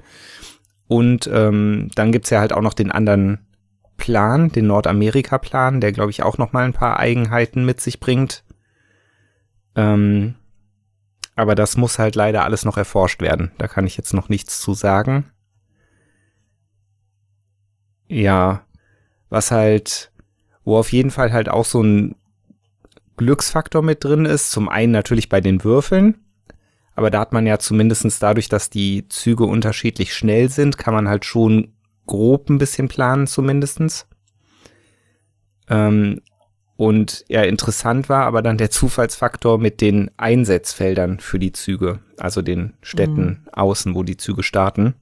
Und 0.88 1.30
ähm, 1.32 1.90
dann 1.96 2.12
gibt's 2.12 2.32
ja 2.32 2.40
halt 2.40 2.54
auch 2.54 2.62
noch 2.62 2.74
den 2.74 2.92
anderen 2.92 3.46
Plan, 3.98 4.52
den 4.52 4.68
Nordamerika-Plan, 4.68 5.80
der, 5.80 5.92
glaube 5.92 6.10
ich, 6.10 6.24
auch 6.24 6.40
noch 6.40 6.54
mal 6.54 6.66
ein 6.66 6.74
paar 6.74 7.00
Eigenheiten 7.00 7.66
mit 7.66 7.80
sich 7.80 8.00
bringt. 8.00 8.44
Ähm, 9.76 10.36
aber 11.36 11.54
das 11.56 11.78
muss 11.78 12.00
halt 12.00 12.16
leider 12.16 12.44
alles 12.44 12.66
noch 12.66 12.78
erforscht 12.78 13.22
werden. 13.22 13.52
Da 13.60 13.68
kann 13.68 13.88
ich 13.88 13.96
jetzt 13.96 14.14
noch 14.14 14.30
nichts 14.30 14.60
zu 14.60 14.74
sagen. 14.74 15.32
Ja, 18.14 18.62
was 19.30 19.50
halt, 19.50 20.12
wo 20.64 20.78
auf 20.78 20.92
jeden 20.92 21.10
Fall 21.10 21.34
halt 21.34 21.50
auch 21.50 21.66
so 21.66 21.82
ein 21.82 22.16
Glücksfaktor 23.18 23.82
mit 23.82 24.04
drin 24.04 24.26
ist. 24.26 24.52
Zum 24.52 24.70
einen 24.70 24.92
natürlich 24.92 25.30
bei 25.30 25.42
den 25.42 25.64
Würfeln, 25.64 26.20
aber 26.96 27.10
da 27.10 27.20
hat 27.20 27.34
man 27.34 27.48
ja 27.48 27.58
zumindestens 27.58 28.20
dadurch, 28.20 28.50
dass 28.50 28.70
die 28.70 29.08
Züge 29.10 29.46
unterschiedlich 29.46 30.14
schnell 30.14 30.50
sind, 30.50 30.78
kann 30.78 30.94
man 30.94 31.10
halt 31.10 31.26
schon 31.26 31.74
grob 32.06 32.50
ein 32.50 32.60
bisschen 32.60 32.88
planen 32.88 33.26
zumindestens. 33.26 34.06
Ähm, 35.70 36.22
Und 36.76 37.24
ja, 37.30 37.44
interessant 37.44 38.10
war 38.10 38.26
aber 38.26 38.42
dann 38.42 38.58
der 38.58 38.70
Zufallsfaktor 38.70 39.58
mit 39.58 39.80
den 39.80 40.12
Einsetzfeldern 40.18 41.20
für 41.20 41.40
die 41.40 41.52
Züge, 41.52 42.00
also 42.18 42.42
den 42.42 42.74
Städten 42.82 43.26
mhm. 43.26 43.50
außen, 43.54 43.96
wo 43.96 44.04
die 44.04 44.18
Züge 44.18 44.44
starten. 44.44 44.96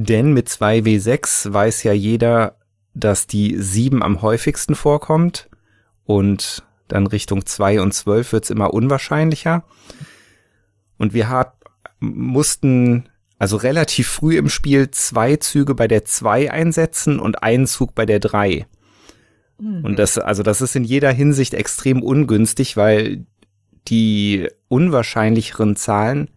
Denn 0.00 0.32
mit 0.32 0.46
2W6 0.48 1.52
weiß 1.52 1.82
ja 1.82 1.92
jeder, 1.92 2.54
dass 2.94 3.26
die 3.26 3.56
7 3.58 4.00
am 4.04 4.22
häufigsten 4.22 4.76
vorkommt 4.76 5.48
und 6.04 6.62
dann 6.86 7.08
Richtung 7.08 7.44
2 7.44 7.80
und 7.80 7.92
12 7.92 8.32
wird's 8.32 8.50
immer 8.50 8.72
unwahrscheinlicher. 8.72 9.64
Und 10.98 11.14
wir 11.14 11.28
hat, 11.28 11.54
mussten 11.98 13.08
also 13.40 13.56
relativ 13.56 14.06
früh 14.06 14.38
im 14.38 14.48
Spiel 14.48 14.88
zwei 14.92 15.34
Züge 15.34 15.74
bei 15.74 15.88
der 15.88 16.04
2 16.04 16.52
einsetzen 16.52 17.18
und 17.18 17.42
einen 17.42 17.66
Zug 17.66 17.96
bei 17.96 18.06
der 18.06 18.20
3. 18.20 18.66
Mhm. 19.58 19.84
Und 19.84 19.98
das, 19.98 20.16
also 20.16 20.44
das 20.44 20.60
ist 20.60 20.76
in 20.76 20.84
jeder 20.84 21.10
Hinsicht 21.10 21.54
extrem 21.54 22.04
ungünstig, 22.04 22.76
weil 22.76 23.26
die 23.88 24.48
unwahrscheinlicheren 24.68 25.74
Zahlen 25.74 26.30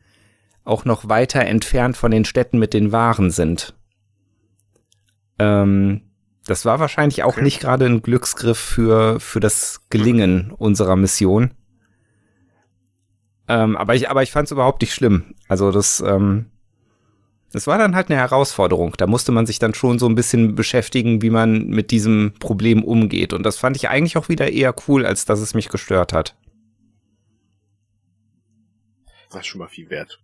auch 0.63 0.85
noch 0.85 1.09
weiter 1.09 1.41
entfernt 1.41 1.97
von 1.97 2.11
den 2.11 2.25
Städten 2.25 2.59
mit 2.59 2.73
den 2.73 2.91
Waren 2.91 3.31
sind. 3.31 3.73
Ähm, 5.39 6.01
das 6.45 6.65
war 6.65 6.79
wahrscheinlich 6.79 7.23
auch 7.23 7.37
nicht 7.37 7.59
gerade 7.59 7.85
ein 7.85 8.01
Glücksgriff 8.01 8.57
für, 8.57 9.19
für 9.19 9.39
das 9.39 9.81
Gelingen 9.89 10.51
unserer 10.51 10.95
Mission. 10.95 11.51
Ähm, 13.47 13.75
aber 13.75 13.95
ich, 13.95 14.09
aber 14.09 14.23
ich 14.23 14.31
fand 14.31 14.47
es 14.47 14.51
überhaupt 14.51 14.81
nicht 14.81 14.93
schlimm. 14.93 15.35
Also 15.47 15.71
das, 15.71 16.01
ähm, 16.01 16.51
das 17.51 17.67
war 17.67 17.77
dann 17.77 17.95
halt 17.95 18.09
eine 18.09 18.19
Herausforderung. 18.19 18.93
Da 18.97 19.07
musste 19.07 19.31
man 19.31 19.45
sich 19.45 19.59
dann 19.59 19.73
schon 19.73 19.99
so 19.99 20.07
ein 20.07 20.15
bisschen 20.15 20.55
beschäftigen, 20.55 21.21
wie 21.21 21.29
man 21.29 21.67
mit 21.67 21.91
diesem 21.91 22.33
Problem 22.39 22.83
umgeht. 22.83 23.33
Und 23.33 23.43
das 23.43 23.57
fand 23.57 23.75
ich 23.75 23.89
eigentlich 23.89 24.17
auch 24.17 24.29
wieder 24.29 24.51
eher 24.51 24.73
cool, 24.87 25.05
als 25.05 25.25
dass 25.25 25.39
es 25.41 25.53
mich 25.53 25.69
gestört 25.69 26.13
hat. 26.13 26.35
Das 29.29 29.41
ist 29.41 29.47
schon 29.47 29.59
mal 29.59 29.67
viel 29.67 29.89
wert. 29.89 30.21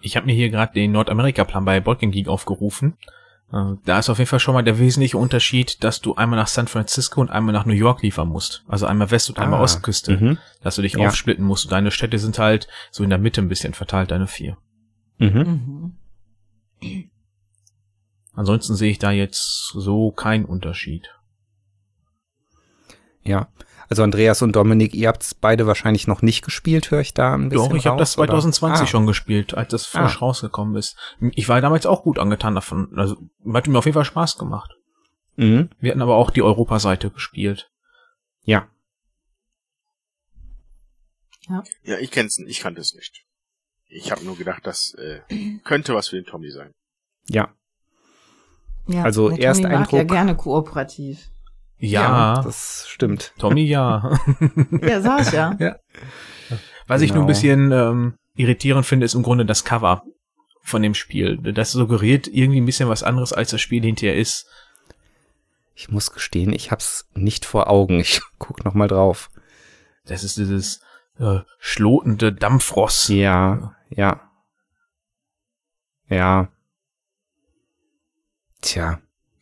Ich 0.00 0.16
habe 0.16 0.26
mir 0.26 0.34
hier 0.34 0.50
gerade 0.50 0.72
den 0.72 0.92
Nordamerika-Plan 0.92 1.64
bei 1.64 1.80
Boardgame 1.80 2.12
Geek 2.12 2.28
aufgerufen. 2.28 2.96
Äh, 3.52 3.74
da 3.84 3.98
ist 3.98 4.08
auf 4.08 4.18
jeden 4.18 4.28
Fall 4.28 4.40
schon 4.40 4.54
mal 4.54 4.62
der 4.62 4.78
wesentliche 4.78 5.18
Unterschied, 5.18 5.82
dass 5.82 6.00
du 6.00 6.14
einmal 6.14 6.38
nach 6.38 6.46
San 6.46 6.68
Francisco 6.68 7.20
und 7.20 7.30
einmal 7.30 7.52
nach 7.52 7.66
New 7.66 7.74
York 7.74 8.02
liefern 8.02 8.28
musst. 8.28 8.64
Also 8.68 8.86
einmal 8.86 9.10
West- 9.10 9.28
und 9.28 9.38
einmal 9.38 9.60
ah, 9.60 9.64
Ostküste. 9.64 10.16
Mhm. 10.16 10.38
Dass 10.62 10.76
du 10.76 10.82
dich 10.82 10.94
ja. 10.94 11.06
aufsplitten 11.06 11.44
musst. 11.44 11.66
Und 11.66 11.72
deine 11.72 11.90
Städte 11.90 12.18
sind 12.18 12.38
halt 12.38 12.68
so 12.90 13.02
in 13.02 13.10
der 13.10 13.18
Mitte 13.18 13.40
ein 13.40 13.48
bisschen 13.48 13.74
verteilt, 13.74 14.10
deine 14.10 14.26
vier. 14.26 14.56
Mhm. 15.18 15.94
mhm. 16.80 17.10
Ansonsten 18.32 18.74
sehe 18.74 18.90
ich 18.90 18.98
da 18.98 19.10
jetzt 19.10 19.72
so 19.74 20.12
keinen 20.12 20.44
Unterschied. 20.44 21.10
Ja, 23.22 23.48
also 23.90 24.04
Andreas 24.04 24.40
und 24.40 24.54
Dominik, 24.54 24.94
ihr 24.94 25.08
habt 25.08 25.24
es 25.24 25.34
beide 25.34 25.66
wahrscheinlich 25.66 26.06
noch 26.06 26.22
nicht 26.22 26.44
gespielt, 26.44 26.92
höre 26.92 27.00
ich 27.00 27.12
da 27.12 27.34
ein 27.34 27.48
bisschen 27.48 27.68
Doch, 27.68 27.76
ich 27.76 27.86
habe 27.88 27.98
das 27.98 28.12
2020 28.12 28.82
ah. 28.82 28.86
schon 28.86 29.04
gespielt, 29.04 29.54
als 29.54 29.70
das 29.70 29.86
frisch 29.86 30.16
ah. 30.16 30.20
rausgekommen 30.20 30.76
ist. 30.76 30.96
Ich 31.32 31.48
war 31.48 31.60
damals 31.60 31.86
auch 31.86 32.04
gut 32.04 32.20
angetan 32.20 32.54
davon. 32.54 32.96
Also 32.96 33.16
hat 33.52 33.66
mir 33.66 33.78
auf 33.78 33.84
jeden 33.84 33.94
Fall 33.94 34.04
Spaß 34.04 34.38
gemacht. 34.38 34.70
Mhm. 35.34 35.70
Wir 35.80 35.90
hatten 35.90 36.02
aber 36.02 36.14
auch 36.14 36.30
die 36.30 36.42
Europaseite 36.42 37.10
gespielt. 37.10 37.68
Ja. 38.44 38.68
Ja, 41.48 41.64
ja 41.82 41.98
ich 41.98 42.12
kenn's, 42.12 42.38
ich 42.38 42.60
kannte 42.60 42.80
es 42.80 42.94
nicht. 42.94 43.24
Ich 43.88 44.12
habe 44.12 44.24
nur 44.24 44.38
gedacht, 44.38 44.64
das 44.66 44.94
äh, 44.94 45.20
könnte 45.64 45.96
was 45.96 46.08
für 46.08 46.16
den 46.16 46.26
Tommy 46.26 46.50
sein. 46.50 46.74
Ja. 47.28 47.52
Ja, 48.86 49.02
also 49.02 49.30
erst 49.30 49.64
Eindruck. 49.64 49.92
ja 49.92 50.04
gerne 50.04 50.36
kooperativ. 50.36 51.28
Ja, 51.80 52.34
ja, 52.36 52.42
das 52.42 52.86
stimmt. 52.88 53.32
Tommy, 53.38 53.62
ja. 53.62 54.18
ja, 54.82 55.18
ich 55.18 55.32
ja. 55.32 55.56
ja. 55.58 55.76
Was 56.86 57.00
genau. 57.00 57.02
ich 57.02 57.14
nur 57.14 57.24
ein 57.24 57.26
genau. 57.26 57.26
bisschen 57.26 57.72
ähm, 57.72 58.14
irritierend 58.34 58.84
finde, 58.84 59.06
ist 59.06 59.14
im 59.14 59.22
Grunde 59.22 59.46
das 59.46 59.64
Cover 59.64 60.02
von 60.62 60.82
dem 60.82 60.94
Spiel. 60.94 61.38
Das 61.38 61.72
suggeriert 61.72 62.28
irgendwie 62.28 62.60
ein 62.60 62.66
bisschen 62.66 62.88
was 62.90 63.02
anderes, 63.02 63.32
als 63.32 63.50
das 63.50 63.62
Spiel 63.62 63.82
hinterher 63.82 64.16
ist. 64.16 64.46
Ich 65.74 65.90
muss 65.90 66.12
gestehen, 66.12 66.52
ich 66.52 66.70
hab's 66.70 67.08
nicht 67.14 67.46
vor 67.46 67.70
Augen. 67.70 68.00
Ich 68.00 68.20
guck 68.38 68.64
noch 68.64 68.74
mal 68.74 68.88
drauf. 68.88 69.30
Das 70.04 70.22
ist 70.22 70.36
dieses 70.36 70.82
äh, 71.18 71.40
schlotende 71.58 72.32
Dampfross. 72.32 73.08
Ja, 73.08 73.74
ja. 73.88 74.30
Ja. 76.08 76.48
Tja. 78.60 79.00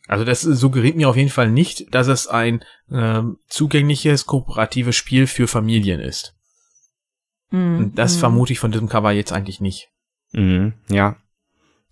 Also 0.09 0.25
das 0.25 0.41
suggeriert 0.41 0.95
mir 0.95 1.07
auf 1.07 1.15
jeden 1.15 1.29
Fall 1.29 1.51
nicht, 1.51 1.93
dass 1.93 2.07
es 2.07 2.25
ein 2.25 2.65
ähm, 2.91 3.37
zugängliches, 3.47 4.25
kooperatives 4.25 4.95
Spiel 4.95 5.27
für 5.27 5.47
Familien 5.47 5.99
ist. 5.99 6.33
Mm, 7.51 7.77
Und 7.77 7.99
das 7.99 8.17
mm. 8.17 8.19
vermute 8.19 8.53
ich 8.53 8.59
von 8.59 8.71
diesem 8.71 8.89
Cover 8.89 9.11
jetzt 9.11 9.31
eigentlich 9.31 9.61
nicht. 9.61 9.89
Mm, 10.31 10.69
ja. 10.89 11.17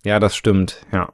Ja, 0.02 0.18
das 0.18 0.34
stimmt, 0.34 0.84
ja. 0.90 1.12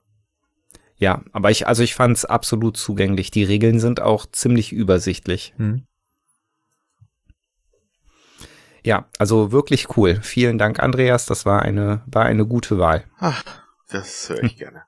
Ja, 0.96 1.22
aber 1.32 1.50
ich, 1.50 1.66
also 1.66 1.82
ich 1.82 1.94
fand 1.94 2.16
es 2.16 2.24
absolut 2.24 2.78
zugänglich. 2.78 3.30
Die 3.30 3.44
Regeln 3.44 3.80
sind 3.80 4.00
auch 4.00 4.24
ziemlich 4.24 4.72
übersichtlich. 4.72 5.52
Mhm. 5.58 5.86
Ja, 8.82 9.10
also 9.18 9.52
wirklich 9.52 9.98
cool. 9.98 10.20
Vielen 10.22 10.56
Dank, 10.56 10.80
Andreas. 10.80 11.26
Das 11.26 11.44
war 11.44 11.60
eine, 11.60 12.02
war 12.06 12.24
eine 12.24 12.46
gute 12.46 12.78
Wahl. 12.78 13.04
Ach, 13.18 13.44
das 13.90 14.30
höre 14.30 14.44
ich 14.44 14.56
gerne. 14.58 14.84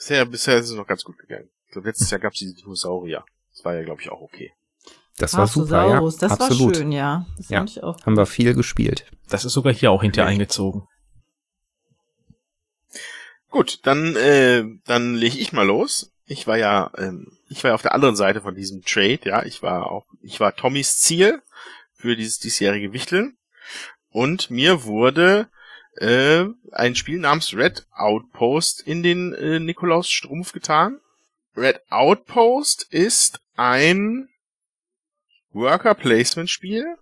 Bisher, 0.00 0.24
bisher 0.24 0.56
ist 0.56 0.70
es 0.70 0.76
noch 0.76 0.86
ganz 0.86 1.04
gut 1.04 1.18
gegangen. 1.18 1.50
So, 1.72 1.80
letztes 1.80 2.10
Jahr 2.10 2.20
gab 2.20 2.32
es 2.32 2.38
die 2.38 2.54
Dinosaurier. 2.54 3.22
Das 3.52 3.66
war 3.66 3.74
ja, 3.74 3.82
glaube 3.82 4.00
ich, 4.00 4.10
auch 4.10 4.22
okay. 4.22 4.50
Das 5.18 5.34
war 5.34 5.46
super, 5.46 5.86
ja. 5.90 6.00
Das 6.00 6.40
Absolut. 6.40 6.68
war 6.68 6.74
schön, 6.74 6.92
ja. 6.92 7.26
Das 7.36 7.50
ja. 7.50 7.62
Ich 7.64 7.82
auch. 7.82 8.00
Haben 8.06 8.16
wir 8.16 8.24
viel 8.24 8.54
gespielt. 8.54 9.04
Das 9.28 9.44
ist 9.44 9.52
sogar 9.52 9.74
hier 9.74 9.90
auch 9.90 10.00
hinterher 10.00 10.30
ja. 10.30 10.32
eingezogen. 10.32 10.88
Gut, 13.50 13.80
dann, 13.82 14.16
äh, 14.16 14.64
dann 14.86 15.16
lege 15.16 15.36
ich 15.36 15.52
mal 15.52 15.66
los. 15.66 16.10
Ich 16.24 16.46
war 16.46 16.56
ja, 16.56 16.90
ähm, 16.96 17.36
ich 17.50 17.62
war 17.62 17.72
ja 17.72 17.74
auf 17.74 17.82
der 17.82 17.94
anderen 17.94 18.16
Seite 18.16 18.40
von 18.40 18.54
diesem 18.54 18.80
Trade, 18.80 19.20
ja. 19.24 19.44
Ich 19.44 19.62
war 19.62 19.90
auch, 19.90 20.06
ich 20.22 20.40
war 20.40 20.56
Tommys 20.56 20.96
Ziel 20.96 21.42
für 21.92 22.16
dieses 22.16 22.38
diesjährige 22.38 22.94
Wichteln. 22.94 23.36
Und 24.08 24.50
mir 24.50 24.84
wurde 24.84 25.50
äh, 25.96 26.44
ein 26.72 26.94
Spiel 26.94 27.18
namens 27.18 27.54
Red 27.54 27.86
Outpost 27.92 28.80
in 28.82 29.02
den 29.02 29.34
äh, 29.34 29.58
Nikolaus 29.58 30.08
Strumpf 30.08 30.52
getan. 30.52 31.00
Red 31.56 31.80
Outpost 31.90 32.86
ist 32.90 33.40
ein 33.56 34.28
Worker 35.52 35.94
Placement 35.94 36.48
Spiel, 36.48 36.96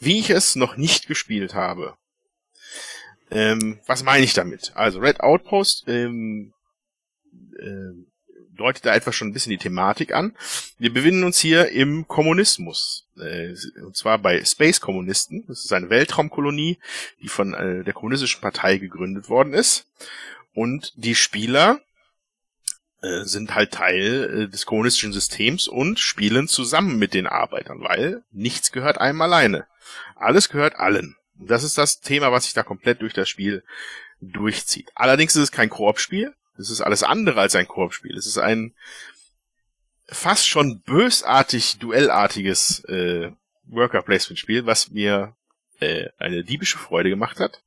wie 0.00 0.18
ich 0.18 0.30
es 0.30 0.56
noch 0.56 0.76
nicht 0.76 1.06
gespielt 1.06 1.54
habe. 1.54 1.96
Ähm, 3.30 3.80
was 3.86 4.02
meine 4.02 4.24
ich 4.24 4.32
damit? 4.32 4.72
Also 4.74 5.00
Red 5.00 5.20
Outpost 5.20 5.84
ähm, 5.88 6.54
äh, 7.58 8.13
deutet 8.56 8.86
da 8.86 8.94
etwas 8.94 9.14
schon 9.14 9.28
ein 9.28 9.32
bisschen 9.32 9.50
die 9.50 9.58
Thematik 9.58 10.14
an. 10.14 10.36
Wir 10.78 10.92
befinden 10.92 11.24
uns 11.24 11.38
hier 11.38 11.70
im 11.70 12.06
Kommunismus. 12.08 13.06
Äh, 13.18 13.54
und 13.84 13.96
zwar 13.96 14.18
bei 14.18 14.44
Space 14.44 14.80
Kommunisten. 14.80 15.44
Das 15.46 15.64
ist 15.64 15.72
eine 15.72 15.90
Weltraumkolonie, 15.90 16.78
die 17.22 17.28
von 17.28 17.54
äh, 17.54 17.84
der 17.84 17.94
kommunistischen 17.94 18.40
Partei 18.40 18.78
gegründet 18.78 19.28
worden 19.28 19.54
ist. 19.54 19.86
Und 20.54 20.92
die 20.96 21.14
Spieler 21.14 21.80
äh, 23.02 23.24
sind 23.24 23.54
halt 23.54 23.72
Teil 23.72 24.48
des 24.48 24.66
kommunistischen 24.66 25.12
Systems 25.12 25.68
und 25.68 25.98
spielen 25.98 26.48
zusammen 26.48 26.98
mit 26.98 27.14
den 27.14 27.26
Arbeitern, 27.26 27.80
weil 27.80 28.22
nichts 28.30 28.72
gehört 28.72 28.98
einem 28.98 29.20
alleine. 29.20 29.66
Alles 30.16 30.48
gehört 30.48 30.76
allen. 30.76 31.16
Das 31.34 31.64
ist 31.64 31.76
das 31.78 32.00
Thema, 32.00 32.30
was 32.30 32.44
sich 32.44 32.54
da 32.54 32.62
komplett 32.62 33.02
durch 33.02 33.12
das 33.12 33.28
Spiel 33.28 33.64
durchzieht. 34.20 34.90
Allerdings 34.94 35.34
ist 35.34 35.42
es 35.42 35.52
kein 35.52 35.68
Koop-Spiel, 35.68 36.34
es 36.58 36.70
ist 36.70 36.80
alles 36.80 37.02
andere 37.02 37.40
als 37.40 37.54
ein 37.54 37.68
Koop-Spiel. 37.68 38.16
Es 38.16 38.26
ist 38.26 38.38
ein 38.38 38.74
fast 40.06 40.46
schon 40.46 40.80
bösartig, 40.80 41.78
duellartiges 41.78 42.84
äh, 42.84 43.32
Worker-Placement-Spiel, 43.66 44.66
was 44.66 44.90
mir 44.90 45.34
äh, 45.80 46.08
eine 46.18 46.44
diebische 46.44 46.78
Freude 46.78 47.10
gemacht 47.10 47.40
hat. 47.40 47.62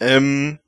Ähm, 0.00 0.60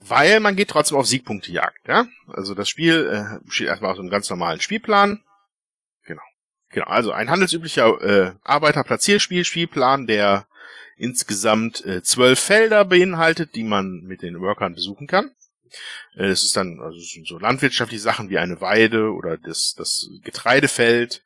weil 0.00 0.40
man 0.40 0.56
geht 0.56 0.70
trotzdem 0.70 0.98
auf 0.98 1.06
Siegpunkte 1.06 1.52
jagt, 1.52 1.86
ja? 1.86 2.06
Also 2.26 2.54
das 2.54 2.68
Spiel 2.68 3.06
äh, 3.06 3.50
steht 3.50 3.68
erstmal 3.68 3.92
auf 3.92 3.98
einem 3.98 4.10
ganz 4.10 4.28
normalen 4.28 4.60
Spielplan. 4.60 5.22
Genau. 6.04 6.22
Genau, 6.70 6.86
also 6.86 7.12
ein 7.12 7.30
handelsüblicher 7.30 8.00
äh, 8.02 8.32
Arbeiterplatzierspiel, 8.42 9.44
Spielplan, 9.44 10.06
der 10.06 10.46
insgesamt 10.96 11.84
äh, 11.84 12.02
zwölf 12.02 12.40
Felder 12.40 12.84
beinhaltet, 12.84 13.54
die 13.54 13.64
man 13.64 14.02
mit 14.02 14.22
den 14.22 14.40
Workern 14.40 14.74
besuchen 14.74 15.06
kann. 15.06 15.30
Äh, 16.16 16.26
es 16.26 16.42
ist 16.42 16.56
dann 16.56 16.80
also 16.80 16.98
so 17.24 17.38
landwirtschaftliche 17.38 18.02
Sachen 18.02 18.30
wie 18.30 18.38
eine 18.38 18.60
Weide 18.60 19.12
oder 19.12 19.36
das, 19.38 19.74
das 19.76 20.08
Getreidefeld 20.22 21.22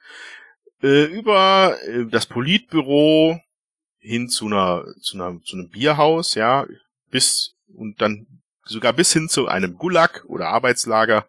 äh, 0.82 1.04
über 1.04 1.76
äh, 1.84 2.06
das 2.06 2.26
Politbüro 2.26 3.40
hin 3.98 4.28
zu 4.28 4.46
einer, 4.46 4.84
zu 5.00 5.16
einer 5.16 5.40
zu 5.42 5.56
einem 5.56 5.68
Bierhaus, 5.68 6.34
ja, 6.34 6.66
bis 7.10 7.54
und 7.74 8.00
dann 8.00 8.26
sogar 8.64 8.92
bis 8.92 9.12
hin 9.12 9.28
zu 9.28 9.48
einem 9.48 9.76
Gulag 9.76 10.24
oder 10.26 10.48
Arbeitslager 10.48 11.26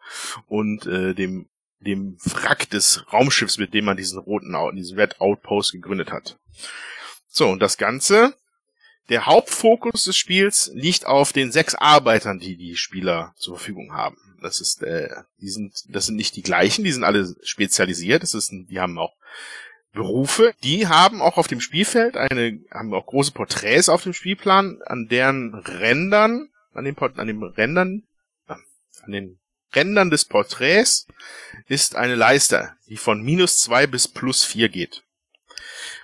und 0.48 0.85
äh, 0.85 1.14
dem 1.14 1.48
dem 1.80 2.18
Wrack 2.23 2.69
des 2.69 3.06
Raumschiffs, 3.14 3.57
mit 3.57 3.73
dem 3.73 3.85
man 3.85 3.98
diesen 3.98 4.19
roten, 4.19 4.56
diesen 4.76 4.98
Red 4.98 5.22
Outpost 5.22 5.73
gegründet 5.73 6.11
hat. 6.11 6.38
So, 7.27 7.48
und 7.49 7.60
das 7.60 7.77
Ganze, 7.77 8.35
der 9.09 9.25
Hauptfokus 9.25 10.03
des 10.03 10.17
Spiels 10.17 10.69
liegt 10.73 11.05
auf 11.05 11.31
den 11.31 11.51
sechs 11.51 11.75
Arbeitern, 11.75 12.39
die 12.39 12.57
die 12.57 12.75
Spieler 12.75 13.34
zur 13.38 13.57
Verfügung 13.57 13.93
haben. 13.93 14.17
Das 14.41 14.61
ist, 14.61 14.84
äh, 14.84 15.09
die 15.41 15.49
sind, 15.49 15.73
das 15.89 16.05
sind 16.07 16.15
nicht 16.15 16.35
die 16.35 16.43
gleichen, 16.43 16.84
die 16.84 16.91
sind 16.91 17.03
alle 17.03 17.35
spezialisiert. 17.43 18.23
Das 18.23 18.34
ist, 18.34 18.51
die 18.51 18.79
haben 18.79 18.97
auch 18.97 19.13
Berufe. 19.93 20.53
Die 20.63 20.88
haben 20.88 21.21
auch 21.21 21.38
auf 21.38 21.47
dem 21.47 21.61
Spielfeld 21.61 22.17
eine, 22.17 22.59
haben 22.71 22.93
auch 22.93 23.05
große 23.05 23.31
Porträts 23.31 23.89
auf 23.89 24.03
dem 24.03 24.13
Spielplan, 24.13 24.81
an 24.85 25.07
deren 25.07 25.55
Rändern, 25.55 26.49
an 26.73 26.85
den, 26.85 26.97
an 26.97 27.27
den 27.27 27.43
Rändern, 27.43 28.03
an 28.47 29.11
den 29.11 29.39
Rändern 29.73 30.09
des 30.09 30.25
Porträts 30.25 31.07
ist 31.67 31.95
eine 31.95 32.15
Leiste, 32.15 32.73
die 32.88 32.97
von 32.97 33.21
minus 33.21 33.59
zwei 33.59 33.88
bis 33.88 34.07
plus 34.07 34.43
vier 34.43 34.69
geht. 34.69 35.03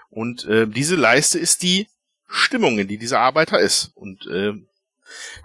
Und 0.10 0.46
äh, 0.46 0.68
diese 0.68 0.96
Leiste 0.96 1.40
ist 1.40 1.64
die 1.64 1.88
Stimmung, 2.34 2.80
in 2.80 2.88
die 2.88 2.98
dieser 2.98 3.20
Arbeiter 3.20 3.60
ist. 3.60 3.92
Und 3.96 4.26
äh, 4.28 4.54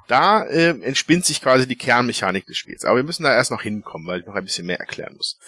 da 0.06 0.44
äh, 0.44 0.70
entspinnt 0.80 1.24
sich 1.24 1.40
quasi 1.40 1.66
die 1.66 1.76
Kernmechanik 1.76 2.46
des 2.46 2.56
Spiels. 2.56 2.84
Aber 2.84 2.96
wir 2.96 3.04
müssen 3.04 3.24
da 3.24 3.34
erst 3.34 3.50
noch 3.50 3.62
hinkommen, 3.62 4.06
weil 4.06 4.20
ich 4.20 4.26
noch 4.26 4.34
ein 4.34 4.44
bisschen 4.44 4.66
mehr 4.66 4.80
erklären 4.80 5.16
muss. 5.16 5.38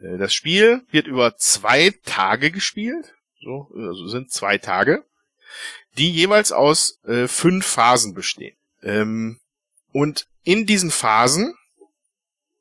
Äh, 0.00 0.18
das 0.18 0.34
Spiel 0.34 0.82
wird 0.90 1.06
über 1.06 1.36
zwei 1.36 1.94
Tage 2.04 2.50
gespielt. 2.50 3.14
So, 3.40 3.70
also 3.74 4.06
sind 4.08 4.30
zwei 4.30 4.58
Tage, 4.58 5.04
die 5.98 6.10
jeweils 6.10 6.52
aus 6.52 7.00
äh, 7.04 7.26
fünf 7.26 7.66
Phasen 7.66 8.14
bestehen. 8.14 8.56
Ähm, 8.82 9.40
und 9.92 10.26
in 10.44 10.66
diesen 10.66 10.90
Phasen 10.90 11.54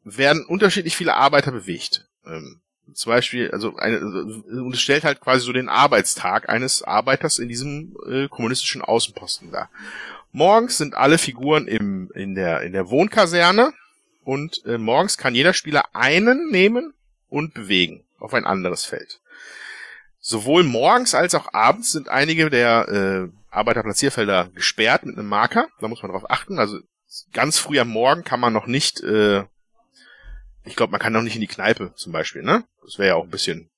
werden 0.03 0.45
unterschiedlich 0.45 0.95
viele 0.95 1.15
Arbeiter 1.15 1.51
bewegt. 1.51 2.07
Ähm, 2.25 2.61
zum 2.93 3.11
Beispiel, 3.11 3.51
also 3.51 3.75
eine, 3.77 3.99
und 3.99 4.73
es 4.73 4.81
stellt 4.81 5.03
halt 5.03 5.21
quasi 5.21 5.45
so 5.45 5.53
den 5.53 5.69
Arbeitstag 5.69 6.49
eines 6.49 6.83
Arbeiters 6.83 7.39
in 7.39 7.47
diesem 7.47 7.95
äh, 8.07 8.27
kommunistischen 8.27 8.81
Außenposten 8.81 9.51
dar. 9.51 9.69
Morgens 10.31 10.77
sind 10.77 10.95
alle 10.95 11.17
Figuren 11.17 11.67
im, 11.67 12.11
in, 12.15 12.35
der, 12.35 12.61
in 12.61 12.73
der 12.73 12.89
Wohnkaserne 12.89 13.73
und 14.23 14.65
äh, 14.65 14.77
morgens 14.77 15.17
kann 15.17 15.35
jeder 15.35 15.53
Spieler 15.53 15.85
einen 15.93 16.49
nehmen 16.49 16.93
und 17.29 17.53
bewegen 17.53 18.03
auf 18.19 18.33
ein 18.33 18.45
anderes 18.45 18.85
Feld. 18.85 19.19
Sowohl 20.19 20.63
morgens 20.63 21.15
als 21.15 21.33
auch 21.33 21.53
abends 21.53 21.91
sind 21.91 22.07
einige 22.07 22.49
der 22.49 22.87
äh, 22.87 23.29
Arbeiterplatzierfelder 23.49 24.49
gesperrt 24.53 25.05
mit 25.05 25.17
einem 25.17 25.27
Marker. 25.27 25.67
Da 25.79 25.87
muss 25.87 26.03
man 26.03 26.11
drauf 26.11 26.29
achten. 26.29 26.59
Also 26.59 26.79
ganz 27.33 27.57
früh 27.57 27.79
am 27.79 27.89
Morgen 27.89 28.23
kann 28.23 28.39
man 28.39 28.53
noch 28.53 28.67
nicht 28.67 29.01
äh, 29.01 29.43
ich 30.63 30.75
glaube, 30.75 30.91
man 30.91 30.99
kann 31.01 31.13
noch 31.13 31.21
nicht 31.21 31.35
in 31.35 31.41
die 31.41 31.47
Kneipe 31.47 31.93
zum 31.95 32.11
Beispiel, 32.11 32.43
ne? 32.43 32.63
Das 32.83 32.97
wäre 32.97 33.09
ja 33.09 33.15
auch 33.15 33.23
ein 33.23 33.29
bisschen, 33.31 33.69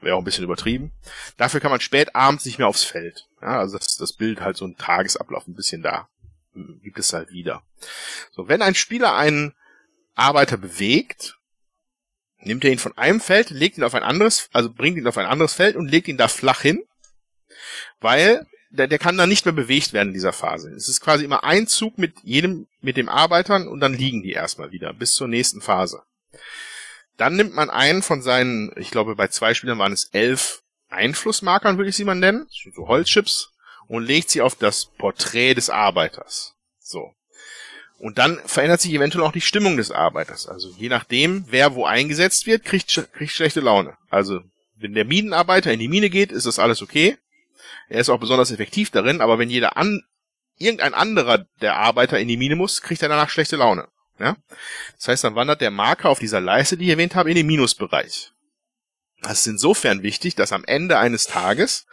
wäre 0.00 0.16
auch 0.16 0.20
ein 0.20 0.24
bisschen 0.24 0.44
übertrieben. 0.44 0.92
Dafür 1.36 1.60
kann 1.60 1.70
man 1.70 1.80
spät 1.80 2.14
abends 2.14 2.44
nicht 2.44 2.58
mehr 2.58 2.68
aufs 2.68 2.84
Feld. 2.84 3.26
Ja, 3.40 3.58
also 3.58 3.78
das, 3.78 3.96
das 3.96 4.12
Bild 4.12 4.40
halt 4.40 4.56
so 4.56 4.66
ein 4.66 4.76
Tagesablauf 4.76 5.46
ein 5.46 5.54
bisschen 5.54 5.82
da. 5.82 6.08
Gibt 6.54 6.98
es 6.98 7.12
halt 7.12 7.30
wieder. 7.30 7.62
So, 8.32 8.48
wenn 8.48 8.62
ein 8.62 8.74
Spieler 8.74 9.16
einen 9.16 9.54
Arbeiter 10.14 10.56
bewegt, 10.56 11.38
nimmt 12.38 12.64
er 12.64 12.70
ihn 12.70 12.78
von 12.78 12.96
einem 12.96 13.20
Feld, 13.20 13.50
legt 13.50 13.78
ihn 13.78 13.84
auf 13.84 13.94
ein 13.94 14.02
anderes, 14.02 14.48
also 14.52 14.70
bringt 14.70 14.96
ihn 14.96 15.06
auf 15.06 15.18
ein 15.18 15.26
anderes 15.26 15.54
Feld 15.54 15.76
und 15.76 15.88
legt 15.88 16.08
ihn 16.08 16.16
da 16.16 16.28
flach 16.28 16.60
hin, 16.60 16.84
weil 18.00 18.46
der, 18.74 18.88
der 18.88 18.98
kann 18.98 19.16
dann 19.16 19.28
nicht 19.28 19.44
mehr 19.44 19.54
bewegt 19.54 19.92
werden 19.92 20.08
in 20.08 20.14
dieser 20.14 20.32
Phase. 20.32 20.70
Es 20.70 20.88
ist 20.88 21.00
quasi 21.00 21.24
immer 21.24 21.44
ein 21.44 21.66
Zug 21.66 21.96
mit 21.96 22.14
jedem, 22.22 22.66
mit 22.80 22.96
dem 22.96 23.08
Arbeitern 23.08 23.68
und 23.68 23.80
dann 23.80 23.94
liegen 23.94 24.22
die 24.22 24.32
erstmal 24.32 24.72
wieder 24.72 24.92
bis 24.92 25.12
zur 25.12 25.28
nächsten 25.28 25.60
Phase. 25.60 26.02
Dann 27.16 27.36
nimmt 27.36 27.54
man 27.54 27.70
einen 27.70 28.02
von 28.02 28.22
seinen, 28.22 28.72
ich 28.76 28.90
glaube 28.90 29.14
bei 29.14 29.28
zwei 29.28 29.54
Spielern 29.54 29.78
waren 29.78 29.92
es 29.92 30.06
elf 30.12 30.62
Einflussmarkern, 30.88 31.78
würde 31.78 31.90
ich 31.90 31.96
sie 31.96 32.04
mal 32.04 32.16
nennen, 32.16 32.48
so 32.74 32.88
Holzchips, 32.88 33.50
und 33.86 34.04
legt 34.04 34.30
sie 34.30 34.40
auf 34.40 34.56
das 34.56 34.86
Porträt 34.86 35.54
des 35.54 35.70
Arbeiters. 35.70 36.54
So. 36.80 37.14
Und 37.98 38.18
dann 38.18 38.40
verändert 38.44 38.80
sich 38.80 38.92
eventuell 38.92 39.24
auch 39.24 39.32
die 39.32 39.40
Stimmung 39.40 39.76
des 39.76 39.92
Arbeiters. 39.92 40.48
Also 40.48 40.74
je 40.76 40.88
nachdem, 40.88 41.44
wer 41.48 41.74
wo 41.74 41.84
eingesetzt 41.84 42.46
wird, 42.46 42.64
kriegt, 42.64 43.08
kriegt 43.12 43.32
schlechte 43.32 43.60
Laune. 43.60 43.96
Also 44.10 44.40
wenn 44.76 44.94
der 44.94 45.04
Minenarbeiter 45.04 45.72
in 45.72 45.78
die 45.78 45.88
Mine 45.88 46.10
geht, 46.10 46.32
ist 46.32 46.46
das 46.46 46.58
alles 46.58 46.82
okay. 46.82 47.16
Er 47.88 48.00
ist 48.00 48.08
auch 48.08 48.20
besonders 48.20 48.50
effektiv 48.50 48.90
darin, 48.90 49.20
aber 49.20 49.38
wenn 49.38 49.50
jeder 49.50 49.76
an, 49.76 50.02
irgendein 50.58 50.94
anderer 50.94 51.46
der 51.60 51.76
Arbeiter 51.76 52.18
in 52.18 52.28
die 52.28 52.36
Mine 52.36 52.56
muss, 52.56 52.82
kriegt 52.82 53.02
er 53.02 53.08
danach 53.08 53.30
schlechte 53.30 53.56
Laune. 53.56 53.88
Ja? 54.18 54.36
Das 54.96 55.08
heißt, 55.08 55.24
dann 55.24 55.34
wandert 55.34 55.60
der 55.60 55.70
Marker 55.70 56.10
auf 56.10 56.18
dieser 56.18 56.40
Leiste, 56.40 56.76
die 56.76 56.84
ich 56.84 56.90
erwähnt 56.90 57.14
habe, 57.14 57.30
in 57.30 57.36
den 57.36 57.46
Minusbereich. 57.46 58.32
Das 59.22 59.40
ist 59.40 59.46
insofern 59.46 60.02
wichtig, 60.02 60.34
dass 60.34 60.52
am 60.52 60.64
Ende 60.64 60.98
eines 60.98 61.24
Tages 61.24 61.86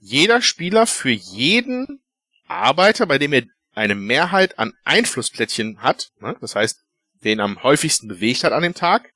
jeder 0.00 0.42
Spieler 0.42 0.86
für 0.86 1.10
jeden 1.10 2.00
Arbeiter, 2.46 3.06
bei 3.06 3.18
dem 3.18 3.32
er 3.32 3.42
eine 3.74 3.94
Mehrheit 3.94 4.58
an 4.58 4.74
Einflussplättchen 4.84 5.82
hat, 5.82 6.12
ne, 6.20 6.36
das 6.40 6.54
heißt, 6.54 6.80
den 7.24 7.40
am 7.40 7.62
häufigsten 7.62 8.08
bewegt 8.08 8.44
hat 8.44 8.52
an 8.52 8.62
dem 8.62 8.74
Tag, 8.74 9.12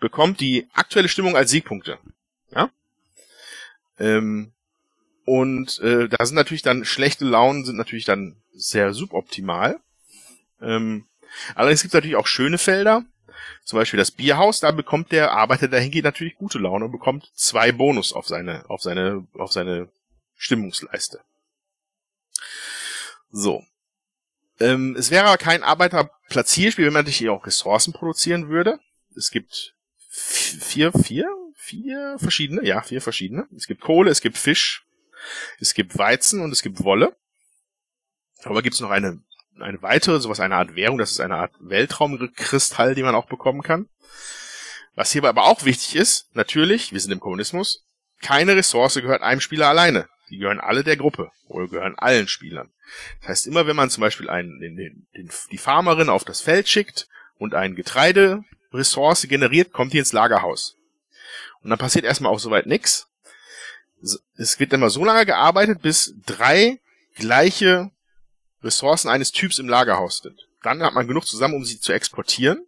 bekommt 0.00 0.40
die 0.40 0.66
aktuelle 0.72 1.08
Stimmung 1.08 1.36
als 1.36 1.50
Siegpunkte. 1.50 1.98
Ja? 2.50 2.70
Ähm, 3.98 4.53
und 5.24 5.78
äh, 5.80 6.08
da 6.08 6.24
sind 6.24 6.36
natürlich 6.36 6.62
dann 6.62 6.84
schlechte 6.84 7.24
Launen 7.24 7.64
sind 7.64 7.76
natürlich 7.76 8.04
dann 8.04 8.36
sehr 8.52 8.92
suboptimal. 8.92 9.80
Ähm, 10.60 11.06
allerdings 11.54 11.82
gibt 11.82 11.90
es 11.92 11.94
natürlich 11.94 12.16
auch 12.16 12.26
schöne 12.26 12.58
Felder. 12.58 13.04
Zum 13.64 13.78
Beispiel 13.78 13.98
das 13.98 14.10
Bierhaus, 14.10 14.60
da 14.60 14.70
bekommt 14.70 15.10
der 15.12 15.32
Arbeiter, 15.32 15.68
der 15.68 15.80
hingeht, 15.80 16.04
natürlich 16.04 16.36
gute 16.36 16.58
Laune 16.58 16.84
und 16.84 16.92
bekommt 16.92 17.30
zwei 17.34 17.72
Bonus 17.72 18.12
auf 18.12 18.28
seine, 18.28 18.68
auf 18.68 18.82
seine, 18.82 19.26
auf 19.34 19.52
seine 19.52 19.88
Stimmungsleiste. 20.36 21.20
So. 23.30 23.64
Ähm, 24.60 24.94
es 24.96 25.10
wäre 25.10 25.24
aber 25.24 25.38
kein 25.38 25.62
Arbeiterplatzierspiel, 25.62 26.86
wenn 26.86 26.92
man 26.92 27.04
natürlich 27.04 27.30
auch 27.30 27.46
Ressourcen 27.46 27.92
produzieren 27.92 28.48
würde. 28.48 28.78
Es 29.16 29.30
gibt 29.30 29.74
vier, 30.08 30.92
vier, 30.92 31.26
vier 31.56 32.16
verschiedene, 32.18 32.64
ja, 32.64 32.82
vier 32.82 33.00
verschiedene. 33.00 33.48
Es 33.56 33.66
gibt 33.66 33.80
Kohle, 33.80 34.10
es 34.10 34.20
gibt 34.20 34.38
Fisch, 34.38 34.83
es 35.58 35.74
gibt 35.74 35.96
Weizen 35.98 36.40
und 36.40 36.52
es 36.52 36.62
gibt 36.62 36.82
Wolle. 36.84 37.16
Aber 38.42 38.62
gibt 38.62 38.74
es 38.74 38.80
noch 38.80 38.90
eine, 38.90 39.22
eine 39.58 39.82
weitere, 39.82 40.20
sowas, 40.20 40.40
eine 40.40 40.56
Art 40.56 40.74
Währung, 40.74 40.98
das 40.98 41.12
ist 41.12 41.20
eine 41.20 41.36
Art 41.36 41.52
Weltraumkristall, 41.60 42.94
die 42.94 43.02
man 43.02 43.14
auch 43.14 43.26
bekommen 43.26 43.62
kann. 43.62 43.88
Was 44.94 45.12
hierbei 45.12 45.28
aber 45.28 45.44
auch 45.44 45.64
wichtig 45.64 45.96
ist, 45.96 46.34
natürlich, 46.34 46.92
wir 46.92 47.00
sind 47.00 47.12
im 47.12 47.20
Kommunismus, 47.20 47.84
keine 48.20 48.56
Ressource 48.56 48.94
gehört 48.94 49.22
einem 49.22 49.40
Spieler 49.40 49.68
alleine. 49.68 50.08
Die 50.30 50.38
gehören 50.38 50.60
alle 50.60 50.84
der 50.84 50.96
Gruppe 50.96 51.30
oder 51.48 51.68
gehören 51.68 51.98
allen 51.98 52.28
Spielern. 52.28 52.72
Das 53.20 53.30
heißt, 53.30 53.46
immer 53.46 53.66
wenn 53.66 53.76
man 53.76 53.90
zum 53.90 54.00
Beispiel 54.00 54.30
einen, 54.30 54.60
den, 54.60 54.76
den, 54.76 55.30
die 55.50 55.58
Farmerin 55.58 56.08
auf 56.08 56.24
das 56.24 56.40
Feld 56.40 56.68
schickt 56.68 57.08
und 57.36 57.54
ein 57.54 57.74
Getreideressource 57.74 59.28
generiert, 59.28 59.72
kommt 59.72 59.92
die 59.92 59.98
ins 59.98 60.12
Lagerhaus. 60.12 60.76
Und 61.62 61.70
dann 61.70 61.78
passiert 61.78 62.04
erstmal 62.04 62.32
auch 62.32 62.38
soweit 62.38 62.66
nichts 62.66 63.08
es 64.36 64.60
wird 64.60 64.72
immer 64.72 64.90
so 64.90 65.04
lange 65.04 65.26
gearbeitet, 65.26 65.82
bis 65.82 66.14
drei 66.26 66.80
gleiche 67.14 67.90
Ressourcen 68.62 69.08
eines 69.08 69.32
Typs 69.32 69.58
im 69.58 69.68
Lagerhaus 69.68 70.18
sind. 70.18 70.48
Dann 70.62 70.82
hat 70.82 70.94
man 70.94 71.06
genug 71.06 71.26
zusammen, 71.26 71.54
um 71.54 71.64
sie 71.64 71.80
zu 71.80 71.92
exportieren. 71.92 72.66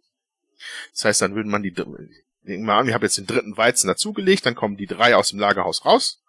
Das 0.93 1.05
heißt, 1.05 1.21
dann 1.21 1.35
würde 1.35 1.49
man 1.49 1.63
die, 1.63 1.71
denken 1.71 2.65
wir 2.65 2.73
an, 2.73 2.87
wir 2.87 2.93
haben 2.93 3.03
jetzt 3.03 3.17
den 3.17 3.27
dritten 3.27 3.57
Weizen 3.57 3.87
dazugelegt, 3.87 4.45
dann 4.45 4.55
kommen 4.55 4.77
die 4.77 4.87
drei 4.87 5.15
aus 5.15 5.29
dem 5.29 5.39
Lagerhaus 5.39 5.85
raus. 5.85 6.21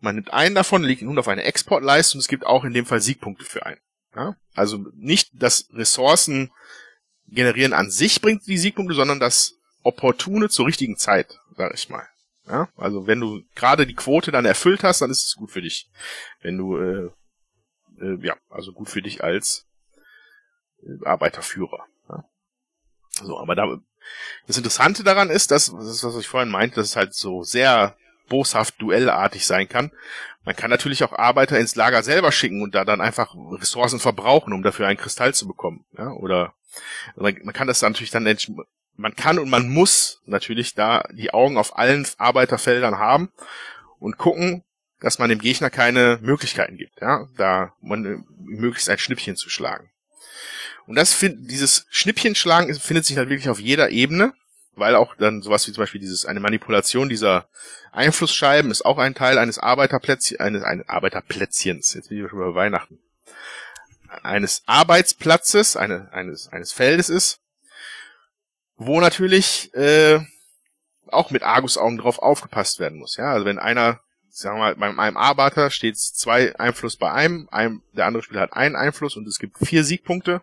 Man 0.00 0.14
nimmt 0.14 0.32
einen 0.32 0.54
davon, 0.54 0.82
legt 0.82 1.00
ihn 1.00 1.08
nun 1.08 1.18
auf 1.18 1.28
eine 1.28 1.44
Exportleiste 1.44 2.16
und 2.16 2.20
es 2.20 2.28
gibt 2.28 2.44
auch 2.44 2.64
in 2.64 2.74
dem 2.74 2.86
Fall 2.86 3.00
Siegpunkte 3.00 3.44
für 3.44 3.64
einen. 3.64 3.80
Ja? 4.14 4.36
Also 4.54 4.84
nicht 4.94 5.30
das 5.34 5.68
Ressourcen 5.72 6.50
generieren 7.28 7.72
an 7.72 7.90
sich 7.90 8.20
bringt 8.20 8.46
die 8.46 8.58
Siegpunkte, 8.58 8.94
sondern 8.94 9.20
das 9.20 9.54
Opportune 9.82 10.48
zur 10.48 10.66
richtigen 10.66 10.96
Zeit, 10.96 11.38
sag 11.56 11.74
ich 11.74 11.88
mal. 11.88 12.06
Ja? 12.48 12.68
Also 12.76 13.06
wenn 13.06 13.20
du 13.20 13.42
gerade 13.54 13.86
die 13.86 13.94
Quote 13.94 14.30
dann 14.30 14.44
erfüllt 14.44 14.82
hast, 14.82 15.00
dann 15.00 15.10
ist 15.10 15.26
es 15.26 15.34
gut 15.36 15.50
für 15.50 15.62
dich. 15.62 15.90
Wenn 16.40 16.58
du, 16.58 16.76
äh, 16.76 17.10
äh, 18.00 18.18
ja, 18.22 18.36
also 18.48 18.72
gut 18.72 18.88
für 18.88 19.02
dich 19.02 19.22
als 19.22 19.66
äh, 20.82 21.04
Arbeiterführer. 21.04 21.84
Ja? 22.08 22.24
So, 23.10 23.38
aber 23.38 23.54
da, 23.54 23.78
das 24.46 24.56
Interessante 24.56 25.02
daran 25.02 25.30
ist, 25.30 25.50
dass, 25.50 25.72
das 25.72 25.86
ist, 25.86 26.04
was 26.04 26.16
ich 26.16 26.28
vorhin 26.28 26.50
meinte, 26.50 26.76
dass 26.76 26.88
es 26.88 26.96
halt 26.96 27.14
so 27.14 27.42
sehr 27.42 27.96
boshaft 28.28 28.80
duellartig 28.80 29.46
sein 29.46 29.68
kann. 29.68 29.92
Man 30.44 30.56
kann 30.56 30.70
natürlich 30.70 31.04
auch 31.04 31.12
Arbeiter 31.12 31.58
ins 31.58 31.76
Lager 31.76 32.02
selber 32.02 32.32
schicken 32.32 32.62
und 32.62 32.74
da 32.74 32.84
dann 32.84 33.00
einfach 33.00 33.34
Ressourcen 33.34 34.00
verbrauchen, 34.00 34.52
um 34.52 34.62
dafür 34.62 34.86
einen 34.86 34.98
Kristall 34.98 35.34
zu 35.34 35.46
bekommen. 35.46 35.84
Ja? 35.96 36.10
Oder 36.12 36.54
man 37.16 37.52
kann 37.52 37.66
das 37.66 37.82
natürlich 37.82 38.10
dann 38.10 38.26
man 38.96 39.14
kann 39.14 39.38
und 39.38 39.50
man 39.50 39.68
muss 39.68 40.22
natürlich 40.26 40.74
da 40.74 41.06
die 41.12 41.32
Augen 41.32 41.58
auf 41.58 41.78
allen 41.78 42.06
Arbeiterfeldern 42.18 42.98
haben 42.98 43.30
und 43.98 44.18
gucken, 44.18 44.64
dass 45.00 45.18
man 45.18 45.28
dem 45.28 45.38
Gegner 45.38 45.70
keine 45.70 46.18
Möglichkeiten 46.22 46.76
gibt, 46.76 47.00
ja, 47.00 47.28
da 47.36 47.74
man 47.80 48.24
möglichst 48.38 48.88
ein 48.88 48.98
Schnippchen 48.98 49.36
zu 49.36 49.50
schlagen. 49.50 49.90
Und 50.86 50.96
das 50.96 51.18
dieses 51.20 51.86
Schnippchen 51.90 52.34
schlagen 52.34 52.74
findet 52.74 53.04
sich 53.04 53.16
halt 53.16 53.28
wirklich 53.28 53.48
auf 53.48 53.60
jeder 53.60 53.90
Ebene 53.90 54.32
weil 54.76 54.94
auch 54.94 55.16
dann 55.16 55.42
sowas 55.42 55.66
wie 55.66 55.72
zum 55.72 55.82
Beispiel 55.82 56.00
dieses 56.00 56.26
eine 56.26 56.40
Manipulation 56.40 57.08
dieser 57.08 57.48
Einflussscheiben 57.92 58.70
ist 58.70 58.84
auch 58.84 58.98
ein 58.98 59.14
Teil 59.14 59.38
eines 59.38 59.58
Arbeiterplätzchens, 59.58 60.38
eines, 60.38 60.62
eines 60.62 60.88
Arbeiterplätzchens, 60.88 61.94
jetzt 61.94 62.10
bin 62.10 62.22
ich 62.22 62.30
schon 62.30 62.38
bei 62.38 62.54
Weihnachten, 62.54 62.98
eines 64.22 64.62
Arbeitsplatzes, 64.66 65.76
eine, 65.76 66.12
eines, 66.12 66.48
eines 66.48 66.72
Feldes 66.72 67.08
ist, 67.08 67.40
wo 68.76 69.00
natürlich 69.00 69.72
äh, 69.74 70.20
auch 71.08 71.30
mit 71.30 71.42
Argusaugen 71.42 71.98
drauf 71.98 72.18
aufgepasst 72.18 72.78
werden 72.78 72.98
muss. 72.98 73.16
Ja, 73.16 73.32
also 73.32 73.46
wenn 73.46 73.58
einer, 73.58 74.00
sagen 74.28 74.58
wir 74.58 74.74
mal, 74.74 74.94
bei 74.94 75.02
einem 75.02 75.16
Arbeiter 75.16 75.70
steht 75.70 75.96
zwei 75.96 76.54
Einfluss 76.58 76.96
bei 76.96 77.10
einem, 77.10 77.48
einem, 77.50 77.82
der 77.92 78.06
andere 78.06 78.22
Spieler 78.22 78.42
hat 78.42 78.52
einen 78.52 78.76
Einfluss 78.76 79.16
und 79.16 79.26
es 79.26 79.38
gibt 79.38 79.58
vier 79.58 79.84
Siegpunkte, 79.84 80.42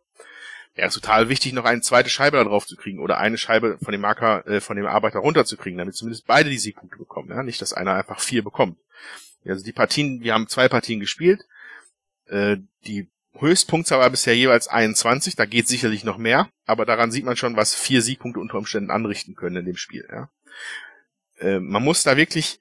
wäre 0.75 0.87
es 0.87 0.93
total 0.93 1.29
wichtig, 1.29 1.53
noch 1.53 1.65
eine 1.65 1.81
zweite 1.81 2.09
Scheibe 2.09 2.37
da 2.37 2.43
drauf 2.43 2.65
zu 2.65 2.75
kriegen 2.75 2.99
oder 2.99 3.17
eine 3.17 3.37
Scheibe 3.37 3.77
von 3.83 3.91
dem 3.91 4.01
Marker, 4.01 4.47
äh, 4.47 4.61
von 4.61 4.77
dem 4.77 4.87
Arbeiter 4.87 5.19
runterzukriegen, 5.19 5.77
damit 5.77 5.95
zumindest 5.95 6.25
beide 6.25 6.49
die 6.49 6.57
Siegpunkte 6.57 6.97
bekommen. 6.97 7.29
Ja? 7.29 7.43
Nicht, 7.43 7.61
dass 7.61 7.73
einer 7.73 7.93
einfach 7.93 8.19
vier 8.19 8.43
bekommt. 8.43 8.77
Also 9.45 9.63
die 9.63 9.73
Partien, 9.73 10.21
wir 10.21 10.33
haben 10.33 10.47
zwei 10.47 10.69
Partien 10.69 10.99
gespielt. 10.99 11.45
Äh, 12.27 12.57
die 12.85 13.09
Höchstpunktzahl 13.39 13.99
war 13.99 14.09
bisher 14.09 14.35
jeweils 14.35 14.67
21, 14.67 15.35
da 15.35 15.45
geht 15.45 15.67
sicherlich 15.67 16.03
noch 16.03 16.17
mehr, 16.17 16.49
aber 16.65 16.85
daran 16.85 17.11
sieht 17.11 17.25
man 17.25 17.35
schon, 17.35 17.55
was 17.55 17.73
vier 17.73 18.01
Siegpunkte 18.01 18.39
unter 18.39 18.57
Umständen 18.57 18.91
anrichten 18.91 19.35
können 19.35 19.57
in 19.57 19.65
dem 19.65 19.75
Spiel. 19.75 20.07
Ja? 20.11 20.29
Äh, 21.39 21.59
man 21.59 21.83
muss 21.83 22.03
da 22.03 22.15
wirklich 22.15 22.59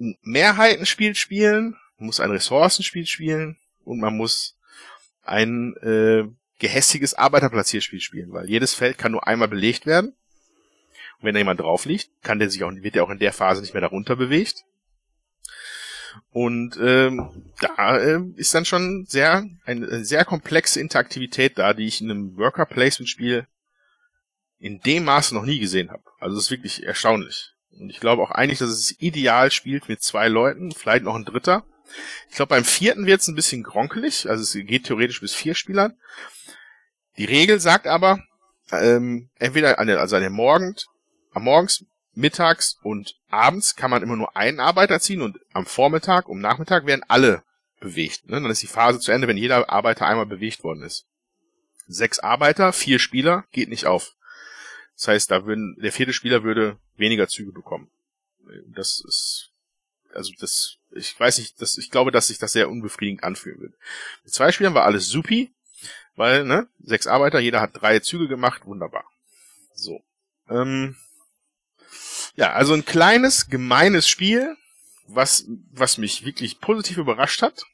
ein 0.00 0.16
Mehrheitenspiel 0.22 1.14
spielen, 1.14 1.76
man 1.98 2.06
muss 2.06 2.20
ein 2.20 2.30
Ressourcenspiel 2.30 3.06
spielen 3.06 3.58
und 3.84 4.00
man 4.00 4.16
muss 4.16 4.56
ein 5.22 5.76
äh, 5.76 6.24
gehässiges 6.58 7.14
Arbeiterplatzierspiel 7.14 8.00
spielen, 8.00 8.32
weil 8.32 8.48
jedes 8.48 8.74
Feld 8.74 8.98
kann 8.98 9.12
nur 9.12 9.26
einmal 9.26 9.48
belegt 9.48 9.86
werden. 9.86 10.14
Und 11.18 11.26
wenn 11.26 11.34
da 11.34 11.38
jemand 11.38 11.60
drauf 11.60 11.84
liegt, 11.84 12.10
kann 12.22 12.38
der 12.38 12.50
sich 12.50 12.64
auch, 12.64 12.72
wird 12.72 12.94
der 12.94 13.04
auch 13.04 13.10
in 13.10 13.18
der 13.18 13.32
Phase 13.32 13.60
nicht 13.60 13.74
mehr 13.74 13.80
darunter 13.80 14.16
bewegt. 14.16 14.64
Und 16.30 16.78
ähm, 16.80 17.52
da 17.60 17.98
äh, 17.98 18.20
ist 18.36 18.54
dann 18.54 18.64
schon 18.64 19.04
sehr 19.08 19.44
eine 19.64 20.04
sehr 20.04 20.24
komplexe 20.24 20.80
Interaktivität 20.80 21.58
da, 21.58 21.74
die 21.74 21.86
ich 21.86 22.00
in 22.00 22.10
einem 22.10 22.36
Worker 22.36 22.66
Placement 22.66 23.08
Spiel 23.08 23.46
in 24.58 24.80
dem 24.80 25.04
Maße 25.04 25.34
noch 25.34 25.44
nie 25.44 25.58
gesehen 25.58 25.90
habe. 25.90 26.04
Also 26.20 26.36
es 26.36 26.44
ist 26.44 26.50
wirklich 26.50 26.84
erstaunlich. 26.84 27.52
Und 27.70 27.90
ich 27.90 28.00
glaube 28.00 28.22
auch 28.22 28.30
eigentlich, 28.30 28.60
dass 28.60 28.70
es 28.70 29.00
ideal 29.00 29.50
spielt 29.50 29.88
mit 29.88 30.02
zwei 30.02 30.28
Leuten, 30.28 30.72
vielleicht 30.72 31.04
noch 31.04 31.14
ein 31.14 31.24
dritter. 31.24 31.64
Ich 32.30 32.36
glaube, 32.36 32.50
beim 32.50 32.64
vierten 32.64 33.06
wird 33.06 33.20
es 33.20 33.28
ein 33.28 33.34
bisschen 33.34 33.62
gronkelig, 33.62 34.28
also 34.28 34.42
es 34.42 34.66
geht 34.66 34.84
theoretisch 34.84 35.20
bis 35.20 35.34
vier 35.34 35.54
Spielern. 35.54 35.94
Die 37.18 37.24
Regel 37.24 37.60
sagt 37.60 37.86
aber, 37.86 38.22
ähm, 38.70 39.30
entweder 39.38 39.78
an 39.78 39.86
der, 39.86 40.00
also 40.00 40.16
an 40.16 40.22
der 40.22 40.30
Morgen, 40.30 40.74
am 41.32 41.44
Morgens, 41.44 41.84
mittags 42.14 42.78
und 42.82 43.16
abends 43.28 43.76
kann 43.76 43.90
man 43.90 44.02
immer 44.02 44.16
nur 44.16 44.36
einen 44.36 44.60
Arbeiter 44.60 45.00
ziehen 45.00 45.22
und 45.22 45.38
am 45.52 45.66
Vormittag, 45.66 46.28
um 46.28 46.40
Nachmittag 46.40 46.86
werden 46.86 47.04
alle 47.08 47.42
bewegt. 47.80 48.28
Ne? 48.28 48.40
Dann 48.40 48.50
ist 48.50 48.62
die 48.62 48.66
Phase 48.66 49.00
zu 49.00 49.12
Ende, 49.12 49.28
wenn 49.28 49.36
jeder 49.36 49.70
Arbeiter 49.70 50.06
einmal 50.06 50.26
bewegt 50.26 50.62
worden 50.64 50.82
ist. 50.82 51.06
Sechs 51.88 52.18
Arbeiter, 52.18 52.72
vier 52.72 52.98
Spieler, 52.98 53.44
geht 53.52 53.68
nicht 53.68 53.86
auf. 53.86 54.14
Das 54.96 55.08
heißt, 55.08 55.30
da 55.30 55.46
würden, 55.46 55.76
der 55.80 55.92
vierte 55.92 56.12
Spieler 56.12 56.42
würde 56.44 56.78
weniger 56.96 57.28
Züge 57.28 57.52
bekommen. 57.52 57.90
Das 58.66 59.02
ist, 59.06 59.50
also 60.14 60.32
das, 60.38 60.76
ich 60.90 61.18
weiß 61.18 61.38
nicht, 61.38 61.60
das, 61.60 61.78
ich 61.78 61.90
glaube, 61.90 62.12
dass 62.12 62.28
sich 62.28 62.38
das 62.38 62.52
sehr 62.52 62.70
unbefriedigend 62.70 63.24
anfühlen 63.24 63.60
wird. 63.60 63.74
Mit 64.24 64.32
zwei 64.32 64.52
Spielern 64.52 64.74
war 64.74 64.84
alles 64.84 65.08
supi. 65.08 65.52
Weil, 66.14 66.44
ne, 66.44 66.68
sechs 66.82 67.06
Arbeiter, 67.06 67.38
jeder 67.40 67.60
hat 67.60 67.70
drei 67.72 67.98
Züge 68.00 68.28
gemacht, 68.28 68.66
wunderbar. 68.66 69.04
So. 69.74 70.02
Ähm, 70.48 70.96
ja, 72.34 72.52
also 72.52 72.74
ein 72.74 72.84
kleines, 72.84 73.48
gemeines 73.48 74.08
Spiel, 74.08 74.56
was, 75.06 75.46
was 75.70 75.98
mich 75.98 76.24
wirklich 76.24 76.60
positiv 76.60 76.98
überrascht 76.98 77.42
hat. 77.42 77.64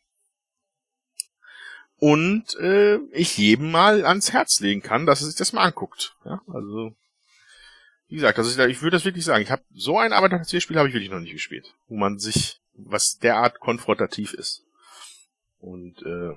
Und 2.00 2.54
äh, 2.56 2.98
ich 3.12 3.36
jedem 3.38 3.70
mal 3.70 4.04
ans 4.04 4.32
Herz 4.32 4.60
legen 4.60 4.82
kann, 4.82 5.06
dass 5.06 5.20
er 5.20 5.26
sich 5.26 5.36
das 5.36 5.52
mal 5.52 5.64
anguckt. 5.64 6.14
Ja, 6.24 6.40
also, 6.46 6.94
wie 8.06 8.14
gesagt, 8.14 8.38
also 8.38 8.50
ich, 8.50 8.70
ich 8.70 8.82
würde 8.82 8.96
das 8.96 9.04
wirklich 9.04 9.24
sagen, 9.24 9.42
ich 9.42 9.50
habe 9.50 9.64
so 9.74 9.98
ein 9.98 10.12
Arbeiterplatzierspiel 10.12 10.76
habe 10.76 10.88
ich 10.88 10.94
wirklich 10.94 11.10
noch 11.10 11.18
nicht 11.18 11.32
gespielt, 11.32 11.74
wo 11.88 11.96
man 11.96 12.18
sich, 12.18 12.60
was 12.74 13.18
derart 13.18 13.58
konfrontativ 13.58 14.32
ist. 14.32 14.62
Und 15.58 16.02
äh, 16.02 16.36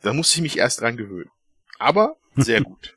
da 0.00 0.12
musste 0.14 0.36
ich 0.36 0.42
mich 0.42 0.58
erst 0.58 0.80
dran 0.80 0.96
gewöhnen. 0.96 1.30
Aber 1.78 2.16
sehr 2.36 2.60
gut. 2.62 2.96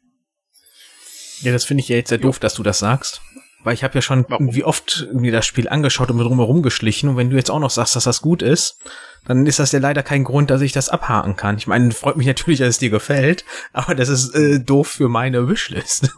Ja, 1.42 1.52
das 1.52 1.66
finde 1.66 1.82
ich 1.82 1.90
ja 1.90 1.98
jetzt 1.98 2.10
sehr 2.10 2.18
doof, 2.18 2.40
dass 2.40 2.56
du 2.56 2.64
das 2.64 2.80
sagst. 2.80 3.22
Weil 3.64 3.74
ich 3.74 3.84
habe 3.84 3.96
ja 3.96 4.02
schon 4.02 4.26
Warum? 4.30 4.54
wie 4.54 4.64
oft 4.64 5.08
mir 5.12 5.32
das 5.32 5.46
Spiel 5.46 5.68
angeschaut 5.68 6.10
und 6.10 6.18
mir 6.18 6.24
drumherum 6.24 6.62
geschlichen. 6.62 7.10
Und 7.10 7.18
wenn 7.18 7.30
du 7.30 7.36
jetzt 7.36 7.50
auch 7.50 7.60
noch 7.60 7.72
sagst, 7.72 7.96
dass 7.96 8.04
das 8.04 8.22
gut 8.22 8.42
ist, 8.42 8.80
dann 9.26 9.46
ist 9.46 9.60
das 9.60 9.72
ja 9.72 9.80
leider 9.80 10.04
kein 10.04 10.24
Grund, 10.24 10.50
dass 10.50 10.62
ich 10.62 10.72
das 10.72 10.90
abhaken 10.90 11.36
kann. 11.36 11.58
Ich 11.58 11.68
meine, 11.68 11.92
freut 11.92 12.18
mich 12.18 12.28
natürlich, 12.28 12.60
dass 12.60 12.70
es 12.70 12.78
dir 12.80 12.90
gefällt, 12.90 13.46
aber 13.74 13.96
das 13.96 14.10
ist 14.10 14.34
äh, 14.36 14.60
doof 14.60 14.88
für 14.88 15.10
meine 15.10 15.50
Wishlist. 15.50 16.16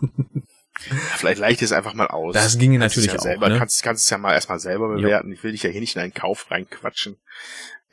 Vielleicht 1.18 1.40
leicht 1.40 1.62
es 1.62 1.72
einfach 1.72 1.94
mal 1.94 2.08
aus. 2.08 2.34
Das 2.34 2.58
ginge 2.58 2.80
natürlich 2.80 3.12
ja 3.12 3.18
auch. 3.18 3.24
Selber, 3.24 3.50
ne? 3.50 3.58
kannst, 3.58 3.84
kannst 3.84 4.06
es 4.06 4.10
ja 4.10 4.18
mal 4.18 4.34
erstmal 4.34 4.60
selber 4.60 4.90
bewerten. 4.90 5.30
Jo. 5.30 5.34
Ich 5.34 5.44
will 5.44 5.52
dich 5.52 5.64
ja 5.64 5.70
hier 5.70 5.82
nicht 5.82 5.96
in 5.96 6.02
einen 6.02 6.14
Kauf 6.14 6.50
reinquatschen. 6.50 7.18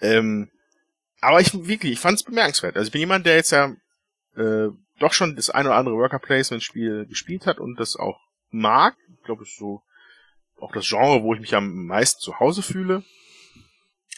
Ähm, 0.00 0.50
aber 1.20 1.40
ich 1.40 1.52
wirklich, 1.66 1.92
ich 1.92 2.00
fand 2.00 2.18
es 2.18 2.24
bemerkenswert. 2.24 2.76
Also 2.76 2.86
ich 2.86 2.92
bin 2.92 3.00
jemand, 3.00 3.26
der 3.26 3.36
jetzt 3.36 3.50
ja 3.50 3.74
äh, 4.36 4.68
doch 5.00 5.12
schon 5.12 5.34
das 5.34 5.50
ein 5.50 5.66
oder 5.66 5.76
andere 5.76 5.96
Worker 5.96 6.18
Placement 6.18 6.62
Spiel 6.62 7.06
gespielt 7.06 7.46
hat 7.46 7.58
und 7.58 7.80
das 7.80 7.96
auch 7.96 8.20
mag. 8.50 8.96
Ich 9.18 9.24
glaube, 9.24 9.42
es 9.42 9.50
ist 9.50 9.58
so 9.58 9.82
auch 10.58 10.72
das 10.72 10.88
Genre, 10.88 11.22
wo 11.22 11.34
ich 11.34 11.40
mich 11.40 11.54
am 11.54 11.86
meisten 11.86 12.20
zu 12.20 12.38
Hause 12.40 12.62
fühle. 12.62 13.04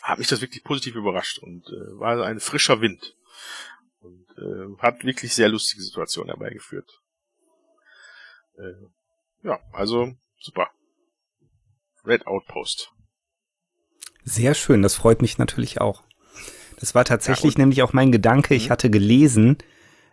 Hat 0.03 0.19
mich 0.19 0.29
das 0.29 0.41
wirklich 0.41 0.63
positiv 0.63 0.95
überrascht 0.95 1.39
und 1.39 1.67
äh, 1.69 1.99
war 1.99 2.25
ein 2.25 2.41
frischer 2.41 2.81
Wind 2.81 3.17
und 4.01 4.27
äh, 4.39 4.81
hat 4.81 5.05
wirklich 5.05 5.35
sehr 5.35 5.49
lustige 5.49 5.83
Situationen 5.83 6.31
herbeigeführt. 6.31 6.89
Äh, 8.57 8.75
ja, 9.43 9.59
also 9.73 10.15
super. 10.39 10.71
Red 12.05 12.27
Outpost. 12.27 12.93
Sehr 14.25 14.55
schön, 14.55 14.83
das 14.83 14.95
freut 14.95 15.21
mich 15.21 15.39
natürlich 15.39 15.81
auch. 15.81 16.05
Das 16.79 16.95
war 16.95 17.05
tatsächlich 17.05 17.55
ja, 17.55 17.61
nämlich 17.61 17.83
auch 17.83 17.93
mein 17.93 18.13
Gedanke. 18.13 18.55
Ich 18.55 18.67
mhm. 18.67 18.71
hatte 18.71 18.91
gelesen, 18.91 19.59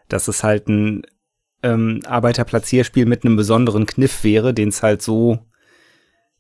dass 0.10 0.28
es 0.28 0.44
halt 0.44 0.68
ein 0.68 1.04
ähm, 1.66 2.02
Arbeiterplatzierspiel 2.06 3.06
mit 3.06 3.26
einem 3.26 3.36
besonderen 3.36 3.88
Kniff 3.88 4.24
wäre, 4.24 4.54
den 4.54 4.70
es 4.70 4.84
halt 4.84 5.02
so 5.02 5.40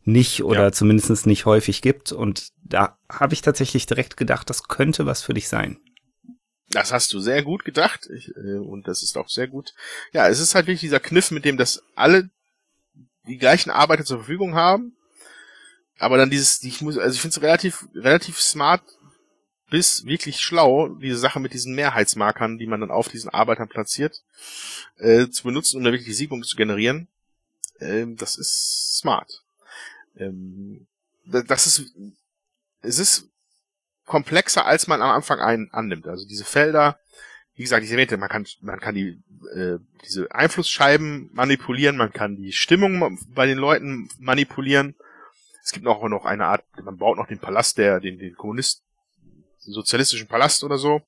nicht 0.04 0.44
oder 0.44 0.66
ja. 0.66 0.72
zumindest 0.72 1.26
nicht 1.26 1.46
häufig 1.46 1.82
gibt. 1.82 2.12
Und 2.12 2.52
da 2.64 3.00
habe 3.10 3.34
ich 3.34 3.42
tatsächlich 3.42 3.88
direkt 3.88 4.18
gedacht, 4.18 4.50
das 4.50 4.68
könnte 4.68 5.08
was 5.08 5.24
für 5.24 5.34
dich 5.34 5.48
sein. 5.48 5.80
Das 6.70 6.92
hast 6.92 7.12
du 7.14 7.20
sehr 7.20 7.44
gut 7.44 7.64
gedacht 7.66 8.08
ich, 8.16 8.30
äh, 8.36 8.58
und 8.58 8.88
das 8.88 9.02
ist 9.02 9.18
auch 9.18 9.30
sehr 9.30 9.48
gut. 9.48 9.74
Ja, 10.14 10.28
es 10.28 10.40
ist 10.40 10.54
halt 10.54 10.68
wirklich 10.68 10.82
dieser 10.82 11.00
Kniff, 11.00 11.32
mit 11.32 11.46
dem 11.46 11.58
das 11.58 11.82
alle 11.96 12.30
die 13.28 13.38
gleichen 13.38 13.72
Arbeiter 13.72 14.06
zur 14.06 14.20
Verfügung 14.20 14.54
haben, 14.54 14.96
aber 15.98 16.18
dann 16.18 16.30
dieses, 16.30 16.62
ich 16.64 16.82
muss, 16.82 16.98
also 16.98 17.16
ich 17.16 17.22
finde 17.22 17.36
es 17.36 17.42
relativ 17.42 17.88
relativ 17.96 18.40
smart 18.40 18.84
bis 19.70 20.06
wirklich 20.06 20.42
schlau, 20.42 20.90
diese 20.90 21.18
Sache 21.18 21.40
mit 21.40 21.54
diesen 21.54 21.74
Mehrheitsmarkern, 21.76 22.58
die 22.58 22.68
man 22.68 22.82
dann 22.82 22.92
auf 22.92 23.10
diesen 23.10 23.30
Arbeitern 23.30 23.68
platziert, 23.68 24.24
äh, 24.98 25.28
zu 25.28 25.44
benutzen, 25.44 25.78
um 25.78 25.84
da 25.84 25.92
wirklich 25.92 26.08
die 26.08 26.14
Siegpunkte 26.14 26.48
zu 26.48 26.56
generieren. 26.56 27.08
Ähm, 27.80 28.16
das 28.16 28.38
ist 28.38 28.98
smart. 28.98 29.44
Ähm, 30.18 30.88
das 31.26 31.66
ist, 31.66 31.94
es 32.82 33.00
ist 33.00 33.30
komplexer, 34.06 34.66
als 34.66 34.88
man 34.88 35.02
am 35.02 35.10
Anfang 35.10 35.40
einen 35.40 35.72
annimmt. 35.72 36.08
Also 36.08 36.28
diese 36.28 36.46
Felder, 36.46 37.00
wie 37.56 37.64
gesagt, 37.64 37.84
ich 37.84 37.92
erwähnte, 37.92 38.18
man 38.18 38.30
kann, 38.30 38.46
man 38.62 38.80
kann 38.80 38.94
die, 38.94 39.22
äh, 39.56 39.80
diese 40.06 40.32
Einflussscheiben 40.32 41.32
manipulieren, 41.34 41.98
man 41.98 42.14
kann 42.14 42.36
die 42.36 42.52
Stimmung 42.52 43.18
bei 43.30 43.48
den 43.48 43.58
Leuten 43.58 44.10
manipulieren. 44.20 44.96
Es 45.64 45.72
gibt 45.72 45.88
auch 45.88 46.08
noch 46.08 46.26
eine 46.26 46.46
Art, 46.46 46.64
man 46.84 46.98
baut 46.98 47.18
noch 47.18 47.28
den 47.28 47.40
Palast 47.40 47.80
der, 47.80 48.00
den, 48.00 48.20
den 48.20 48.36
Kommunisten, 48.36 48.85
sozialistischen 49.74 50.28
Palast 50.28 50.64
oder 50.64 50.78
so. 50.78 51.02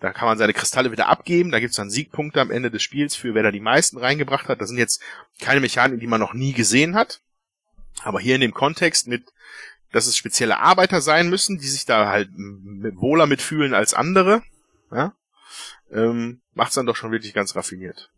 Da 0.00 0.12
kann 0.12 0.26
man 0.26 0.36
seine 0.36 0.52
Kristalle 0.52 0.90
wieder 0.90 1.08
abgeben. 1.08 1.52
Da 1.52 1.60
gibt's 1.60 1.76
dann 1.76 1.90
Siegpunkte 1.90 2.40
am 2.40 2.50
Ende 2.50 2.70
des 2.70 2.82
Spiels 2.82 3.14
für 3.14 3.34
wer 3.34 3.44
da 3.44 3.52
die 3.52 3.60
meisten 3.60 3.98
reingebracht 3.98 4.48
hat. 4.48 4.60
Das 4.60 4.68
sind 4.68 4.78
jetzt 4.78 5.00
keine 5.40 5.60
Mechaniken, 5.60 6.00
die 6.00 6.08
man 6.08 6.20
noch 6.20 6.34
nie 6.34 6.52
gesehen 6.52 6.96
hat. 6.96 7.20
Aber 8.02 8.18
hier 8.20 8.34
in 8.34 8.40
dem 8.40 8.54
Kontext 8.54 9.06
mit, 9.06 9.32
dass 9.92 10.06
es 10.06 10.16
spezielle 10.16 10.58
Arbeiter 10.58 11.00
sein 11.00 11.30
müssen, 11.30 11.58
die 11.58 11.68
sich 11.68 11.84
da 11.84 12.08
halt 12.08 12.30
wohler 12.34 13.26
mitfühlen 13.26 13.74
als 13.74 13.94
andere, 13.94 14.42
ja, 14.90 15.14
ähm, 15.92 16.40
macht's 16.54 16.74
dann 16.74 16.86
doch 16.86 16.96
schon 16.96 17.12
wirklich 17.12 17.34
ganz 17.34 17.54
raffiniert. 17.54 18.10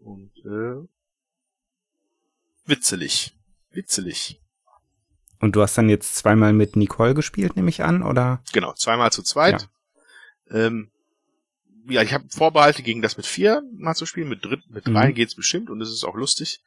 Und 0.00 0.32
äh, 0.44 0.86
witzelig. 2.66 3.32
Witzelig. 3.70 4.40
Und 5.40 5.56
du 5.56 5.62
hast 5.62 5.76
dann 5.76 5.88
jetzt 5.88 6.16
zweimal 6.16 6.52
mit 6.52 6.76
Nicole 6.76 7.14
gespielt, 7.14 7.56
nehme 7.56 7.68
ich 7.68 7.82
an, 7.82 8.02
oder? 8.02 8.42
Genau, 8.52 8.72
zweimal 8.74 9.12
zu 9.12 9.22
zweit. 9.22 9.68
Ja. 10.50 10.66
Ähm, 10.66 10.90
ja, 11.88 12.02
ich 12.02 12.12
habe 12.12 12.24
Vorbehalte 12.30 12.82
gegen 12.82 13.02
das 13.02 13.16
mit 13.16 13.26
vier 13.26 13.62
mal 13.76 13.94
zu 13.94 14.06
spielen, 14.06 14.28
mit 14.28 14.44
dritt, 14.44 14.68
mit 14.68 14.86
drei 14.86 15.10
Mhm. 15.10 15.14
geht's 15.14 15.34
bestimmt 15.34 15.70
und 15.70 15.80
es 15.80 15.90
ist 15.90 16.04
auch 16.04 16.16
lustig. 16.16 16.60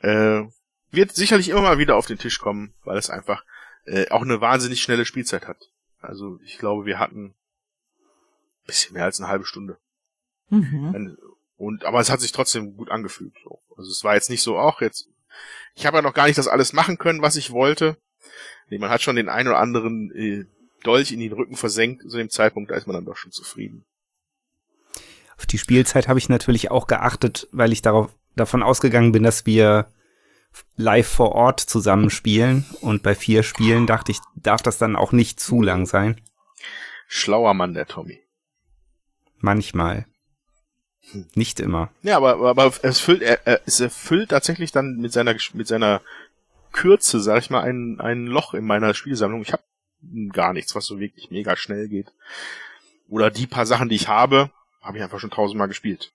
Äh, 0.00 0.42
wird 0.90 1.12
sicherlich 1.14 1.48
immer 1.48 1.62
mal 1.62 1.78
wieder 1.78 1.96
auf 1.96 2.06
den 2.06 2.18
Tisch 2.18 2.38
kommen, 2.38 2.74
weil 2.84 2.98
es 2.98 3.10
einfach 3.10 3.44
äh, 3.84 4.08
auch 4.10 4.22
eine 4.22 4.40
wahnsinnig 4.40 4.82
schnelle 4.82 5.04
Spielzeit 5.04 5.46
hat. 5.46 5.58
Also 6.00 6.38
ich 6.42 6.58
glaube, 6.58 6.86
wir 6.86 6.98
hatten 6.98 7.26
ein 7.26 7.34
bisschen 8.66 8.94
mehr 8.94 9.04
als 9.04 9.20
eine 9.20 9.28
halbe 9.28 9.44
Stunde. 9.44 9.78
Mhm. 10.48 11.16
Und 11.56 11.84
aber 11.84 12.00
es 12.00 12.10
hat 12.10 12.20
sich 12.20 12.32
trotzdem 12.32 12.76
gut 12.76 12.90
angefühlt. 12.90 13.34
So. 13.44 13.60
Also 13.76 13.90
es 13.90 14.02
war 14.04 14.14
jetzt 14.14 14.30
nicht 14.30 14.42
so 14.42 14.58
auch 14.58 14.80
jetzt. 14.80 15.08
Ich 15.74 15.86
habe 15.86 15.98
ja 15.98 16.02
noch 16.02 16.14
gar 16.14 16.26
nicht 16.26 16.38
das 16.38 16.48
alles 16.48 16.72
machen 16.72 16.98
können, 16.98 17.22
was 17.22 17.36
ich 17.36 17.50
wollte. 17.50 17.96
Nee, 18.68 18.78
man 18.78 18.90
hat 18.90 19.02
schon 19.02 19.16
den 19.16 19.28
einen 19.28 19.48
oder 19.48 19.58
anderen 19.58 20.10
äh, 20.14 20.46
Dolch 20.82 21.12
in 21.12 21.20
den 21.20 21.32
Rücken 21.32 21.56
versenkt 21.56 22.02
zu 22.08 22.16
dem 22.16 22.30
Zeitpunkt, 22.30 22.70
da 22.70 22.76
ist 22.76 22.86
man 22.86 22.94
dann 22.94 23.04
doch 23.04 23.16
schon 23.16 23.32
zufrieden. 23.32 23.84
Auf 25.36 25.46
die 25.46 25.58
Spielzeit 25.58 26.06
habe 26.08 26.18
ich 26.18 26.28
natürlich 26.28 26.70
auch 26.70 26.86
geachtet, 26.86 27.48
weil 27.50 27.72
ich 27.72 27.82
darauf, 27.82 28.10
davon 28.36 28.62
ausgegangen 28.62 29.12
bin, 29.12 29.24
dass 29.24 29.46
wir 29.46 29.88
live 30.76 31.08
vor 31.08 31.32
Ort 31.32 31.60
zusammenspielen. 31.60 32.64
Und 32.80 33.02
bei 33.02 33.14
vier 33.14 33.42
Spielen 33.42 33.86
dachte 33.86 34.12
ich, 34.12 34.18
darf 34.36 34.62
das 34.62 34.78
dann 34.78 34.94
auch 34.96 35.12
nicht 35.12 35.40
zu 35.40 35.60
lang 35.62 35.86
sein. 35.86 36.20
Schlauer 37.08 37.54
Mann, 37.54 37.74
der 37.74 37.86
Tommy. 37.86 38.20
Manchmal. 39.38 40.06
Nicht 41.34 41.60
immer. 41.60 41.90
Ja, 42.02 42.16
aber, 42.16 42.48
aber 42.48 42.72
es 42.82 43.00
füllt, 43.00 43.22
er, 43.22 43.46
er, 43.46 43.60
es 43.66 43.80
erfüllt 43.80 44.30
tatsächlich 44.30 44.72
dann 44.72 44.96
mit 44.96 45.12
seiner, 45.12 45.36
mit 45.52 45.66
seiner 45.68 46.00
Kürze, 46.72 47.20
sag 47.20 47.38
ich 47.38 47.50
mal, 47.50 47.62
ein, 47.62 48.00
ein 48.00 48.26
Loch 48.26 48.54
in 48.54 48.64
meiner 48.64 48.94
Spielsammlung. 48.94 49.42
Ich 49.42 49.52
habe 49.52 49.62
gar 50.32 50.52
nichts, 50.52 50.74
was 50.74 50.86
so 50.86 50.98
wirklich 50.98 51.30
mega 51.30 51.56
schnell 51.56 51.88
geht. 51.88 52.12
Oder 53.08 53.30
die 53.30 53.46
paar 53.46 53.66
Sachen, 53.66 53.88
die 53.88 53.96
ich 53.96 54.08
habe, 54.08 54.50
habe 54.80 54.98
ich 54.98 55.04
einfach 55.04 55.20
schon 55.20 55.30
tausendmal 55.30 55.68
gespielt. 55.68 56.12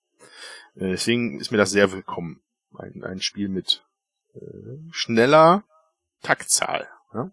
Äh, 0.76 0.90
Deswegen 0.90 1.40
ist 1.40 1.52
mir 1.52 1.58
das 1.58 1.72
sehr 1.72 1.92
willkommen. 1.92 2.42
Ein, 2.78 3.04
ein 3.04 3.22
Spiel 3.22 3.50
mit 3.50 3.84
äh, 4.36 4.40
schneller 4.92 5.64
Taktzahl. 6.22 6.88
Ja? 7.14 7.32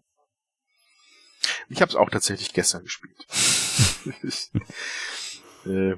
Ich 1.69 1.81
habe 1.81 1.89
es 1.89 1.95
auch 1.95 2.09
tatsächlich 2.09 2.53
gestern 2.53 2.83
gespielt. 2.83 3.27
äh, 5.65 5.95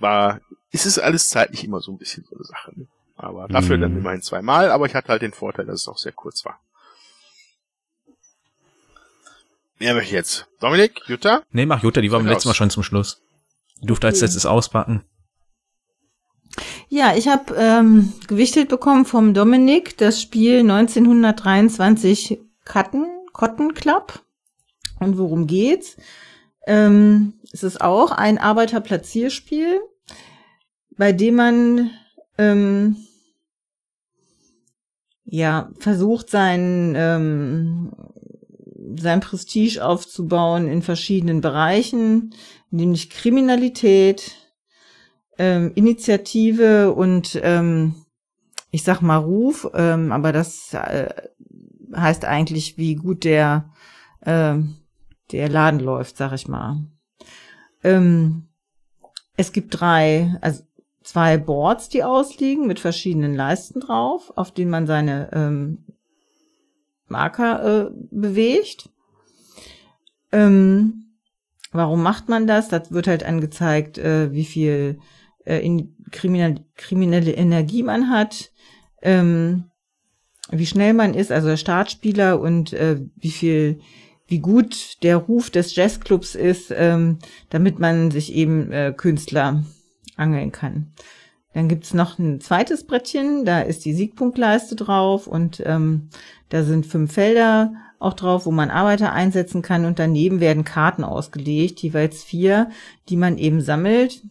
war, 0.00 0.40
ist 0.70 0.86
es 0.86 0.98
alles 0.98 1.28
zeitlich 1.28 1.64
immer 1.64 1.80
so 1.80 1.92
ein 1.92 1.98
bisschen 1.98 2.24
so 2.28 2.36
eine 2.36 2.44
Sache. 2.44 2.72
Ne? 2.76 2.86
Aber 3.16 3.48
dafür 3.48 3.76
Mhm. 3.76 3.80
dann 3.82 3.96
immerhin 3.98 4.22
zweimal, 4.22 4.70
aber 4.70 4.86
ich 4.86 4.94
hatte 4.94 5.08
halt 5.08 5.22
den 5.22 5.32
Vorteil, 5.32 5.66
dass 5.66 5.82
es 5.82 5.88
auch 5.88 5.98
sehr 5.98 6.12
kurz 6.12 6.44
war. 6.44 6.60
Wer 9.78 9.94
möchte 9.94 10.14
jetzt? 10.14 10.46
Dominik? 10.60 11.00
Jutta? 11.06 11.42
Nee, 11.52 11.66
mach 11.66 11.82
Jutta, 11.82 12.00
die 12.00 12.10
war 12.10 12.18
beim 12.18 12.26
letzten 12.28 12.48
Mal 12.48 12.54
schon 12.54 12.70
zum 12.70 12.82
Schluss. 12.82 13.20
Die 13.80 13.86
durfte 13.86 14.08
als 14.08 14.16
Okay. 14.18 14.24
letztes 14.26 14.44
auspacken. 14.46 15.04
Ja, 16.88 17.14
ich 17.14 17.28
habe 17.28 17.54
ähm, 17.56 18.12
gewichtet 18.26 18.68
bekommen 18.68 19.04
vom 19.04 19.34
Dominik 19.34 19.96
das 19.98 20.20
Spiel 20.20 20.60
1923 20.60 22.38
Cotton, 22.64 23.06
Cotton 23.32 23.74
Club. 23.74 24.20
Und 24.98 25.16
worum 25.18 25.46
geht's? 25.46 25.96
Ähm, 26.68 27.32
es 27.50 27.62
ist 27.62 27.80
auch 27.80 28.10
ein 28.10 28.36
Arbeiterplatzierspiel, 28.36 29.80
bei 30.98 31.12
dem 31.12 31.34
man 31.34 31.90
ähm, 32.36 32.96
ja 35.24 35.70
versucht, 35.78 36.28
sein, 36.28 36.92
ähm, 36.94 37.92
sein 38.98 39.20
Prestige 39.20 39.82
aufzubauen 39.82 40.68
in 40.68 40.82
verschiedenen 40.82 41.40
Bereichen, 41.40 42.34
nämlich 42.70 43.08
Kriminalität, 43.08 44.32
ähm, 45.38 45.72
Initiative 45.74 46.92
und 46.92 47.40
ähm, 47.42 47.94
ich 48.70 48.82
sag 48.82 49.00
mal 49.00 49.16
Ruf, 49.16 49.70
ähm, 49.72 50.12
aber 50.12 50.32
das 50.32 50.74
äh, 50.74 51.08
heißt 51.96 52.26
eigentlich, 52.26 52.76
wie 52.76 52.96
gut 52.96 53.24
der 53.24 53.72
ähm, 54.26 54.76
der 55.32 55.48
Laden 55.48 55.80
läuft, 55.80 56.16
sag 56.16 56.32
ich 56.32 56.48
mal. 56.48 56.84
Ähm, 57.84 58.48
es 59.36 59.52
gibt 59.52 59.80
drei, 59.80 60.36
also 60.40 60.62
zwei 61.02 61.38
Boards, 61.38 61.88
die 61.88 62.04
ausliegen 62.04 62.66
mit 62.66 62.80
verschiedenen 62.80 63.34
Leisten 63.34 63.80
drauf, 63.80 64.32
auf 64.36 64.52
denen 64.52 64.70
man 64.70 64.86
seine 64.86 65.30
ähm, 65.32 65.84
Marker 67.06 67.86
äh, 67.86 67.90
bewegt. 68.10 68.90
Ähm, 70.32 71.14
warum 71.72 72.02
macht 72.02 72.28
man 72.28 72.46
das? 72.46 72.68
Das 72.68 72.92
wird 72.92 73.06
halt 73.06 73.24
angezeigt, 73.24 73.98
äh, 73.98 74.32
wie 74.32 74.44
viel 74.44 74.98
äh, 75.44 75.64
in 75.64 75.96
kriminelle, 76.10 76.64
kriminelle 76.76 77.32
Energie 77.32 77.82
man 77.82 78.10
hat, 78.10 78.52
ähm, 79.02 79.70
wie 80.50 80.66
schnell 80.66 80.94
man 80.94 81.14
ist, 81.14 81.30
also 81.32 81.48
der 81.48 81.56
Startspieler 81.56 82.40
und 82.40 82.72
äh, 82.72 83.00
wie 83.16 83.30
viel, 83.30 83.80
wie 84.28 84.38
gut 84.38 85.02
der 85.02 85.16
Ruf 85.16 85.50
des 85.50 85.74
Jazzclubs 85.74 86.34
ist, 86.34 86.72
ähm, 86.76 87.18
damit 87.50 87.78
man 87.78 88.10
sich 88.10 88.34
eben 88.34 88.70
äh, 88.70 88.92
Künstler 88.96 89.64
angeln 90.16 90.52
kann. 90.52 90.92
Dann 91.54 91.68
gibt's 91.68 91.94
noch 91.94 92.18
ein 92.18 92.40
zweites 92.40 92.86
Brettchen, 92.86 93.44
da 93.44 93.62
ist 93.62 93.84
die 93.84 93.94
Siegpunktleiste 93.94 94.76
drauf 94.76 95.26
und 95.26 95.62
ähm, 95.64 96.10
da 96.50 96.62
sind 96.62 96.86
fünf 96.86 97.14
Felder 97.14 97.72
auch 97.98 98.12
drauf, 98.12 98.46
wo 98.46 98.52
man 98.52 98.70
Arbeiter 98.70 99.12
einsetzen 99.12 99.62
kann 99.62 99.84
und 99.84 99.98
daneben 99.98 100.40
werden 100.40 100.64
Karten 100.64 101.04
ausgelegt, 101.04 101.80
jeweils 101.80 102.22
vier, 102.22 102.70
die 103.08 103.16
man 103.16 103.38
eben 103.38 103.60
sammelt, 103.60 104.22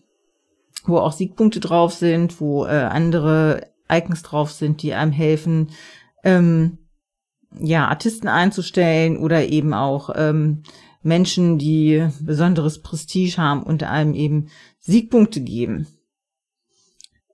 wo 0.85 0.99
auch 0.99 1.11
Siegpunkte 1.11 1.59
drauf 1.59 1.93
sind, 1.93 2.39
wo 2.39 2.65
äh, 2.65 2.69
andere 2.69 3.67
Icons 3.91 4.21
drauf 4.21 4.51
sind, 4.51 4.83
die 4.83 4.93
einem 4.93 5.11
helfen, 5.11 5.71
ähm, 6.23 6.77
ja, 7.61 7.87
Artisten 7.87 8.27
einzustellen 8.27 9.17
oder 9.17 9.45
eben 9.47 9.73
auch 9.73 10.09
ähm, 10.15 10.63
Menschen, 11.01 11.57
die 11.57 12.07
besonderes 12.19 12.81
Prestige 12.81 13.37
haben 13.37 13.63
und 13.63 13.83
einem 13.83 14.13
eben 14.13 14.49
Siegpunkte 14.79 15.41
geben. 15.41 15.87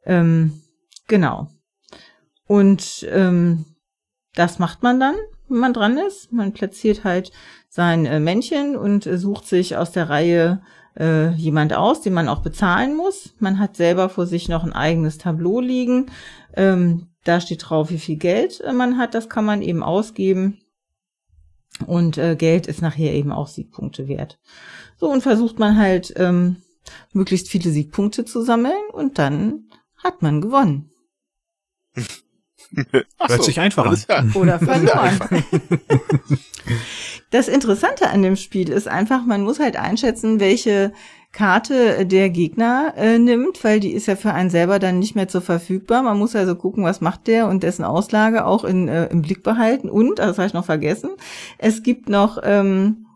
Ähm, 0.06 0.62
genau. 1.08 1.50
Und 2.46 3.08
ähm, 3.10 3.66
das 4.36 4.60
macht 4.60 4.84
man 4.84 5.00
dann, 5.00 5.16
wenn 5.48 5.60
man 5.60 5.74
dran 5.74 5.98
ist. 5.98 6.32
Man 6.32 6.54
platziert 6.54 7.04
halt 7.04 7.32
sein 7.70 8.06
äh, 8.06 8.20
Männchen 8.20 8.76
und 8.76 9.06
äh, 9.06 9.18
sucht 9.18 9.48
sich 9.48 9.78
aus 9.78 9.92
der 9.92 10.10
Reihe 10.10 10.62
äh, 11.00 11.32
jemand 11.32 11.74
aus, 11.74 12.02
den 12.02 12.14
man 12.14 12.28
auch 12.28 12.42
bezahlen 12.42 12.96
muss. 12.96 13.34
Man 13.40 13.60
hat 13.60 13.76
selber 13.76 14.10
vor 14.10 14.28
sich 14.28 14.50
noch 14.50 14.64
ein 14.64 14.74
eigenes 14.74 15.18
Tableau 15.18 15.60
liegen. 15.60 16.08
Ähm, 16.56 17.13
da 17.24 17.40
steht 17.40 17.70
drauf, 17.70 17.90
wie 17.90 18.00
viel 18.00 18.18
Geld 18.18 18.62
äh, 18.62 18.74
man 18.74 18.98
hat. 18.98 19.14
Das 19.14 19.30
kann 19.30 19.46
man 19.46 19.62
eben 19.62 19.84
ausgeben. 19.84 20.60
Und 21.88 22.18
äh, 22.18 22.36
Geld 22.36 22.68
ist 22.68 22.82
nachher 22.82 23.14
eben 23.14 23.32
auch 23.32 23.48
Siegpunkte 23.48 24.08
wert. 24.08 24.40
So, 24.98 25.10
und 25.10 25.22
versucht 25.22 25.58
man 25.58 25.78
halt 25.78 26.14
ähm, 26.18 26.58
möglichst 27.14 27.50
viele 27.50 27.72
Siegpunkte 27.72 28.26
zu 28.26 28.42
sammeln 28.42 28.90
und 28.92 29.18
dann 29.18 29.70
hat 29.98 30.22
man 30.22 30.42
gewonnen. 30.42 30.92
Ach 33.18 33.30
Hört 33.30 33.44
sich 33.44 33.60
einfach 33.60 33.86
an. 33.86 33.96
klar. 33.96 34.26
Oder 34.36 34.60
ja 34.60 34.60
verloren. 34.60 35.20
Das 37.30 37.48
Interessante 37.48 38.10
an 38.10 38.22
dem 38.22 38.36
Spiel 38.36 38.70
ist 38.70 38.88
einfach, 38.88 39.26
man 39.26 39.42
muss 39.44 39.60
halt 39.60 39.76
einschätzen, 39.76 40.40
welche 40.40 40.94
Karte 41.34 42.06
der 42.06 42.30
Gegner 42.30 42.94
äh, 42.96 43.18
nimmt, 43.18 43.64
weil 43.64 43.80
die 43.80 43.92
ist 43.92 44.06
ja 44.06 44.16
für 44.16 44.34
einen 44.34 44.52
selber 44.52 44.78
dann 44.78 45.00
nicht 45.00 45.16
mehr 45.16 45.28
zur 45.28 45.42
verfügbar. 45.42 46.04
Man 46.04 46.20
muss 46.20 46.36
also 46.36 46.56
gucken, 46.56 46.84
was 46.84 47.02
macht 47.02 47.28
der 47.28 47.48
und 47.48 47.64
dessen 47.64 47.84
Auslage 47.84 48.46
auch 48.46 48.64
in, 48.64 48.88
äh, 48.88 49.08
im 49.08 49.24
Blick 49.24 49.42
behalten. 49.42 49.90
Und, 49.90 50.20
das 50.20 50.38
habe 50.38 50.48
ich 50.48 50.54
noch 50.54 50.66
vergessen, 50.66 51.10
es 51.58 51.82
gibt 51.82 52.08
noch 52.08 52.38
ähm, 52.44 53.08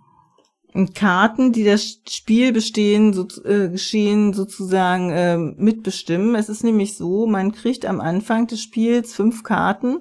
Karten, 0.95 1.51
die 1.51 1.63
das 1.63 2.01
Spielbestehen, 2.09 3.13
so, 3.13 3.27
äh, 3.45 3.69
Geschehen 3.69 4.33
sozusagen 4.33 5.11
äh, 5.11 5.37
mitbestimmen. 5.37 6.35
Es 6.35 6.49
ist 6.49 6.63
nämlich 6.63 6.97
so, 6.97 7.27
man 7.27 7.51
kriegt 7.51 7.85
am 7.85 8.01
Anfang 8.01 8.47
des 8.47 8.61
Spiels 8.61 9.13
fünf 9.13 9.43
Karten 9.43 9.99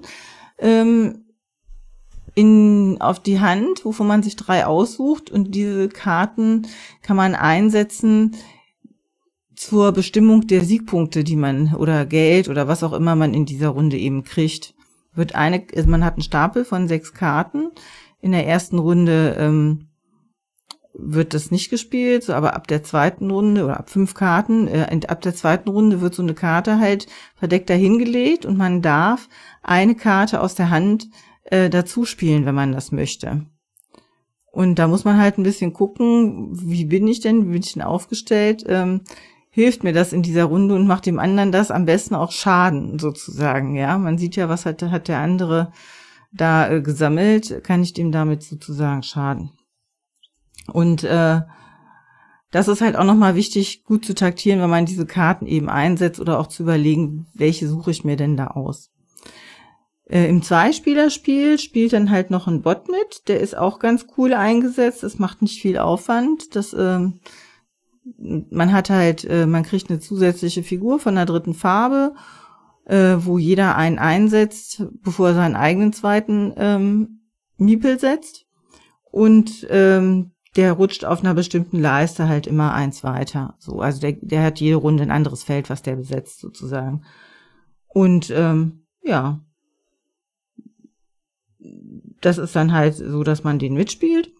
ähm, 0.57 1.26
in, 2.37 3.01
auf 3.01 3.19
die 3.19 3.39
Hand, 3.39 3.83
wovon 3.83 4.05
man 4.05 4.21
sich 4.21 4.35
drei 4.35 4.67
aussucht 4.67 5.31
und 5.31 5.55
diese 5.55 5.89
Karten 5.89 6.67
kann 7.01 7.17
man 7.17 7.33
einsetzen 7.33 8.35
zur 9.55 9.91
Bestimmung 9.91 10.45
der 10.45 10.63
Siegpunkte, 10.63 11.23
die 11.23 11.35
man 11.35 11.73
oder 11.73 12.05
Geld 12.05 12.47
oder 12.47 12.67
was 12.67 12.83
auch 12.83 12.93
immer 12.93 13.15
man 13.15 13.33
in 13.33 13.47
dieser 13.47 13.69
Runde 13.69 13.97
eben 13.97 14.23
kriegt. 14.23 14.75
Wird 15.15 15.33
eine, 15.33 15.65
also 15.75 15.89
man 15.89 16.05
hat 16.05 16.13
einen 16.13 16.21
Stapel 16.21 16.63
von 16.63 16.87
sechs 16.87 17.15
Karten. 17.15 17.71
In 18.21 18.33
der 18.33 18.45
ersten 18.45 18.77
Runde 18.77 19.35
ähm, 19.39 19.87
wird 20.93 21.33
das 21.33 21.49
nicht 21.49 21.71
gespielt, 21.71 22.23
so, 22.23 22.33
aber 22.33 22.55
ab 22.55 22.67
der 22.67 22.83
zweiten 22.83 23.31
Runde 23.31 23.63
oder 23.63 23.79
ab 23.79 23.89
fünf 23.89 24.13
Karten, 24.13 24.67
äh, 24.67 24.99
ab 25.07 25.21
der 25.21 25.33
zweiten 25.33 25.69
Runde 25.69 26.01
wird 26.01 26.13
so 26.13 26.21
eine 26.21 26.35
Karte 26.35 26.79
halt 26.79 27.07
verdeckt 27.33 27.71
dahingelegt 27.71 28.45
und 28.45 28.59
man 28.59 28.83
darf 28.83 29.27
eine 29.63 29.95
Karte 29.95 30.39
aus 30.39 30.53
der 30.53 30.69
Hand 30.69 31.09
äh, 31.47 31.69
dazu 31.69 32.05
spielen, 32.05 32.45
wenn 32.45 32.55
man 32.55 32.71
das 32.71 32.91
möchte. 32.91 33.45
Und 34.51 34.79
da 34.79 34.87
muss 34.87 35.05
man 35.05 35.17
halt 35.17 35.37
ein 35.37 35.43
bisschen 35.43 35.73
gucken, 35.73 36.49
wie 36.51 36.85
bin 36.85 37.07
ich 37.07 37.19
denn, 37.19 37.45
wie 37.47 37.51
bin 37.51 37.61
ich 37.61 37.73
denn 37.73 37.83
aufgestellt. 37.83 38.63
Ähm, 38.67 39.01
hilft 39.49 39.83
mir 39.83 39.93
das 39.93 40.13
in 40.13 40.23
dieser 40.23 40.45
Runde 40.45 40.75
und 40.75 40.87
macht 40.87 41.05
dem 41.05 41.19
anderen 41.19 41.51
das 41.51 41.71
am 41.71 41.85
besten 41.85 42.15
auch 42.15 42.31
Schaden 42.31 42.99
sozusagen. 42.99 43.75
Ja, 43.75 43.97
man 43.97 44.17
sieht 44.17 44.35
ja, 44.35 44.49
was 44.49 44.65
hat, 44.65 44.81
hat 44.83 45.07
der 45.07 45.19
andere 45.19 45.71
da 46.31 46.69
äh, 46.69 46.81
gesammelt, 46.81 47.63
kann 47.63 47.83
ich 47.83 47.93
dem 47.93 48.11
damit 48.11 48.43
sozusagen 48.43 49.03
schaden. 49.03 49.51
Und 50.71 51.03
äh, 51.03 51.41
das 52.51 52.67
ist 52.67 52.81
halt 52.81 52.95
auch 52.95 53.03
nochmal 53.03 53.35
wichtig, 53.35 53.83
gut 53.83 54.05
zu 54.05 54.15
taktieren, 54.15 54.61
wenn 54.61 54.69
man 54.69 54.85
diese 54.85 55.05
Karten 55.05 55.45
eben 55.45 55.69
einsetzt 55.69 56.19
oder 56.19 56.39
auch 56.39 56.47
zu 56.47 56.63
überlegen, 56.63 57.27
welche 57.33 57.67
suche 57.67 57.91
ich 57.91 58.03
mir 58.03 58.15
denn 58.15 58.37
da 58.37 58.47
aus. 58.47 58.89
Äh, 60.09 60.29
Im 60.29 60.41
Zweispielerspiel 60.41 61.59
spielt 61.59 61.93
dann 61.93 62.09
halt 62.09 62.31
noch 62.31 62.47
ein 62.47 62.61
Bot 62.61 62.87
mit, 62.89 63.27
der 63.27 63.41
ist 63.41 63.57
auch 63.57 63.79
ganz 63.79 64.07
cool 64.17 64.33
eingesetzt, 64.33 65.03
das 65.03 65.19
macht 65.19 65.41
nicht 65.41 65.61
viel 65.61 65.77
Aufwand, 65.77 66.55
das, 66.55 66.73
ähm, 66.73 67.19
man 68.15 68.71
hat 68.71 68.89
halt, 68.89 69.25
äh, 69.25 69.45
man 69.45 69.63
kriegt 69.63 69.89
eine 69.89 69.99
zusätzliche 69.99 70.63
Figur 70.63 70.99
von 70.99 71.15
der 71.15 71.25
dritten 71.25 71.53
Farbe, 71.53 72.13
äh, 72.85 73.17
wo 73.19 73.37
jeder 73.37 73.75
einen 73.75 73.99
einsetzt, 73.99 74.83
bevor 75.03 75.29
er 75.29 75.35
seinen 75.35 75.57
eigenen 75.57 75.91
zweiten 75.91 76.53
ähm, 76.55 77.21
Miepel 77.57 77.99
setzt. 77.99 78.45
Und 79.11 79.67
ähm, 79.69 80.31
der 80.55 80.73
rutscht 80.73 81.03
auf 81.03 81.19
einer 81.19 81.33
bestimmten 81.33 81.79
Leiste 81.79 82.29
halt 82.29 82.47
immer 82.47 82.73
eins 82.73 83.03
weiter. 83.03 83.55
So, 83.59 83.81
also 83.81 83.99
der, 83.99 84.13
der 84.13 84.43
hat 84.43 84.59
jede 84.59 84.77
Runde 84.77 85.03
ein 85.03 85.11
anderes 85.11 85.43
Feld, 85.43 85.69
was 85.69 85.81
der 85.81 85.97
besetzt 85.97 86.39
sozusagen. 86.39 87.03
Und 87.87 88.31
ähm, 88.31 88.85
ja, 89.03 89.41
das 92.21 92.37
ist 92.37 92.55
dann 92.55 92.73
halt 92.73 92.95
so, 92.95 93.23
dass 93.23 93.43
man 93.43 93.59
den 93.59 93.73
mitspielt. 93.73 94.31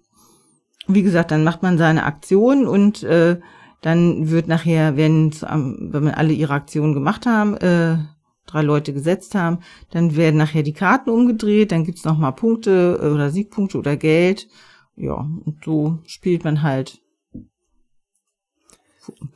Wie 0.87 1.03
gesagt, 1.03 1.31
dann 1.31 1.43
macht 1.43 1.63
man 1.63 1.77
seine 1.77 2.05
Aktion 2.05 2.65
und 2.65 3.03
äh, 3.03 3.39
dann 3.81 4.29
wird 4.29 4.47
nachher, 4.47 4.97
wenn, 4.97 5.31
wenn 5.33 6.03
man 6.03 6.13
alle 6.13 6.33
ihre 6.33 6.53
Aktionen 6.53 6.93
gemacht 6.93 7.25
haben, 7.25 7.57
äh, 7.57 7.97
drei 8.45 8.61
Leute 8.61 8.93
gesetzt 8.93 9.35
haben, 9.35 9.59
dann 9.91 10.15
werden 10.15 10.37
nachher 10.37 10.63
die 10.63 10.73
Karten 10.73 11.09
umgedreht, 11.09 11.71
dann 11.71 11.83
gibt's 11.83 12.05
noch 12.05 12.17
mal 12.17 12.31
Punkte 12.31 12.99
äh, 13.01 13.07
oder 13.07 13.29
Siegpunkte 13.29 13.77
oder 13.77 13.97
Geld 13.97 14.47
ja, 14.97 15.13
und 15.13 15.63
so 15.63 15.99
spielt 16.07 16.43
man 16.43 16.63
halt. 16.63 16.99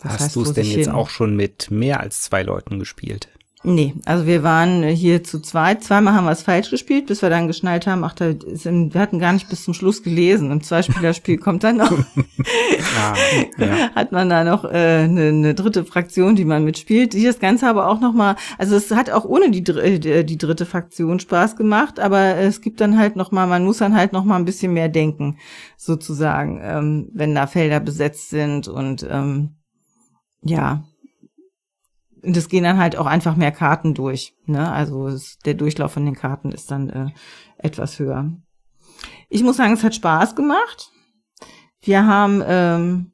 Hast 0.02 0.36
du 0.36 0.42
es 0.42 0.54
denn 0.54 0.66
jetzt 0.66 0.88
hin? 0.88 0.90
auch 0.90 1.10
schon 1.10 1.36
mit 1.36 1.72
mehr 1.72 2.02
als 2.02 2.24
zwei 2.24 2.44
Leuten 2.44 2.80
gespielt? 2.80 3.30
Nee, 3.64 3.94
also 4.06 4.26
wir 4.26 4.42
waren 4.42 4.82
hier 4.84 5.24
zu 5.24 5.40
zweit. 5.40 5.84
Zweimal 5.84 6.16
haben 6.16 6.26
wir 6.26 6.32
es 6.32 6.42
falsch 6.42 6.72
gespielt, 6.72 7.06
bis 7.06 7.22
wir 7.22 7.30
dann 7.30 7.46
geschnallt 7.46 7.86
haben, 7.86 8.04
ach, 8.04 8.14
da 8.14 8.26
ist 8.26 8.66
im, 8.66 8.92
wir 8.92 9.00
hatten 9.00 9.20
gar 9.20 9.34
nicht 9.34 9.50
bis 9.50 9.64
zum 9.64 9.76
Schluss 9.76 10.02
gelesen. 10.02 10.50
Im 10.50 10.64
Zweispielerspiel 10.64 11.38
kommt 11.40 11.64
dann 11.64 11.78
noch, 11.78 11.92
ah, 11.92 13.14
ja. 13.60 13.92
hat 13.96 14.12
man 14.12 14.30
da 14.30 14.44
noch 14.44 14.66
äh, 14.66 15.04
eine, 15.04 15.28
eine 15.28 15.54
dritte 15.54 15.86
Fraktion, 15.86 16.36
die 16.36 16.46
man 16.46 16.64
mitspielt. 16.64 17.14
Die 17.14 17.24
das 17.24 17.38
Ganze 17.38 17.68
aber 17.68 17.88
auch 17.88 18.00
noch 18.00 18.14
mal, 18.14 18.36
also 18.58 18.76
es 18.76 18.90
hat 18.90 19.12
auch 19.12 19.26
ohne 19.26 19.52
die, 19.52 19.72
äh, 19.72 20.24
die 20.24 20.38
dritte 20.40 20.66
Fraktion 20.66 21.20
Spaß 21.20 21.56
gemacht, 21.56 22.00
aber 22.00 22.38
es 22.38 22.62
gibt 22.62 22.82
dann 22.82 22.98
halt 22.98 23.16
noch 23.16 23.32
mal, 23.32 23.46
man 23.46 23.64
muss 23.64 23.78
dann 23.78 23.96
halt 23.96 24.12
noch 24.12 24.24
mal 24.24 24.38
ein 24.38 24.46
bisschen 24.46 24.74
mehr 24.74 24.90
denken, 24.90 25.38
sozusagen, 25.78 26.60
ähm, 26.64 27.10
wenn 27.14 27.36
da 27.36 27.46
Felder 27.46 27.80
besetzt 27.80 28.32
sind 28.32 28.68
und 28.68 29.06
ähm, 29.08 29.52
ja, 30.44 30.84
und 32.24 32.38
es 32.38 32.50
gehen 32.50 32.64
dann 32.64 32.78
halt 32.78 32.96
auch 32.96 33.06
einfach 33.06 33.36
mehr 33.36 33.52
Karten 33.52 33.94
durch. 33.94 34.36
Ne? 34.46 34.72
Also 34.72 35.08
es, 35.08 35.40
der 35.40 35.56
Durchlauf 35.56 35.94
von 35.94 36.06
den 36.06 36.16
Karten 36.16 36.52
ist 36.52 36.72
dann 36.72 36.90
äh, 36.90 37.10
etwas 37.58 38.00
höher. 38.00 38.32
Ich 39.30 39.44
muss 39.44 39.58
sagen, 39.58 39.74
es 39.74 39.84
hat 39.84 39.96
Spaß 39.96 40.36
gemacht. 40.36 40.92
Wir 41.82 42.06
haben, 42.06 42.44
ähm, 42.46 43.12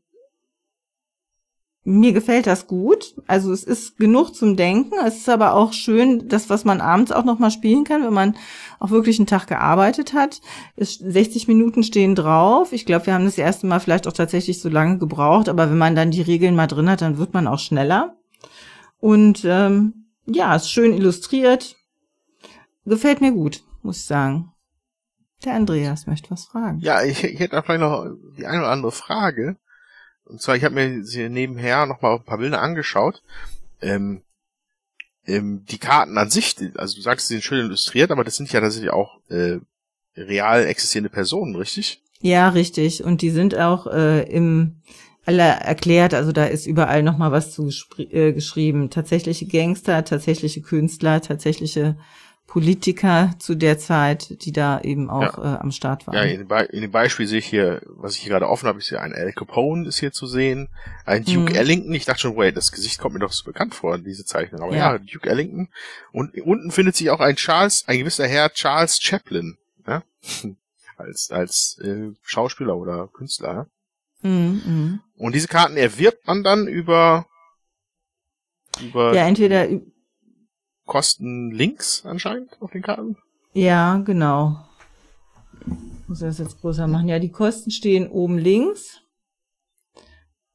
mir 1.86 2.12
gefällt 2.12 2.48
das 2.48 2.68
gut. 2.68 3.16
Also 3.28 3.54
es 3.54 3.64
ist 3.64 3.98
genug 3.98 4.36
zum 4.36 4.58
Denken. 4.58 4.96
Es 5.06 5.20
ist 5.20 5.30
aber 5.30 5.54
auch 5.54 5.72
schön, 5.72 6.28
das, 6.28 6.50
was 6.50 6.66
man 6.66 6.82
abends 6.82 7.14
auch 7.14 7.24
nochmal 7.24 7.52
spielen 7.52 7.86
kann, 7.86 8.04
wenn 8.04 8.14
man 8.14 8.36
auch 8.80 8.90
wirklich 8.90 9.20
einen 9.20 9.28
Tag 9.28 9.48
gearbeitet 9.48 10.14
hat. 10.14 10.42
Es, 10.76 10.96
60 10.96 11.48
Minuten 11.48 11.84
stehen 11.84 12.14
drauf. 12.14 12.74
Ich 12.74 12.86
glaube, 12.86 13.06
wir 13.06 13.14
haben 13.14 13.24
das 13.24 13.38
erste 13.38 13.68
Mal 13.68 13.80
vielleicht 13.80 14.06
auch 14.06 14.14
tatsächlich 14.14 14.60
so 14.60 14.68
lange 14.68 14.98
gebraucht, 14.98 15.48
aber 15.48 15.70
wenn 15.70 15.78
man 15.78 15.96
dann 15.96 16.12
die 16.12 16.22
Regeln 16.22 16.56
mal 16.56 16.68
drin 16.68 16.90
hat, 16.90 17.02
dann 17.02 17.18
wird 17.18 17.34
man 17.34 17.48
auch 17.48 17.60
schneller. 17.60 18.16
Und 19.08 19.46
ähm, 19.46 20.10
ja, 20.26 20.54
ist 20.54 20.70
schön 20.70 20.92
illustriert. 20.92 21.78
Gefällt 22.84 23.22
mir 23.22 23.32
gut, 23.32 23.64
muss 23.82 24.00
ich 24.00 24.06
sagen. 24.06 24.52
Der 25.46 25.54
Andreas 25.54 26.08
möchte 26.08 26.30
was 26.30 26.44
fragen. 26.44 26.80
Ja, 26.82 27.02
ich, 27.02 27.24
ich 27.24 27.40
hätte 27.40 27.64
vielleicht 27.64 27.80
noch 27.80 28.06
die 28.38 28.46
eine 28.46 28.60
oder 28.60 28.70
andere 28.70 28.92
Frage. 28.92 29.56
Und 30.26 30.42
zwar, 30.42 30.58
ich 30.58 30.66
habe 30.66 30.76
mir 30.76 31.06
sie 31.06 31.30
nebenher 31.30 31.86
noch 31.86 32.02
mal 32.02 32.16
ein 32.16 32.26
paar 32.26 32.40
Bilder 32.40 32.62
angeschaut. 32.62 33.24
Ähm, 33.80 34.24
ähm, 35.26 35.64
die 35.64 35.78
Karten 35.78 36.18
an 36.18 36.30
sich, 36.30 36.58
also 36.76 36.98
du 36.98 37.02
sagst, 37.02 37.30
sie 37.30 37.36
sind 37.36 37.44
schön 37.46 37.66
illustriert, 37.66 38.12
aber 38.12 38.26
das 38.26 38.36
sind 38.36 38.52
ja 38.52 38.60
tatsächlich 38.60 38.92
auch 38.92 39.22
äh, 39.30 39.60
real 40.18 40.66
existierende 40.66 41.10
Personen, 41.10 41.56
richtig? 41.56 42.04
Ja, 42.20 42.50
richtig. 42.50 43.06
Und 43.06 43.22
die 43.22 43.30
sind 43.30 43.56
auch 43.58 43.88
äh, 43.88 44.24
im 44.24 44.82
alle 45.28 45.44
erklärt, 45.44 46.14
also 46.14 46.32
da 46.32 46.45
ist 46.45 46.66
überall 46.66 47.04
nochmal 47.04 47.32
was 47.32 47.52
zu 47.52 47.70
äh, 47.98 48.32
geschrieben. 48.32 48.90
Tatsächliche 48.90 49.45
Gangster, 49.45 50.06
tatsächliche 50.06 50.62
Künstler, 50.62 51.22
tatsächliche 51.22 51.98
Politiker 52.48 53.32
zu 53.38 53.56
der 53.56 53.78
Zeit, 53.78 54.45
die 54.45 54.54
da 54.54 54.80
eben 54.80 55.10
auch 55.10 55.38
ja. 55.38 55.56
äh, 55.56 55.58
am 55.60 55.72
Start 55.72 56.08
waren. 56.08 56.16
Ja, 56.16 56.22
in 56.22 56.48
Be 56.48 56.62
in 56.72 56.80
dem, 56.80 56.91
Beispiel 56.91 57.28
sehe 57.28 57.40
ich 57.40 57.45
hier, 57.45 57.82
was 57.88 58.16
ich 58.16 58.22
hier 58.22 58.32
gerade 58.32 58.48
offen 58.48 58.68
habe, 58.68 58.80
ist 58.80 58.88
hier 58.88 59.02
ein 59.02 59.14
Al 59.14 59.34
Capone 59.34 59.86
ist 59.86 59.99
hier 59.99 60.14
zu 60.14 60.28
sehen, 60.28 60.70
ein 61.06 61.26
Duke 61.26 61.52
mhm. 61.52 61.56
Ellington. 61.56 61.94
Ich 61.94 62.06
dachte 62.06 62.22
schon, 62.22 62.38
wait, 62.38 62.56
das 62.56 62.72
Gesicht 62.72 62.99
kommt 62.99 63.16
mir 63.16 63.20
doch 63.20 63.34
so 63.34 63.44
bekannt 63.44 63.76
vor, 63.76 63.98
diese 63.98 64.24
Zeichnung. 64.24 64.62
Aber 64.62 64.72
ja. 64.72 64.94
ja, 64.94 64.98
Duke 64.98 65.30
Ellington. 65.30 65.68
Und 66.14 66.40
unten 66.40 66.72
findet 66.72 66.95
sich 66.95 67.10
auch 67.10 67.20
ein 67.20 67.36
Charles, 67.36 67.84
ein 67.88 67.99
gewisser 67.99 68.28
Herr 68.28 68.49
Charles 68.54 69.02
Chaplin, 69.02 69.58
ja? 69.86 70.04
als 70.95 71.32
als 71.32 71.80
äh, 71.84 72.14
Schauspieler 72.24 72.78
oder 72.78 73.10
Künstler. 73.12 73.68
Mhm, 74.22 74.61
mhm, 74.65 74.99
Und 75.18 75.35
diese 75.35 75.48
Karten 75.48 75.77
erwirbt 75.77 76.26
man 76.27 76.44
dann 76.44 76.68
über 76.68 77.26
über 78.81 79.14
ja 79.14 79.27
entweder 79.27 79.68
Kosten 80.85 81.52
links 81.52 82.06
anscheinend 82.06 82.61
auf 82.61 82.72
den 82.72 82.81
Karten. 82.81 83.18
Ja, 83.53 83.98
genau. 83.98 84.65
muss 86.07 86.19
das 86.19 86.38
jetzt 86.38 86.61
größer 86.61 86.88
machen. 86.88 87.07
Ja, 87.07 87.19
die 87.19 87.31
Kosten 87.31 87.72
stehen 87.72 88.07
oben 88.07 88.38
links. 88.38 89.02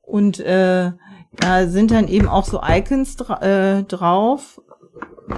Und 0.00 0.40
äh, 0.40 0.92
da 1.32 1.66
sind 1.68 1.90
dann 1.90 2.08
eben 2.08 2.28
auch 2.28 2.44
so 2.44 2.60
Icons 2.62 3.16
dra 3.16 3.40
äh, 3.42 3.84
drauf, 3.84 4.60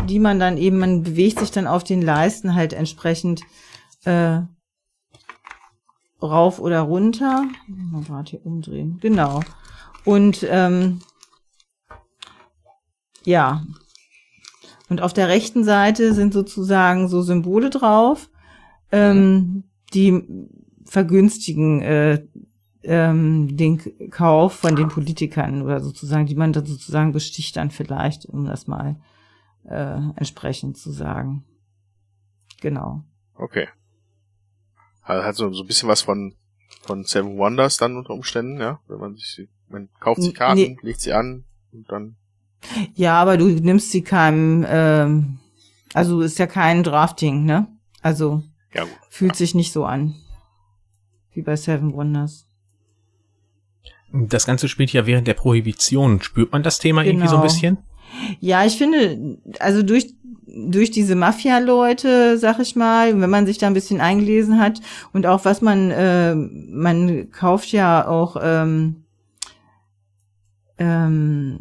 die 0.08 0.18
man 0.18 0.38
dann 0.38 0.56
eben, 0.56 0.78
man 0.78 1.02
bewegt 1.02 1.38
sich 1.38 1.50
dann 1.50 1.66
auf 1.66 1.84
den 1.84 2.02
Leisten 2.02 2.54
halt 2.54 2.72
entsprechend 2.72 3.42
äh, 4.04 4.40
rauf 6.26 6.58
oder 6.58 6.80
runter. 6.80 7.44
Mal 7.66 8.02
gerade 8.02 8.30
hier 8.30 8.46
umdrehen. 8.46 8.98
Genau. 9.00 9.40
Und 10.04 10.46
ähm, 10.48 11.00
ja. 13.24 13.64
Und 14.88 15.00
auf 15.00 15.12
der 15.12 15.28
rechten 15.28 15.64
Seite 15.64 16.12
sind 16.12 16.34
sozusagen 16.34 17.08
so 17.08 17.22
Symbole 17.22 17.70
drauf, 17.70 18.30
ähm, 18.92 19.64
die 19.94 20.22
vergünstigen 20.84 21.80
äh, 21.80 22.26
ähm, 22.82 23.56
den 23.56 24.10
Kauf 24.10 24.54
von 24.54 24.76
den 24.76 24.88
Politikern 24.88 25.62
oder 25.62 25.80
sozusagen, 25.80 26.26
die 26.26 26.34
man 26.34 26.52
dann 26.52 26.66
sozusagen 26.66 27.12
besticht 27.12 27.56
dann 27.56 27.70
vielleicht, 27.70 28.26
um 28.26 28.44
das 28.44 28.66
mal 28.66 28.96
äh, 29.64 29.98
entsprechend 30.16 30.76
zu 30.76 30.92
sagen. 30.92 31.44
Genau. 32.60 33.04
Okay. 33.34 33.68
Hat 35.04 35.36
so, 35.36 35.52
so 35.52 35.62
ein 35.62 35.66
bisschen 35.66 35.88
was 35.88 36.02
von, 36.02 36.34
von 36.82 37.04
Seven 37.04 37.36
Wonders 37.36 37.76
dann 37.76 37.96
unter 37.96 38.14
Umständen, 38.14 38.60
ja. 38.60 38.80
Wenn 38.88 38.98
man 38.98 39.16
sich, 39.16 39.48
man 39.68 39.88
kauft 40.00 40.22
sich 40.22 40.34
Karten, 40.34 40.60
nee. 40.60 40.76
legt 40.82 41.00
sie 41.00 41.12
an 41.12 41.44
und 41.72 41.90
dann. 41.90 42.16
Ja, 42.94 43.20
aber 43.20 43.36
du 43.36 43.46
nimmst 43.46 43.90
sie 43.90 44.02
keinem, 44.02 44.64
ähm, 44.66 45.38
also 45.92 46.22
ist 46.22 46.38
ja 46.38 46.46
kein 46.46 46.82
Drafting, 46.82 47.44
ne? 47.44 47.68
Also 48.00 48.42
ja, 48.72 48.86
fühlt 49.10 49.32
ja. 49.32 49.36
sich 49.36 49.54
nicht 49.54 49.72
so 49.72 49.84
an. 49.84 50.14
Wie 51.32 51.42
bei 51.42 51.56
Seven 51.56 51.92
Wonders. 51.92 52.46
Das 54.12 54.46
Ganze 54.46 54.68
spielt 54.68 54.92
ja 54.92 55.06
während 55.06 55.26
der 55.26 55.34
Prohibition. 55.34 56.22
Spürt 56.22 56.52
man 56.52 56.62
das 56.62 56.78
Thema 56.78 57.02
genau. 57.02 57.10
irgendwie 57.10 57.28
so 57.28 57.36
ein 57.36 57.42
genau. 57.42 57.52
bisschen? 57.52 57.78
Ja, 58.40 58.64
ich 58.64 58.78
finde, 58.78 59.38
also 59.58 59.82
durch 59.82 60.14
durch 60.46 60.90
diese 60.90 61.14
Mafia-Leute, 61.14 62.38
sag 62.38 62.58
ich 62.60 62.76
mal, 62.76 63.20
wenn 63.20 63.30
man 63.30 63.46
sich 63.46 63.58
da 63.58 63.66
ein 63.66 63.74
bisschen 63.74 64.00
eingelesen 64.00 64.60
hat 64.60 64.80
und 65.12 65.26
auch 65.26 65.44
was 65.44 65.60
man, 65.60 65.90
äh, 65.90 66.34
man 66.34 67.30
kauft 67.30 67.72
ja 67.72 68.06
auch 68.06 68.36
ähm, 68.40 69.04
ähm, 70.78 71.58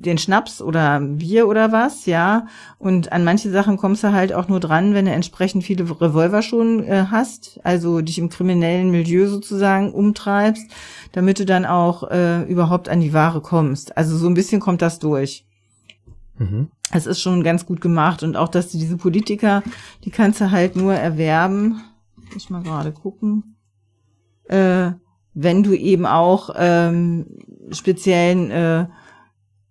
den 0.00 0.18
Schnaps 0.18 0.62
oder 0.62 0.98
Bier 1.00 1.46
oder 1.46 1.72
was, 1.72 2.06
ja. 2.06 2.46
Und 2.78 3.12
an 3.12 3.22
manche 3.22 3.50
Sachen 3.50 3.76
kommst 3.76 4.02
du 4.02 4.12
halt 4.12 4.32
auch 4.32 4.48
nur 4.48 4.60
dran, 4.60 4.94
wenn 4.94 5.04
du 5.04 5.12
entsprechend 5.12 5.62
viele 5.62 5.84
Revolver 6.00 6.42
schon 6.42 6.84
äh, 6.84 7.06
hast, 7.10 7.60
also 7.64 8.00
dich 8.00 8.18
im 8.18 8.30
kriminellen 8.30 8.90
Milieu 8.90 9.28
sozusagen 9.28 9.92
umtreibst, 9.92 10.66
damit 11.12 11.38
du 11.38 11.44
dann 11.44 11.66
auch 11.66 12.10
äh, 12.10 12.42
überhaupt 12.44 12.88
an 12.88 13.00
die 13.00 13.12
Ware 13.12 13.42
kommst. 13.42 13.96
Also 13.96 14.16
so 14.16 14.26
ein 14.26 14.34
bisschen 14.34 14.60
kommt 14.60 14.80
das 14.80 14.98
durch. 14.98 15.44
Mhm. 16.40 16.68
Es 16.90 17.06
ist 17.06 17.20
schon 17.20 17.44
ganz 17.44 17.66
gut 17.66 17.80
gemacht 17.80 18.22
und 18.22 18.36
auch, 18.36 18.48
dass 18.48 18.72
du 18.72 18.78
diese 18.78 18.96
Politiker, 18.96 19.62
die 20.04 20.10
kannst 20.10 20.40
du 20.40 20.50
halt 20.50 20.74
nur 20.74 20.94
erwerben. 20.94 21.82
Muss 22.16 22.44
ich 22.44 22.50
mal 22.50 22.62
gerade 22.62 22.92
gucken. 22.92 23.56
Äh, 24.48 24.92
wenn 25.34 25.62
du 25.62 25.74
eben 25.74 26.06
auch 26.06 26.50
ähm, 26.56 27.26
speziellen 27.70 28.50
äh, 28.50 28.86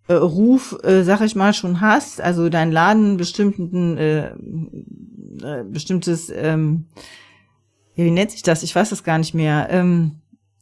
äh, 0.08 0.14
Ruf, 0.14 0.78
äh, 0.84 1.04
sag 1.04 1.22
ich 1.22 1.36
mal, 1.36 1.54
schon 1.54 1.82
hast, 1.82 2.22
also 2.22 2.50
dein 2.50 2.72
Laden 2.72 3.18
bestimmten, 3.18 3.98
äh, 3.98 4.28
äh, 4.30 5.64
bestimmtes, 5.66 6.30
ähm, 6.30 6.86
ja, 7.96 8.06
wie 8.06 8.12
nennt 8.12 8.32
sich 8.32 8.44
das? 8.44 8.64
Ich 8.64 8.76
weiß 8.76 8.92
das 8.92 9.04
gar 9.04 9.18
nicht 9.18 9.34
mehr. 9.34 9.68
Ähm, 9.72 10.22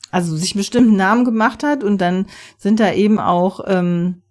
also 0.09 0.37
sich 0.37 0.55
bestimmten 0.55 0.95
Namen 0.95 1.25
gemacht 1.25 1.63
hat 1.63 1.83
und 1.83 1.99
dann 1.99 2.27
sind 2.57 2.79
da 2.79 2.93
eben 2.93 3.19
auch 3.19 3.59
ähm, 3.67 4.21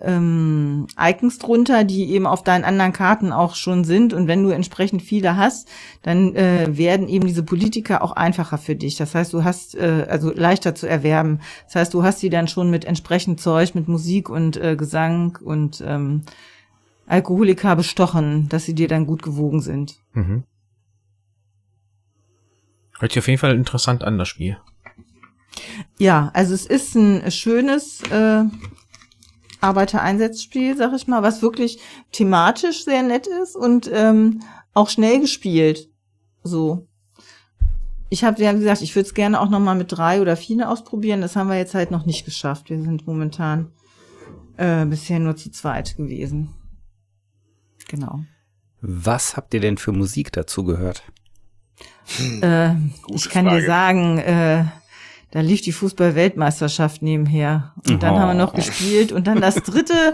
ähm, 0.00 0.86
Icons 0.98 1.38
drunter, 1.38 1.84
die 1.84 2.10
eben 2.10 2.26
auf 2.26 2.42
deinen 2.42 2.64
anderen 2.64 2.92
Karten 2.92 3.32
auch 3.32 3.54
schon 3.54 3.84
sind. 3.84 4.12
Und 4.12 4.28
wenn 4.28 4.42
du 4.42 4.50
entsprechend 4.50 5.02
viele 5.02 5.36
hast, 5.36 5.68
dann 6.02 6.34
äh, 6.34 6.76
werden 6.76 7.08
eben 7.08 7.26
diese 7.26 7.42
Politiker 7.42 8.02
auch 8.02 8.12
einfacher 8.12 8.58
für 8.58 8.76
dich. 8.76 8.96
Das 8.96 9.14
heißt, 9.14 9.32
du 9.32 9.44
hast 9.44 9.74
äh, 9.74 10.06
also 10.08 10.32
leichter 10.32 10.74
zu 10.74 10.88
erwerben. 10.88 11.40
Das 11.66 11.76
heißt, 11.76 11.94
du 11.94 12.02
hast 12.02 12.20
sie 12.20 12.30
dann 12.30 12.48
schon 12.48 12.70
mit 12.70 12.84
entsprechend 12.84 13.40
Zeug, 13.40 13.74
mit 13.74 13.88
Musik 13.88 14.28
und 14.28 14.56
äh, 14.56 14.76
Gesang 14.76 15.38
und 15.42 15.82
ähm, 15.86 16.22
Alkoholika 17.06 17.74
bestochen, 17.74 18.48
dass 18.48 18.64
sie 18.64 18.74
dir 18.74 18.88
dann 18.88 19.06
gut 19.06 19.22
gewogen 19.22 19.60
sind. 19.60 19.96
Mhm. 20.12 20.44
Hört 22.98 23.12
sich 23.12 23.18
auf 23.18 23.28
jeden 23.28 23.38
Fall 23.38 23.54
interessant 23.54 24.04
an, 24.04 24.18
das 24.18 24.28
Spiel. 24.28 24.56
Ja, 25.98 26.30
also 26.34 26.54
es 26.54 26.66
ist 26.66 26.94
ein 26.94 27.30
schönes 27.30 28.02
äh, 28.10 28.44
Arbeitereinsatzspiel, 29.60 30.76
sag 30.76 30.92
ich 30.94 31.06
mal, 31.06 31.22
was 31.22 31.42
wirklich 31.42 31.78
thematisch 32.12 32.84
sehr 32.84 33.02
nett 33.02 33.26
ist 33.26 33.56
und 33.56 33.90
ähm, 33.92 34.42
auch 34.74 34.88
schnell 34.88 35.20
gespielt. 35.20 35.88
So. 36.42 36.86
Ich 38.08 38.22
habe 38.22 38.40
ja 38.42 38.52
gesagt, 38.52 38.82
ich 38.82 38.94
würde 38.94 39.08
es 39.08 39.14
gerne 39.14 39.40
auch 39.40 39.48
noch 39.48 39.58
mal 39.58 39.74
mit 39.74 39.90
drei 39.90 40.20
oder 40.20 40.36
vier 40.36 40.70
ausprobieren. 40.70 41.20
Das 41.20 41.34
haben 41.34 41.48
wir 41.48 41.56
jetzt 41.56 41.74
halt 41.74 41.90
noch 41.90 42.06
nicht 42.06 42.24
geschafft. 42.24 42.70
Wir 42.70 42.80
sind 42.80 43.06
momentan 43.06 43.72
äh, 44.56 44.84
bisher 44.86 45.18
nur 45.18 45.36
zu 45.36 45.50
zweit 45.50 45.96
gewesen. 45.96 46.54
Genau. 47.88 48.20
Was 48.80 49.36
habt 49.36 49.54
ihr 49.54 49.60
denn 49.60 49.78
für 49.78 49.92
Musik 49.92 50.32
dazu 50.32 50.64
gehört? 50.64 51.02
Äh, 52.40 52.74
ich 53.08 53.28
kann 53.28 53.46
Frage. 53.46 53.60
dir 53.60 53.66
sagen, 53.66 54.18
äh, 54.18 54.64
da 55.30 55.40
lief 55.40 55.60
die 55.60 55.72
Fußball-Weltmeisterschaft 55.72 57.02
nebenher. 57.02 57.74
Und 57.86 58.02
dann 58.02 58.14
oh. 58.14 58.18
haben 58.18 58.28
wir 58.36 58.44
noch 58.44 58.54
gespielt 58.54 59.12
und 59.12 59.26
dann 59.26 59.40
das 59.40 59.56
dritte, 59.56 60.12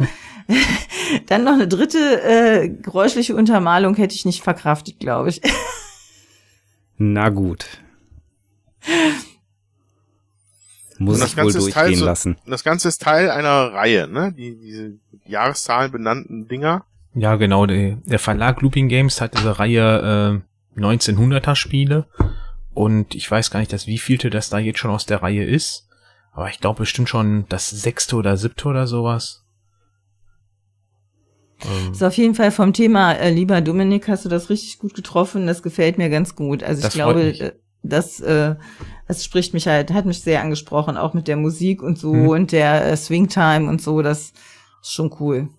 dann 1.26 1.44
noch 1.44 1.52
eine 1.52 1.68
dritte 1.68 1.98
äh, 2.22 2.68
geräuschliche 2.68 3.36
Untermalung 3.36 3.94
hätte 3.96 4.14
ich 4.14 4.24
nicht 4.24 4.42
verkraftet, 4.42 4.98
glaube 4.98 5.28
ich. 5.30 5.40
Na 6.98 7.28
gut. 7.28 7.66
Muss 10.98 11.24
ich 11.24 11.36
wohl 11.36 11.52
durchgehen 11.52 11.96
so, 11.96 12.04
lassen. 12.04 12.36
Das 12.46 12.64
Ganze 12.64 12.88
ist 12.88 13.02
Teil 13.02 13.30
einer 13.30 13.72
Reihe, 13.72 14.08
ne? 14.08 14.32
Die, 14.32 14.56
diese 14.56 14.92
Jahreszahlen 15.26 15.90
benannten 15.90 16.48
Dinger. 16.48 16.84
Ja, 17.14 17.36
genau. 17.36 17.66
Der, 17.66 17.96
der 18.04 18.18
Verlag 18.18 18.60
Looping 18.62 18.88
Games 18.88 19.20
hat 19.20 19.36
diese 19.36 19.58
Reihe 19.58 20.42
äh, 20.76 20.80
1900er 20.80 21.54
Spiele 21.54 22.06
und 22.74 23.14
ich 23.14 23.30
weiß 23.30 23.50
gar 23.50 23.60
nicht, 23.60 23.72
dass 23.72 23.86
wievielte 23.86 24.30
das 24.30 24.50
da 24.50 24.58
jetzt 24.58 24.78
schon 24.78 24.90
aus 24.90 25.06
der 25.06 25.22
Reihe 25.22 25.44
ist. 25.44 25.88
Aber 26.32 26.48
ich 26.48 26.60
glaube 26.60 26.80
bestimmt 26.80 27.08
schon 27.08 27.44
das 27.48 27.68
sechste 27.68 28.16
oder 28.16 28.36
siebte 28.36 28.68
oder 28.68 28.86
sowas. 28.86 29.44
Ähm. 31.60 31.92
Ist 31.92 32.02
auf 32.02 32.16
jeden 32.16 32.34
Fall 32.34 32.50
vom 32.50 32.72
Thema, 32.72 33.12
äh, 33.12 33.30
lieber 33.30 33.60
Dominik, 33.60 34.08
hast 34.08 34.24
du 34.24 34.28
das 34.28 34.48
richtig 34.48 34.78
gut 34.78 34.94
getroffen. 34.94 35.46
Das 35.46 35.62
gefällt 35.62 35.98
mir 35.98 36.08
ganz 36.08 36.34
gut. 36.34 36.62
Also 36.62 36.86
ich 36.86 36.94
glaube, 36.94 37.38
äh, 37.38 37.52
das, 37.82 38.20
äh, 38.20 38.56
das 39.06 39.24
spricht 39.24 39.52
mich 39.52 39.66
halt, 39.66 39.92
hat 39.92 40.06
mich 40.06 40.22
sehr 40.22 40.40
angesprochen, 40.40 40.96
auch 40.96 41.12
mit 41.12 41.28
der 41.28 41.36
Musik 41.36 41.82
und 41.82 41.98
so 41.98 42.12
hm. 42.12 42.28
und 42.28 42.52
der 42.52 42.86
äh, 42.86 42.96
Swingtime 42.96 43.68
und 43.68 43.82
so. 43.82 44.00
Das 44.00 44.32
ist 44.80 44.92
schon 44.92 45.14
cool. 45.20 45.50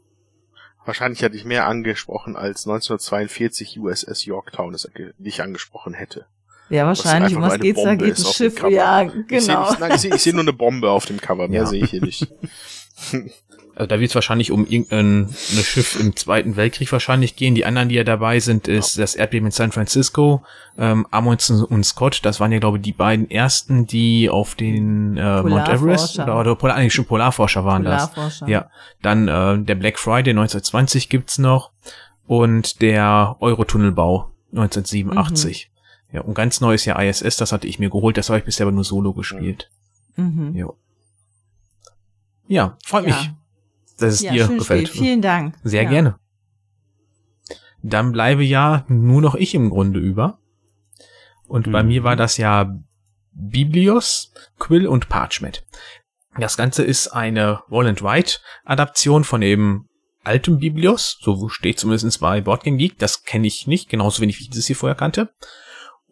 Wahrscheinlich 0.85 1.21
hätte 1.21 1.37
ich 1.37 1.45
mehr 1.45 1.67
angesprochen 1.67 2.35
als 2.35 2.65
1942 2.65 3.79
USS 3.79 4.25
Yorktown 4.25 4.73
es 4.73 4.89
dich 5.17 5.41
angesprochen 5.41 5.93
hätte. 5.93 6.25
Ja, 6.69 6.85
wahrscheinlich. 6.85 7.35
Um 7.35 7.41
was 7.41 7.59
geht's 7.59 7.81
Bombe 7.81 7.97
da? 7.97 8.05
Geht 8.05 8.17
ein 8.17 8.33
Schiff? 8.33 8.63
Ja, 8.69 9.03
genau. 9.03 9.75
Ich 9.93 10.01
sehe 10.01 10.17
seh, 10.17 10.31
nur 10.31 10.41
eine 10.41 10.53
Bombe 10.53 10.89
auf 10.89 11.05
dem 11.05 11.19
Cover. 11.19 11.47
Mehr 11.47 11.61
ja. 11.61 11.67
sehe 11.67 11.83
ich 11.83 11.91
hier 11.91 12.01
nicht. 12.01 12.27
Also 13.75 13.87
da 13.87 13.99
wird 13.99 14.09
es 14.09 14.15
wahrscheinlich 14.15 14.51
um 14.51 14.67
irgendein 14.67 15.33
Schiff 15.33 15.99
im 15.99 16.15
Zweiten 16.15 16.55
Weltkrieg 16.55 16.91
wahrscheinlich 16.91 17.35
gehen. 17.35 17.55
Die 17.55 17.65
anderen, 17.65 17.89
die 17.89 17.95
ja 17.95 18.03
dabei 18.03 18.39
sind, 18.39 18.67
ist 18.67 18.97
ja. 18.97 19.01
das 19.01 19.15
Erdbeben 19.15 19.47
in 19.47 19.51
San 19.51 19.71
Francisco, 19.71 20.43
ähm, 20.77 21.07
Amundsen 21.09 21.63
und 21.63 21.83
Scott. 21.83 22.19
Das 22.23 22.39
waren 22.39 22.51
ja, 22.51 22.59
glaube 22.59 22.77
ich, 22.77 22.83
die 22.83 22.91
beiden 22.91 23.31
ersten, 23.31 23.87
die 23.87 24.29
auf 24.29 24.53
den 24.53 25.17
äh, 25.17 25.41
Mount 25.41 25.69
Everest 25.69 26.19
oder, 26.19 26.39
oder 26.39 26.55
Polar, 26.55 26.75
eigentlich 26.75 26.93
schon 26.93 27.05
Polarforscher 27.05 27.65
waren 27.65 27.83
Polarforscher. 27.83 28.41
das. 28.41 28.49
Ja. 28.49 28.69
Dann 29.01 29.27
äh, 29.27 29.57
der 29.57 29.75
Black 29.75 29.97
Friday 29.97 30.31
1920 30.31 31.09
gibt's 31.09 31.39
noch 31.39 31.71
und 32.27 32.79
der 32.81 33.37
Eurotunnelbau 33.39 34.29
1987. 34.51 35.69
Mhm. 35.69 35.72
Ja, 36.13 36.21
und 36.21 36.35
ganz 36.35 36.61
neues 36.61 36.85
ja 36.85 37.01
ISS, 37.01 37.37
das 37.37 37.51
hatte 37.51 37.67
ich 37.67 37.79
mir 37.79 37.89
geholt, 37.89 38.17
das 38.17 38.29
habe 38.29 38.37
ich 38.39 38.45
bisher 38.45 38.67
aber 38.67 38.71
nur 38.71 38.83
solo 38.83 39.13
gespielt. 39.13 39.71
Mhm. 40.15 40.55
Jo. 40.55 40.77
Ja, 42.47 42.77
freut 42.85 43.07
ja. 43.07 43.15
mich, 43.15 43.31
dass 43.97 44.13
es 44.13 44.21
ja, 44.21 44.31
dir 44.31 44.47
gefällt. 44.47 44.89
Spiel. 44.89 45.01
Vielen 45.01 45.21
Dank. 45.23 45.55
Sehr 45.63 45.83
ja. 45.83 45.89
gerne. 45.89 46.15
Dann 47.81 48.11
bleibe 48.11 48.43
ja 48.43 48.85
nur 48.87 49.21
noch 49.21 49.33
ich 49.33 49.55
im 49.55 49.71
Grunde 49.71 49.99
über. 49.99 50.37
Und 51.47 51.65
mhm. 51.67 51.71
bei 51.71 51.83
mir 51.83 52.03
war 52.03 52.15
das 52.15 52.37
ja 52.37 52.79
Biblios, 53.31 54.31
Quill 54.59 54.87
und 54.87 55.09
Parchment. 55.09 55.65
Das 56.37 56.57
Ganze 56.57 56.83
ist 56.83 57.07
eine 57.07 57.61
Roll 57.71 57.87
and 57.87 58.03
Write 58.03 58.37
Adaption 58.65 59.23
von 59.23 59.41
dem 59.41 59.87
alten 60.23 60.59
Biblios, 60.59 61.17
so 61.21 61.49
steht 61.49 61.79
zumindest 61.79 62.19
bei 62.19 62.39
Boardgame 62.39 62.77
Geek, 62.77 62.97
das 62.97 63.23
kenne 63.23 63.47
ich 63.47 63.67
nicht, 63.67 63.89
genauso 63.89 64.21
wenig 64.21 64.39
wie 64.39 64.43
ich 64.43 64.49
das 64.51 64.67
hier 64.67 64.75
vorher 64.75 64.95
kannte. 64.95 65.33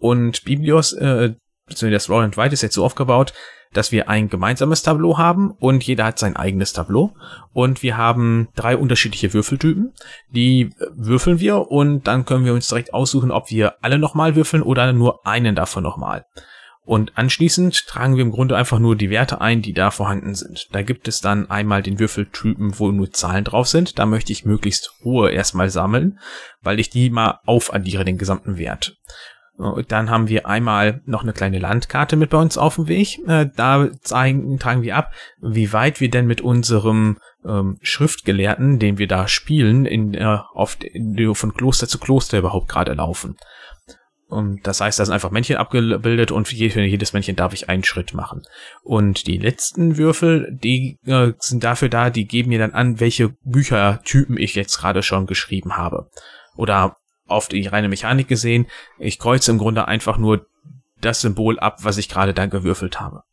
Und 0.02 0.44
Biblios, 0.44 0.94
äh, 0.94 1.36
beziehungsweise 1.68 1.91
das 1.91 2.10
Roll 2.10 2.23
and 2.23 2.36
Write 2.36 2.53
ist 2.53 2.64
jetzt 2.64 2.73
so 2.73 2.84
aufgebaut, 2.84 3.34
dass 3.72 3.91
wir 3.91 4.10
ein 4.10 4.30
gemeinsames 4.30 4.82
Tableau 4.82 5.18
haben 5.18 5.52
und 5.52 5.84
jeder 5.84 6.06
hat 6.06 6.19
sein 6.19 6.36
eigenes 6.36 6.73
Tableau. 6.73 7.14
Und 7.53 7.84
wir 7.84 7.98
haben 7.98 8.49
drei 8.56 8.76
unterschiedliche 8.76 9.34
Würfeltypen. 9.34 9.94
Die 10.32 10.61
äh, 10.64 10.88
würfeln 10.95 11.40
wir 11.40 11.72
und 11.72 12.07
dann 12.07 12.26
können 12.26 12.45
wir 12.45 12.53
uns 12.53 12.68
direkt 12.68 12.95
aussuchen, 12.95 13.32
ob 13.32 13.52
wir 13.52 13.76
alle 13.82 13.99
nochmal 13.99 14.36
würfeln 14.36 14.64
oder 14.64 14.91
nur 14.91 15.26
einen 15.26 15.56
davon 15.56 15.84
nochmal. 15.84 16.26
Und 16.84 17.15
anschließend 17.15 17.86
tragen 17.88 18.15
wir 18.15 18.23
im 18.23 18.32
Grunde 18.32 18.57
einfach 18.57 18.80
nur 18.80 18.95
die 18.95 19.11
Werte 19.11 19.40
ein, 19.40 19.61
die 19.61 19.73
da 19.73 19.91
vorhanden 19.91 20.34
sind. 20.34 20.68
Da 20.72 20.82
gibt 20.82 21.07
es 21.07 21.22
dann 21.22 21.49
einmal 21.49 21.84
den 21.84 21.99
Würfeltypen, 21.99 22.80
wo 22.80 22.91
nur 22.91 23.11
Zahlen 23.11 23.44
drauf 23.44 23.68
sind. 23.68 23.99
Da 23.99 24.07
möchte 24.07 24.32
ich 24.32 24.45
möglichst 24.45 24.91
hohe 25.03 25.30
erstmal 25.30 25.69
sammeln, 25.69 26.19
weil 26.61 26.80
ich 26.80 26.90
die 26.90 27.11
mal 27.11 27.40
aufaddiere, 27.45 28.03
den 28.03 28.18
gesamten 28.18 28.57
Wert. 28.57 28.98
Dann 29.88 30.10
haben 30.10 30.28
wir 30.28 30.48
einmal 30.48 31.02
noch 31.06 31.22
eine 31.22 31.34
kleine 31.34 31.60
Landkarte 31.60 32.16
mit 32.16 32.32
bei 32.32 32.38
uns 32.38 32.58
auf 32.58 32.76
dem 32.76 32.88
Weg. 32.88 33.20
Äh, 33.28 33.48
da 33.56 33.90
zeigen, 34.02 34.58
tragen 34.58 34.82
wir 34.82 34.96
ab, 34.96 35.12
wie 35.40 35.72
weit 35.72 36.00
wir 36.00 36.10
denn 36.10 36.26
mit 36.26 36.42
unserem 36.42 37.18
ähm, 37.46 37.78
Schriftgelehrten, 37.82 38.80
den 38.80 38.98
wir 38.98 39.08
da 39.08 39.28
spielen, 39.28 39.86
in, 39.86 40.14
äh, 40.14 40.40
auf, 40.54 40.78
in, 40.82 41.36
von 41.36 41.54
Kloster 41.54 41.88
zu 41.88 42.00
Kloster 42.00 42.40
überhaupt 42.40 42.70
gerade 42.70 42.94
laufen. 42.94 43.36
Und 44.28 44.66
das 44.66 44.80
heißt, 44.80 44.98
da 44.98 45.06
sind 45.06 45.14
einfach 45.14 45.32
Männchen 45.32 45.58
abgebildet 45.58 46.32
und 46.32 46.48
für 46.48 46.56
jedes 46.56 47.12
Männchen 47.12 47.36
darf 47.36 47.54
ich 47.54 47.68
einen 47.68 47.84
Schritt 47.84 48.14
machen. 48.14 48.44
Und 48.82 49.28
die 49.28 49.38
letzten 49.38 49.98
Würfel, 49.98 50.58
die 50.64 50.98
äh, 51.06 51.34
sind 51.40 51.66
dafür 51.66 51.90
da, 51.90 52.10
die 52.10 52.26
geben 52.26 52.50
mir 52.50 52.60
dann 52.60 52.72
an, 52.72 53.02
welche 53.02 53.36
Büchertypen 53.44 54.38
ich 54.38 54.56
jetzt 54.56 54.78
gerade 54.78 55.04
schon 55.04 55.26
geschrieben 55.26 55.76
habe. 55.76 56.10
Oder 56.56 56.96
auf 57.32 57.48
die 57.48 57.68
reine 57.68 57.90
Mechanik 57.90 58.28
gesehen. 58.28 58.68
Ich 58.99 59.20
kreuze 59.20 59.52
im 59.52 59.58
Grunde 59.58 59.88
einfach 59.88 60.18
nur 60.18 60.45
das 61.02 61.22
Symbol 61.22 61.60
ab, 61.60 61.80
was 61.82 61.98
ich 61.98 62.10
gerade 62.10 62.34
da 62.34 62.45
gewürfelt 62.45 62.99
habe. 62.99 63.24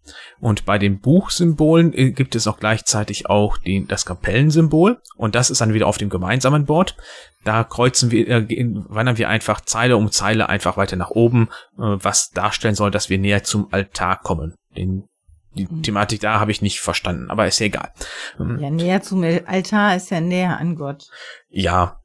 Und 0.41 0.65
bei 0.65 0.79
den 0.79 1.01
Buchsymbolen 1.01 1.93
äh, 1.93 2.11
gibt 2.12 2.35
es 2.35 2.47
auch 2.47 2.59
gleichzeitig 2.59 3.29
auch 3.29 3.59
den, 3.59 3.87
das 3.87 4.07
Kapellensymbol 4.07 5.01
und 5.16 5.35
das 5.35 5.51
ist 5.51 5.61
dann 5.61 5.75
wieder 5.75 5.87
auf 5.87 5.99
dem 5.99 6.09
gemeinsamen 6.09 6.65
Board. 6.65 6.97
Da 7.45 7.65
kreuzen 7.65 8.11
wir, 8.11 8.27
äh, 8.29 8.47
wandern 8.89 9.19
wir 9.19 9.29
einfach 9.29 9.61
Zeile 9.61 9.97
um 9.97 10.11
Zeile 10.11 10.49
einfach 10.49 10.77
weiter 10.77 10.97
nach 10.97 11.11
oben, 11.11 11.49
äh, 11.77 11.83
was 11.83 12.31
darstellen 12.31 12.75
soll, 12.75 12.91
dass 12.91 13.11
wir 13.11 13.19
näher 13.19 13.45
zum 13.45 13.69
Altar 13.70 14.19
kommen. 14.20 14.55
Den 14.77 15.09
die 15.55 15.66
Thematik 15.83 16.20
da 16.20 16.39
habe 16.39 16.53
ich 16.53 16.62
nicht 16.62 16.81
verstanden, 16.81 17.31
aber 17.31 17.47
ist 17.47 17.59
ja 17.59 17.66
egal. 17.66 17.91
Ja, 18.39 18.70
näher 18.70 19.03
zum 19.03 19.25
Altar 19.25 19.97
ist 19.97 20.11
ja 20.11 20.20
näher 20.20 20.59
an 20.59 20.77
Gott. 20.77 21.09
Ja. 21.49 22.01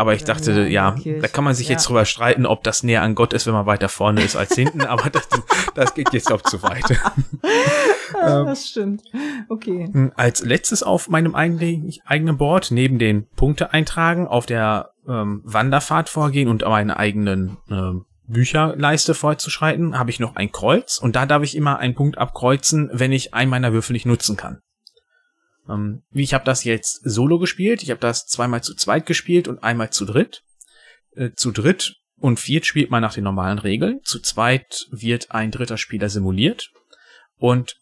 Aber 0.00 0.14
ich 0.14 0.24
dachte, 0.24 0.66
ja, 0.66 0.96
da 1.20 1.28
kann 1.28 1.44
man 1.44 1.54
sich 1.54 1.68
jetzt 1.68 1.86
drüber 1.86 2.06
streiten, 2.06 2.46
ob 2.46 2.64
das 2.64 2.82
näher 2.82 3.02
an 3.02 3.14
Gott 3.14 3.34
ist, 3.34 3.46
wenn 3.46 3.52
man 3.52 3.66
weiter 3.66 3.90
vorne 3.90 4.22
ist 4.22 4.34
als 4.34 4.54
hinten, 4.54 4.80
aber 4.80 5.10
das, 5.10 5.28
das 5.74 5.92
geht 5.92 6.14
jetzt 6.14 6.32
auch 6.32 6.40
zu 6.40 6.62
weit. 6.62 6.84
Ah, 8.12 8.42
das 8.42 8.68
stimmt. 8.68 9.02
Okay. 9.48 9.88
Hm, 9.90 10.12
Als 10.16 10.44
letztes 10.44 10.82
auf 10.82 11.08
meinem 11.08 11.36
eigenen, 11.36 12.36
Board, 12.36 12.72
neben 12.72 12.98
den 12.98 13.28
Punkte 13.36 13.72
eintragen, 13.72 14.26
auf 14.26 14.46
der 14.46 14.90
ähm, 15.08 15.42
Wanderfahrt 15.44 16.08
vorgehen 16.08 16.48
und 16.48 16.62
meine 16.62 16.96
eigenen 16.96 17.56
ähm, 17.70 18.06
Bücherleiste 18.26 19.14
fortzuschreiten, 19.14 19.96
habe 19.96 20.10
ich 20.10 20.18
noch 20.18 20.34
ein 20.34 20.50
Kreuz 20.50 20.98
und 20.98 21.14
da 21.14 21.24
darf 21.24 21.44
ich 21.44 21.56
immer 21.56 21.78
einen 21.78 21.94
Punkt 21.94 22.18
abkreuzen, 22.18 22.90
wenn 22.92 23.12
ich 23.12 23.32
einen 23.32 23.48
meiner 23.48 23.72
Würfel 23.72 23.92
nicht 23.92 24.06
nutzen 24.06 24.36
kann. 24.36 24.60
Ähm, 25.70 26.02
wie 26.10 26.22
ich 26.22 26.34
habe 26.34 26.44
das 26.44 26.64
jetzt 26.64 27.00
solo 27.04 27.38
gespielt, 27.38 27.82
ich 27.82 27.90
habe 27.90 28.00
das 28.00 28.26
zweimal 28.26 28.62
zu 28.62 28.74
zweit 28.74 29.06
gespielt 29.06 29.48
und 29.48 29.62
einmal 29.62 29.90
zu 29.90 30.04
dritt. 30.04 30.42
Äh, 31.14 31.30
zu 31.36 31.52
dritt 31.52 31.96
und 32.18 32.38
viert 32.38 32.66
spielt 32.66 32.90
man 32.90 33.02
nach 33.02 33.14
den 33.14 33.24
normalen 33.24 33.58
Regeln. 33.58 34.00
Zu 34.04 34.20
zweit 34.20 34.86
wird 34.90 35.30
ein 35.30 35.50
dritter 35.50 35.78
Spieler 35.78 36.08
simuliert 36.08 36.70
und 37.38 37.76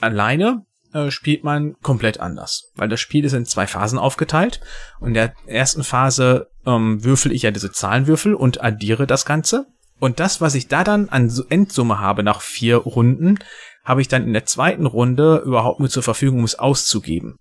alleine 0.00 0.66
äh, 0.92 1.10
spielt 1.10 1.44
man 1.44 1.74
komplett 1.82 2.20
anders, 2.20 2.70
weil 2.74 2.88
das 2.88 3.00
Spiel 3.00 3.24
ist 3.24 3.32
in 3.32 3.46
zwei 3.46 3.66
Phasen 3.66 3.98
aufgeteilt. 3.98 4.60
Und 5.00 5.08
in 5.08 5.14
der 5.14 5.34
ersten 5.46 5.84
Phase 5.84 6.48
ähm, 6.64 7.04
würfel 7.04 7.32
ich 7.32 7.42
ja 7.42 7.50
diese 7.50 7.72
Zahlenwürfel 7.72 8.34
und 8.34 8.62
addiere 8.62 9.06
das 9.06 9.24
Ganze. 9.24 9.66
Und 9.98 10.20
das, 10.20 10.42
was 10.42 10.54
ich 10.54 10.68
da 10.68 10.84
dann 10.84 11.08
an 11.08 11.30
Su- 11.30 11.44
Endsumme 11.48 11.98
habe 11.98 12.22
nach 12.22 12.42
vier 12.42 12.76
Runden, 12.76 13.38
habe 13.86 14.02
ich 14.02 14.08
dann 14.08 14.24
in 14.24 14.34
der 14.34 14.44
zweiten 14.44 14.84
Runde 14.84 15.42
überhaupt 15.46 15.80
nur 15.80 15.88
zur 15.88 16.02
Verfügung, 16.02 16.40
um 16.40 16.44
es 16.44 16.58
auszugeben. 16.58 17.38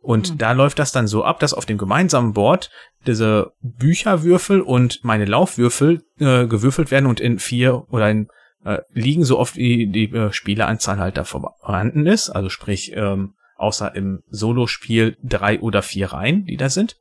Und 0.00 0.30
Mhm. 0.30 0.38
da 0.38 0.52
läuft 0.52 0.78
das 0.78 0.92
dann 0.92 1.06
so 1.06 1.24
ab, 1.24 1.40
dass 1.40 1.52
auf 1.52 1.66
dem 1.66 1.76
gemeinsamen 1.76 2.32
Board 2.32 2.70
diese 3.06 3.52
Bücherwürfel 3.60 4.62
und 4.62 5.04
meine 5.04 5.26
Laufwürfel 5.26 6.02
äh, 6.18 6.46
gewürfelt 6.46 6.90
werden 6.90 7.04
und 7.06 7.20
in 7.20 7.38
vier 7.38 7.84
oder 7.90 8.10
in 8.10 8.28
äh, 8.64 8.78
liegen, 8.92 9.24
so 9.24 9.38
oft 9.38 9.56
wie 9.56 9.86
die 9.86 10.12
äh, 10.12 10.32
Spieleranzahl 10.32 10.98
halt 10.98 11.16
da 11.16 11.24
vorhanden 11.24 12.06
ist. 12.06 12.30
Also 12.30 12.50
sprich, 12.50 12.92
ähm, 12.94 13.34
außer 13.56 13.94
im 13.94 14.22
Solospiel 14.28 15.16
drei 15.22 15.60
oder 15.60 15.82
vier 15.82 16.12
Reihen, 16.12 16.44
die 16.46 16.56
da 16.56 16.68
sind. 16.70 16.96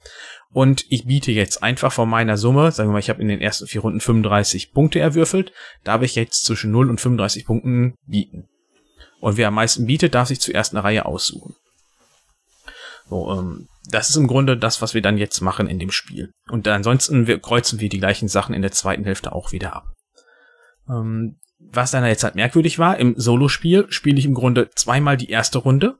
Und 0.51 0.85
ich 0.89 1.05
biete 1.05 1.31
jetzt 1.31 1.61
einfach 1.61 1.91
von 1.91 2.09
meiner 2.09 2.37
Summe, 2.37 2.71
sagen 2.71 2.89
wir 2.89 2.93
mal, 2.93 2.99
ich 2.99 3.09
habe 3.09 3.21
in 3.21 3.27
den 3.27 3.39
ersten 3.41 3.67
vier 3.67 3.81
Runden 3.81 3.99
35 3.99 4.73
Punkte 4.73 4.99
erwürfelt, 4.99 5.53
darf 5.83 6.01
ich 6.01 6.15
jetzt 6.15 6.43
zwischen 6.45 6.71
0 6.71 6.89
und 6.89 6.99
35 6.99 7.45
Punkten 7.45 7.95
bieten. 8.05 8.47
Und 9.19 9.37
wer 9.37 9.49
am 9.49 9.55
meisten 9.55 9.85
bietet, 9.85 10.15
darf 10.15 10.27
sich 10.27 10.39
zuerst 10.39 10.73
eine 10.73 10.83
Reihe 10.83 11.05
aussuchen. 11.05 11.55
So, 13.09 13.31
ähm, 13.31 13.67
das 13.89 14.09
ist 14.09 14.15
im 14.15 14.27
Grunde 14.27 14.55
das, 14.55 14.81
was 14.81 14.93
wir 14.93 15.01
dann 15.01 15.17
jetzt 15.17 15.41
machen 15.41 15.67
in 15.67 15.79
dem 15.79 15.91
Spiel. 15.91 16.31
Und 16.49 16.67
ansonsten 16.67 17.27
wir, 17.27 17.39
kreuzen 17.39 17.79
wir 17.79 17.89
die 17.89 17.99
gleichen 17.99 18.27
Sachen 18.27 18.53
in 18.53 18.61
der 18.61 18.71
zweiten 18.71 19.03
Hälfte 19.03 19.33
auch 19.33 19.51
wieder 19.51 19.75
ab. 19.75 19.87
Ähm, 20.87 21.39
was 21.59 21.91
dann 21.91 22.05
jetzt 22.05 22.23
halt 22.23 22.35
merkwürdig 22.35 22.79
war, 22.79 22.97
im 22.97 23.15
Solospiel 23.17 23.87
spiele 23.89 24.17
ich 24.17 24.25
im 24.25 24.33
Grunde 24.33 24.69
zweimal 24.75 25.17
die 25.17 25.29
erste 25.29 25.57
Runde, 25.57 25.97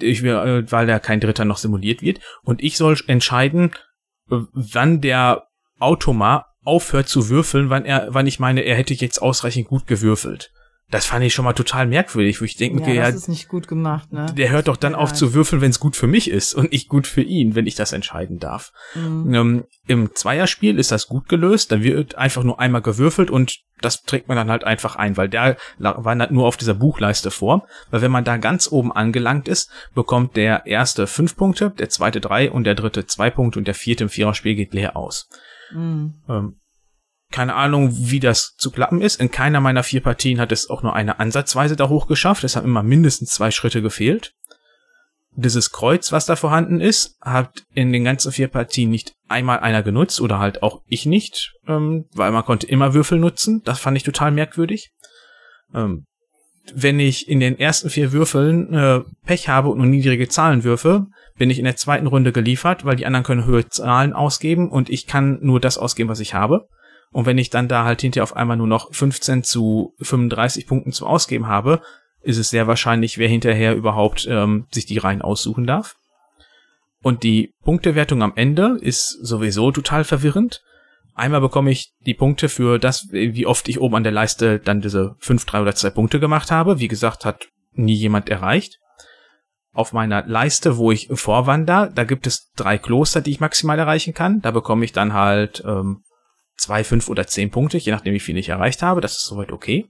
ich, 0.00 0.22
äh, 0.24 0.70
weil 0.70 0.86
da 0.86 0.98
kein 0.98 1.20
Dritter 1.20 1.44
noch 1.44 1.58
simuliert 1.58 2.02
wird. 2.02 2.20
Und 2.42 2.62
ich 2.62 2.76
soll 2.76 2.96
entscheiden, 3.06 3.72
äh, 4.30 4.38
wann 4.52 5.00
der 5.00 5.46
Automa 5.78 6.46
aufhört 6.64 7.08
zu 7.08 7.28
würfeln, 7.28 7.70
wann 7.70 7.84
er, 7.84 8.08
wann 8.10 8.26
ich 8.26 8.40
meine, 8.40 8.62
er 8.62 8.76
hätte 8.76 8.94
jetzt 8.94 9.20
ausreichend 9.22 9.68
gut 9.68 9.86
gewürfelt. 9.86 10.50
Das 10.88 11.04
fand 11.04 11.24
ich 11.24 11.34
schon 11.34 11.44
mal 11.44 11.52
total 11.52 11.86
merkwürdig, 11.86 12.40
wo 12.40 12.44
ich 12.44 12.56
denke, 12.56 12.80
Ja, 12.82 12.94
ja, 12.94 13.02
das 13.06 13.16
ist 13.16 13.28
nicht 13.28 13.48
gut 13.48 13.66
gemacht, 13.66 14.12
ne? 14.12 14.26
der 14.36 14.50
hört 14.50 14.68
doch 14.68 14.76
dann 14.76 14.92
Ja. 14.92 14.98
auf 14.98 15.12
zu 15.12 15.34
würfeln, 15.34 15.60
wenn 15.60 15.70
es 15.70 15.80
gut 15.80 15.96
für 15.96 16.06
mich 16.06 16.30
ist 16.30 16.54
und 16.54 16.70
nicht 16.70 16.88
gut 16.88 17.08
für 17.08 17.22
ihn, 17.22 17.56
wenn 17.56 17.66
ich 17.66 17.74
das 17.74 17.92
entscheiden 17.92 18.38
darf. 18.38 18.72
Mhm. 18.94 19.34
Ähm, 19.34 19.64
Im 19.88 20.14
Zweierspiel 20.14 20.78
ist 20.78 20.92
das 20.92 21.08
gut 21.08 21.28
gelöst, 21.28 21.72
da 21.72 21.82
wird 21.82 22.14
einfach 22.14 22.44
nur 22.44 22.60
einmal 22.60 22.82
gewürfelt 22.82 23.30
und 23.32 23.58
das 23.80 24.02
trägt 24.04 24.28
man 24.28 24.36
dann 24.36 24.48
halt 24.50 24.62
einfach 24.64 24.94
ein, 24.96 25.16
weil 25.16 25.28
der 25.28 25.56
wandert 25.78 26.30
nur 26.30 26.46
auf 26.46 26.56
dieser 26.56 26.74
Buchleiste 26.74 27.30
vor. 27.30 27.66
Weil 27.90 28.00
wenn 28.00 28.10
man 28.12 28.24
da 28.24 28.36
ganz 28.36 28.70
oben 28.70 28.92
angelangt 28.92 29.48
ist, 29.48 29.70
bekommt 29.94 30.36
der 30.36 30.66
erste 30.66 31.06
fünf 31.08 31.36
Punkte, 31.36 31.70
der 31.70 31.88
zweite 31.90 32.20
drei 32.20 32.50
und 32.50 32.64
der 32.64 32.74
dritte 32.76 33.06
zwei 33.06 33.28
Punkte 33.28 33.58
und 33.58 33.66
der 33.66 33.74
vierte 33.74 34.04
im 34.04 34.08
Viererspiel 34.10 34.54
geht 34.54 34.72
leer 34.72 34.96
aus. 34.96 35.28
Mhm. 35.72 36.14
Ähm, 36.28 36.56
keine 37.30 37.54
Ahnung, 37.54 37.90
wie 37.92 38.20
das 38.20 38.54
zu 38.56 38.70
klappen 38.70 39.00
ist. 39.00 39.20
In 39.20 39.30
keiner 39.30 39.60
meiner 39.60 39.82
vier 39.82 40.00
Partien 40.00 40.40
hat 40.40 40.52
es 40.52 40.70
auch 40.70 40.82
nur 40.82 40.94
eine 40.94 41.18
Ansatzweise 41.18 41.76
da 41.76 41.88
hoch 41.88 42.06
geschafft. 42.06 42.44
Es 42.44 42.56
haben 42.56 42.64
immer 42.64 42.82
mindestens 42.82 43.30
zwei 43.30 43.50
Schritte 43.50 43.82
gefehlt. 43.82 44.32
Dieses 45.38 45.70
Kreuz, 45.70 46.12
was 46.12 46.24
da 46.24 46.34
vorhanden 46.34 46.80
ist, 46.80 47.18
hat 47.20 47.64
in 47.74 47.92
den 47.92 48.04
ganzen 48.04 48.32
vier 48.32 48.48
Partien 48.48 48.90
nicht 48.90 49.12
einmal 49.28 49.58
einer 49.58 49.82
genutzt 49.82 50.20
oder 50.20 50.38
halt 50.38 50.62
auch 50.62 50.80
ich 50.86 51.04
nicht, 51.04 51.52
ähm, 51.68 52.06
weil 52.14 52.32
man 52.32 52.44
konnte 52.44 52.66
immer 52.66 52.94
Würfel 52.94 53.18
nutzen. 53.18 53.60
Das 53.64 53.78
fand 53.78 53.98
ich 53.98 54.02
total 54.02 54.30
merkwürdig. 54.30 54.92
Ähm, 55.74 56.06
wenn 56.74 56.98
ich 56.98 57.28
in 57.28 57.40
den 57.40 57.58
ersten 57.58 57.90
vier 57.90 58.12
Würfeln 58.12 58.72
äh, 58.72 59.00
Pech 59.24 59.48
habe 59.48 59.68
und 59.68 59.78
nur 59.78 59.86
niedrige 59.86 60.28
Zahlen 60.28 60.64
würfe, 60.64 61.06
bin 61.36 61.50
ich 61.50 61.58
in 61.58 61.64
der 61.64 61.76
zweiten 61.76 62.06
Runde 62.06 62.32
geliefert, 62.32 62.84
weil 62.84 62.96
die 62.96 63.06
anderen 63.06 63.24
können 63.24 63.44
höhere 63.44 63.68
Zahlen 63.68 64.12
ausgeben 64.12 64.70
und 64.70 64.88
ich 64.88 65.06
kann 65.06 65.38
nur 65.42 65.60
das 65.60 65.76
ausgeben, 65.76 66.08
was 66.08 66.20
ich 66.20 66.34
habe. 66.34 66.66
Und 67.12 67.26
wenn 67.26 67.38
ich 67.38 67.50
dann 67.50 67.68
da 67.68 67.84
halt 67.84 68.00
hinterher 68.00 68.24
auf 68.24 68.36
einmal 68.36 68.56
nur 68.56 68.66
noch 68.66 68.92
15 68.92 69.42
zu 69.42 69.94
35 70.00 70.66
Punkten 70.66 70.92
zum 70.92 71.06
Ausgeben 71.06 71.46
habe, 71.46 71.80
ist 72.22 72.38
es 72.38 72.50
sehr 72.50 72.66
wahrscheinlich, 72.66 73.18
wer 73.18 73.28
hinterher 73.28 73.74
überhaupt 73.74 74.26
ähm, 74.28 74.66
sich 74.70 74.86
die 74.86 74.98
Reihen 74.98 75.22
aussuchen 75.22 75.66
darf. 75.66 75.96
Und 77.02 77.22
die 77.22 77.54
Punktewertung 77.62 78.22
am 78.22 78.32
Ende 78.34 78.78
ist 78.80 79.10
sowieso 79.10 79.70
total 79.70 80.02
verwirrend. 80.02 80.62
Einmal 81.14 81.40
bekomme 81.40 81.70
ich 81.70 81.92
die 82.04 82.14
Punkte 82.14 82.48
für 82.48 82.78
das, 82.78 83.08
wie 83.12 83.46
oft 83.46 83.68
ich 83.68 83.80
oben 83.80 83.94
an 83.94 84.02
der 84.02 84.12
Leiste 84.12 84.58
dann 84.58 84.80
diese 84.80 85.14
5, 85.20 85.46
3 85.46 85.62
oder 85.62 85.74
2 85.74 85.90
Punkte 85.90 86.20
gemacht 86.20 86.50
habe. 86.50 86.80
Wie 86.80 86.88
gesagt, 86.88 87.24
hat 87.24 87.48
nie 87.72 87.94
jemand 87.94 88.28
erreicht. 88.28 88.80
Auf 89.72 89.92
meiner 89.92 90.26
Leiste, 90.26 90.78
wo 90.78 90.90
ich 90.90 91.08
vorwander, 91.12 91.92
da 91.94 92.04
gibt 92.04 92.26
es 92.26 92.50
drei 92.56 92.76
Kloster, 92.76 93.20
die 93.20 93.30
ich 93.30 93.40
maximal 93.40 93.78
erreichen 93.78 94.14
kann. 94.14 94.40
Da 94.40 94.50
bekomme 94.50 94.84
ich 94.84 94.92
dann 94.92 95.12
halt 95.12 95.62
ähm, 95.66 96.02
zwei, 96.56 96.84
fünf 96.84 97.08
oder 97.08 97.26
zehn 97.26 97.50
Punkte, 97.50 97.78
je 97.78 97.92
nachdem, 97.92 98.14
wie 98.14 98.20
viel 98.20 98.36
ich 98.36 98.48
erreicht 98.48 98.82
habe. 98.82 99.00
Das 99.00 99.12
ist 99.12 99.26
soweit 99.26 99.52
okay. 99.52 99.86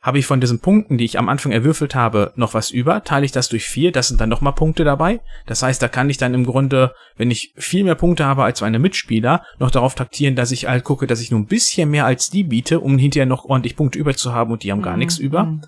Habe 0.00 0.20
ich 0.20 0.26
von 0.26 0.40
diesen 0.40 0.60
Punkten, 0.60 0.96
die 0.96 1.04
ich 1.04 1.18
am 1.18 1.28
Anfang 1.28 1.50
erwürfelt 1.50 1.96
habe, 1.96 2.32
noch 2.36 2.54
was 2.54 2.70
über, 2.70 3.02
teile 3.02 3.24
ich 3.26 3.32
das 3.32 3.48
durch 3.48 3.66
vier, 3.66 3.90
das 3.90 4.06
sind 4.08 4.20
dann 4.20 4.28
nochmal 4.28 4.52
Punkte 4.54 4.84
dabei. 4.84 5.20
Das 5.46 5.62
heißt, 5.62 5.82
da 5.82 5.88
kann 5.88 6.08
ich 6.08 6.16
dann 6.18 6.34
im 6.34 6.44
Grunde, 6.46 6.94
wenn 7.16 7.32
ich 7.32 7.52
viel 7.56 7.82
mehr 7.82 7.96
Punkte 7.96 8.24
habe 8.24 8.44
als 8.44 8.60
meine 8.60 8.78
Mitspieler, 8.78 9.44
noch 9.58 9.72
darauf 9.72 9.96
taktieren, 9.96 10.36
dass 10.36 10.52
ich 10.52 10.66
halt 10.66 10.84
gucke, 10.84 11.08
dass 11.08 11.20
ich 11.20 11.32
nur 11.32 11.40
ein 11.40 11.46
bisschen 11.46 11.90
mehr 11.90 12.06
als 12.06 12.30
die 12.30 12.44
biete, 12.44 12.78
um 12.78 12.96
hinterher 12.96 13.26
noch 13.26 13.44
ordentlich 13.44 13.74
Punkte 13.74 13.98
über 13.98 14.14
zu 14.14 14.32
haben 14.32 14.52
und 14.52 14.62
die 14.62 14.70
haben 14.70 14.82
gar 14.82 14.92
Mhm. 14.92 15.00
nichts 15.00 15.18
über. 15.18 15.44
Mhm. 15.44 15.62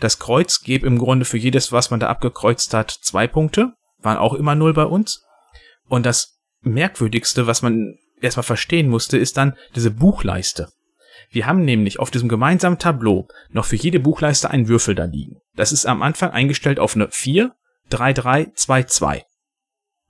Das 0.00 0.18
Kreuz 0.18 0.62
gebe 0.62 0.86
im 0.86 0.98
Grunde 0.98 1.24
für 1.24 1.38
jedes, 1.38 1.70
was 1.70 1.92
man 1.92 2.00
da 2.00 2.08
abgekreuzt 2.08 2.74
hat, 2.74 2.90
zwei 2.90 3.28
Punkte. 3.28 3.74
Waren 4.00 4.18
auch 4.18 4.34
immer 4.34 4.56
null 4.56 4.74
bei 4.74 4.84
uns. 4.84 5.24
Und 5.88 6.04
das 6.04 6.40
Merkwürdigste, 6.62 7.46
was 7.46 7.62
man 7.62 7.96
erstmal 8.22 8.44
verstehen 8.44 8.88
musste, 8.88 9.18
ist 9.18 9.36
dann 9.36 9.56
diese 9.74 9.90
Buchleiste. 9.90 10.68
Wir 11.30 11.46
haben 11.46 11.64
nämlich 11.64 11.98
auf 11.98 12.10
diesem 12.10 12.28
gemeinsamen 12.28 12.78
Tableau 12.78 13.26
noch 13.50 13.64
für 13.64 13.76
jede 13.76 14.00
Buchleiste 14.00 14.50
einen 14.50 14.68
Würfel 14.68 14.94
da 14.94 15.04
liegen. 15.04 15.36
Das 15.54 15.72
ist 15.72 15.86
am 15.86 16.02
Anfang 16.02 16.30
eingestellt 16.30 16.78
auf 16.78 16.94
eine 16.94 17.08
4, 17.10 17.52
3, 17.90 18.12
3, 18.12 18.52
2, 18.54 18.82
2. 18.84 19.24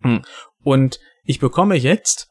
Hm. 0.02 0.22
Und 0.62 1.00
ich 1.24 1.38
bekomme 1.38 1.76
jetzt 1.76 2.28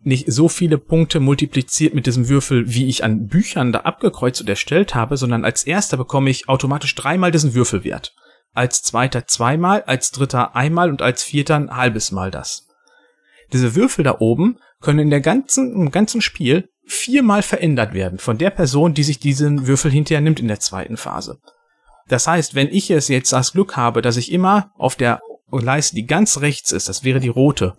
nicht 0.00 0.30
so 0.30 0.48
viele 0.48 0.76
Punkte 0.76 1.20
multipliziert 1.20 1.94
mit 1.94 2.06
diesem 2.06 2.28
Würfel, 2.28 2.64
wie 2.66 2.88
ich 2.88 3.02
an 3.04 3.26
Büchern 3.26 3.72
da 3.72 3.80
abgekreuzt 3.80 4.42
und 4.42 4.48
erstellt 4.48 4.94
habe, 4.94 5.16
sondern 5.16 5.44
als 5.44 5.64
erster 5.64 5.96
bekomme 5.96 6.28
ich 6.28 6.48
automatisch 6.48 6.94
dreimal 6.94 7.30
diesen 7.30 7.54
Würfelwert. 7.54 8.14
Als 8.52 8.82
zweiter 8.82 9.26
zweimal, 9.26 9.82
als 9.82 10.10
dritter 10.10 10.54
einmal 10.54 10.90
und 10.90 11.00
als 11.00 11.22
vierter 11.22 11.56
ein 11.56 11.74
halbes 11.74 12.12
Mal 12.12 12.30
das. 12.30 12.68
Diese 13.52 13.74
Würfel 13.74 14.04
da 14.04 14.16
oben 14.18 14.58
können 14.84 15.00
in 15.00 15.10
der 15.10 15.20
ganzen, 15.20 15.74
im 15.74 15.90
ganzen 15.90 16.20
Spiel 16.20 16.68
viermal 16.86 17.42
verändert 17.42 17.94
werden 17.94 18.18
von 18.18 18.38
der 18.38 18.50
Person, 18.50 18.94
die 18.94 19.02
sich 19.02 19.18
diesen 19.18 19.66
Würfel 19.66 19.90
hinterher 19.90 20.20
nimmt 20.20 20.38
in 20.38 20.48
der 20.48 20.60
zweiten 20.60 20.96
Phase. 20.96 21.38
Das 22.08 22.26
heißt, 22.26 22.54
wenn 22.54 22.68
ich 22.68 22.90
es 22.90 23.08
jetzt 23.08 23.32
das 23.32 23.52
Glück 23.52 23.76
habe, 23.76 24.02
dass 24.02 24.16
ich 24.16 24.30
immer 24.30 24.70
auf 24.76 24.94
der 24.94 25.20
Leiste, 25.50 25.96
die 25.96 26.06
ganz 26.06 26.40
rechts 26.40 26.72
ist, 26.72 26.88
das 26.88 27.04
wäre 27.04 27.20
die 27.20 27.28
rote, 27.28 27.74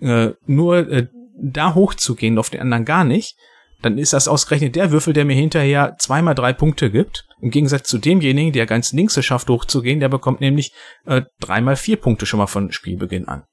äh, 0.00 0.30
nur 0.46 0.88
äh, 0.90 1.06
da 1.40 1.74
hochzugehen, 1.74 2.38
auf 2.38 2.50
den 2.50 2.60
anderen 2.60 2.84
gar 2.84 3.04
nicht, 3.04 3.36
dann 3.82 3.96
ist 3.96 4.12
das 4.12 4.28
ausgerechnet 4.28 4.76
der 4.76 4.90
Würfel, 4.90 5.12
der 5.12 5.24
mir 5.24 5.34
hinterher 5.34 5.96
zweimal 5.98 6.34
drei 6.34 6.52
Punkte 6.52 6.90
gibt. 6.90 7.26
Im 7.40 7.50
Gegensatz 7.50 7.88
zu 7.88 7.98
demjenigen, 7.98 8.52
der 8.52 8.66
ganz 8.66 8.92
links 8.92 9.16
es 9.16 9.24
schafft, 9.24 9.48
hochzugehen, 9.48 10.00
der 10.00 10.08
bekommt 10.08 10.40
nämlich 10.40 10.72
äh, 11.06 11.22
dreimal 11.40 11.76
vier 11.76 11.96
Punkte 11.96 12.26
schon 12.26 12.38
mal 12.38 12.46
von 12.46 12.72
Spielbeginn 12.72 13.28
an. 13.28 13.44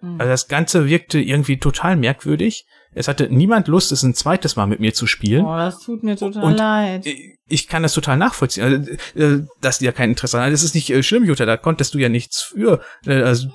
Mhm. 0.00 0.20
Also 0.20 0.30
das 0.30 0.48
Ganze 0.48 0.86
wirkte 0.88 1.18
irgendwie 1.20 1.58
total 1.58 1.96
merkwürdig. 1.96 2.66
Es 2.92 3.08
hatte 3.08 3.28
niemand 3.28 3.68
Lust, 3.68 3.92
es 3.92 4.02
ein 4.02 4.14
zweites 4.14 4.56
Mal 4.56 4.66
mit 4.66 4.80
mir 4.80 4.94
zu 4.94 5.06
spielen. 5.06 5.44
Oh, 5.44 5.56
das 5.56 5.80
tut 5.80 6.02
mir 6.02 6.16
total 6.16 6.44
Und- 6.44 6.56
leid. 6.56 7.06
Ich 7.48 7.68
kann 7.68 7.82
das 7.82 7.92
total 7.94 8.16
nachvollziehen, 8.16 8.64
also, 8.64 8.90
äh, 9.14 9.46
dass 9.60 9.78
die 9.78 9.84
ja 9.84 9.92
kein 9.92 10.10
Interesse 10.10 10.40
haben. 10.40 10.50
Das 10.50 10.62
ist 10.62 10.74
nicht 10.74 10.88
äh, 10.90 11.02
schlimm, 11.02 11.24
Jutta, 11.24 11.44
da 11.46 11.56
konntest 11.56 11.94
du 11.94 11.98
ja 11.98 12.08
nichts 12.08 12.40
für. 12.42 12.80
Äh, 13.06 13.22
Also, 13.22 13.48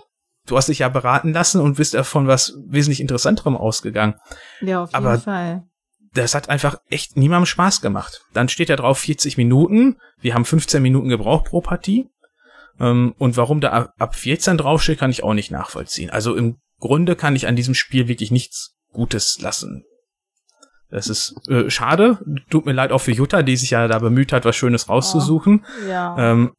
du 0.47 0.57
hast 0.57 0.69
dich 0.69 0.79
ja 0.79 0.89
beraten 0.89 1.33
lassen 1.33 1.59
und 1.59 1.77
bist 1.77 1.93
davon 1.95 2.27
was 2.27 2.55
wesentlich 2.67 3.01
Interessanterem 3.01 3.57
ausgegangen. 3.57 4.15
Ja, 4.61 4.83
auf 4.83 4.91
jeden 4.93 5.05
aber- 5.05 5.17
Fall. 5.19 5.63
das 6.13 6.35
hat 6.35 6.49
einfach 6.49 6.75
echt 6.89 7.17
niemandem 7.17 7.45
Spaß 7.47 7.81
gemacht. 7.81 8.21
Dann 8.33 8.47
steht 8.49 8.69
da 8.69 8.75
drauf 8.75 8.99
40 8.99 9.37
Minuten. 9.37 9.97
Wir 10.19 10.33
haben 10.35 10.45
15 10.45 10.81
Minuten 10.83 11.09
gebraucht 11.09 11.45
pro 11.45 11.61
Partie. 11.61 12.07
Ähm, 12.81 13.13
und 13.17 13.37
warum 13.37 13.61
da 13.61 13.69
ab- 13.71 13.93
ab 13.99 14.15
14 14.15 14.57
draufsteht, 14.57 14.99
kann 14.99 15.11
ich 15.11 15.23
auch 15.23 15.33
nicht 15.33 15.51
nachvollziehen. 15.51 16.09
Also 16.09 16.35
im 16.35 16.57
Grunde 16.79 17.15
kann 17.15 17.35
ich 17.35 17.47
an 17.47 17.55
diesem 17.55 17.75
Spiel 17.75 18.07
wirklich 18.07 18.31
nichts 18.31 18.75
Gutes 18.91 19.39
lassen. 19.39 19.83
Das 20.89 21.07
ist 21.07 21.35
äh, 21.47 21.69
schade. 21.69 22.19
Tut 22.49 22.65
mir 22.65 22.73
leid 22.73 22.91
auch 22.91 22.97
für 22.99 23.11
Jutta, 23.13 23.43
die 23.43 23.55
sich 23.55 23.69
ja 23.69 23.87
da 23.87 23.99
bemüht 23.99 24.33
hat, 24.33 24.43
was 24.43 24.55
Schönes 24.55 24.89
rauszusuchen. 24.89 25.65
Ja. 25.87 26.15
Ähm, 26.17 26.51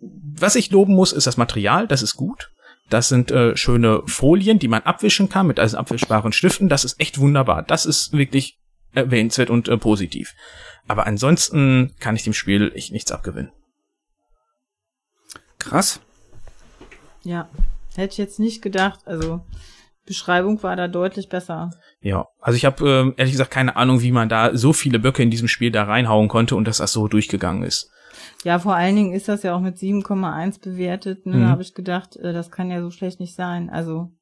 was 0.00 0.56
ich 0.56 0.70
loben 0.70 0.94
muss, 0.94 1.12
ist 1.12 1.26
das 1.26 1.36
Material. 1.38 1.86
Das 1.88 2.02
ist 2.02 2.14
gut. 2.14 2.50
Das 2.90 3.08
sind 3.08 3.30
äh, 3.30 3.56
schöne 3.56 4.02
Folien, 4.06 4.58
die 4.58 4.68
man 4.68 4.82
abwischen 4.82 5.28
kann 5.28 5.46
mit 5.46 5.58
also 5.60 5.76
abwischbaren 5.78 6.32
Stiften. 6.32 6.68
Das 6.68 6.84
ist 6.84 7.00
echt 7.00 7.18
wunderbar. 7.18 7.62
Das 7.62 7.86
ist 7.86 8.12
wirklich 8.12 8.58
erwähnenswert 8.92 9.50
und 9.50 9.68
äh, 9.68 9.76
positiv. 9.78 10.34
Aber 10.86 11.06
ansonsten 11.06 11.94
kann 11.98 12.16
ich 12.16 12.24
dem 12.24 12.32
Spiel 12.34 12.72
echt 12.74 12.92
nichts 12.92 13.10
abgewinnen. 13.12 13.52
Krass. 15.68 16.00
ja. 17.22 17.48
Hätte 17.96 18.12
ich 18.12 18.18
jetzt 18.18 18.38
nicht 18.38 18.62
gedacht. 18.62 19.00
Also, 19.06 19.40
Beschreibung 20.06 20.62
war 20.62 20.76
da 20.76 20.86
deutlich 20.86 21.28
besser. 21.28 21.70
Ja, 22.00 22.26
also 22.40 22.56
ich 22.56 22.64
habe 22.64 22.88
ähm, 22.88 23.14
ehrlich 23.16 23.32
gesagt 23.32 23.50
keine 23.50 23.76
Ahnung, 23.76 24.02
wie 24.02 24.12
man 24.12 24.28
da 24.28 24.56
so 24.56 24.72
viele 24.72 24.98
Böcke 25.00 25.22
in 25.22 25.30
diesem 25.30 25.48
Spiel 25.48 25.70
da 25.72 25.82
reinhauen 25.82 26.28
konnte 26.28 26.54
und 26.54 26.66
dass 26.66 26.78
das 26.78 26.92
so 26.92 27.08
durchgegangen 27.08 27.64
ist. 27.64 27.90
Ja, 28.44 28.58
vor 28.60 28.74
allen 28.74 28.94
Dingen 28.94 29.12
ist 29.12 29.28
das 29.28 29.42
ja 29.42 29.54
auch 29.54 29.60
mit 29.60 29.76
7,1 29.76 30.60
bewertet. 30.62 31.26
Ne? 31.26 31.36
Mhm. 31.36 31.40
Da 31.40 31.48
habe 31.48 31.62
ich 31.62 31.74
gedacht, 31.74 32.16
äh, 32.16 32.32
das 32.32 32.50
kann 32.50 32.70
ja 32.70 32.80
so 32.80 32.90
schlecht 32.90 33.20
nicht 33.20 33.34
sein. 33.34 33.68
Also, 33.68 34.12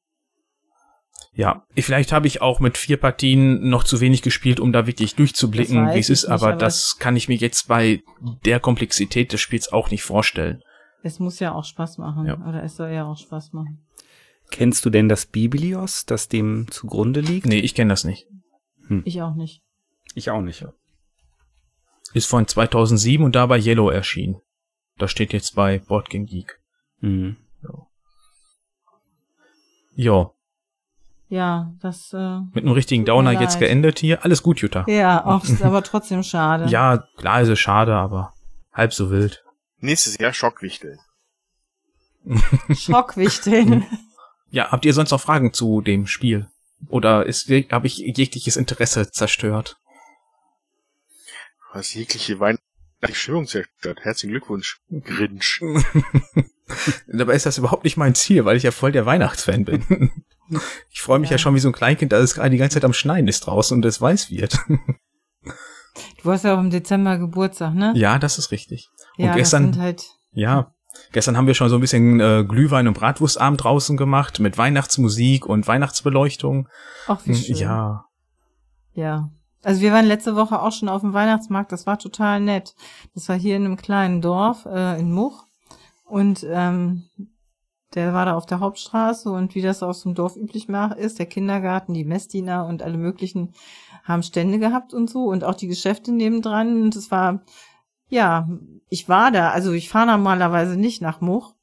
Ja, 1.33 1.65
vielleicht 1.77 2.11
habe 2.11 2.25
ich 2.25 2.41
auch 2.41 2.59
mit 2.59 2.77
vier 2.77 2.97
Partien 2.97 3.69
noch 3.69 3.83
zu 3.83 4.01
wenig 4.01 4.23
gespielt, 4.23 4.59
um 4.59 4.73
da 4.73 4.87
wirklich 4.87 5.15
durchzublicken, 5.15 5.93
wie 5.93 5.99
es 5.99 6.09
ist, 6.09 6.23
nicht, 6.23 6.31
aber 6.31 6.47
aber 6.47 6.57
das 6.57 6.97
kann 6.97 7.15
ich 7.15 7.29
mir 7.29 7.35
jetzt 7.35 7.67
bei 7.67 8.01
der 8.43 8.59
Komplexität 8.59 9.33
des 9.33 9.39
Spiels 9.39 9.71
auch 9.71 9.91
nicht 9.91 10.03
vorstellen. 10.03 10.61
Es 11.07 11.19
muss 11.19 11.39
ja 11.39 11.53
auch 11.53 11.63
Spaß 11.63 11.97
machen. 11.97 12.25
Ja. 12.27 12.35
Oder 12.47 12.63
es 12.63 12.75
soll 12.75 12.89
ja 12.91 13.05
auch 13.05 13.17
Spaß 13.17 13.53
machen. 13.53 13.83
Kennst 14.51 14.85
du 14.85 14.89
denn 14.89 15.09
das 15.09 15.25
Biblios, 15.25 16.05
das 16.05 16.29
dem 16.29 16.67
zugrunde 16.69 17.19
liegt? 17.19 17.47
Nee, 17.47 17.59
ich 17.59 17.75
kenne 17.75 17.89
das 17.89 18.03
nicht. 18.03 18.27
Ich 19.03 19.21
auch 19.21 19.35
nicht. 19.35 19.61
Ich 20.15 20.29
auch 20.31 20.41
nicht. 20.41 20.65
Ist 22.13 22.29
von 22.29 22.47
2007 22.47 23.25
und 23.25 23.35
da 23.35 23.45
bei 23.45 23.59
Yellow 23.59 23.89
erschienen. 23.89 24.37
Das 24.97 25.11
steht 25.11 25.33
jetzt 25.33 25.55
bei 25.55 25.79
Board 25.79 26.09
Game 26.09 26.25
Geek. 26.25 26.59
Mhm. 27.01 27.37
Ja, 29.95 30.31
Ja, 31.29 31.73
das, 31.81 32.13
äh, 32.13 32.39
mit 32.53 32.63
einem 32.63 32.71
richtigen 32.71 33.03
Downer 33.03 33.33
jetzt 33.33 33.59
geendet 33.59 33.99
hier. 33.99 34.23
Alles 34.23 34.41
gut, 34.41 34.59
Jutta. 34.59 34.85
ja, 34.87 35.25
auch, 35.25 35.43
ist 35.43 35.61
aber 35.61 35.83
trotzdem 35.83 36.23
schade. 36.23 36.67
Ja, 36.67 37.03
klar 37.17 37.41
ist 37.41 37.49
es 37.49 37.59
schade, 37.59 37.93
aber 37.95 38.33
halb 38.71 38.93
so 38.93 39.09
wild. 39.11 39.43
Nächstes 39.79 40.17
Jahr 40.17 40.33
Schockwichtel. 40.33 40.99
Schockwichteln. 42.73 43.85
Ja, 44.49 44.71
habt 44.71 44.85
ihr 44.85 44.93
sonst 44.93 45.11
noch 45.11 45.21
Fragen 45.21 45.53
zu 45.53 45.81
dem 45.81 46.07
Spiel? 46.07 46.47
Oder 46.87 47.25
ist 47.25 47.49
habe 47.71 47.87
ich 47.87 47.97
jegliches 47.97 48.55
Interesse 48.55 49.11
zerstört? 49.11 49.77
Du 51.59 51.79
hast 51.79 51.93
jegliche 51.93 52.39
weihnachtliche 52.39 53.15
Stimmung 53.15 53.47
zerstört. 53.47 53.99
Herzlichen 54.01 54.31
Glückwunsch, 54.31 54.79
Grinch. 54.89 55.61
Dabei 57.07 57.33
ist 57.33 57.45
das 57.45 57.57
überhaupt 57.57 57.83
nicht 57.83 57.97
mein 57.97 58.15
Ziel, 58.15 58.45
weil 58.45 58.57
ich 58.57 58.63
ja 58.63 58.71
voll 58.71 58.91
der 58.91 59.05
Weihnachtsfan 59.05 59.65
bin. 59.65 60.11
Ich 60.89 61.01
freue 61.01 61.19
mich 61.19 61.29
ja. 61.29 61.33
Ja. 61.33 61.39
schon 61.39 61.55
wie 61.55 61.59
so 61.59 61.67
ein 61.67 61.73
Kleinkind, 61.73 62.13
dass 62.13 62.23
es 62.23 62.35
gerade 62.35 62.51
die 62.51 62.57
ganze 62.57 62.75
Zeit 62.75 62.85
am 62.85 62.93
Schneien 62.93 63.27
ist 63.27 63.41
draußen 63.41 63.75
und 63.75 63.83
es 63.83 63.99
weiß 63.99 64.31
wird. 64.31 64.57
Du 66.23 66.31
hast 66.31 66.45
ja 66.45 66.55
auch 66.55 66.59
im 66.59 66.69
Dezember 66.69 67.17
Geburtstag, 67.17 67.73
ne? 67.73 67.91
Ja, 67.97 68.17
das 68.17 68.37
ist 68.37 68.51
richtig. 68.51 68.89
Und 69.17 69.25
Ja, 69.25 69.35
gestern, 69.35 69.67
das 69.67 69.73
sind 69.73 69.83
halt, 69.83 70.05
ja, 70.31 70.71
gestern 71.11 71.37
haben 71.37 71.47
wir 71.47 71.53
schon 71.53 71.69
so 71.69 71.75
ein 71.75 71.81
bisschen 71.81 72.19
äh, 72.19 72.45
Glühwein 72.47 72.87
und 72.87 72.93
Bratwurstabend 72.93 73.63
draußen 73.63 73.97
gemacht 73.97 74.39
mit 74.39 74.57
Weihnachtsmusik 74.57 75.45
und 75.45 75.67
Weihnachtsbeleuchtung. 75.67 76.69
ach 77.07 77.21
wie 77.25 77.35
schön. 77.35 77.55
Ja, 77.55 78.05
Ja. 78.93 79.29
Also 79.63 79.81
wir 79.81 79.91
waren 79.91 80.05
letzte 80.05 80.35
Woche 80.35 80.61
auch 80.61 80.71
schon 80.71 80.87
auf 80.87 81.01
dem 81.01 81.13
Weihnachtsmarkt, 81.13 81.71
das 81.71 81.87
war 81.87 81.99
total 81.99 82.39
nett. 82.39 82.75
Das 83.15 83.27
war 83.27 83.37
hier 83.37 83.55
in 83.55 83.65
einem 83.65 83.75
kleinen 83.75 84.21
Dorf 84.21 84.65
äh, 84.65 84.99
in 84.99 85.11
Much 85.11 85.43
und 86.05 86.45
ähm, 86.49 87.03
der 87.95 88.13
war 88.13 88.25
da 88.25 88.35
auf 88.35 88.45
der 88.45 88.59
Hauptstraße 88.59 89.29
und 89.29 89.55
wie 89.55 89.61
das 89.61 89.81
aus 89.81 90.03
dem 90.03 90.13
Dorf 90.13 90.35
üblich 90.35 90.67
ist, 90.97 91.19
der 91.19 91.25
Kindergarten, 91.25 91.93
die 91.93 92.05
Messdiener 92.05 92.65
und 92.65 92.83
alle 92.83 92.97
möglichen 92.97 93.53
haben 94.03 94.23
Stände 94.23 94.59
gehabt 94.59 94.93
und 94.93 95.09
so 95.09 95.25
und 95.25 95.43
auch 95.43 95.55
die 95.55 95.67
Geschäfte 95.67 96.11
nebendran 96.11 96.81
und 96.81 96.95
es 96.95 97.11
war, 97.11 97.41
ja, 98.09 98.47
ich 98.89 99.09
war 99.09 99.31
da, 99.31 99.51
also 99.51 99.71
ich 99.73 99.89
fahre 99.89 100.07
normalerweise 100.07 100.77
nicht 100.77 101.01
nach 101.01 101.21
Much 101.21 101.53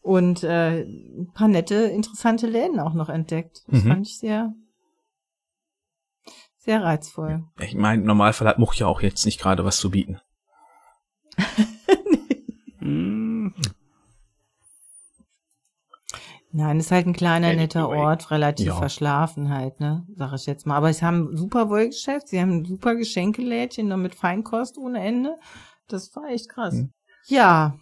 und 0.00 0.42
äh, 0.44 0.82
ein 0.82 1.30
paar 1.34 1.48
nette, 1.48 1.74
interessante 1.74 2.46
Läden 2.46 2.80
auch 2.80 2.94
noch 2.94 3.08
entdeckt. 3.08 3.64
Das 3.68 3.84
Mhm. 3.84 3.88
fand 3.88 4.06
ich 4.06 4.18
sehr, 4.18 4.54
sehr 6.58 6.82
reizvoll. 6.82 7.44
ich 7.60 7.74
meine, 7.74 8.00
im 8.02 8.06
Normalfall 8.06 8.48
hat 8.48 8.58
Much 8.58 8.74
ja 8.76 8.86
auch 8.86 9.02
jetzt 9.02 9.24
nicht 9.26 9.40
gerade 9.40 9.64
was 9.64 9.76
zu 9.78 9.90
bieten. 9.90 10.20
Nein, 16.52 16.78
ist 16.78 16.92
halt 16.92 17.06
ein 17.06 17.14
kleiner, 17.14 17.48
Anyway. 17.48 17.62
netter 17.62 17.88
Ort, 17.88 18.30
relativ 18.30 18.66
Ja. 18.66 18.76
verschlafen 18.76 19.48
halt, 19.52 19.80
ne, 19.80 20.06
sag 20.14 20.32
ich 20.34 20.46
jetzt 20.46 20.66
mal. 20.66 20.76
Aber 20.76 20.92
sie 20.92 21.04
haben 21.04 21.32
ein 21.32 21.36
super 21.36 21.68
Wollgeschäft, 21.68 22.28
sie 22.28 22.40
haben 22.40 22.58
ein 22.58 22.64
super 22.64 22.94
Geschenkelädchen 22.94 23.88
noch 23.88 23.96
mit 23.96 24.14
Feinkost 24.14 24.78
ohne 24.78 25.00
Ende. 25.00 25.36
Das 25.88 26.14
war 26.16 26.28
echt 26.28 26.48
krass. 26.48 26.74
Mhm. 26.74 26.92
Ja, 27.26 27.78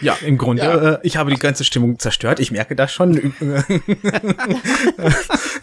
Ja, 0.00 0.16
im 0.24 0.38
Grunde, 0.38 0.62
Ja. 0.62 0.94
Äh, 0.94 0.98
ich 1.02 1.16
habe 1.16 1.30
die 1.30 1.38
ganze 1.38 1.64
Stimmung 1.64 1.98
zerstört. 1.98 2.40
Ich 2.40 2.50
merke 2.50 2.74
das 2.74 2.92
schon. 2.92 3.14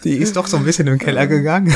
die 0.03 0.15
ist 0.15 0.35
doch 0.37 0.47
so 0.47 0.57
ein 0.57 0.63
bisschen 0.63 0.87
im 0.87 0.97
Keller 0.99 1.27
gegangen. 1.27 1.75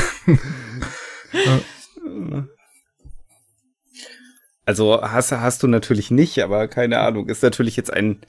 Also 4.64 5.02
hast, 5.02 5.32
hast 5.32 5.62
du 5.62 5.68
natürlich 5.68 6.10
nicht, 6.10 6.42
aber 6.42 6.66
keine 6.66 7.00
Ahnung, 7.00 7.28
ist 7.28 7.42
natürlich 7.42 7.76
jetzt 7.76 7.92
ein 7.92 8.22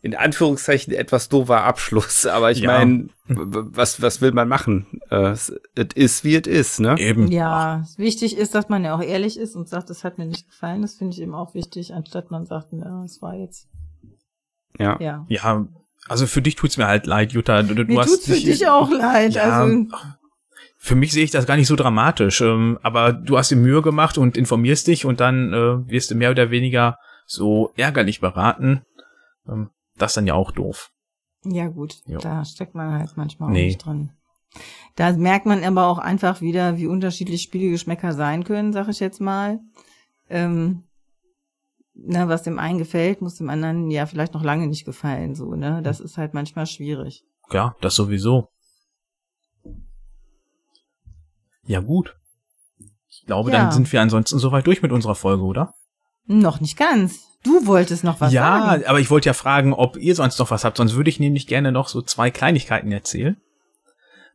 in 0.00 0.14
Anführungszeichen 0.14 0.92
etwas 0.94 1.28
doofer 1.28 1.64
Abschluss, 1.64 2.24
aber 2.26 2.50
ich 2.50 2.60
Ja. 2.60 2.78
meine, 2.78 3.08
was, 3.26 4.00
was 4.00 4.20
will 4.20 4.32
man 4.32 4.48
machen? 4.48 4.86
Äh, 5.10 5.30
Es 5.30 5.52
es 5.74 5.88
ist, 5.94 6.24
wie 6.24 6.36
es 6.36 6.46
ist, 6.46 6.80
ne? 6.80 6.96
Eben. 6.98 7.28
ja. 7.32 7.84
Wichtig 7.96 8.36
ist, 8.36 8.54
dass 8.54 8.68
man 8.68 8.84
ja 8.84 8.94
auch 8.94 9.02
ehrlich 9.02 9.38
ist 9.38 9.56
und 9.56 9.68
sagt, 9.68 9.90
das 9.90 10.04
hat 10.04 10.18
mir 10.18 10.26
nicht 10.26 10.48
gefallen. 10.48 10.82
Das 10.82 10.94
finde 10.94 11.14
ich 11.14 11.20
eben 11.22 11.34
auch 11.34 11.54
wichtig, 11.54 11.92
anstatt 11.94 12.30
man 12.30 12.46
sagt, 12.46 12.68
na, 12.72 13.02
es 13.04 13.20
war 13.20 13.34
jetzt, 13.34 13.68
Ja. 14.78 14.96
ja. 15.00 15.26
Ja, 15.28 15.66
also 16.08 16.26
für 16.26 16.42
dich 16.42 16.54
tut's 16.56 16.76
mir 16.76 16.86
halt 16.86 17.06
leid, 17.06 17.32
Jutta. 17.32 17.62
Du, 17.62 17.74
du 17.74 17.84
Mir 17.84 17.98
hast 18.00 18.08
tut's 18.10 18.26
für 18.26 18.32
dich- 18.32 18.44
dich 18.44 18.68
auch 18.68 18.90
leid. 18.90 19.34
Ja, 19.34 19.62
Also, 19.62 19.86
für 20.80 20.94
mich 20.94 21.12
sehe 21.12 21.24
ich 21.24 21.32
das 21.32 21.44
gar 21.46 21.56
nicht 21.56 21.66
so 21.66 21.74
dramatisch. 21.76 22.40
Ähm, 22.40 22.78
aber 22.82 23.12
du 23.12 23.36
hast 23.36 23.50
dir 23.50 23.56
Mühe 23.56 23.82
gemacht 23.82 24.16
und 24.16 24.36
informierst 24.36 24.86
dich 24.86 25.04
und 25.04 25.18
dann 25.20 25.52
äh, 25.52 25.90
wirst 25.90 26.10
du 26.10 26.14
mehr 26.14 26.30
oder 26.30 26.50
weniger 26.52 26.96
so 27.26 27.72
ärgerlich 27.76 28.20
beraten. 28.20 28.82
Ähm, 29.48 29.70
das 29.98 30.12
ist 30.12 30.16
dann 30.16 30.26
ja 30.26 30.34
auch 30.34 30.50
doof. 30.52 30.90
Ja, 31.44 31.68
gut, 31.68 32.00
Jo. 32.06 32.18
da 32.18 32.44
steckt 32.44 32.74
man 32.74 32.92
halt 32.92 33.16
manchmal 33.16 33.48
auch 33.48 33.52
Nee. 33.52 33.66
nicht 33.66 33.84
drin. 33.84 34.10
Da 34.96 35.12
merkt 35.12 35.46
man 35.46 35.62
aber 35.62 35.86
auch 35.86 35.98
einfach 35.98 36.40
wieder, 36.40 36.76
wie 36.78 36.86
unterschiedlich 36.86 37.42
Spielegeschmäcker 37.42 38.14
sein 38.14 38.44
können, 38.44 38.72
sag 38.72 38.88
ich 38.88 38.98
jetzt 39.00 39.20
mal. 39.20 39.60
Ähm, 40.30 40.84
na, 41.94 42.28
was 42.28 42.42
dem 42.42 42.58
einen 42.58 42.78
gefällt, 42.78 43.20
muss 43.22 43.36
dem 43.36 43.50
anderen 43.50 43.90
ja 43.90 44.06
vielleicht 44.06 44.34
noch 44.34 44.42
lange 44.42 44.66
nicht 44.66 44.84
gefallen, 44.84 45.34
so, 45.34 45.54
ne? 45.54 45.80
Das 45.82 46.00
ist 46.00 46.16
halt 46.16 46.32
manchmal 46.34 46.66
schwierig. 46.66 47.24
Ja, 47.52 47.76
das 47.80 47.94
sowieso. 47.94 48.48
Ja, 51.64 51.80
gut. 51.80 52.16
Ich 53.08 53.24
glaube, 53.26 53.50
Ja. 53.50 53.58
dann 53.58 53.72
sind 53.72 53.90
wir 53.92 54.00
ansonsten 54.00 54.38
soweit 54.38 54.66
durch 54.66 54.82
mit 54.82 54.92
unserer 54.92 55.14
Folge, 55.14 55.42
oder? 55.42 55.74
Noch 56.26 56.60
nicht 56.60 56.76
ganz. 56.76 57.26
Du 57.44 57.66
wolltest 57.66 58.04
noch 58.04 58.20
was 58.20 58.32
ja, 58.32 58.60
sagen. 58.60 58.84
aber 58.86 59.00
ich 59.00 59.10
wollte 59.10 59.28
ja 59.28 59.32
fragen, 59.32 59.72
ob 59.72 59.96
ihr 59.96 60.14
sonst 60.14 60.38
noch 60.38 60.50
was 60.50 60.64
habt. 60.64 60.76
Sonst 60.76 60.96
würde 60.96 61.10
ich 61.10 61.20
nämlich 61.20 61.46
gerne 61.46 61.72
noch 61.72 61.88
so 61.88 62.02
zwei 62.02 62.30
Kleinigkeiten 62.30 62.90
erzählen. 62.90 63.36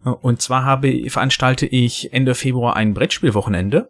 Und 0.04 0.42
zwar 0.42 0.66
habe, 0.66 1.10
veranstalte 1.10 1.66
ich 1.66 2.14
Ende 2.14 2.36
Februar 2.36 2.76
ein 2.76 2.94
Brettspielwochenende. 2.94 3.90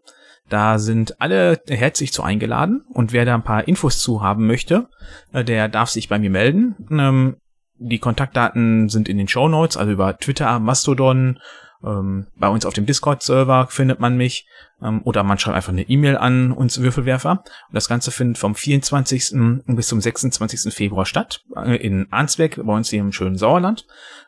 Da 0.49 0.77
sind 0.77 1.19
alle 1.22 1.61
herzlich 1.68 2.11
zu 2.11 2.22
eingeladen 2.22 2.84
und 2.94 3.14
wer 3.14 3.26
da 3.26 3.34
ein 3.34 3.44
paar 3.44 3.68
Infos 3.68 3.99
zu 3.99 4.22
haben 4.22 4.45
möchte, 4.45 4.90
äh, 5.31 5.44
der 5.44 5.69
darf 5.69 5.90
sich 5.90 6.10
bei 6.10 6.19
mir 6.19 6.30
melden. 6.30 6.76
Ähm, 6.91 7.38
die 7.77 7.99
Kontaktdaten 7.99 8.90
sind 8.90 9.10
in 9.10 9.18
den 9.18 9.27
Show 9.27 9.48
Notes, 9.48 9.77
also 9.77 9.91
über 9.91 10.18
Twitter, 10.18 10.60
Mastodon, 10.60 11.40
ähm, 11.84 12.28
bei 12.36 12.48
uns 12.48 12.66
auf 12.66 12.74
dem 12.74 12.86
Discord-Server 12.86 13.68
findet 13.70 14.00
man 14.00 14.16
mich 14.16 14.48
ähm, 14.82 15.02
oder 15.04 15.24
man 15.24 15.38
schreibt 15.38 15.56
einfach 15.56 15.72
eine 15.72 15.84
E-Mail 15.84 16.18
an 16.18 16.52
uns 16.52 16.80
Würfelwerfer. 16.80 17.32
Und 17.32 17.74
das 17.74 17.88
Ganze 17.88 18.12
findet 18.12 18.38
vom 18.38 18.56
24. 18.56 19.34
bis 19.68 19.88
zum 19.88 20.02
26. 20.02 20.74
Februar 20.74 21.06
statt 21.06 21.44
äh, 21.56 21.76
in 21.76 22.08
Arnsberg, 22.12 22.56
bei 22.64 22.74
uns 22.74 22.90
hier 22.90 23.02
im 23.02 23.12
schönen 23.12 23.38
Sauerland. 23.38 23.86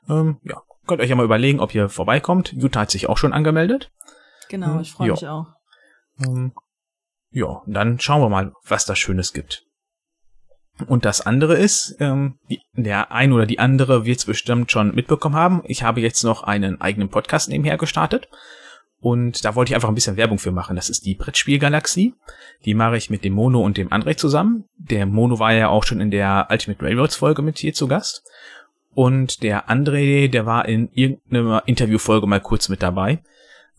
Ähm, 0.09 0.37
ja, 0.43 0.61
könnt 0.87 1.01
euch 1.01 1.09
ja 1.09 1.15
mal 1.15 1.25
überlegen, 1.25 1.59
ob 1.59 1.73
ihr 1.73 1.89
vorbeikommt. 1.89 2.53
Jutta 2.53 2.81
hat 2.81 2.91
sich 2.91 3.07
auch 3.07 3.17
schon 3.17 3.33
angemeldet. 3.33 3.91
Genau, 4.49 4.79
ich 4.79 4.91
freue 4.91 5.11
mich 5.11 5.27
auch. 5.27 5.47
Ähm, 6.19 6.53
ja, 7.31 7.61
dann 7.67 7.99
schauen 7.99 8.21
wir 8.21 8.29
mal, 8.29 8.53
was 8.65 8.85
da 8.85 8.95
Schönes 8.95 9.33
gibt. 9.33 9.64
Und 10.87 11.05
das 11.05 11.21
andere 11.21 11.55
ist, 11.55 11.95
ähm, 11.99 12.35
die, 12.49 12.61
der 12.73 13.11
ein 13.11 13.31
oder 13.31 13.45
die 13.45 13.59
andere 13.59 14.05
wird 14.05 14.19
es 14.19 14.25
bestimmt 14.25 14.71
schon 14.71 14.93
mitbekommen 14.93 15.35
haben. 15.35 15.61
Ich 15.65 15.83
habe 15.83 16.01
jetzt 16.01 16.23
noch 16.23 16.43
einen 16.43 16.81
eigenen 16.81 17.09
Podcast 17.09 17.49
nebenher 17.49 17.77
gestartet. 17.77 18.27
Und 18.99 19.45
da 19.45 19.55
wollte 19.55 19.71
ich 19.71 19.75
einfach 19.75 19.89
ein 19.89 19.95
bisschen 19.95 20.17
Werbung 20.17 20.39
für 20.39 20.51
machen. 20.51 20.75
Das 20.75 20.89
ist 20.89 21.05
die 21.05 21.15
Brettspielgalaxie. 21.15 22.13
Die 22.65 22.73
mache 22.73 22.97
ich 22.97 23.09
mit 23.09 23.23
dem 23.23 23.33
Mono 23.33 23.61
und 23.61 23.77
dem 23.77 23.89
André 23.89 24.17
zusammen. 24.17 24.65
Der 24.77 25.05
Mono 25.05 25.39
war 25.39 25.53
ja 25.53 25.69
auch 25.69 25.83
schon 25.83 26.01
in 26.01 26.11
der 26.11 26.47
Ultimate 26.49 26.83
Railroads 26.83 27.15
Folge 27.15 27.41
mit 27.41 27.59
hier 27.59 27.73
zu 27.73 27.87
Gast. 27.87 28.23
Und 28.93 29.43
der 29.43 29.69
André, 29.69 30.29
der 30.29 30.45
war 30.45 30.67
in 30.67 30.89
irgendeiner 30.93 31.63
Interviewfolge 31.67 32.25
mal 32.27 32.39
kurz 32.39 32.67
mit 32.67 32.81
dabei. 32.81 33.19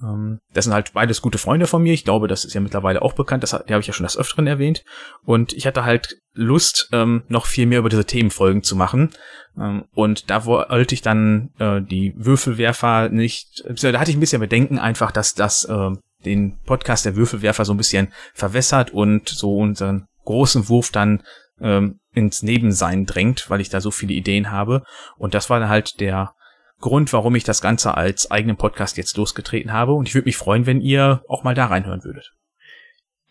Ähm, 0.03 0.39
Das 0.53 0.65
sind 0.65 0.75
halt 0.75 0.93
beides 0.93 1.23
gute 1.23 1.39
Freunde 1.39 1.67
von 1.67 1.83
mir. 1.83 1.93
Ich 1.93 2.05
glaube, 2.05 2.29
das 2.29 2.45
ist 2.45 2.55
ja 2.55 2.61
mittlerweile 2.61 3.03
auch 3.03 3.15
bekannt. 3.15 3.43
Das 3.43 3.53
habe 3.53 3.81
ich 3.81 3.87
ja 3.87 3.93
schon 3.93 4.05
des 4.05 4.17
Öfteren 4.17 4.47
erwähnt. 4.47 4.85
Und 5.25 5.53
ich 5.53 5.67
hatte 5.67 5.85
halt 5.85 6.17
Lust, 6.35 6.89
ähm, 6.93 7.23
noch 7.29 7.47
viel 7.47 7.67
mehr 7.67 7.79
über 7.79 7.89
diese 7.89 8.05
Themenfolgen 8.05 8.63
zu 8.63 8.77
machen. 8.77 9.11
Ähm, 9.59 9.85
und 9.95 10.31
da 10.31 10.45
wollte 10.45 10.95
ich 10.95 11.03
dann 11.03 11.51
äh, 11.59 11.81
die 11.81 12.13
Würfelwerfer 12.17 13.09
nicht. 13.09 13.65
Da 13.83 13.99
hatte 13.99 14.11
ich 14.11 14.17
ein 14.17 14.21
bisschen 14.21 14.41
Bedenken 14.41 14.79
einfach, 14.79 15.13
dass 15.13 15.35
das 15.35 15.65
äh, 15.65 15.91
den 16.25 16.59
Podcast 16.65 17.05
der 17.05 17.17
Würfelwerfer 17.17 17.65
so 17.65 17.73
ein 17.73 17.79
bisschen 17.79 18.13
verwässert 18.35 18.91
und 18.91 19.29
so 19.29 19.57
unseren 19.57 20.07
großen 20.25 20.69
Wurf 20.69 20.91
dann 20.91 21.23
ähm, 21.61 22.01
ins 22.13 22.43
Nebensein 22.43 23.07
drängt, 23.07 23.49
weil 23.49 23.61
ich 23.61 23.69
da 23.71 23.81
so 23.81 23.91
viele 23.91 24.13
Ideen 24.13 24.51
habe. 24.51 24.83
Und 25.17 25.35
das 25.35 25.49
war 25.49 25.61
dann 25.61 25.69
halt 25.69 26.01
der 26.01 26.35
Grund, 26.81 27.13
warum 27.13 27.35
ich 27.35 27.45
das 27.45 27.61
Ganze 27.61 27.97
als 27.97 28.31
eigenen 28.31 28.57
Podcast 28.57 28.97
jetzt 28.97 29.17
losgetreten 29.17 29.73
habe. 29.73 29.93
Und 29.95 30.09
ich 30.09 30.15
würde 30.15 30.27
mich 30.27 30.37
freuen, 30.37 30.67
wenn 30.67 30.81
ihr 30.81 31.25
auch 31.29 31.43
mal 31.43 31.55
da 31.55 31.67
reinhören 31.67 32.05
würdet. 32.05 32.33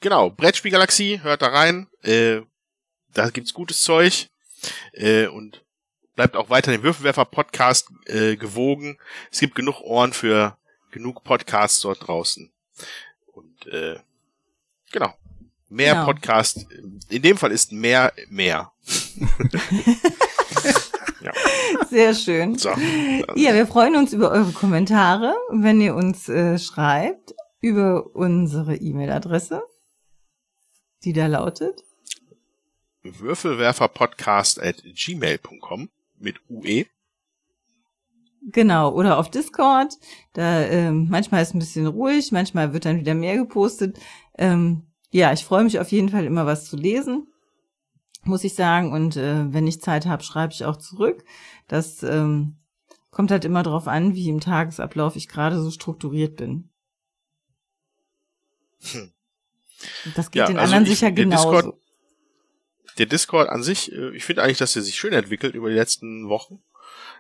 Genau, 0.02 0.30
Brettspielgalaxie, 0.30 1.22
hört 1.22 1.42
da 1.42 1.48
rein. 1.48 1.88
Äh, 2.02 2.42
da 3.14 3.30
gibt's 3.30 3.54
gutes 3.54 3.82
Zeug. 3.82 4.28
Äh, 4.94 5.28
und 5.28 5.64
bleibt 6.16 6.36
auch 6.36 6.50
weiter 6.50 6.72
dem 6.72 6.84
Würfelwerfer-Podcast 6.84 7.90
äh, 8.06 8.36
gewogen. 8.36 8.98
Es 9.32 9.40
gibt 9.40 9.56
genug 9.56 9.82
Ohren 9.82 10.14
für 10.14 10.58
genug 10.92 11.24
Podcasts 11.24 11.82
dort 11.82 12.08
draußen. 12.08 12.52
Und 13.28 13.68
äh, 13.68 14.00
genau. 14.92 15.14
Mehr 15.70 15.94
Genau. 15.94 16.06
Podcast. 16.06 16.66
In 17.10 17.22
dem 17.22 17.38
Fall 17.38 17.52
ist 17.52 17.72
mehr 17.72 18.14
mehr. 18.30 18.72
Sehr 21.90 22.14
schön. 22.14 22.58
So. 22.58 22.70
Ja, 23.36 23.54
wir 23.54 23.68
freuen 23.68 23.96
uns 23.96 24.14
über 24.14 24.32
eure 24.32 24.52
Kommentare, 24.52 25.36
wenn 25.50 25.82
ihr 25.82 25.96
uns 25.96 26.30
äh, 26.30 26.58
schreibt 26.58 27.34
über 27.62 28.16
unsere 28.16 28.76
E-Mail-Adresse, 28.76 29.64
die 31.04 31.14
da 31.14 31.28
lautet. 31.28 31.84
Würfelwerferpodcast 33.04 34.62
at 34.62 34.84
gmail.com 34.84 35.90
mit 36.20 36.38
UE. 36.50 36.86
Genau, 38.52 38.94
oder 38.94 39.18
auf 39.18 39.32
Discord. 39.32 39.98
Da 40.34 40.62
ähm, 40.62 41.08
manchmal 41.10 41.42
ist 41.42 41.56
ein 41.56 41.60
bisschen 41.60 41.88
ruhig, 41.88 42.32
manchmal 42.32 42.74
wird 42.74 42.86
dann 42.86 43.00
wieder 43.00 43.16
mehr 43.16 43.38
gepostet. 43.38 44.00
Ähm, 44.38 44.84
ja, 45.10 45.34
ich 45.34 45.44
freue 45.44 45.64
mich 45.64 45.80
auf 45.80 45.92
jeden 45.92 46.10
Fall 46.10 46.26
immer 46.26 46.46
was 46.46 46.70
zu 46.70 46.76
lesen, 46.78 47.28
muss 48.26 48.44
ich 48.44 48.54
sagen. 48.56 48.92
Und 48.92 49.16
äh, 49.18 49.52
wenn 49.54 49.68
ich 49.68 49.82
Zeit 49.82 50.06
habe, 50.06 50.24
schreibe 50.24 50.54
ich 50.54 50.66
auch 50.66 50.78
zurück. 50.78 51.24
Das 51.68 52.04
ähm, 52.04 52.58
kommt 53.12 53.32
halt 53.32 53.46
immer 53.46 53.64
darauf 53.64 53.88
an, 53.88 54.14
wie 54.16 54.30
im 54.30 54.40
Tagesablauf 54.42 55.16
ich 55.16 55.28
gerade 55.28 55.62
so 55.62 55.72
strukturiert 55.72 56.36
bin. 56.36 56.70
Hm. 58.92 59.12
Das 60.16 60.32
geht 60.32 60.40
Ja, 60.42 60.48
den 60.48 60.58
also 60.58 60.74
anderen 60.76 60.92
ich- 60.92 60.98
sicher 61.00 61.12
genauso. 61.12 61.52
Discord- 61.52 61.76
Der 62.98 63.06
Discord 63.08 63.50
an 63.50 63.62
sich, 63.64 63.92
äh, 63.92 64.16
ich 64.16 64.24
finde 64.24 64.44
eigentlich, 64.44 64.58
dass 64.58 64.76
er 64.76 64.82
sich 64.82 64.96
schön 64.96 65.14
entwickelt 65.14 65.54
über 65.56 65.70
die 65.70 65.76
letzten 65.76 66.30
Wochen. 66.30 66.62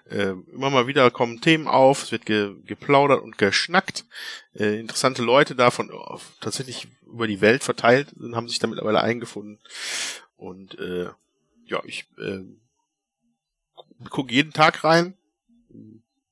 Äh, 0.09 0.33
immer 0.53 0.69
mal 0.69 0.85
wieder 0.87 1.09
kommen 1.09 1.41
Themen 1.41 1.67
auf, 1.67 2.03
es 2.03 2.11
wird 2.11 2.25
ge 2.27 2.53
geplaudert 2.65 3.21
und 3.23 3.37
geschnackt. 3.39 4.05
Äh, 4.53 4.79
interessante 4.79 5.23
Leute 5.23 5.55
davon 5.55 5.91
tatsächlich 6.39 6.87
über 7.07 7.25
die 7.27 7.41
Welt 7.41 7.63
verteilt 7.63 8.13
sind, 8.15 8.35
haben 8.35 8.47
sich 8.47 8.59
da 8.59 8.67
mittlerweile 8.67 9.01
eingefunden. 9.01 9.59
Und 10.45 10.77
äh, 10.77 11.09
ja, 11.65 11.81
ich 11.85 12.05
äh, 12.19 12.43
gucke 14.09 14.31
jeden 14.31 14.53
Tag 14.53 14.83
rein. 14.83 15.15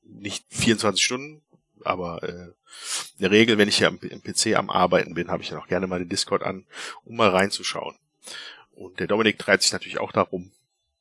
Nicht 0.03 0.45
24 0.49 1.03
Stunden, 1.03 1.41
aber 1.83 2.21
äh, 2.21 2.53
in 3.17 3.21
der 3.21 3.31
Regel, 3.31 3.57
wenn 3.57 3.67
ich 3.67 3.79
ja 3.79 3.87
am, 3.87 3.99
am 3.99 4.21
PC 4.21 4.55
am 4.55 4.69
Arbeiten 4.69 5.15
bin, 5.15 5.29
habe 5.29 5.41
ich 5.41 5.49
dann 5.49 5.57
auch 5.57 5.67
gerne 5.67 5.87
mal 5.87 5.97
den 5.97 6.09
Discord 6.09 6.43
an, 6.43 6.67
um 7.05 7.15
mal 7.15 7.29
reinzuschauen. 7.29 7.95
Und 8.75 8.99
der 8.99 9.07
Dominik 9.07 9.39
treibt 9.39 9.63
sich 9.63 9.73
natürlich 9.73 9.97
auch 9.97 10.11
darum. 10.11 10.51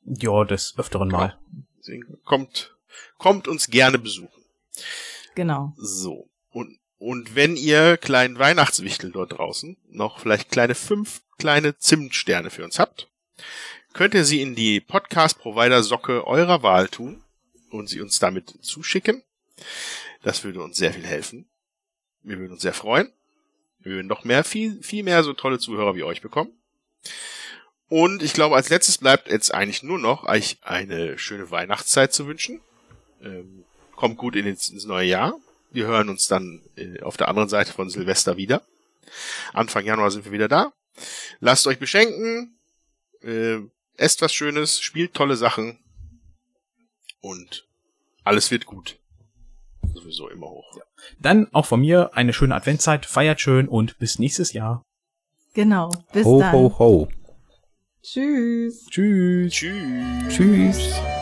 Ja, 0.05 0.45
des 0.45 0.75
Öfteren 0.79 1.09
mal. 1.09 1.39
Deswegen 1.79 2.19
kommt, 2.25 2.75
kommt 3.19 3.47
uns 3.47 3.67
gerne 3.67 3.99
besuchen. 3.99 4.43
Genau. 5.35 5.75
So. 5.77 6.31
Und, 6.51 6.79
und 7.03 7.35
wenn 7.35 7.57
ihr 7.57 7.97
kleinen 7.97 8.39
Weihnachtswichtel 8.39 9.11
dort 9.11 9.33
draußen 9.33 9.77
noch 9.91 10.21
vielleicht 10.21 10.51
kleine 10.53 10.77
fünf 10.77 11.23
kleine 11.37 11.77
Zimtsterne 11.77 12.49
für 12.49 12.63
uns 12.63 12.79
habt, 12.79 13.09
könnt 13.93 14.15
ihr 14.15 14.25
sie 14.25 14.41
in 14.41 14.55
die 14.55 14.81
Podcast-Provider-Socke 14.81 16.25
eurer 16.29 16.63
Wahl 16.63 16.87
tun 16.87 17.25
und 17.71 17.89
sie 17.89 18.01
uns 18.01 18.21
damit 18.21 18.55
zuschicken. 18.63 19.25
Das 20.23 20.45
würde 20.45 20.63
uns 20.63 20.77
sehr 20.77 20.93
viel 20.93 21.05
helfen. 21.05 21.49
Wir 22.23 22.39
würden 22.39 22.53
uns 22.53 22.63
sehr 22.63 22.73
freuen. 22.73 23.13
Wir 23.81 23.95
würden 23.95 24.07
noch 24.07 24.23
mehr, 24.23 24.45
viel, 24.45 24.81
viel 24.81 25.03
mehr 25.03 25.25
so 25.25 25.33
tolle 25.33 25.59
Zuhörer 25.59 25.97
wie 25.97 26.05
euch 26.05 26.23
bekommen. 26.23 26.53
Und 27.89 28.23
ich 28.23 28.33
glaube, 28.33 28.55
als 28.55 28.69
letztes 28.69 28.99
bleibt 28.99 29.29
jetzt 29.29 29.53
eigentlich 29.53 29.83
nur 29.83 29.99
noch 29.99 30.23
euch 30.23 30.59
eine 30.63 31.19
schöne 31.19 31.51
Weihnachtszeit 31.51 32.13
zu 32.13 32.29
wünschen. 32.29 32.61
Ähm, 33.21 33.65
kommt 33.97 34.19
gut 34.19 34.37
in 34.37 34.47
ins, 34.47 34.69
ins 34.69 34.85
neue 34.85 35.09
Jahr. 35.09 35.35
Wir 35.73 35.87
hören 35.87 36.09
uns 36.09 36.29
dann 36.29 36.63
äh, 36.77 37.01
auf 37.01 37.17
der 37.17 37.29
anderen 37.29 37.49
Seite 37.49 37.73
von 37.73 37.89
Silvester 37.89 38.37
wieder. 38.37 38.63
Anfang 39.53 39.85
Januar 39.85 40.11
sind 40.11 40.25
wir 40.25 40.33
wieder 40.33 40.49
da. 40.49 40.73
Lasst 41.41 41.67
euch 41.67 41.79
beschenken. 41.79 42.59
Äh, 43.23 43.59
esst 43.97 44.21
was 44.23 44.35
Schönes, 44.35 44.81
spielt 44.81 45.15
tolle 45.15 45.37
Sachen. 45.37 45.79
Und 47.21 47.67
alles 48.25 48.51
wird 48.51 48.67
gut. 48.67 48.99
Sowieso 49.95 50.29
immer 50.29 50.49
hoch. 50.49 50.79
Dann 51.19 51.49
auch 51.53 51.67
von 51.67 51.81
mir 51.81 52.11
eine 52.15 52.33
schöne 52.33 52.55
Adventszeit, 52.55 53.07
feiert 53.07 53.41
schön 53.41 53.69
und 53.69 53.99
bis 53.99 54.19
nächstes 54.19 54.53
Jahr. 54.53 54.85
Genau. 55.55 55.91
Bis 56.13 56.25
ho, 56.25 56.41
dann. 56.41 56.53
ho, 56.53 56.79
ho. 56.79 57.09
Tschüss. 58.03 58.87
Tschüss. 58.87 59.53
Tschüss. 59.53 60.35
Tschüss. 60.35 61.22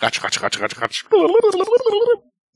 Ratsch, 0.00 0.22
ratsch, 0.22 0.42
ratsch, 0.42 0.60
ratsch, 0.60 0.80
ratsch. 0.80 1.04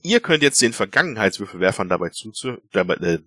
Ihr 0.02 0.20
könnt 0.20 0.42
jetzt 0.42 0.60
den 0.60 0.72
Vergangenheitswürfelwerfern 0.72 1.88
dabei 1.88 2.10
zuzu... 2.10 2.58
Dabei, 2.72 2.94
äh, 2.94 3.18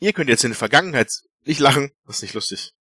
ihr 0.00 0.12
könnt 0.12 0.28
jetzt 0.28 0.44
den 0.44 0.54
Vergangenheits... 0.54 1.28
Nicht 1.44 1.60
lachen, 1.60 1.92
das 2.06 2.16
ist 2.16 2.22
nicht 2.22 2.34
lustig. 2.34 2.72